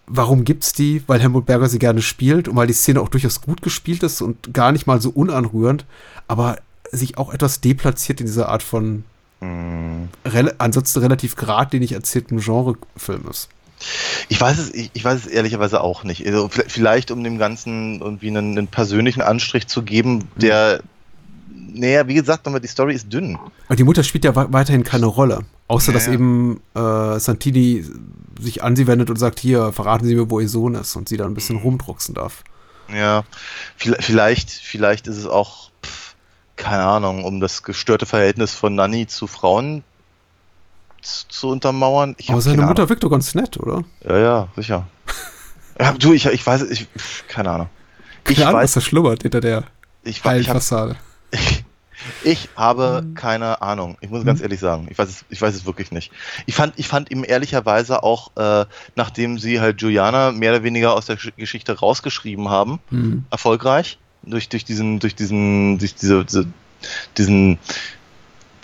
Warum 0.08 0.44
gibt's 0.44 0.74
die? 0.74 1.04
Weil 1.08 1.20
Helmut 1.20 1.46
Berger 1.46 1.68
sie 1.68 1.80
gerne 1.80 2.02
spielt 2.02 2.48
und 2.48 2.56
weil 2.56 2.68
die 2.68 2.74
Szene 2.74 3.02
auch 3.02 3.10
durchaus 3.10 3.42
gut 3.42 3.62
gespielt 3.62 4.04
ist 4.04 4.22
und 4.22 4.54
gar 4.54 4.72
nicht 4.72 4.86
mal 4.86 5.02
so 5.02 5.10
unanrührend, 5.10 5.86
aber 6.28 6.58
sich 6.92 7.18
auch 7.18 7.34
etwas 7.34 7.62
deplatziert 7.62 8.20
in 8.20 8.28
dieser 8.28 8.50
Art 8.50 8.64
von 8.64 9.04
Mhm. 9.46 10.10
Rel 10.26 10.54
ansonsten 10.58 11.00
relativ 11.00 11.36
geradlinig 11.36 11.92
erzählten 11.94 12.40
Genrefilm 12.40 13.28
ist. 13.30 13.50
Ich 14.30 14.40
weiß 14.40 14.58
es, 14.58 14.74
ich, 14.74 14.90
ich, 14.94 15.04
weiß 15.04 15.26
es 15.26 15.28
ehrlicherweise 15.28 15.82
auch 15.82 16.04
nicht. 16.04 16.26
Also 16.26 16.50
vielleicht, 16.50 17.12
um 17.12 17.24
dem 17.24 17.38
Ganzen 17.38 18.02
irgendwie 18.02 18.30
einen, 18.30 18.58
einen 18.58 18.68
persönlichen 18.68 19.22
Anstrich 19.22 19.68
zu 19.68 19.84
geben, 19.84 20.28
der, 20.36 20.82
mhm. 21.50 21.80
naja, 21.80 22.08
wie 22.08 22.14
gesagt, 22.14 22.48
die 22.48 22.68
Story 22.68 22.96
ist 22.96 23.12
dünn. 23.12 23.38
Und 23.68 23.80
die 23.80 23.84
Mutter 23.84 24.04
spielt 24.04 24.26
ja 24.26 24.36
weiterhin 24.36 24.84
keine 24.84 25.08
Rolle. 25.08 25.46
Außer, 25.68 25.92
naja. 25.92 26.06
dass 26.06 26.14
eben 26.14 26.62
äh, 26.76 27.20
Santini 27.20 27.86
sich 28.40 28.64
an 28.64 28.76
sie 28.76 28.88
wendet 28.88 29.10
und 29.10 29.18
sagt, 29.18 29.40
hier, 29.40 29.72
verraten 29.72 30.06
Sie 30.06 30.16
mir, 30.16 30.30
wo 30.30 30.40
Ihr 30.40 30.50
Sohn 30.50 30.76
ist 30.76 30.96
und 30.96 31.10
sie 31.10 31.18
dann 31.18 31.32
ein 31.32 31.34
bisschen 31.34 31.58
mhm. 31.58 31.64
rumdrucksen 31.64 32.16
darf. 32.16 32.44
Ja, 32.94 33.24
vielleicht, 33.78 34.52
vielleicht 34.52 35.08
ist 35.08 35.18
es 35.18 35.26
auch 35.26 35.72
keine 36.56 36.84
Ahnung, 36.84 37.24
um 37.24 37.40
das 37.40 37.64
gestörte 37.64 38.06
Verhältnis 38.06 38.54
von 38.54 38.76
Nanny 38.76 39.08
zu 39.08 39.28
Frauen 39.28 39.84
zu, 41.02 41.28
zu 41.28 41.50
untermauern. 41.50 42.16
Ich 42.18 42.30
Aber 42.30 42.42
seine 42.42 42.64
Mutter 42.64 42.82
Ahnung. 42.84 42.90
wirkt 42.90 43.04
doch 43.04 43.10
ganz 43.10 43.36
nett, 43.36 43.58
oder? 43.58 43.84
Ja, 44.04 44.18
ja, 44.18 44.48
sicher. 44.56 44.88
ja, 45.80 45.94
du, 45.94 46.14
ich, 46.14 46.26
ich 46.26 46.46
weiß, 46.46 46.64
ich, 46.64 46.88
keine 47.28 47.52
Ahnung. 47.52 47.70
Ich 48.28 48.38
Klar, 48.38 48.54
weiß, 48.54 48.64
was 48.64 48.74
da 48.74 48.82
schlummert 48.82 49.22
hinter 49.22 49.42
der 49.42 49.64
ich, 50.04 50.24
Heilfassade. 50.24 50.96
Ich, 51.32 51.64
ich, 52.24 52.50
habe 52.56 53.00
hm. 53.00 53.14
keine 53.14 53.62
Ahnung. 53.62 53.98
Ich 54.02 54.10
muss 54.10 54.20
hm. 54.20 54.26
ganz 54.26 54.42
ehrlich 54.42 54.60
sagen, 54.60 54.88
ich 54.90 54.98
weiß 54.98 55.10
es, 55.10 55.26
ich 55.30 55.42
weiß 55.42 55.54
es 55.54 55.66
wirklich 55.66 55.92
nicht. 55.92 56.12
Ich 56.46 56.56
fand, 56.56 56.74
ich 56.78 56.88
fand 56.88 57.12
ihm 57.12 57.24
ehrlicherweise 57.24 58.04
auch, 58.04 58.32
äh, 58.36 58.66
nachdem 58.96 59.38
sie 59.38 59.62
halt 59.62 59.82
Juliana 59.82 60.32
mehr 60.32 60.54
oder 60.54 60.64
weniger 60.64 60.94
aus 60.94 61.06
der 61.06 61.18
Geschichte 61.38 61.78
rausgeschrieben 61.78 62.50
haben, 62.50 62.80
hm. 62.90 63.26
erfolgreich, 63.30 64.00
durch, 64.26 64.50
durch 64.50 64.66
diesen, 64.66 65.00
durch 65.00 65.16
diesen, 65.16 65.78
durch 65.78 65.96
diese, 65.96 66.26
diese 66.26 66.48
diesen 67.18 67.60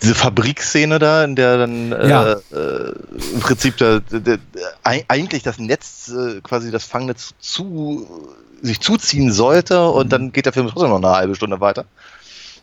diese 0.01 0.15
Fabrikszene 0.15 0.99
da, 0.99 1.23
in 1.23 1.35
der 1.35 1.57
dann 1.57 1.91
äh, 1.91 2.09
ja. 2.09 2.33
äh, 2.33 2.93
im 3.33 3.39
Prinzip 3.39 3.77
der, 3.77 3.99
der, 3.99 4.19
der, 4.19 4.39
eigentlich 4.83 5.43
das 5.43 5.59
Netz, 5.59 6.09
äh, 6.09 6.41
quasi 6.41 6.71
das 6.71 6.85
Fangnetz 6.85 7.35
zu, 7.39 8.07
sich 8.61 8.79
zuziehen 8.79 9.31
sollte 9.31 9.87
und 9.89 10.07
mhm. 10.07 10.09
dann 10.09 10.31
geht 10.31 10.45
der 10.47 10.53
Film 10.53 10.67
trotzdem 10.67 10.89
noch 10.89 10.97
eine 10.97 11.15
halbe 11.15 11.35
Stunde 11.35 11.59
weiter. 11.59 11.85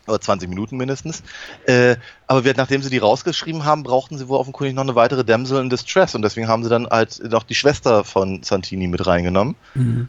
Oder 0.09 0.21
20 0.23 0.49
Minuten 0.49 0.79
mindestens. 0.79 1.23
Äh, 1.67 1.97
aber 2.27 2.45
wir, 2.45 2.55
nachdem 2.57 2.83
sie 2.83 2.89
die 2.89 2.99
rausgeschrieben 2.99 3.67
haben, 3.67 3.83
brauchten 3.83 4.17
sie 4.17 4.27
wohl 4.27 4.39
offenkundig 4.39 4.75
noch 4.75 4.83
eine 4.83 4.95
weitere 4.95 5.23
Damsel 5.23 5.61
in 5.61 5.69
Distress 5.69 6.15
und 6.15 6.23
deswegen 6.23 6.49
haben 6.49 6.65
sie 6.65 6.71
dann 6.71 6.87
halt 6.89 7.23
noch 7.31 7.43
die 7.43 7.55
Schwester 7.55 8.05
von 8.05 8.43
Santini 8.43 8.89
mit 8.89 9.07
reingenommen. 9.07 9.55
Mhm. 9.75 10.09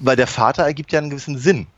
Weil 0.00 0.16
der 0.16 0.26
Vater 0.26 0.64
ergibt 0.64 0.92
ja 0.92 0.98
einen 0.98 1.10
gewissen 1.10 1.38
Sinn. 1.38 1.68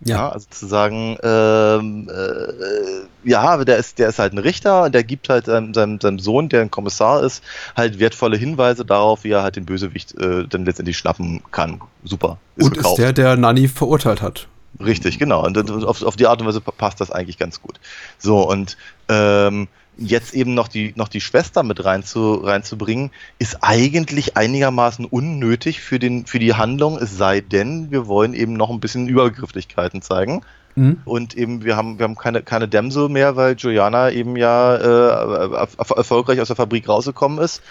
Ja. 0.00 0.16
ja. 0.16 0.28
also 0.28 0.46
zu 0.50 0.66
sagen, 0.66 1.18
ähm, 1.22 2.08
äh, 2.08 3.28
ja, 3.28 3.62
der 3.64 3.78
ist, 3.78 3.98
der 3.98 4.08
ist 4.08 4.18
halt 4.18 4.32
ein 4.32 4.38
Richter 4.38 4.84
und 4.84 4.94
der 4.94 5.04
gibt 5.04 5.28
halt 5.28 5.48
ähm, 5.48 5.74
seinem, 5.74 6.00
seinem 6.00 6.18
Sohn, 6.18 6.48
der 6.48 6.62
ein 6.62 6.70
Kommissar 6.70 7.22
ist, 7.22 7.42
halt 7.76 7.98
wertvolle 7.98 8.36
Hinweise 8.36 8.84
darauf, 8.84 9.24
wie 9.24 9.30
er 9.30 9.42
halt 9.42 9.56
den 9.56 9.64
Bösewicht 9.64 10.14
äh, 10.14 10.46
dann 10.48 10.64
letztendlich 10.64 10.98
schnappen 10.98 11.42
kann. 11.50 11.80
Super. 12.04 12.38
Ist 12.56 12.66
und 12.66 12.74
gekauft. 12.76 12.98
ist 12.98 13.04
der, 13.04 13.12
der 13.12 13.36
Nani 13.36 13.68
verurteilt 13.68 14.22
hat. 14.22 14.46
Richtig, 14.80 15.18
genau. 15.18 15.44
Und 15.44 15.58
auf, 15.84 16.02
auf 16.02 16.16
die 16.16 16.26
Art 16.26 16.40
und 16.40 16.46
Weise 16.46 16.60
passt 16.60 17.00
das 17.00 17.10
eigentlich 17.10 17.38
ganz 17.38 17.60
gut. 17.60 17.80
So, 18.18 18.48
und 18.48 18.76
ähm, 19.08 19.66
jetzt 19.98 20.32
eben 20.32 20.54
noch 20.54 20.68
die, 20.68 20.92
noch 20.96 21.08
die 21.08 21.20
Schwester 21.20 21.62
mit 21.62 21.84
rein 21.84 22.04
zu, 22.04 22.34
reinzubringen, 22.34 23.10
ist 23.38 23.58
eigentlich 23.60 24.36
einigermaßen 24.36 25.04
unnötig 25.04 25.80
für, 25.80 25.98
den, 25.98 26.24
für 26.26 26.38
die 26.38 26.54
Handlung, 26.54 26.96
es 26.98 27.16
sei 27.16 27.40
denn, 27.40 27.90
wir 27.90 28.06
wollen 28.06 28.32
eben 28.32 28.54
noch 28.54 28.70
ein 28.70 28.80
bisschen 28.80 29.08
Übergrifflichkeiten 29.08 30.00
zeigen. 30.00 30.42
Mhm. 30.76 30.98
Und 31.04 31.36
eben, 31.36 31.64
wir 31.64 31.76
haben, 31.76 31.98
wir 31.98 32.04
haben 32.04 32.16
keine, 32.16 32.42
keine 32.42 32.68
Dämsel 32.68 33.08
mehr, 33.08 33.34
weil 33.34 33.56
Juliana 33.56 34.10
eben 34.12 34.36
ja 34.36 34.76
äh, 34.76 35.66
erfolgreich 35.96 36.40
aus 36.40 36.46
der 36.46 36.56
Fabrik 36.56 36.88
rausgekommen 36.88 37.40
ist. 37.40 37.62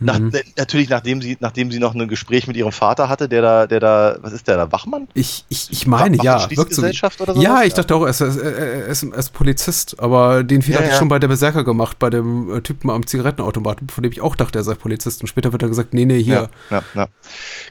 Nach, 0.00 0.18
mhm. 0.18 0.32
Natürlich, 0.56 0.88
nachdem 0.88 1.22
sie, 1.22 1.36
nachdem 1.38 1.70
sie 1.70 1.78
noch 1.78 1.94
ein 1.94 2.08
Gespräch 2.08 2.48
mit 2.48 2.56
ihrem 2.56 2.72
Vater 2.72 3.08
hatte, 3.08 3.28
der 3.28 3.42
da, 3.42 3.66
der 3.66 3.78
da, 3.78 4.16
was 4.20 4.32
ist 4.32 4.48
der 4.48 4.56
da, 4.56 4.72
Wachmann? 4.72 5.06
Ich, 5.14 5.44
ich, 5.48 5.70
ich 5.70 5.86
meine, 5.86 6.18
Wach, 6.18 6.24
ja. 6.24 6.46
Gesellschaft 6.46 7.20
oder 7.20 7.34
so? 7.34 7.40
Ja, 7.40 7.62
ich 7.62 7.74
dachte 7.74 7.94
auch, 7.94 8.02
er 8.02 8.10
ist, 8.10 8.20
er 8.20 8.86
ist, 8.86 9.04
er 9.04 9.14
ist 9.14 9.32
Polizist, 9.32 10.00
aber 10.00 10.42
den 10.42 10.62
Fehler 10.62 10.78
ja, 10.78 10.82
hatte 10.82 10.92
ich 10.94 10.98
schon 10.98 11.08
bei 11.08 11.20
der 11.20 11.28
Berserker 11.28 11.62
gemacht, 11.62 12.00
bei 12.00 12.10
dem 12.10 12.56
äh, 12.56 12.60
Typen 12.60 12.90
am 12.90 13.06
Zigarettenautomaten, 13.06 13.88
von 13.88 14.02
dem 14.02 14.10
ich 14.10 14.20
auch 14.20 14.34
dachte, 14.34 14.58
er 14.58 14.64
sei 14.64 14.74
Polizist. 14.74 15.20
Und 15.20 15.28
später 15.28 15.52
wird 15.52 15.62
er 15.62 15.68
gesagt, 15.68 15.94
nee, 15.94 16.04
nee, 16.04 16.20
hier. 16.20 16.50
Ja, 16.70 16.82
ja, 16.94 17.08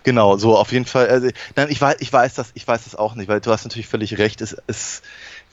Genau, 0.03 0.37
so 0.37 0.57
auf 0.57 0.71
jeden 0.71 0.85
Fall. 0.85 1.07
Also, 1.07 1.27
nein, 1.57 1.67
ich 1.69 1.81
weiß, 1.81 1.97
ich 1.99 2.11
weiß 2.11 2.35
das, 2.35 2.51
ich 2.53 2.65
weiß 2.65 2.85
das 2.85 2.95
auch 2.95 3.15
nicht, 3.15 3.27
weil 3.27 3.41
du 3.41 3.51
hast 3.51 3.65
natürlich 3.65 3.87
völlig 3.87 4.17
recht. 4.17 4.39
Es, 4.39 4.55
es 4.67 5.01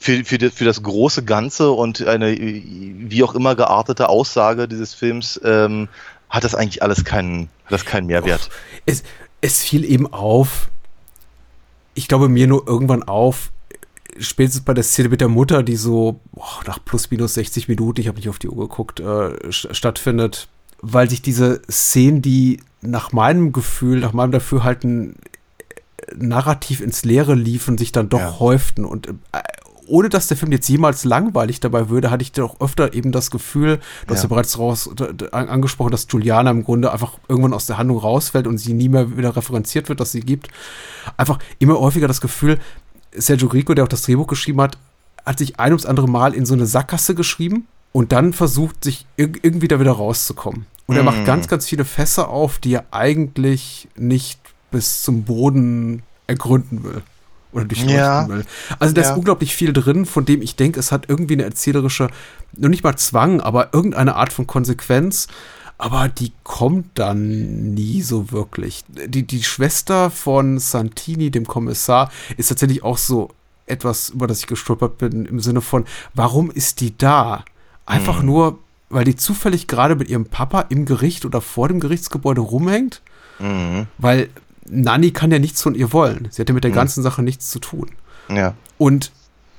für, 0.01 0.23
für, 0.25 0.39
für 0.49 0.65
das 0.65 0.81
große 0.81 1.23
Ganze 1.23 1.71
und 1.71 2.01
eine 2.07 2.35
wie 2.35 3.23
auch 3.23 3.35
immer 3.35 3.55
geartete 3.55 4.09
Aussage 4.09 4.67
dieses 4.67 4.95
Films 4.95 5.39
ähm, 5.43 5.89
hat 6.31 6.43
das 6.43 6.55
eigentlich 6.55 6.81
alles 6.81 7.03
keinen, 7.03 7.49
hat 7.65 7.73
das 7.73 7.85
keinen 7.85 8.07
Mehrwert. 8.07 8.49
Es, 8.85 9.03
es 9.41 9.61
fiel 9.61 9.85
eben 9.85 10.11
auf, 10.11 10.69
ich 11.93 12.07
glaube 12.07 12.29
mir 12.29 12.47
nur 12.47 12.67
irgendwann 12.67 13.03
auf, 13.03 13.51
spätestens 14.17 14.65
bei 14.65 14.73
der 14.73 14.83
Szene 14.83 15.09
mit 15.09 15.21
der 15.21 15.27
Mutter, 15.27 15.61
die 15.61 15.75
so 15.75 16.19
boah, 16.31 16.61
nach 16.65 16.83
plus 16.83 17.11
minus 17.11 17.35
60 17.35 17.67
Minuten, 17.67 18.01
ich 18.01 18.07
habe 18.07 18.17
nicht 18.17 18.29
auf 18.29 18.39
die 18.39 18.49
Uhr 18.49 18.67
geguckt, 18.67 18.99
äh, 18.99 19.51
stattfindet, 19.51 20.47
weil 20.81 21.09
sich 21.09 21.21
diese 21.21 21.61
Szenen, 21.69 22.21
die 22.21 22.61
nach 22.81 23.11
meinem 23.11 23.51
Gefühl, 23.51 23.99
nach 23.99 24.13
meinem 24.13 24.31
Dafürhalten 24.31 25.15
narrativ 26.15 26.81
ins 26.81 27.05
Leere 27.05 27.35
liefen, 27.35 27.77
sich 27.77 27.91
dann 27.91 28.09
doch 28.09 28.19
ja. 28.19 28.39
häuften. 28.39 28.85
Und 28.85 29.07
äh, 29.07 29.13
ohne 29.87 30.09
dass 30.09 30.27
der 30.27 30.37
Film 30.37 30.51
jetzt 30.51 30.67
jemals 30.67 31.03
langweilig 31.03 31.59
dabei 31.59 31.89
würde, 31.89 32.11
hatte 32.11 32.21
ich 32.21 32.31
doch 32.31 32.59
öfter 32.59 32.93
eben 32.93 33.11
das 33.11 33.31
Gefühl, 33.31 33.77
du 33.77 33.81
ja. 34.07 34.15
hast 34.15 34.23
ja 34.23 34.29
bereits 34.29 34.57
raus, 34.57 34.89
angesprochen, 35.31 35.91
dass 35.91 36.07
Juliana 36.09 36.51
im 36.51 36.63
Grunde 36.63 36.91
einfach 36.91 37.13
irgendwann 37.27 37.53
aus 37.53 37.65
der 37.65 37.77
Handlung 37.77 37.97
rausfällt 37.97 38.47
und 38.47 38.57
sie 38.57 38.73
nie 38.73 38.89
mehr 38.89 39.17
wieder 39.17 39.35
referenziert 39.35 39.89
wird, 39.89 39.99
dass 39.99 40.11
sie 40.11 40.21
gibt. 40.21 40.49
Einfach 41.17 41.39
immer 41.59 41.79
häufiger 41.79 42.07
das 42.07 42.21
Gefühl, 42.21 42.59
Sergio 43.13 43.49
Rico, 43.49 43.73
der 43.73 43.83
auch 43.83 43.89
das 43.89 44.03
Drehbuch 44.03 44.27
geschrieben 44.27 44.61
hat, 44.61 44.77
hat 45.25 45.37
sich 45.37 45.59
ein 45.59 45.71
ums 45.71 45.85
andere 45.85 46.07
Mal 46.07 46.33
in 46.33 46.45
so 46.45 46.53
eine 46.53 46.65
Sackgasse 46.65 47.15
geschrieben 47.15 47.67
und 47.91 48.11
dann 48.11 48.33
versucht, 48.33 48.83
sich 48.83 49.05
irgendwie 49.17 49.67
da 49.67 49.79
wieder 49.79 49.91
rauszukommen. 49.91 50.65
Und 50.87 50.97
er 50.97 51.03
macht 51.03 51.23
mm. 51.23 51.25
ganz, 51.25 51.47
ganz 51.47 51.67
viele 51.67 51.85
Fässer 51.85 52.29
auf, 52.29 52.59
die 52.59 52.73
er 52.73 52.85
eigentlich 52.91 53.87
nicht 53.95 54.39
bis 54.71 55.03
zum 55.03 55.23
Boden 55.23 56.03
ergründen 56.27 56.83
will. 56.83 57.03
Oder 57.51 57.65
durchleuchten 57.65 57.97
ja. 57.97 58.27
will. 58.27 58.45
Also 58.79 58.93
da 58.93 59.01
ja. 59.01 59.09
ist 59.09 59.17
unglaublich 59.17 59.55
viel 59.55 59.73
drin, 59.73 60.05
von 60.05 60.25
dem 60.25 60.41
ich 60.41 60.55
denke, 60.55 60.79
es 60.79 60.91
hat 60.91 61.09
irgendwie 61.09 61.33
eine 61.33 61.43
erzählerische, 61.43 62.09
nur 62.55 62.69
nicht 62.69 62.83
mal 62.83 62.95
Zwang, 62.95 63.41
aber 63.41 63.73
irgendeine 63.73 64.15
Art 64.15 64.31
von 64.33 64.47
Konsequenz. 64.47 65.27
Aber 65.77 66.09
die 66.09 66.31
kommt 66.43 66.99
dann 66.99 67.73
nie 67.73 68.03
so 68.03 68.31
wirklich. 68.31 68.83
Die, 68.87 69.25
die 69.25 69.43
Schwester 69.43 70.11
von 70.11 70.59
Santini, 70.59 71.31
dem 71.31 71.47
Kommissar, 71.47 72.11
ist 72.37 72.49
tatsächlich 72.49 72.83
auch 72.83 72.99
so 72.99 73.31
etwas, 73.65 74.09
über 74.09 74.27
das 74.27 74.41
ich 74.41 74.47
gestolpert 74.47 74.99
bin, 74.99 75.25
im 75.25 75.39
Sinne 75.39 75.61
von, 75.61 75.85
warum 76.13 76.51
ist 76.51 76.81
die 76.81 76.95
da? 76.95 77.45
Einfach 77.87 78.19
hm. 78.19 78.27
nur, 78.27 78.59
weil 78.89 79.05
die 79.05 79.15
zufällig 79.15 79.67
gerade 79.67 79.95
mit 79.95 80.07
ihrem 80.07 80.25
Papa 80.25 80.61
im 80.69 80.85
Gericht 80.85 81.25
oder 81.25 81.41
vor 81.41 81.67
dem 81.67 81.79
Gerichtsgebäude 81.79 82.41
rumhängt. 82.41 83.01
Mhm. 83.39 83.87
Weil 83.97 84.29
Nani 84.71 85.11
kann 85.11 85.31
ja 85.31 85.39
nichts 85.39 85.61
von 85.61 85.75
ihr 85.75 85.91
wollen. 85.93 86.27
Sie 86.31 86.41
hat 86.41 86.49
ja 86.49 86.55
mit 86.55 86.63
der 86.63 86.71
mhm. 86.71 86.75
ganzen 86.75 87.03
Sache 87.03 87.21
nichts 87.21 87.51
zu 87.51 87.59
tun. 87.59 87.91
Ja. 88.29 88.55
Und 88.77 89.11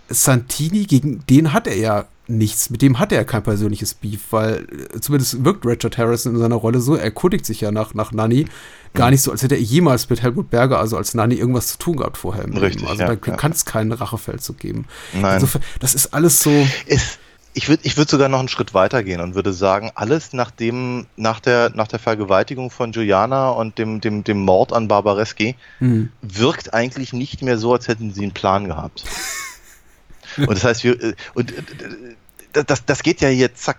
Santini, 0.09 0.85
gegen 0.85 1.25
den 1.29 1.53
hat 1.53 1.67
er 1.67 1.77
ja 1.77 2.07
nichts, 2.29 2.71
mit 2.71 2.83
dem 2.83 2.99
hat 2.99 3.13
er 3.13 3.19
ja 3.19 3.25
kein 3.25 3.43
persönliches 3.43 3.95
Beef, 3.95 4.21
weil 4.31 4.67
äh, 4.95 5.01
zumindest 5.01 5.45
wirkt 5.45 5.67
Richard 5.67 5.99
Harrison 5.99 6.35
in 6.35 6.41
seiner 6.41 6.55
Rolle 6.55 6.81
so, 6.81 6.95
er 6.95 7.03
erkundigt 7.03 7.45
sich 7.45 7.61
ja 7.61 7.73
nach, 7.73 7.95
nach 7.95 8.13
Nani, 8.13 8.47
gar 8.95 9.07
mhm. 9.07 9.13
nicht 9.13 9.23
so, 9.23 9.31
als 9.31 9.43
hätte 9.43 9.57
er 9.57 9.61
jemals 9.61 10.09
mit 10.09 10.23
Helmut 10.23 10.49
Berger, 10.51 10.79
also 10.79 10.97
als 10.97 11.15
Nani, 11.15 11.35
irgendwas 11.35 11.69
zu 11.69 11.79
tun 11.79 11.97
gehabt 11.97 12.17
vorher. 12.17 12.45
Richtig. 12.49 12.89
Also 12.89 13.03
ja, 13.03 13.15
da 13.15 13.31
ja. 13.31 13.37
kann 13.37 13.53
es 13.53 13.65
keinen 13.65 13.93
Rachefeldzug 13.93 14.59
geben. 14.59 14.87
Nein. 15.13 15.35
Insofern, 15.35 15.63
das 15.81 15.95
ist 15.95 16.15
alles 16.15 16.41
so. 16.41 16.51
Es, 16.87 17.19
ich 17.55 17.69
würde 17.69 17.83
ich 17.85 17.97
würd 17.97 18.09
sogar 18.09 18.29
noch 18.29 18.39
einen 18.39 18.49
Schritt 18.49 18.75
weiter 18.75 19.03
gehen 19.03 19.21
und 19.21 19.35
würde 19.35 19.53
sagen, 19.53 19.91
alles 19.95 20.33
nach, 20.33 20.51
dem, 20.51 21.07
nach, 21.17 21.41
der, 21.41 21.71
nach 21.75 21.89
der 21.89 21.99
Vergewaltigung 21.99 22.71
von 22.71 22.93
Juliana 22.93 23.51
und 23.51 23.79
dem, 23.79 24.01
dem, 24.01 24.25
dem 24.25 24.45
Mord 24.45 24.73
an 24.73 24.89
Barbareski 24.89 25.57
mhm. 25.81 26.11
wirkt 26.23 26.73
eigentlich 26.73 27.13
nicht 27.13 27.43
mehr 27.43 27.59
so, 27.59 27.73
als 27.73 27.89
hätten 27.89 28.13
sie 28.13 28.23
einen 28.23 28.33
Plan 28.33 28.67
gehabt. 28.67 29.05
und 30.39 30.51
das 30.51 30.65
heißt, 30.65 30.85
wir, 30.85 31.01
äh, 31.03 31.15
und 31.35 31.53
äh, 31.53 32.65
das, 32.67 32.85
das 32.85 33.03
geht 33.03 33.21
ja 33.21 33.29
hier 33.29 33.55
zack, 33.55 33.79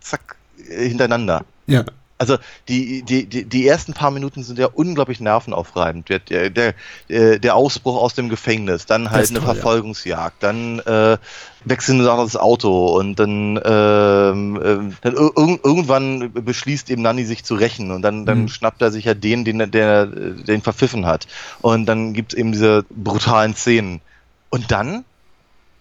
zack 0.00 0.36
hintereinander. 0.56 1.44
Ja 1.66 1.84
also 2.20 2.36
die, 2.68 3.02
die, 3.02 3.24
die, 3.24 3.44
die 3.46 3.66
ersten 3.66 3.94
paar 3.94 4.10
Minuten 4.10 4.42
sind 4.42 4.58
ja 4.58 4.66
unglaublich 4.66 5.20
nervenaufreibend. 5.20 6.10
Der, 6.10 6.50
der, 6.50 6.74
der 7.08 7.54
Ausbruch 7.56 7.96
aus 7.96 8.12
dem 8.12 8.28
Gefängnis, 8.28 8.84
dann 8.84 9.10
halt 9.10 9.30
eine 9.30 9.38
toll, 9.38 9.54
Verfolgungsjagd, 9.54 10.42
ja. 10.42 10.48
dann 10.52 10.80
äh, 10.80 11.16
wechseln 11.64 12.02
sie 12.02 12.12
auch 12.12 12.22
das 12.22 12.36
Auto 12.36 12.98
und 12.98 13.18
dann, 13.18 13.58
ähm, 13.64 14.56
äh, 14.56 14.94
dann 15.00 15.14
ir 15.14 15.30
irgendwann 15.34 16.30
beschließt 16.30 16.90
eben 16.90 17.00
Nanny 17.00 17.24
sich 17.24 17.42
zu 17.42 17.54
rächen 17.54 17.90
und 17.90 18.02
dann, 18.02 18.26
dann 18.26 18.42
mhm. 18.42 18.48
schnappt 18.48 18.82
er 18.82 18.90
sich 18.90 19.06
ja 19.06 19.14
den, 19.14 19.46
den, 19.46 19.70
der, 19.70 20.08
ihn 20.46 20.60
verpfiffen 20.60 21.06
hat. 21.06 21.26
Und 21.62 21.86
dann 21.86 22.12
gibt 22.12 22.34
es 22.34 22.38
eben 22.38 22.52
diese 22.52 22.84
brutalen 22.90 23.54
Szenen. 23.54 24.02
Und 24.50 24.70
dann, 24.70 25.06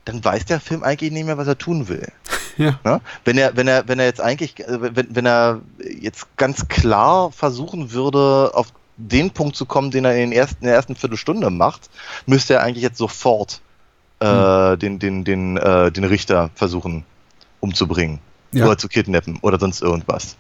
dann 0.05 0.23
weiß 0.23 0.45
der 0.45 0.61
Film 0.61 0.83
eigentlich 0.83 1.11
nicht 1.11 1.25
mehr, 1.25 1.37
was 1.37 1.47
er 1.47 1.57
tun 1.57 1.89
will. 1.89 2.07
Ja. 2.57 2.79
Ne? 2.83 3.01
Wenn 3.25 3.37
er, 3.37 3.55
wenn 3.55 3.67
er, 3.67 3.87
wenn 3.87 3.99
er 3.99 4.05
jetzt 4.05 4.21
eigentlich, 4.21 4.59
äh, 4.59 4.95
wenn, 4.95 5.15
wenn 5.15 5.25
er 5.25 5.61
jetzt 5.99 6.27
ganz 6.37 6.67
klar 6.67 7.31
versuchen 7.31 7.91
würde, 7.91 8.51
auf 8.53 8.67
den 8.97 9.31
Punkt 9.31 9.55
zu 9.55 9.65
kommen, 9.65 9.91
den 9.91 10.05
er 10.05 10.13
in, 10.13 10.31
den 10.31 10.31
ersten, 10.31 10.57
in 10.61 10.67
der 10.67 10.75
ersten 10.75 10.95
Viertelstunde 10.95 11.49
macht, 11.49 11.89
müsste 12.25 12.55
er 12.55 12.63
eigentlich 12.63 12.83
jetzt 12.83 12.97
sofort 12.97 13.61
äh, 14.19 14.25
hm. 14.25 14.79
den, 14.79 14.99
den, 14.99 15.23
den, 15.23 15.57
äh, 15.57 15.91
den 15.91 16.03
Richter 16.03 16.49
versuchen 16.55 17.05
umzubringen 17.61 18.19
ja. 18.51 18.65
oder 18.65 18.77
zu 18.77 18.87
kidnappen 18.87 19.39
oder 19.41 19.59
sonst 19.59 19.81
irgendwas. 19.81 20.35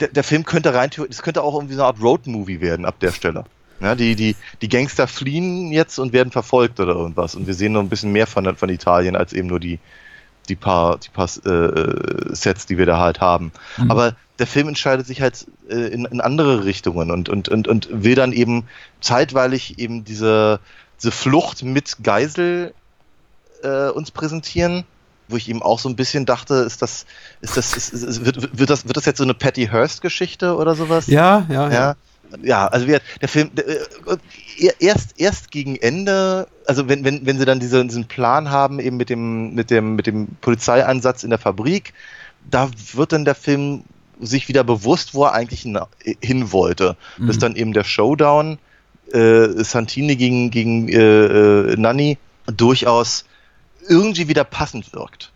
Der, 0.00 0.08
der 0.08 0.24
Film 0.24 0.44
könnte 0.44 0.74
rein, 0.74 0.90
es 1.08 1.22
könnte 1.22 1.42
auch 1.42 1.54
irgendwie 1.54 1.74
so 1.74 1.82
eine 1.82 1.88
Art 1.88 2.02
Roadmovie 2.02 2.60
werden 2.60 2.84
ab 2.84 2.98
der 3.00 3.12
Stelle. 3.12 3.44
Ja, 3.80 3.94
die, 3.94 4.14
die, 4.14 4.36
die 4.62 4.68
Gangster 4.68 5.06
fliehen 5.06 5.72
jetzt 5.72 5.98
und 5.98 6.12
werden 6.12 6.30
verfolgt 6.30 6.80
oder 6.80 6.94
irgendwas. 6.94 7.34
Und 7.34 7.46
wir 7.46 7.54
sehen 7.54 7.72
noch 7.72 7.80
ein 7.80 7.88
bisschen 7.88 8.12
mehr 8.12 8.26
von, 8.26 8.56
von 8.56 8.68
Italien 8.68 9.16
als 9.16 9.32
eben 9.32 9.48
nur 9.48 9.60
die, 9.60 9.78
die 10.48 10.56
paar, 10.56 10.98
die 10.98 11.08
paar 11.08 11.28
äh, 11.46 12.34
Sets, 12.34 12.66
die 12.66 12.78
wir 12.78 12.86
da 12.86 12.98
halt 12.98 13.20
haben. 13.20 13.52
Mhm. 13.76 13.90
Aber 13.90 14.16
der 14.38 14.46
Film 14.46 14.68
entscheidet 14.68 15.06
sich 15.06 15.20
halt 15.20 15.46
äh, 15.68 15.74
in, 15.74 16.04
in 16.04 16.20
andere 16.20 16.64
Richtungen 16.64 17.10
und, 17.10 17.28
und, 17.28 17.48
und, 17.48 17.68
und 17.68 17.88
will 17.90 18.14
dann 18.14 18.32
eben 18.32 18.64
zeitweilig 19.00 19.78
eben 19.78 20.04
diese, 20.04 20.60
diese 20.98 21.12
Flucht 21.12 21.62
mit 21.62 22.02
Geisel 22.02 22.74
äh, 23.62 23.88
uns 23.88 24.10
präsentieren, 24.10 24.84
wo 25.28 25.36
ich 25.36 25.48
eben 25.48 25.62
auch 25.62 25.78
so 25.78 25.88
ein 25.88 25.96
bisschen 25.96 26.26
dachte, 26.26 26.54
ist 26.54 26.82
das, 26.82 27.06
ist 27.40 27.56
das, 27.56 27.76
ist, 27.76 27.92
ist, 27.92 28.24
wird, 28.24 28.58
wird, 28.58 28.70
das, 28.70 28.86
wird 28.86 28.96
das 28.96 29.04
jetzt 29.06 29.18
so 29.18 29.24
eine 29.24 29.34
Patty 29.34 29.68
Hearst-Geschichte 29.68 30.56
oder 30.56 30.74
sowas? 30.74 31.06
Ja, 31.06 31.46
ja, 31.48 31.68
ja. 31.68 31.72
ja 31.72 31.96
ja, 32.42 32.66
also 32.66 32.86
wir, 32.86 33.00
der 33.20 33.28
Film, 33.28 33.50
der, 33.54 33.66
äh, 33.68 34.72
erst, 34.78 35.18
erst 35.18 35.50
gegen 35.50 35.76
Ende, 35.76 36.46
also 36.66 36.88
wenn, 36.88 37.04
wenn, 37.04 37.26
wenn 37.26 37.38
sie 37.38 37.44
dann 37.44 37.60
diese, 37.60 37.84
diesen 37.84 38.06
Plan 38.06 38.50
haben, 38.50 38.80
eben 38.80 38.96
mit 38.96 39.10
dem, 39.10 39.54
mit 39.54 39.70
dem, 39.70 39.96
mit 39.96 40.06
dem 40.06 40.28
Polizeieinsatz 40.40 41.24
in 41.24 41.30
der 41.30 41.38
Fabrik, 41.38 41.92
da 42.50 42.70
wird 42.92 43.12
dann 43.12 43.24
der 43.24 43.34
Film 43.34 43.84
sich 44.20 44.48
wieder 44.48 44.64
bewusst, 44.64 45.14
wo 45.14 45.24
er 45.24 45.32
eigentlich 45.32 45.62
hin 45.62 46.52
wollte. 46.52 46.96
Mhm. 47.18 47.26
Bis 47.26 47.38
dann 47.38 47.56
eben 47.56 47.72
der 47.72 47.84
Showdown 47.84 48.58
äh, 49.12 49.62
Santini 49.64 50.16
gegen, 50.16 50.50
gegen 50.50 50.88
äh, 50.88 50.98
äh, 50.98 51.76
Nanni 51.76 52.18
durchaus 52.46 53.24
irgendwie 53.88 54.28
wieder 54.28 54.44
passend 54.44 54.92
wirkt. 54.92 55.33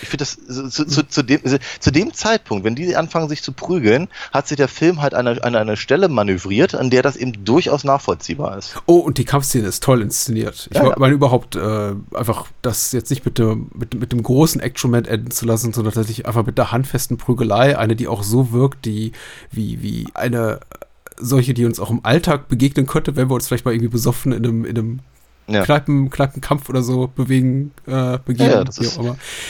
Ich 0.00 0.08
finde 0.08 0.24
das 0.24 0.38
zu, 0.70 0.86
zu, 0.86 1.06
zu, 1.06 1.22
dem, 1.22 1.40
zu 1.80 1.92
dem 1.92 2.14
Zeitpunkt, 2.14 2.64
wenn 2.64 2.74
die 2.74 2.96
anfangen 2.96 3.28
sich 3.28 3.42
zu 3.42 3.52
prügeln, 3.52 4.08
hat 4.32 4.48
sich 4.48 4.56
der 4.56 4.68
Film 4.68 5.02
halt 5.02 5.14
an 5.14 5.26
eine, 5.26 5.44
an 5.44 5.54
eine 5.54 5.76
Stelle 5.76 6.08
manövriert, 6.08 6.74
an 6.74 6.90
der 6.90 7.02
das 7.02 7.16
eben 7.16 7.44
durchaus 7.44 7.84
nachvollziehbar 7.84 8.56
ist. 8.58 8.74
Oh, 8.86 8.98
und 8.98 9.18
die 9.18 9.24
Kampfszene 9.24 9.66
ist 9.66 9.82
toll 9.82 10.02
inszeniert. 10.02 10.68
Ich 10.70 10.76
ja, 10.76 10.94
meine 10.98 11.12
ja. 11.12 11.16
überhaupt 11.16 11.56
äh, 11.56 11.94
einfach, 12.14 12.46
das 12.62 12.92
jetzt 12.92 13.10
nicht 13.10 13.24
mit 13.24 13.38
dem, 13.38 13.70
mit, 13.74 13.94
mit 13.94 14.12
dem 14.12 14.22
großen 14.22 14.60
Action-Moment 14.60 15.08
enden 15.08 15.30
zu 15.30 15.46
lassen, 15.46 15.72
sondern 15.72 15.94
tatsächlich 15.94 16.26
einfach 16.26 16.46
mit 16.46 16.58
der 16.58 16.72
handfesten 16.72 17.16
Prügelei, 17.16 17.78
eine, 17.78 17.96
die 17.96 18.08
auch 18.08 18.22
so 18.22 18.52
wirkt, 18.52 18.84
die 18.84 19.12
wie, 19.50 19.82
wie 19.82 20.06
eine 20.14 20.60
solche, 21.18 21.54
die 21.54 21.64
uns 21.64 21.80
auch 21.80 21.90
im 21.90 22.04
Alltag 22.04 22.48
begegnen 22.48 22.86
könnte, 22.86 23.16
wenn 23.16 23.28
wir 23.30 23.34
uns 23.34 23.46
vielleicht 23.46 23.64
mal 23.64 23.72
irgendwie 23.72 23.88
besoffen 23.88 24.32
in 24.32 24.44
einem, 24.44 24.64
in 24.64 24.78
einem 24.78 25.00
ja. 25.48 25.64
Kneipen, 25.64 26.10
Kneipenkampf 26.10 26.68
oder 26.68 26.82
so 26.82 27.08
bewegen, 27.08 27.72
äh, 27.86 28.18
begeben. 28.24 28.50
Ja, 28.50 28.64
das 28.64 28.78
ist, 28.78 28.98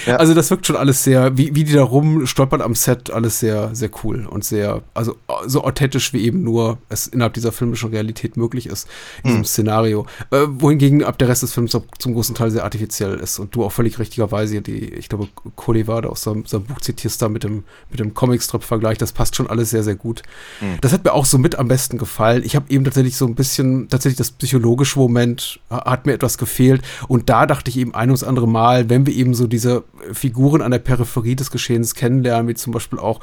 ja. 0.06 0.16
Also 0.16 0.34
das 0.34 0.50
wirkt 0.50 0.66
schon 0.66 0.76
alles 0.76 1.04
sehr, 1.04 1.36
wie, 1.36 1.54
wie 1.54 1.64
die 1.64 1.72
da 1.72 1.82
rum 1.82 2.26
stolpern 2.26 2.62
am 2.62 2.74
Set, 2.74 3.10
alles 3.10 3.40
sehr, 3.40 3.74
sehr 3.74 3.90
cool 4.02 4.26
und 4.26 4.44
sehr, 4.44 4.82
also 4.94 5.16
so 5.46 5.64
authentisch 5.64 6.12
wie 6.12 6.24
eben 6.24 6.42
nur 6.42 6.78
es 6.88 7.06
innerhalb 7.06 7.34
dieser 7.34 7.52
filmischen 7.52 7.90
Realität 7.90 8.36
möglich 8.36 8.66
ist, 8.66 8.88
in 9.22 9.28
diesem 9.28 9.38
hm. 9.38 9.44
Szenario. 9.44 10.06
Äh, 10.30 10.46
wohingegen 10.48 11.04
ab 11.04 11.18
der 11.18 11.28
Rest 11.28 11.42
des 11.42 11.52
Films 11.52 11.76
zum 11.98 12.14
großen 12.14 12.34
Teil 12.34 12.50
sehr 12.50 12.64
artifiziell 12.64 13.14
ist 13.18 13.38
und 13.38 13.54
du 13.54 13.64
auch 13.64 13.72
völlig 13.72 13.98
richtigerweise 13.98 14.62
die, 14.62 14.94
ich 14.94 15.08
glaube, 15.08 15.28
Kolevade 15.56 16.08
aus 16.08 16.22
seinem, 16.22 16.46
seinem 16.46 16.64
Buch 16.64 16.80
zitierst 16.80 17.20
da 17.20 17.28
mit 17.28 17.44
dem, 17.44 17.64
mit 17.90 18.00
dem 18.00 18.14
Comicstrip-Vergleich, 18.14 18.98
das 18.98 19.12
passt 19.12 19.36
schon 19.36 19.48
alles 19.48 19.70
sehr, 19.70 19.82
sehr 19.82 19.94
gut. 19.94 20.22
Hm. 20.60 20.78
Das 20.80 20.92
hat 20.92 21.04
mir 21.04 21.12
auch 21.12 21.26
so 21.26 21.38
mit 21.38 21.58
am 21.58 21.68
besten 21.68 21.98
gefallen. 21.98 22.42
Ich 22.44 22.56
habe 22.56 22.66
eben 22.70 22.84
tatsächlich 22.84 23.16
so 23.16 23.26
ein 23.26 23.34
bisschen, 23.34 23.88
tatsächlich 23.88 24.18
das 24.18 24.30
psychologische 24.30 24.98
Moment 24.98 25.60
hat 25.84 26.06
mir 26.06 26.12
etwas 26.12 26.38
gefehlt. 26.38 26.82
Und 27.08 27.28
da 27.28 27.46
dachte 27.46 27.70
ich 27.70 27.78
eben 27.78 27.94
ein 27.94 28.08
ums 28.08 28.24
andere 28.24 28.48
Mal, 28.48 28.90
wenn 28.90 29.06
wir 29.06 29.14
eben 29.14 29.34
so 29.34 29.46
diese 29.46 29.84
Figuren 30.12 30.62
an 30.62 30.70
der 30.70 30.78
Peripherie 30.78 31.36
des 31.36 31.50
Geschehens 31.50 31.94
kennenlernen, 31.94 32.48
wie 32.48 32.54
zum 32.54 32.72
Beispiel 32.72 32.98
auch 32.98 33.20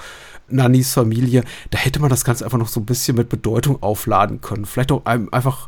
Nannis 0.49 0.93
Familie, 0.93 1.43
da 1.69 1.77
hätte 1.77 1.99
man 1.99 2.09
das 2.09 2.23
Ganze 2.23 2.43
einfach 2.45 2.57
noch 2.57 2.67
so 2.67 2.79
ein 2.79 2.85
bisschen 2.85 3.15
mit 3.15 3.29
Bedeutung 3.29 3.81
aufladen 3.81 4.41
können. 4.41 4.65
Vielleicht 4.65 4.91
auch 4.91 5.05
einfach 5.05 5.67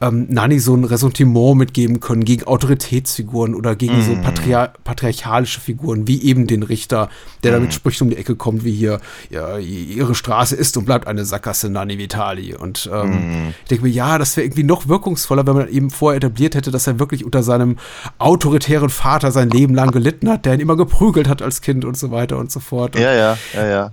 ähm, 0.00 0.26
Nani 0.30 0.58
so 0.58 0.74
ein 0.74 0.84
Ressentiment 0.84 1.56
mitgeben 1.56 2.00
können 2.00 2.24
gegen 2.24 2.44
Autoritätsfiguren 2.44 3.54
oder 3.54 3.76
gegen 3.76 3.98
mm. 3.98 4.02
so 4.02 4.12
mhm. 4.12 4.22
patriar 4.22 4.72
patriarchalische 4.84 5.60
Figuren, 5.60 6.06
wie 6.06 6.22
eben 6.22 6.46
den 6.46 6.62
Richter, 6.62 7.10
der 7.42 7.52
mm. 7.52 7.54
damit 7.54 7.74
spricht 7.74 8.00
um 8.00 8.10
die 8.10 8.16
Ecke 8.16 8.34
kommt, 8.34 8.64
wie 8.64 8.72
hier, 8.72 9.00
ja, 9.28 9.58
ihre 9.58 10.14
Straße 10.14 10.56
ist 10.56 10.76
und 10.76 10.86
bleibt 10.86 11.06
eine 11.06 11.24
Sackgasse 11.24 11.68
Nani 11.68 11.98
Vitali. 11.98 12.54
Und 12.54 12.88
ähm, 12.92 13.10
mm. 13.10 13.54
ich 13.62 13.68
denke 13.68 13.84
mir, 13.84 13.90
ja, 13.90 14.18
das 14.18 14.36
wäre 14.36 14.46
irgendwie 14.46 14.64
noch 14.64 14.88
wirkungsvoller, 14.88 15.46
wenn 15.46 15.56
man 15.56 15.68
eben 15.68 15.90
vorher 15.90 16.16
etabliert 16.16 16.54
hätte, 16.54 16.70
dass 16.70 16.86
er 16.86 16.98
wirklich 16.98 17.24
unter 17.24 17.42
seinem 17.42 17.76
autoritären 18.18 18.88
Vater 18.88 19.30
sein 19.32 19.50
Leben 19.50 19.74
lang 19.74 19.90
gelitten 19.90 20.30
hat, 20.30 20.46
der 20.46 20.54
ihn 20.54 20.60
immer 20.60 20.76
geprügelt 20.76 21.28
hat 21.28 21.42
als 21.42 21.60
Kind 21.60 21.84
und 21.84 21.96
so 21.96 22.10
weiter 22.10 22.38
und 22.38 22.50
so 22.50 22.60
fort. 22.60 22.96
Und, 22.96 23.02
ja, 23.02 23.12
ja, 23.12 23.38
ja, 23.54 23.66
ja. 23.66 23.92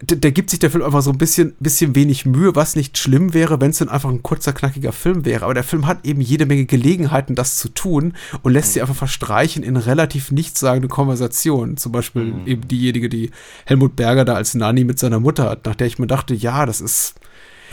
Hm, 0.00 0.20
da 0.20 0.30
gibt 0.30 0.50
sich 0.50 0.58
der 0.58 0.70
Film 0.70 0.84
einfach 0.84 1.02
so 1.02 1.10
ein 1.10 1.18
bisschen, 1.18 1.54
bisschen 1.60 1.94
wenig 1.94 2.24
Mühe, 2.24 2.56
was 2.56 2.76
nicht 2.76 2.96
schlimm 2.96 3.34
wäre, 3.34 3.60
wenn 3.60 3.70
es 3.70 3.78
dann 3.78 3.88
einfach 3.88 4.08
ein 4.08 4.22
kurzer, 4.22 4.52
knackiger 4.52 4.92
Film 4.92 5.24
wäre. 5.24 5.44
Aber 5.44 5.54
der 5.54 5.64
Film 5.64 5.86
hat 5.86 6.04
eben 6.04 6.20
jede 6.20 6.46
Menge 6.46 6.64
Gelegenheiten, 6.64 7.34
das 7.34 7.56
zu 7.56 7.68
tun 7.68 8.14
und 8.42 8.52
lässt 8.52 8.68
mhm. 8.68 8.72
sie 8.72 8.80
einfach 8.80 8.96
verstreichen 8.96 9.62
in 9.62 9.76
relativ 9.76 10.30
nichtssagende 10.30 10.88
Konversationen. 10.88 11.76
Zum 11.76 11.92
Beispiel 11.92 12.24
mhm. 12.24 12.46
eben 12.46 12.68
diejenige, 12.68 13.08
die 13.08 13.30
Helmut 13.66 13.96
Berger 13.96 14.24
da 14.24 14.34
als 14.34 14.54
Nanny 14.54 14.84
mit 14.84 14.98
seiner 14.98 15.20
Mutter 15.20 15.50
hat, 15.50 15.66
nach 15.66 15.74
der 15.74 15.86
ich 15.86 15.98
mir 15.98 16.06
dachte, 16.06 16.34
ja, 16.34 16.66
das 16.66 16.80
ist. 16.80 17.14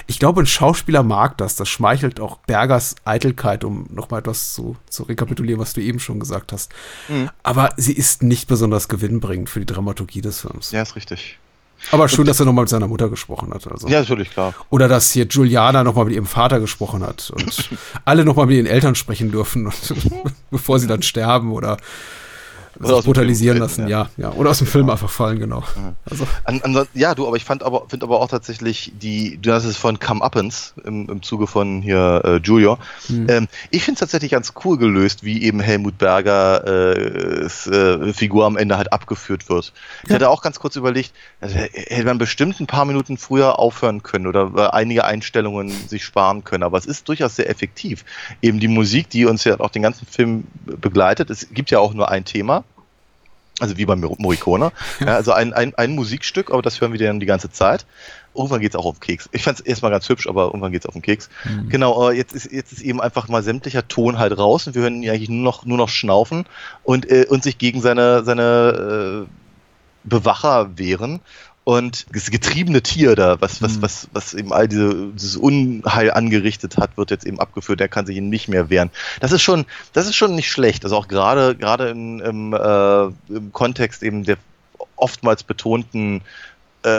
Ich 0.08 0.18
glaube, 0.18 0.42
ein 0.42 0.48
Schauspieler 0.48 1.04
mag 1.04 1.38
das. 1.38 1.56
Das 1.56 1.70
schmeichelt 1.70 2.20
auch 2.20 2.38
Bergers 2.38 2.96
Eitelkeit, 3.06 3.64
um 3.64 3.86
nochmal 3.92 4.22
etwas 4.22 4.56
zu, 4.56 4.76
zu 4.90 5.04
rekapitulieren, 5.04 5.60
was 5.60 5.74
du 5.74 5.82
eben 5.82 6.00
schon 6.00 6.20
gesagt 6.20 6.52
hast. 6.52 6.72
Mhm. 7.10 7.30
Aber 7.44 7.70
sie 7.78 7.94
ist 7.94 8.24
nicht 8.24 8.48
besonders 8.48 8.88
gewinnbringend 8.88 9.50
für 9.50 9.60
die 9.60 9.68
Dramaturgie 9.68 10.22
des 10.22 10.42
Films. 10.42 10.72
Ja, 10.72 10.82
ist 10.82 10.96
richtig. 10.96 11.39
Aber 11.92 12.08
schön, 12.08 12.26
dass 12.26 12.40
er 12.40 12.46
nochmal 12.46 12.64
mit 12.64 12.70
seiner 12.70 12.88
Mutter 12.88 13.10
gesprochen 13.10 13.54
hat. 13.54 13.70
Also. 13.72 13.88
Ja, 13.88 14.00
natürlich, 14.00 14.32
klar. 14.32 14.54
Oder 14.70 14.88
dass 14.88 15.12
hier 15.12 15.26
Juliana 15.26 15.84
nochmal 15.84 16.06
mit 16.06 16.14
ihrem 16.14 16.26
Vater 16.26 16.60
gesprochen 16.60 17.04
hat 17.04 17.32
und 17.32 17.70
alle 18.06 18.26
nochmal 18.26 18.46
mit 18.46 18.58
ihren 18.58 18.66
Eltern 18.66 18.96
sprechen 18.96 19.32
dürfen, 19.32 19.66
und, 19.68 19.96
bevor 20.52 20.80
sie 20.80 20.88
dann 20.88 21.02
sterben 21.02 21.52
oder 21.52 21.78
oder 22.82 23.02
brutalisieren 23.02 23.58
lassen, 23.58 23.88
ja. 23.88 24.10
ja. 24.18 24.30
ja. 24.30 24.32
Oder 24.34 24.52
aus 24.52 24.60
dem 24.60 24.66
genau. 24.66 24.72
Film 24.72 24.90
einfach 24.90 25.10
fallen, 25.10 25.40
genau. 25.40 25.64
Ja. 25.76 25.94
Also. 26.10 26.28
An, 26.46 26.62
an, 26.62 26.88
ja, 26.94 27.16
du, 27.16 27.28
aber 27.28 27.36
ich 27.36 27.44
fand 27.44 27.64
aber, 27.64 27.84
finde 27.88 28.06
aber 28.06 28.22
auch 28.22 28.30
tatsächlich 28.30 28.94
die, 29.00 29.38
du 29.38 29.52
hast 29.52 29.66
es 29.66 29.78
von 29.78 30.00
Come 30.00 30.24
Uppens 30.24 30.74
im, 30.86 31.10
im 31.10 31.22
Zuge 31.22 31.48
von 31.48 31.82
hier 31.82 32.22
äh, 32.24 32.36
Julio. 32.38 32.78
Hm. 33.08 33.30
Ähm, 33.30 33.48
ich 33.70 33.84
finde 33.84 33.96
es 33.96 34.00
tatsächlich 34.00 34.32
ganz 34.32 34.54
cool 34.64 34.78
gelöst, 34.78 35.24
wie 35.24 35.44
eben 35.44 35.60
Helmut 35.60 35.98
Berger 35.98 36.66
äh, 36.66 37.46
äh, 37.46 38.14
Figur 38.14 38.46
am 38.46 38.58
Ende 38.58 38.78
halt 38.78 38.94
abgeführt 38.94 39.50
wird. 39.50 39.74
Ich 40.06 40.14
hatte 40.14 40.30
auch 40.30 40.42
ganz 40.42 40.60
kurz 40.60 40.76
überlegt, 40.76 41.14
also, 41.42 41.56
hätte 41.56 42.06
man 42.06 42.18
bestimmt 42.18 42.60
ein 42.60 42.68
paar 42.68 42.86
Minuten 42.86 43.18
früher 43.18 43.60
aufhören 43.60 44.04
können 44.04 44.28
oder 44.28 44.74
einige 44.74 45.06
Einstellungen 45.06 45.70
sich 45.70 46.04
sparen 46.04 46.44
können, 46.44 46.64
aber 46.64 46.78
es 46.78 46.86
ist 46.86 47.08
durchaus 47.08 47.36
sehr 47.36 47.50
effektiv. 47.50 48.06
Eben 48.42 48.60
die 48.60 48.68
Musik, 48.68 49.10
die 49.10 49.26
uns 49.26 49.44
ja 49.44 49.60
auch 49.60 49.70
den 49.70 49.82
ganzen 49.82 50.06
Film 50.06 50.46
begleitet, 50.66 51.30
es 51.30 51.48
gibt 51.52 51.72
ja 51.72 51.80
auch 51.80 51.94
nur 51.94 52.10
ein 52.10 52.26
Thema, 52.26 52.64
also 53.60 53.78
wie 53.78 53.86
bei 53.86 53.96
Morricone. 53.96 54.72
Ja, 55.00 55.16
also 55.16 55.32
ein, 55.32 55.54
ein, 55.54 55.74
ein 55.76 55.96
Musikstück, 55.96 56.52
aber 56.52 56.62
das 56.62 56.82
hören 56.82 56.92
wir 56.92 57.00
dann 57.00 57.20
die 57.20 57.26
ganze 57.26 57.52
Zeit. 57.52 57.86
Irgendwann 58.36 58.60
geht 58.60 58.74
es 58.74 58.76
auch 58.76 58.86
auf 58.86 59.00
den 59.00 59.02
Keks. 59.02 59.30
Ich 59.32 59.44
fand 59.44 59.60
es 59.60 59.66
erstmal 59.66 59.92
ganz 59.92 60.08
hübsch, 60.10 60.28
aber 60.28 60.46
irgendwann 60.46 60.72
geht 60.72 60.82
es 60.82 60.86
auf 60.86 60.94
den 60.94 61.02
Keks. 61.02 61.30
Mhm. 61.46 61.70
Genau, 61.70 62.12
jetzt 62.12 62.34
ist, 62.34 62.52
jetzt 62.52 62.72
ist 62.74 62.82
eben 62.82 63.02
einfach 63.02 63.28
mal 63.28 63.44
sämtlicher 63.44 63.88
Ton 63.88 64.20
halt 64.20 64.38
raus 64.38 64.68
und 64.68 64.76
wir 64.76 64.82
hören 64.82 65.02
ihn 65.02 65.10
eigentlich 65.10 65.30
nur 65.30 65.44
noch, 65.44 65.66
nur 65.66 65.78
noch 65.78 65.90
schnaufen 65.90 66.46
und, 66.84 67.10
äh, 67.10 67.26
und 67.30 67.44
sich 67.44 67.58
gegen 67.58 67.82
seine, 67.82 68.24
seine 68.24 69.26
äh, 69.26 69.30
Bewacher 70.04 70.78
wehren 70.78 71.20
und 71.64 72.08
das 72.14 72.32
getriebene 72.32 72.82
Tier 72.82 73.16
da, 73.16 73.40
was, 73.42 73.62
was, 73.62 73.78
mhm. 73.78 73.82
was, 73.82 74.08
was 74.12 74.34
eben 74.34 74.52
all 74.52 74.68
diese, 74.68 75.12
dieses 75.14 75.38
Unheil 75.38 76.12
angerichtet 76.12 76.78
hat, 76.78 76.98
wird 76.98 77.12
jetzt 77.12 77.26
eben 77.26 77.40
abgeführt, 77.40 77.80
der 77.80 77.90
kann 77.90 78.06
sich 78.06 78.20
nicht 78.22 78.48
mehr 78.48 78.70
wehren. 78.70 78.90
Das 79.20 79.32
ist 79.32 79.44
schon, 79.44 79.66
das 79.94 80.08
ist 80.08 80.16
schon 80.16 80.36
nicht 80.36 80.50
schlecht. 80.50 80.84
Also 80.84 80.96
auch 80.96 81.08
gerade, 81.08 81.56
gerade 81.56 81.90
in, 81.90 82.20
im, 82.22 82.54
äh, 82.54 83.04
im 83.34 83.54
Kontext 83.54 84.04
eben 84.04 84.24
der 84.24 84.38
oftmals 84.96 85.44
betonten 85.44 86.22
äh, 86.84 86.90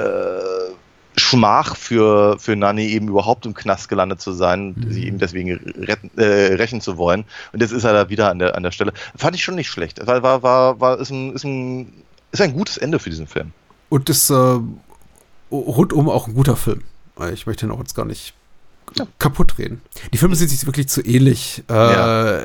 Schmach 1.17 1.77
für, 1.77 2.39
für 2.39 2.57
Nani 2.57 2.87
eben 2.87 3.09
überhaupt 3.09 3.47
im 3.47 3.55
Knast 3.55 3.89
gelandet 3.89 4.21
zu 4.21 4.33
sein, 4.33 4.75
mhm. 4.77 4.93
sie 4.93 5.07
eben 5.07 5.19
deswegen 5.19 5.53
retten, 5.81 6.11
äh, 6.17 6.55
rächen 6.55 6.81
zu 6.81 6.97
wollen. 6.97 7.25
Und 7.53 7.61
jetzt 7.61 7.73
ist 7.73 7.85
er 7.85 7.93
da 7.93 8.09
wieder 8.09 8.31
an 8.31 8.39
der, 8.39 8.57
an 8.57 8.63
der 8.63 8.71
Stelle. 8.71 8.93
Fand 9.17 9.35
ich 9.35 9.43
schon 9.43 9.57
nicht 9.57 9.69
schlecht. 9.69 10.07
War, 10.07 10.23
war, 10.23 10.43
war, 10.43 10.81
war 10.81 10.99
ist, 10.99 11.11
ein, 11.11 11.35
ist, 11.35 11.45
ein, 11.45 11.93
ist 12.31 12.41
ein 12.41 12.53
gutes 12.53 12.77
Ende 12.77 12.99
für 12.99 13.11
diesen 13.11 13.27
Film. 13.27 13.53
Und 13.91 14.09
ist 14.09 14.31
äh, 14.31 14.61
rundum 15.53 16.09
auch 16.09 16.27
ein 16.27 16.35
guter 16.35 16.57
Film. 16.57 16.83
Ich 17.35 17.47
möchte 17.47 17.67
ihn 17.67 17.73
auch 17.73 17.81
jetzt 17.81 17.95
gar 17.95 18.07
nicht 18.07 18.33
ja. 18.95 19.07
kaputt 19.19 19.59
reden. 19.59 19.83
Die 20.13 20.19
Filme 20.19 20.37
sind 20.37 20.49
sich 20.49 20.65
wirklich 20.67 20.89
zu 20.89 21.05
ähnlich. 21.05 21.63
Äh, 21.69 21.75
ja. 21.75 22.41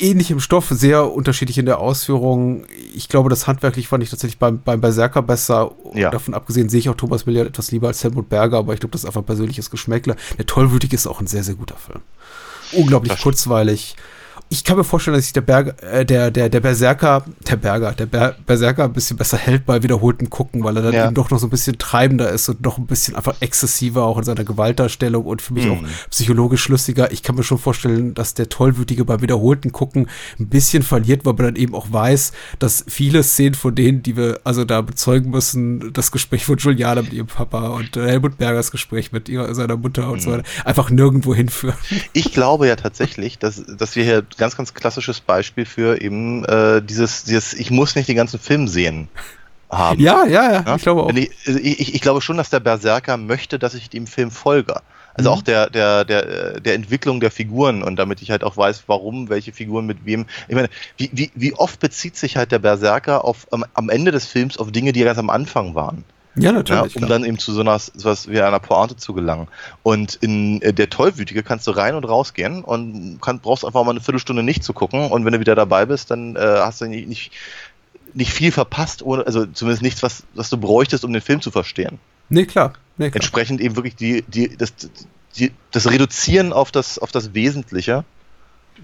Ähnlich 0.00 0.30
im 0.30 0.40
Stoff, 0.40 0.68
sehr 0.70 1.12
unterschiedlich 1.12 1.58
in 1.58 1.66
der 1.66 1.78
Ausführung. 1.78 2.64
Ich 2.94 3.08
glaube, 3.08 3.28
das 3.28 3.46
handwerklich 3.46 3.88
fand 3.88 4.02
ich 4.02 4.10
tatsächlich 4.10 4.38
beim, 4.38 4.62
beim 4.62 4.80
Berserker 4.80 5.22
besser. 5.22 5.72
Ja. 5.94 6.10
Davon 6.10 6.34
abgesehen 6.34 6.68
sehe 6.68 6.80
ich 6.80 6.88
auch 6.88 6.94
Thomas 6.94 7.26
Milliard 7.26 7.48
etwas 7.48 7.70
lieber 7.70 7.88
als 7.88 8.02
Helmut 8.02 8.28
Berger, 8.28 8.58
aber 8.58 8.74
ich 8.74 8.80
glaube, 8.80 8.92
das 8.92 9.02
ist 9.02 9.06
einfach 9.06 9.24
persönliches 9.24 9.70
Geschmäckler. 9.70 10.16
Der 10.38 10.46
Tollwütige 10.46 10.94
ist 10.94 11.06
auch 11.06 11.20
ein 11.20 11.26
sehr, 11.26 11.44
sehr 11.44 11.54
guter 11.54 11.76
Film. 11.76 12.00
Unglaublich 12.72 13.20
kurzweilig 13.20 13.96
ich 14.48 14.62
kann 14.62 14.76
mir 14.76 14.84
vorstellen, 14.84 15.16
dass 15.16 15.24
sich 15.24 15.32
der, 15.32 15.40
Berg, 15.40 15.82
äh, 15.82 16.04
der, 16.04 16.30
der, 16.30 16.48
der 16.48 16.60
Berserker, 16.60 17.24
der 17.48 17.56
Berger, 17.56 17.92
der 17.92 18.06
Ber 18.06 18.36
Berserker 18.46 18.84
ein 18.84 18.92
bisschen 18.92 19.16
besser 19.16 19.36
hält 19.36 19.66
bei 19.66 19.82
wiederholten 19.82 20.30
Gucken, 20.30 20.62
weil 20.62 20.76
er 20.76 20.82
dann 20.84 20.94
ja. 20.94 21.06
eben 21.06 21.14
doch 21.14 21.30
noch 21.30 21.40
so 21.40 21.48
ein 21.48 21.50
bisschen 21.50 21.78
treibender 21.78 22.30
ist 22.30 22.48
und 22.48 22.62
noch 22.62 22.78
ein 22.78 22.86
bisschen 22.86 23.16
einfach 23.16 23.34
exzessiver 23.40 24.04
auch 24.04 24.18
in 24.18 24.24
seiner 24.24 24.44
Gewaltdarstellung 24.44 25.24
und 25.24 25.42
für 25.42 25.52
mich 25.52 25.66
mhm. 25.66 25.72
auch 25.72 25.82
psychologisch 26.10 26.62
schlüssiger. 26.62 27.10
Ich 27.10 27.24
kann 27.24 27.34
mir 27.34 27.42
schon 27.42 27.58
vorstellen, 27.58 28.14
dass 28.14 28.34
der 28.34 28.48
Tollwütige 28.48 29.04
bei 29.04 29.20
wiederholten 29.20 29.72
Gucken 29.72 30.08
ein 30.38 30.48
bisschen 30.48 30.84
verliert, 30.84 31.24
weil 31.24 31.32
man 31.34 31.46
dann 31.46 31.56
eben 31.56 31.74
auch 31.74 31.88
weiß, 31.90 32.32
dass 32.60 32.84
viele 32.86 33.24
Szenen 33.24 33.54
von 33.54 33.74
denen, 33.74 34.04
die 34.04 34.16
wir 34.16 34.40
also 34.44 34.64
da 34.64 34.80
bezeugen 34.80 35.30
müssen, 35.30 35.92
das 35.92 36.12
Gespräch 36.12 36.44
von 36.44 36.56
Juliana 36.56 37.02
mit 37.02 37.12
ihrem 37.12 37.26
Papa 37.26 37.68
und 37.68 37.96
Helmut 37.96 38.38
Bergers 38.38 38.70
Gespräch 38.70 39.10
mit 39.10 39.28
ihrer, 39.28 39.52
seiner 39.56 39.76
Mutter 39.76 40.08
und 40.08 40.18
mhm. 40.18 40.20
so 40.20 40.30
weiter, 40.30 40.44
einfach 40.64 40.90
nirgendwo 40.90 41.34
hinführen. 41.34 41.76
Ich 42.12 42.32
glaube 42.32 42.68
ja 42.68 42.76
tatsächlich, 42.76 43.38
dass, 43.38 43.62
dass 43.66 43.96
wir 43.96 44.04
hier 44.04 44.24
ganz, 44.36 44.56
ganz 44.56 44.74
klassisches 44.74 45.20
Beispiel 45.20 45.64
für 45.66 46.00
eben 46.00 46.44
äh, 46.44 46.82
dieses, 46.82 47.24
dieses, 47.24 47.54
ich 47.54 47.70
muss 47.70 47.94
nicht 47.94 48.08
den 48.08 48.16
ganzen 48.16 48.38
Film 48.38 48.68
sehen 48.68 49.08
haben. 49.70 50.00
Ja, 50.00 50.24
ja, 50.24 50.52
ja, 50.52 50.62
ja? 50.66 50.76
ich 50.76 50.82
glaube 50.82 51.02
auch. 51.02 51.10
Ich, 51.10 51.30
ich, 51.46 51.94
ich, 51.94 52.00
glaube 52.00 52.20
schon, 52.20 52.36
dass 52.36 52.50
der 52.50 52.60
Berserker 52.60 53.16
möchte, 53.16 53.58
dass 53.58 53.74
ich 53.74 53.90
dem 53.90 54.06
Film 54.06 54.30
folge. 54.30 54.80
Also 55.14 55.30
mhm. 55.30 55.36
auch 55.36 55.42
der, 55.42 55.70
der, 55.70 56.04
der, 56.04 56.60
der 56.60 56.74
Entwicklung 56.74 57.20
der 57.20 57.30
Figuren 57.30 57.82
und 57.82 57.96
damit 57.96 58.20
ich 58.20 58.30
halt 58.30 58.44
auch 58.44 58.56
weiß, 58.56 58.84
warum, 58.86 59.28
welche 59.28 59.52
Figuren 59.52 59.86
mit 59.86 60.04
wem. 60.04 60.26
Ich 60.48 60.54
meine, 60.54 60.68
wie, 60.98 61.10
wie, 61.12 61.30
wie 61.34 61.54
oft 61.54 61.80
bezieht 61.80 62.16
sich 62.16 62.36
halt 62.36 62.52
der 62.52 62.58
Berserker 62.58 63.24
auf, 63.24 63.46
am, 63.50 63.64
am 63.74 63.88
Ende 63.88 64.10
des 64.10 64.26
Films 64.26 64.58
auf 64.58 64.70
Dinge, 64.72 64.92
die 64.92 65.02
ganz 65.02 65.18
am 65.18 65.30
Anfang 65.30 65.74
waren? 65.74 66.04
Ja, 66.36 66.52
natürlich. 66.52 66.94
Ja, 66.94 67.00
um 67.00 67.06
klar. 67.06 67.08
dann 67.08 67.24
eben 67.24 67.38
zu 67.38 67.52
so 67.52 67.60
einer, 67.60 67.78
sowas 67.78 68.28
wie 68.28 68.40
einer 68.40 68.60
Pointe 68.60 68.96
zu 68.96 69.14
gelangen. 69.14 69.48
Und 69.82 70.16
in 70.16 70.60
äh, 70.62 70.72
der 70.72 70.90
Tollwütige 70.90 71.42
kannst 71.42 71.66
du 71.66 71.70
rein 71.70 71.94
und 71.94 72.04
rausgehen 72.04 72.62
und 72.62 73.20
kann, 73.22 73.40
brauchst 73.40 73.64
einfach 73.64 73.84
mal 73.84 73.92
eine 73.92 74.00
Viertelstunde 74.00 74.42
nicht 74.42 74.62
zu 74.62 74.74
gucken. 74.74 75.10
Und 75.10 75.24
wenn 75.24 75.32
du 75.32 75.40
wieder 75.40 75.54
dabei 75.54 75.86
bist, 75.86 76.10
dann 76.10 76.36
äh, 76.36 76.40
hast 76.40 76.82
du 76.82 76.86
nicht, 76.86 77.08
nicht, 77.08 77.32
nicht 78.12 78.32
viel 78.32 78.52
verpasst, 78.52 79.02
ohne, 79.02 79.26
also 79.26 79.46
zumindest 79.46 79.82
nichts, 79.82 80.02
was, 80.02 80.24
was 80.34 80.50
du 80.50 80.58
bräuchtest, 80.58 81.04
um 81.04 81.12
den 81.12 81.22
Film 81.22 81.40
zu 81.40 81.50
verstehen. 81.50 81.98
Nee, 82.28 82.44
klar. 82.44 82.74
Nee, 82.98 83.10
klar. 83.10 83.16
Entsprechend 83.16 83.60
eben 83.60 83.76
wirklich 83.76 83.96
die, 83.96 84.22
die, 84.28 84.56
das, 84.56 84.74
die, 85.36 85.52
das 85.70 85.90
Reduzieren 85.90 86.52
auf 86.52 86.70
das, 86.70 86.98
auf 86.98 87.12
das 87.12 87.32
Wesentliche 87.32 88.04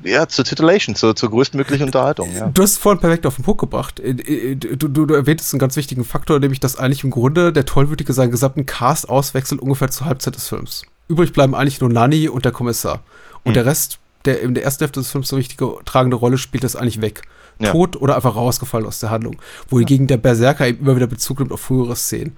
ja, 0.05 0.29
zur 0.29 0.45
Titulation, 0.45 0.95
zur, 0.95 1.15
zur 1.15 1.31
größtmöglichen 1.31 1.87
Unterhaltung. 1.87 2.29
Ja. 2.35 2.49
Du 2.49 2.63
hast 2.63 2.73
es 2.73 2.79
vorhin 2.79 3.01
perfekt 3.01 3.27
auf 3.27 3.37
den 3.37 3.45
Punkt 3.45 3.61
gebracht. 3.61 4.01
Äh, 4.01 4.11
äh, 4.11 4.57
du, 4.57 4.89
du, 4.89 5.07
du 5.07 5.15
erwähntest 5.15 5.53
einen 5.53 5.61
ganz 5.61 5.77
wichtigen 5.77 6.05
Faktor, 6.05 6.41
nämlich, 6.41 6.61
dass 6.61 6.77
eigentlich 6.77 7.05
im 7.05 7.11
Grunde 7.11 7.53
der 7.53 7.65
Tollwütige 7.65 8.13
seinen 8.13 8.31
gesamten 8.31 8.67
Cast 8.67 9.09
auswechselt 9.09 9.61
ungefähr 9.61 9.91
zur 9.91 10.07
Halbzeit 10.07 10.35
des 10.35 10.49
Films. 10.49 10.83
Übrig 11.09 11.33
bleiben 11.33 11.55
eigentlich 11.55 11.81
nur 11.81 11.91
Nani 11.91 12.29
und 12.29 12.45
der 12.45 12.53
Kommissar. 12.53 13.03
Und 13.45 13.51
mhm. 13.51 13.55
der 13.55 13.67
Rest, 13.67 13.99
der 14.25 14.41
in 14.41 14.55
der 14.55 14.65
ersten 14.65 14.85
Hälfte 14.85 15.01
des 15.01 15.11
Films 15.11 15.29
so 15.29 15.37
richtige 15.37 15.77
tragende 15.85 16.17
Rolle 16.17 16.39
spielt, 16.39 16.65
ist 16.65 16.77
eigentlich 16.77 17.01
weg. 17.01 17.23
Ja. 17.59 17.71
Tot 17.71 17.97
oder 17.97 18.17
einfach 18.17 18.35
rausgefallen 18.35 18.87
aus 18.87 18.99
der 18.99 19.11
Handlung. 19.11 19.37
Wohingegen 19.69 20.07
ja. 20.07 20.09
der 20.09 20.17
Berserker 20.17 20.67
eben 20.67 20.81
immer 20.81 20.97
wieder 20.97 21.07
Bezug 21.07 21.39
nimmt 21.39 21.53
auf 21.53 21.61
frühere 21.61 21.97
Szenen. 21.97 22.37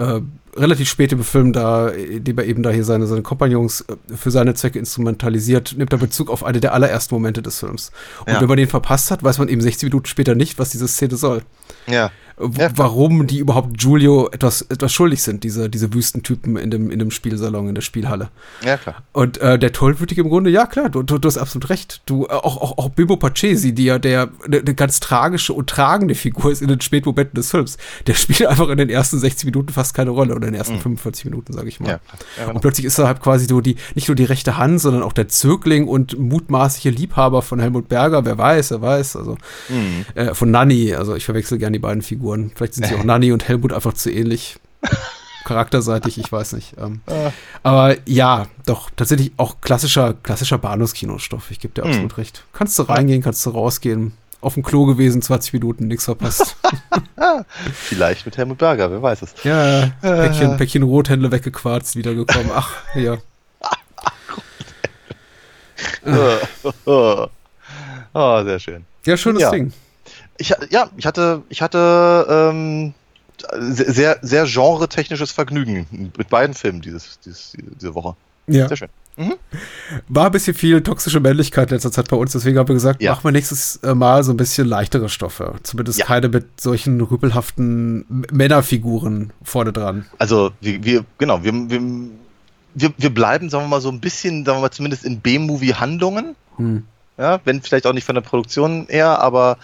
Äh, 0.00 0.22
relativ 0.56 0.88
spät 0.88 1.12
im 1.12 1.22
Film, 1.22 1.52
da, 1.52 1.88
indem 1.88 2.38
er 2.38 2.44
eben 2.46 2.62
da 2.62 2.70
hier 2.70 2.84
seine, 2.84 3.06
seine 3.06 3.20
Kompagnons 3.20 3.82
äh, 3.82 4.16
für 4.16 4.30
seine 4.30 4.54
Zwecke 4.54 4.78
instrumentalisiert, 4.78 5.74
nimmt 5.76 5.92
er 5.92 5.98
Bezug 5.98 6.30
auf 6.30 6.42
eine 6.42 6.58
der 6.58 6.72
allerersten 6.72 7.14
Momente 7.14 7.42
des 7.42 7.58
Films. 7.58 7.92
Und 8.24 8.32
ja. 8.32 8.40
wenn 8.40 8.48
man 8.48 8.56
den 8.56 8.66
verpasst 8.66 9.10
hat, 9.10 9.22
weiß 9.22 9.38
man 9.38 9.48
eben 9.48 9.60
60 9.60 9.90
Minuten 9.90 10.06
später 10.06 10.34
nicht, 10.34 10.58
was 10.58 10.70
diese 10.70 10.88
Szene 10.88 11.16
soll. 11.16 11.42
Ja 11.86 12.10
ja, 12.56 12.70
warum 12.76 13.26
die 13.26 13.38
überhaupt 13.38 13.78
Giulio 13.78 14.28
etwas, 14.30 14.62
etwas 14.62 14.92
schuldig 14.92 15.22
sind, 15.22 15.44
diese, 15.44 15.68
diese 15.68 15.92
Wüstentypen 15.92 16.56
in 16.56 16.70
dem, 16.70 16.90
in 16.90 16.98
dem 16.98 17.10
Spielsalon, 17.10 17.68
in 17.68 17.74
der 17.74 17.82
Spielhalle. 17.82 18.30
Ja, 18.64 18.76
klar. 18.76 19.02
Und 19.12 19.38
äh, 19.38 19.58
der 19.58 19.72
Tollwütige 19.72 20.22
im 20.22 20.28
Grunde, 20.28 20.50
ja 20.50 20.66
klar, 20.66 20.88
du, 20.88 21.02
du, 21.02 21.18
du 21.18 21.26
hast 21.26 21.38
absolut 21.38 21.70
recht. 21.70 22.02
Du, 22.06 22.26
äh, 22.26 22.30
auch, 22.30 22.56
auch, 22.56 22.78
auch 22.78 22.88
Bibo 22.90 23.16
Pacesi, 23.16 23.72
die 23.72 23.84
ja 23.84 23.98
der 23.98 24.30
eine 24.44 24.62
ne 24.62 24.74
ganz 24.74 25.00
tragische 25.00 25.52
und 25.52 25.68
tragende 25.68 26.14
Figur 26.14 26.50
ist 26.50 26.62
in 26.62 26.68
den 26.68 26.80
Spätmomenten 26.80 27.34
des 27.34 27.50
Films, 27.50 27.76
der 28.06 28.14
spielt 28.14 28.46
einfach 28.46 28.68
in 28.68 28.78
den 28.78 28.90
ersten 28.90 29.18
60 29.18 29.46
Minuten 29.46 29.72
fast 29.72 29.94
keine 29.94 30.10
Rolle 30.10 30.34
oder 30.34 30.46
in 30.46 30.52
den 30.52 30.58
ersten 30.58 30.76
mhm. 30.76 30.80
45 30.80 31.24
Minuten, 31.26 31.52
sage 31.52 31.68
ich 31.68 31.80
mal. 31.80 31.88
Ja, 31.88 31.92
ja, 31.92 32.44
genau. 32.44 32.54
Und 32.54 32.60
plötzlich 32.60 32.86
ist 32.86 32.98
er 32.98 33.06
halt 33.06 33.20
quasi 33.20 33.46
so 33.46 33.60
die, 33.60 33.76
nicht 33.94 34.08
nur 34.08 34.14
die 34.14 34.24
rechte 34.24 34.56
Hand, 34.56 34.80
sondern 34.80 35.02
auch 35.02 35.12
der 35.12 35.28
Zögling 35.28 35.88
und 35.88 36.18
mutmaßliche 36.18 36.90
Liebhaber 36.90 37.42
von 37.42 37.60
Helmut 37.60 37.88
Berger, 37.88 38.24
wer 38.24 38.38
weiß, 38.38 38.70
wer 38.70 38.82
weiß, 38.82 39.16
also 39.16 39.36
mhm. 39.68 40.04
äh, 40.14 40.34
von 40.34 40.50
Nanny, 40.50 40.94
also 40.94 41.14
ich 41.14 41.24
verwechsel 41.24 41.58
gerne 41.58 41.74
die 41.74 41.80
beiden 41.80 42.02
Figuren. 42.02 42.29
Vielleicht 42.54 42.74
sind 42.74 42.86
sie 42.86 42.94
auch 42.94 43.04
Nanni 43.04 43.32
und 43.32 43.48
Helmut 43.48 43.72
einfach 43.72 43.94
zu 43.94 44.10
ähnlich. 44.10 44.56
Charakterseitig, 45.44 46.18
ich 46.18 46.30
weiß 46.30 46.52
nicht. 46.52 46.74
Ähm, 46.78 47.00
ah. 47.06 47.32
aber 47.62 47.96
ja, 48.06 48.46
doch, 48.66 48.90
tatsächlich 48.94 49.32
auch 49.36 49.60
klassischer, 49.60 50.14
klassischer 50.14 50.58
Bahnhofskinostoff. 50.58 51.50
Ich 51.50 51.58
gebe 51.60 51.74
dir 51.74 51.82
absolut 51.84 52.12
mhm. 52.12 52.16
recht. 52.16 52.44
Kannst 52.52 52.78
du 52.78 52.82
reingehen, 52.82 53.22
kannst 53.22 53.44
du 53.46 53.50
rausgehen. 53.50 54.12
auf 54.42 54.54
dem 54.54 54.62
Klo 54.62 54.84
gewesen, 54.84 55.22
20 55.22 55.54
Minuten, 55.54 55.88
nichts 55.88 56.04
verpasst. 56.04 56.56
Vielleicht 57.72 58.26
mit 58.26 58.36
Helmut 58.36 58.58
Berger, 58.58 58.90
wer 58.90 59.02
weiß 59.02 59.22
es. 59.22 59.34
Ja, 59.42 59.90
Päckchen, 60.00 60.56
Päckchen 60.56 60.82
Rothändle 60.82 61.32
weggequarzt, 61.32 61.96
wiedergekommen. 61.96 62.50
Ach, 62.54 62.74
ja. 62.94 63.18
oh, 68.14 68.44
sehr 68.44 68.58
schön. 68.58 68.84
Ja, 69.04 69.16
schönes 69.16 69.42
Ja. 69.42 69.50
Ding. 69.50 69.72
Ich, 70.40 70.54
ja, 70.70 70.88
ich 70.96 71.04
hatte, 71.06 71.42
ich 71.50 71.60
hatte 71.60 72.26
ähm, 72.30 72.94
sehr, 73.58 74.18
sehr 74.22 74.46
genre-technisches 74.46 75.30
Vergnügen 75.32 75.86
mit 76.16 76.28
beiden 76.30 76.54
Filmen 76.54 76.80
dieses, 76.80 77.20
dieses, 77.20 77.52
diese 77.78 77.94
Woche. 77.94 78.16
Ja. 78.46 78.66
Sehr 78.68 78.76
schön. 78.78 78.88
War 80.08 80.26
ein 80.26 80.32
bisschen 80.32 80.54
viel 80.54 80.82
toxische 80.82 81.20
Männlichkeit 81.20 81.68
in 81.70 81.74
letzter 81.74 81.92
Zeit 81.92 82.08
bei 82.08 82.16
uns, 82.16 82.32
deswegen 82.32 82.58
haben 82.58 82.68
wir 82.68 82.74
gesagt, 82.74 83.02
Ja. 83.02 83.12
machen 83.12 83.24
wir 83.24 83.32
nächstes 83.32 83.76
äh, 83.82 83.94
Mal 83.94 84.24
so 84.24 84.32
ein 84.32 84.38
bisschen 84.38 84.66
leichtere 84.66 85.10
Stoffe. 85.10 85.56
Zumindest 85.62 85.98
Ja. 85.98 86.06
keine 86.06 86.30
mit 86.30 86.58
solchen 86.58 86.98
rüpelhaften 87.02 88.06
M- 88.08 88.24
Männerfiguren 88.32 89.32
vorne 89.42 89.72
dran. 89.74 90.06
Also 90.18 90.52
wir, 90.62 90.82
wir 90.82 91.04
genau, 91.18 91.44
wir, 91.44 91.52
wir, 91.52 91.80
wir, 92.74 92.92
wir 92.96 93.10
bleiben, 93.14 93.50
sagen 93.50 93.64
wir 93.64 93.68
mal, 93.68 93.80
so 93.82 93.90
ein 93.90 94.00
bisschen, 94.00 94.46
sagen 94.46 94.56
wir 94.58 94.62
mal, 94.62 94.70
zumindest 94.70 95.04
in 95.04 95.20
B-Movie-Handlungen. 95.20 96.34
Hm. 96.56 96.84
Ja, 97.18 97.40
wenn 97.44 97.60
vielleicht 97.60 97.86
auch 97.86 97.92
nicht 97.92 98.04
von 98.06 98.14
der 98.14 98.22
Produktion 98.22 98.86
eher, 98.88 99.20
aber 99.20 99.58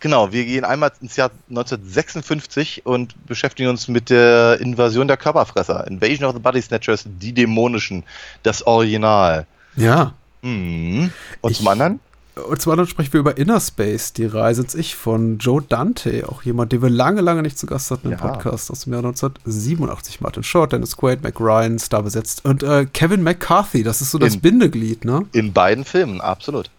genau, 0.00 0.32
wir 0.32 0.44
gehen 0.44 0.64
einmal 0.64 0.92
ins 1.00 1.16
Jahr 1.16 1.30
1956 1.50 2.86
und 2.86 3.14
beschäftigen 3.26 3.68
uns 3.68 3.88
mit 3.88 4.10
der 4.10 4.58
Invasion 4.60 5.08
der 5.08 5.16
Körperfresser. 5.16 5.86
Invasion 5.86 6.28
of 6.28 6.34
the 6.34 6.40
Body 6.40 6.60
Snatchers, 6.62 7.04
die 7.06 7.32
dämonischen, 7.32 8.04
das 8.42 8.66
Original. 8.66 9.46
Ja. 9.76 10.14
Mhm. 10.42 11.10
Und 11.40 11.50
Ich- 11.50 11.58
zum 11.58 11.68
anderen? 11.68 12.00
Und 12.48 12.60
zum 12.60 12.72
anderen 12.72 12.90
sprechen 12.90 13.12
wir 13.12 13.20
über 13.20 13.36
Inner 13.36 13.60
Space, 13.60 14.12
die 14.12 14.26
Reise 14.26 14.62
ins 14.62 14.74
Ich 14.74 14.96
von 14.96 15.38
Joe 15.38 15.62
Dante, 15.62 16.24
auch 16.28 16.42
jemand, 16.42 16.72
den 16.72 16.82
wir 16.82 16.90
lange, 16.90 17.20
lange 17.20 17.42
nicht 17.42 17.56
zu 17.56 17.64
Gast 17.66 17.92
hatten 17.92 18.08
im 18.08 18.14
Ja. 18.14 18.18
Podcast 18.18 18.72
aus 18.72 18.80
dem 18.80 18.92
Jahr 18.92 19.02
1987. 19.02 20.20
Martin 20.20 20.42
Short, 20.42 20.72
Dennis 20.72 20.96
Quaid, 20.96 21.22
Mac 21.22 21.38
Ryan, 21.38 21.78
Star 21.78 22.02
besetzt 22.02 22.44
und 22.44 22.64
äh, 22.64 22.86
Kevin 22.92 23.22
McCarthy, 23.22 23.84
das 23.84 24.00
ist 24.00 24.10
so 24.10 24.18
das 24.18 24.34
In- 24.34 24.40
Bindeglied, 24.40 25.04
ne? 25.04 25.26
In 25.30 25.52
beiden 25.52 25.84
Filmen, 25.84 26.20
absolut. 26.20 26.70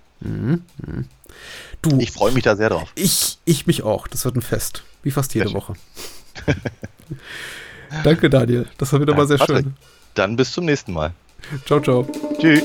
Du, 1.85 1.99
Ich 1.99 2.11
freue 2.11 2.31
mich 2.31 2.43
da 2.43 2.55
sehr 2.55 2.69
drauf. 2.69 2.91
Ich, 2.95 3.37
ich 3.45 3.67
mich 3.67 3.83
auch. 3.83 4.07
Das 4.07 4.25
wird 4.25 4.35
ein 4.35 4.41
Fest. 4.41 4.83
Wie 5.03 5.11
fast 5.11 5.33
jede 5.35 5.53
Woche. 5.53 5.73
Danke, 8.03 8.29
Daniel. 8.29 8.65
Das 8.77 8.91
war 8.91 8.99
wieder 9.01 9.15
mal 9.15 9.27
sehr 9.27 9.37
Patrick. 9.37 9.57
schön. 9.65 9.75
Dann 10.15 10.35
bis 10.35 10.51
zum 10.51 10.65
nächsten 10.65 10.93
Mal. 10.93 11.13
Ciao, 11.65 11.79
ciao. 11.79 12.07
Tschüss. 12.39 12.63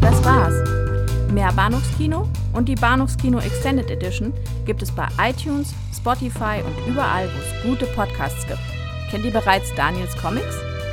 Das 0.00 0.24
war's. 0.24 0.54
Mehr 1.32 1.52
Bahnhofskino 1.52 2.28
und 2.52 2.68
die 2.68 2.74
Bahnhofskino 2.74 3.38
Extended 3.38 3.90
Edition 3.90 4.32
gibt 4.66 4.82
es 4.82 4.90
bei 4.90 5.08
iTunes, 5.20 5.74
Spotify 5.96 6.62
und 6.64 6.90
überall, 6.92 7.28
wo 7.28 7.38
es 7.38 7.62
gute 7.62 7.86
Podcasts 7.94 8.46
gibt. 8.46 8.60
Kennt 9.10 9.24
ihr 9.24 9.32
bereits 9.32 9.72
Daniels 9.74 10.16
Comics? 10.16 10.54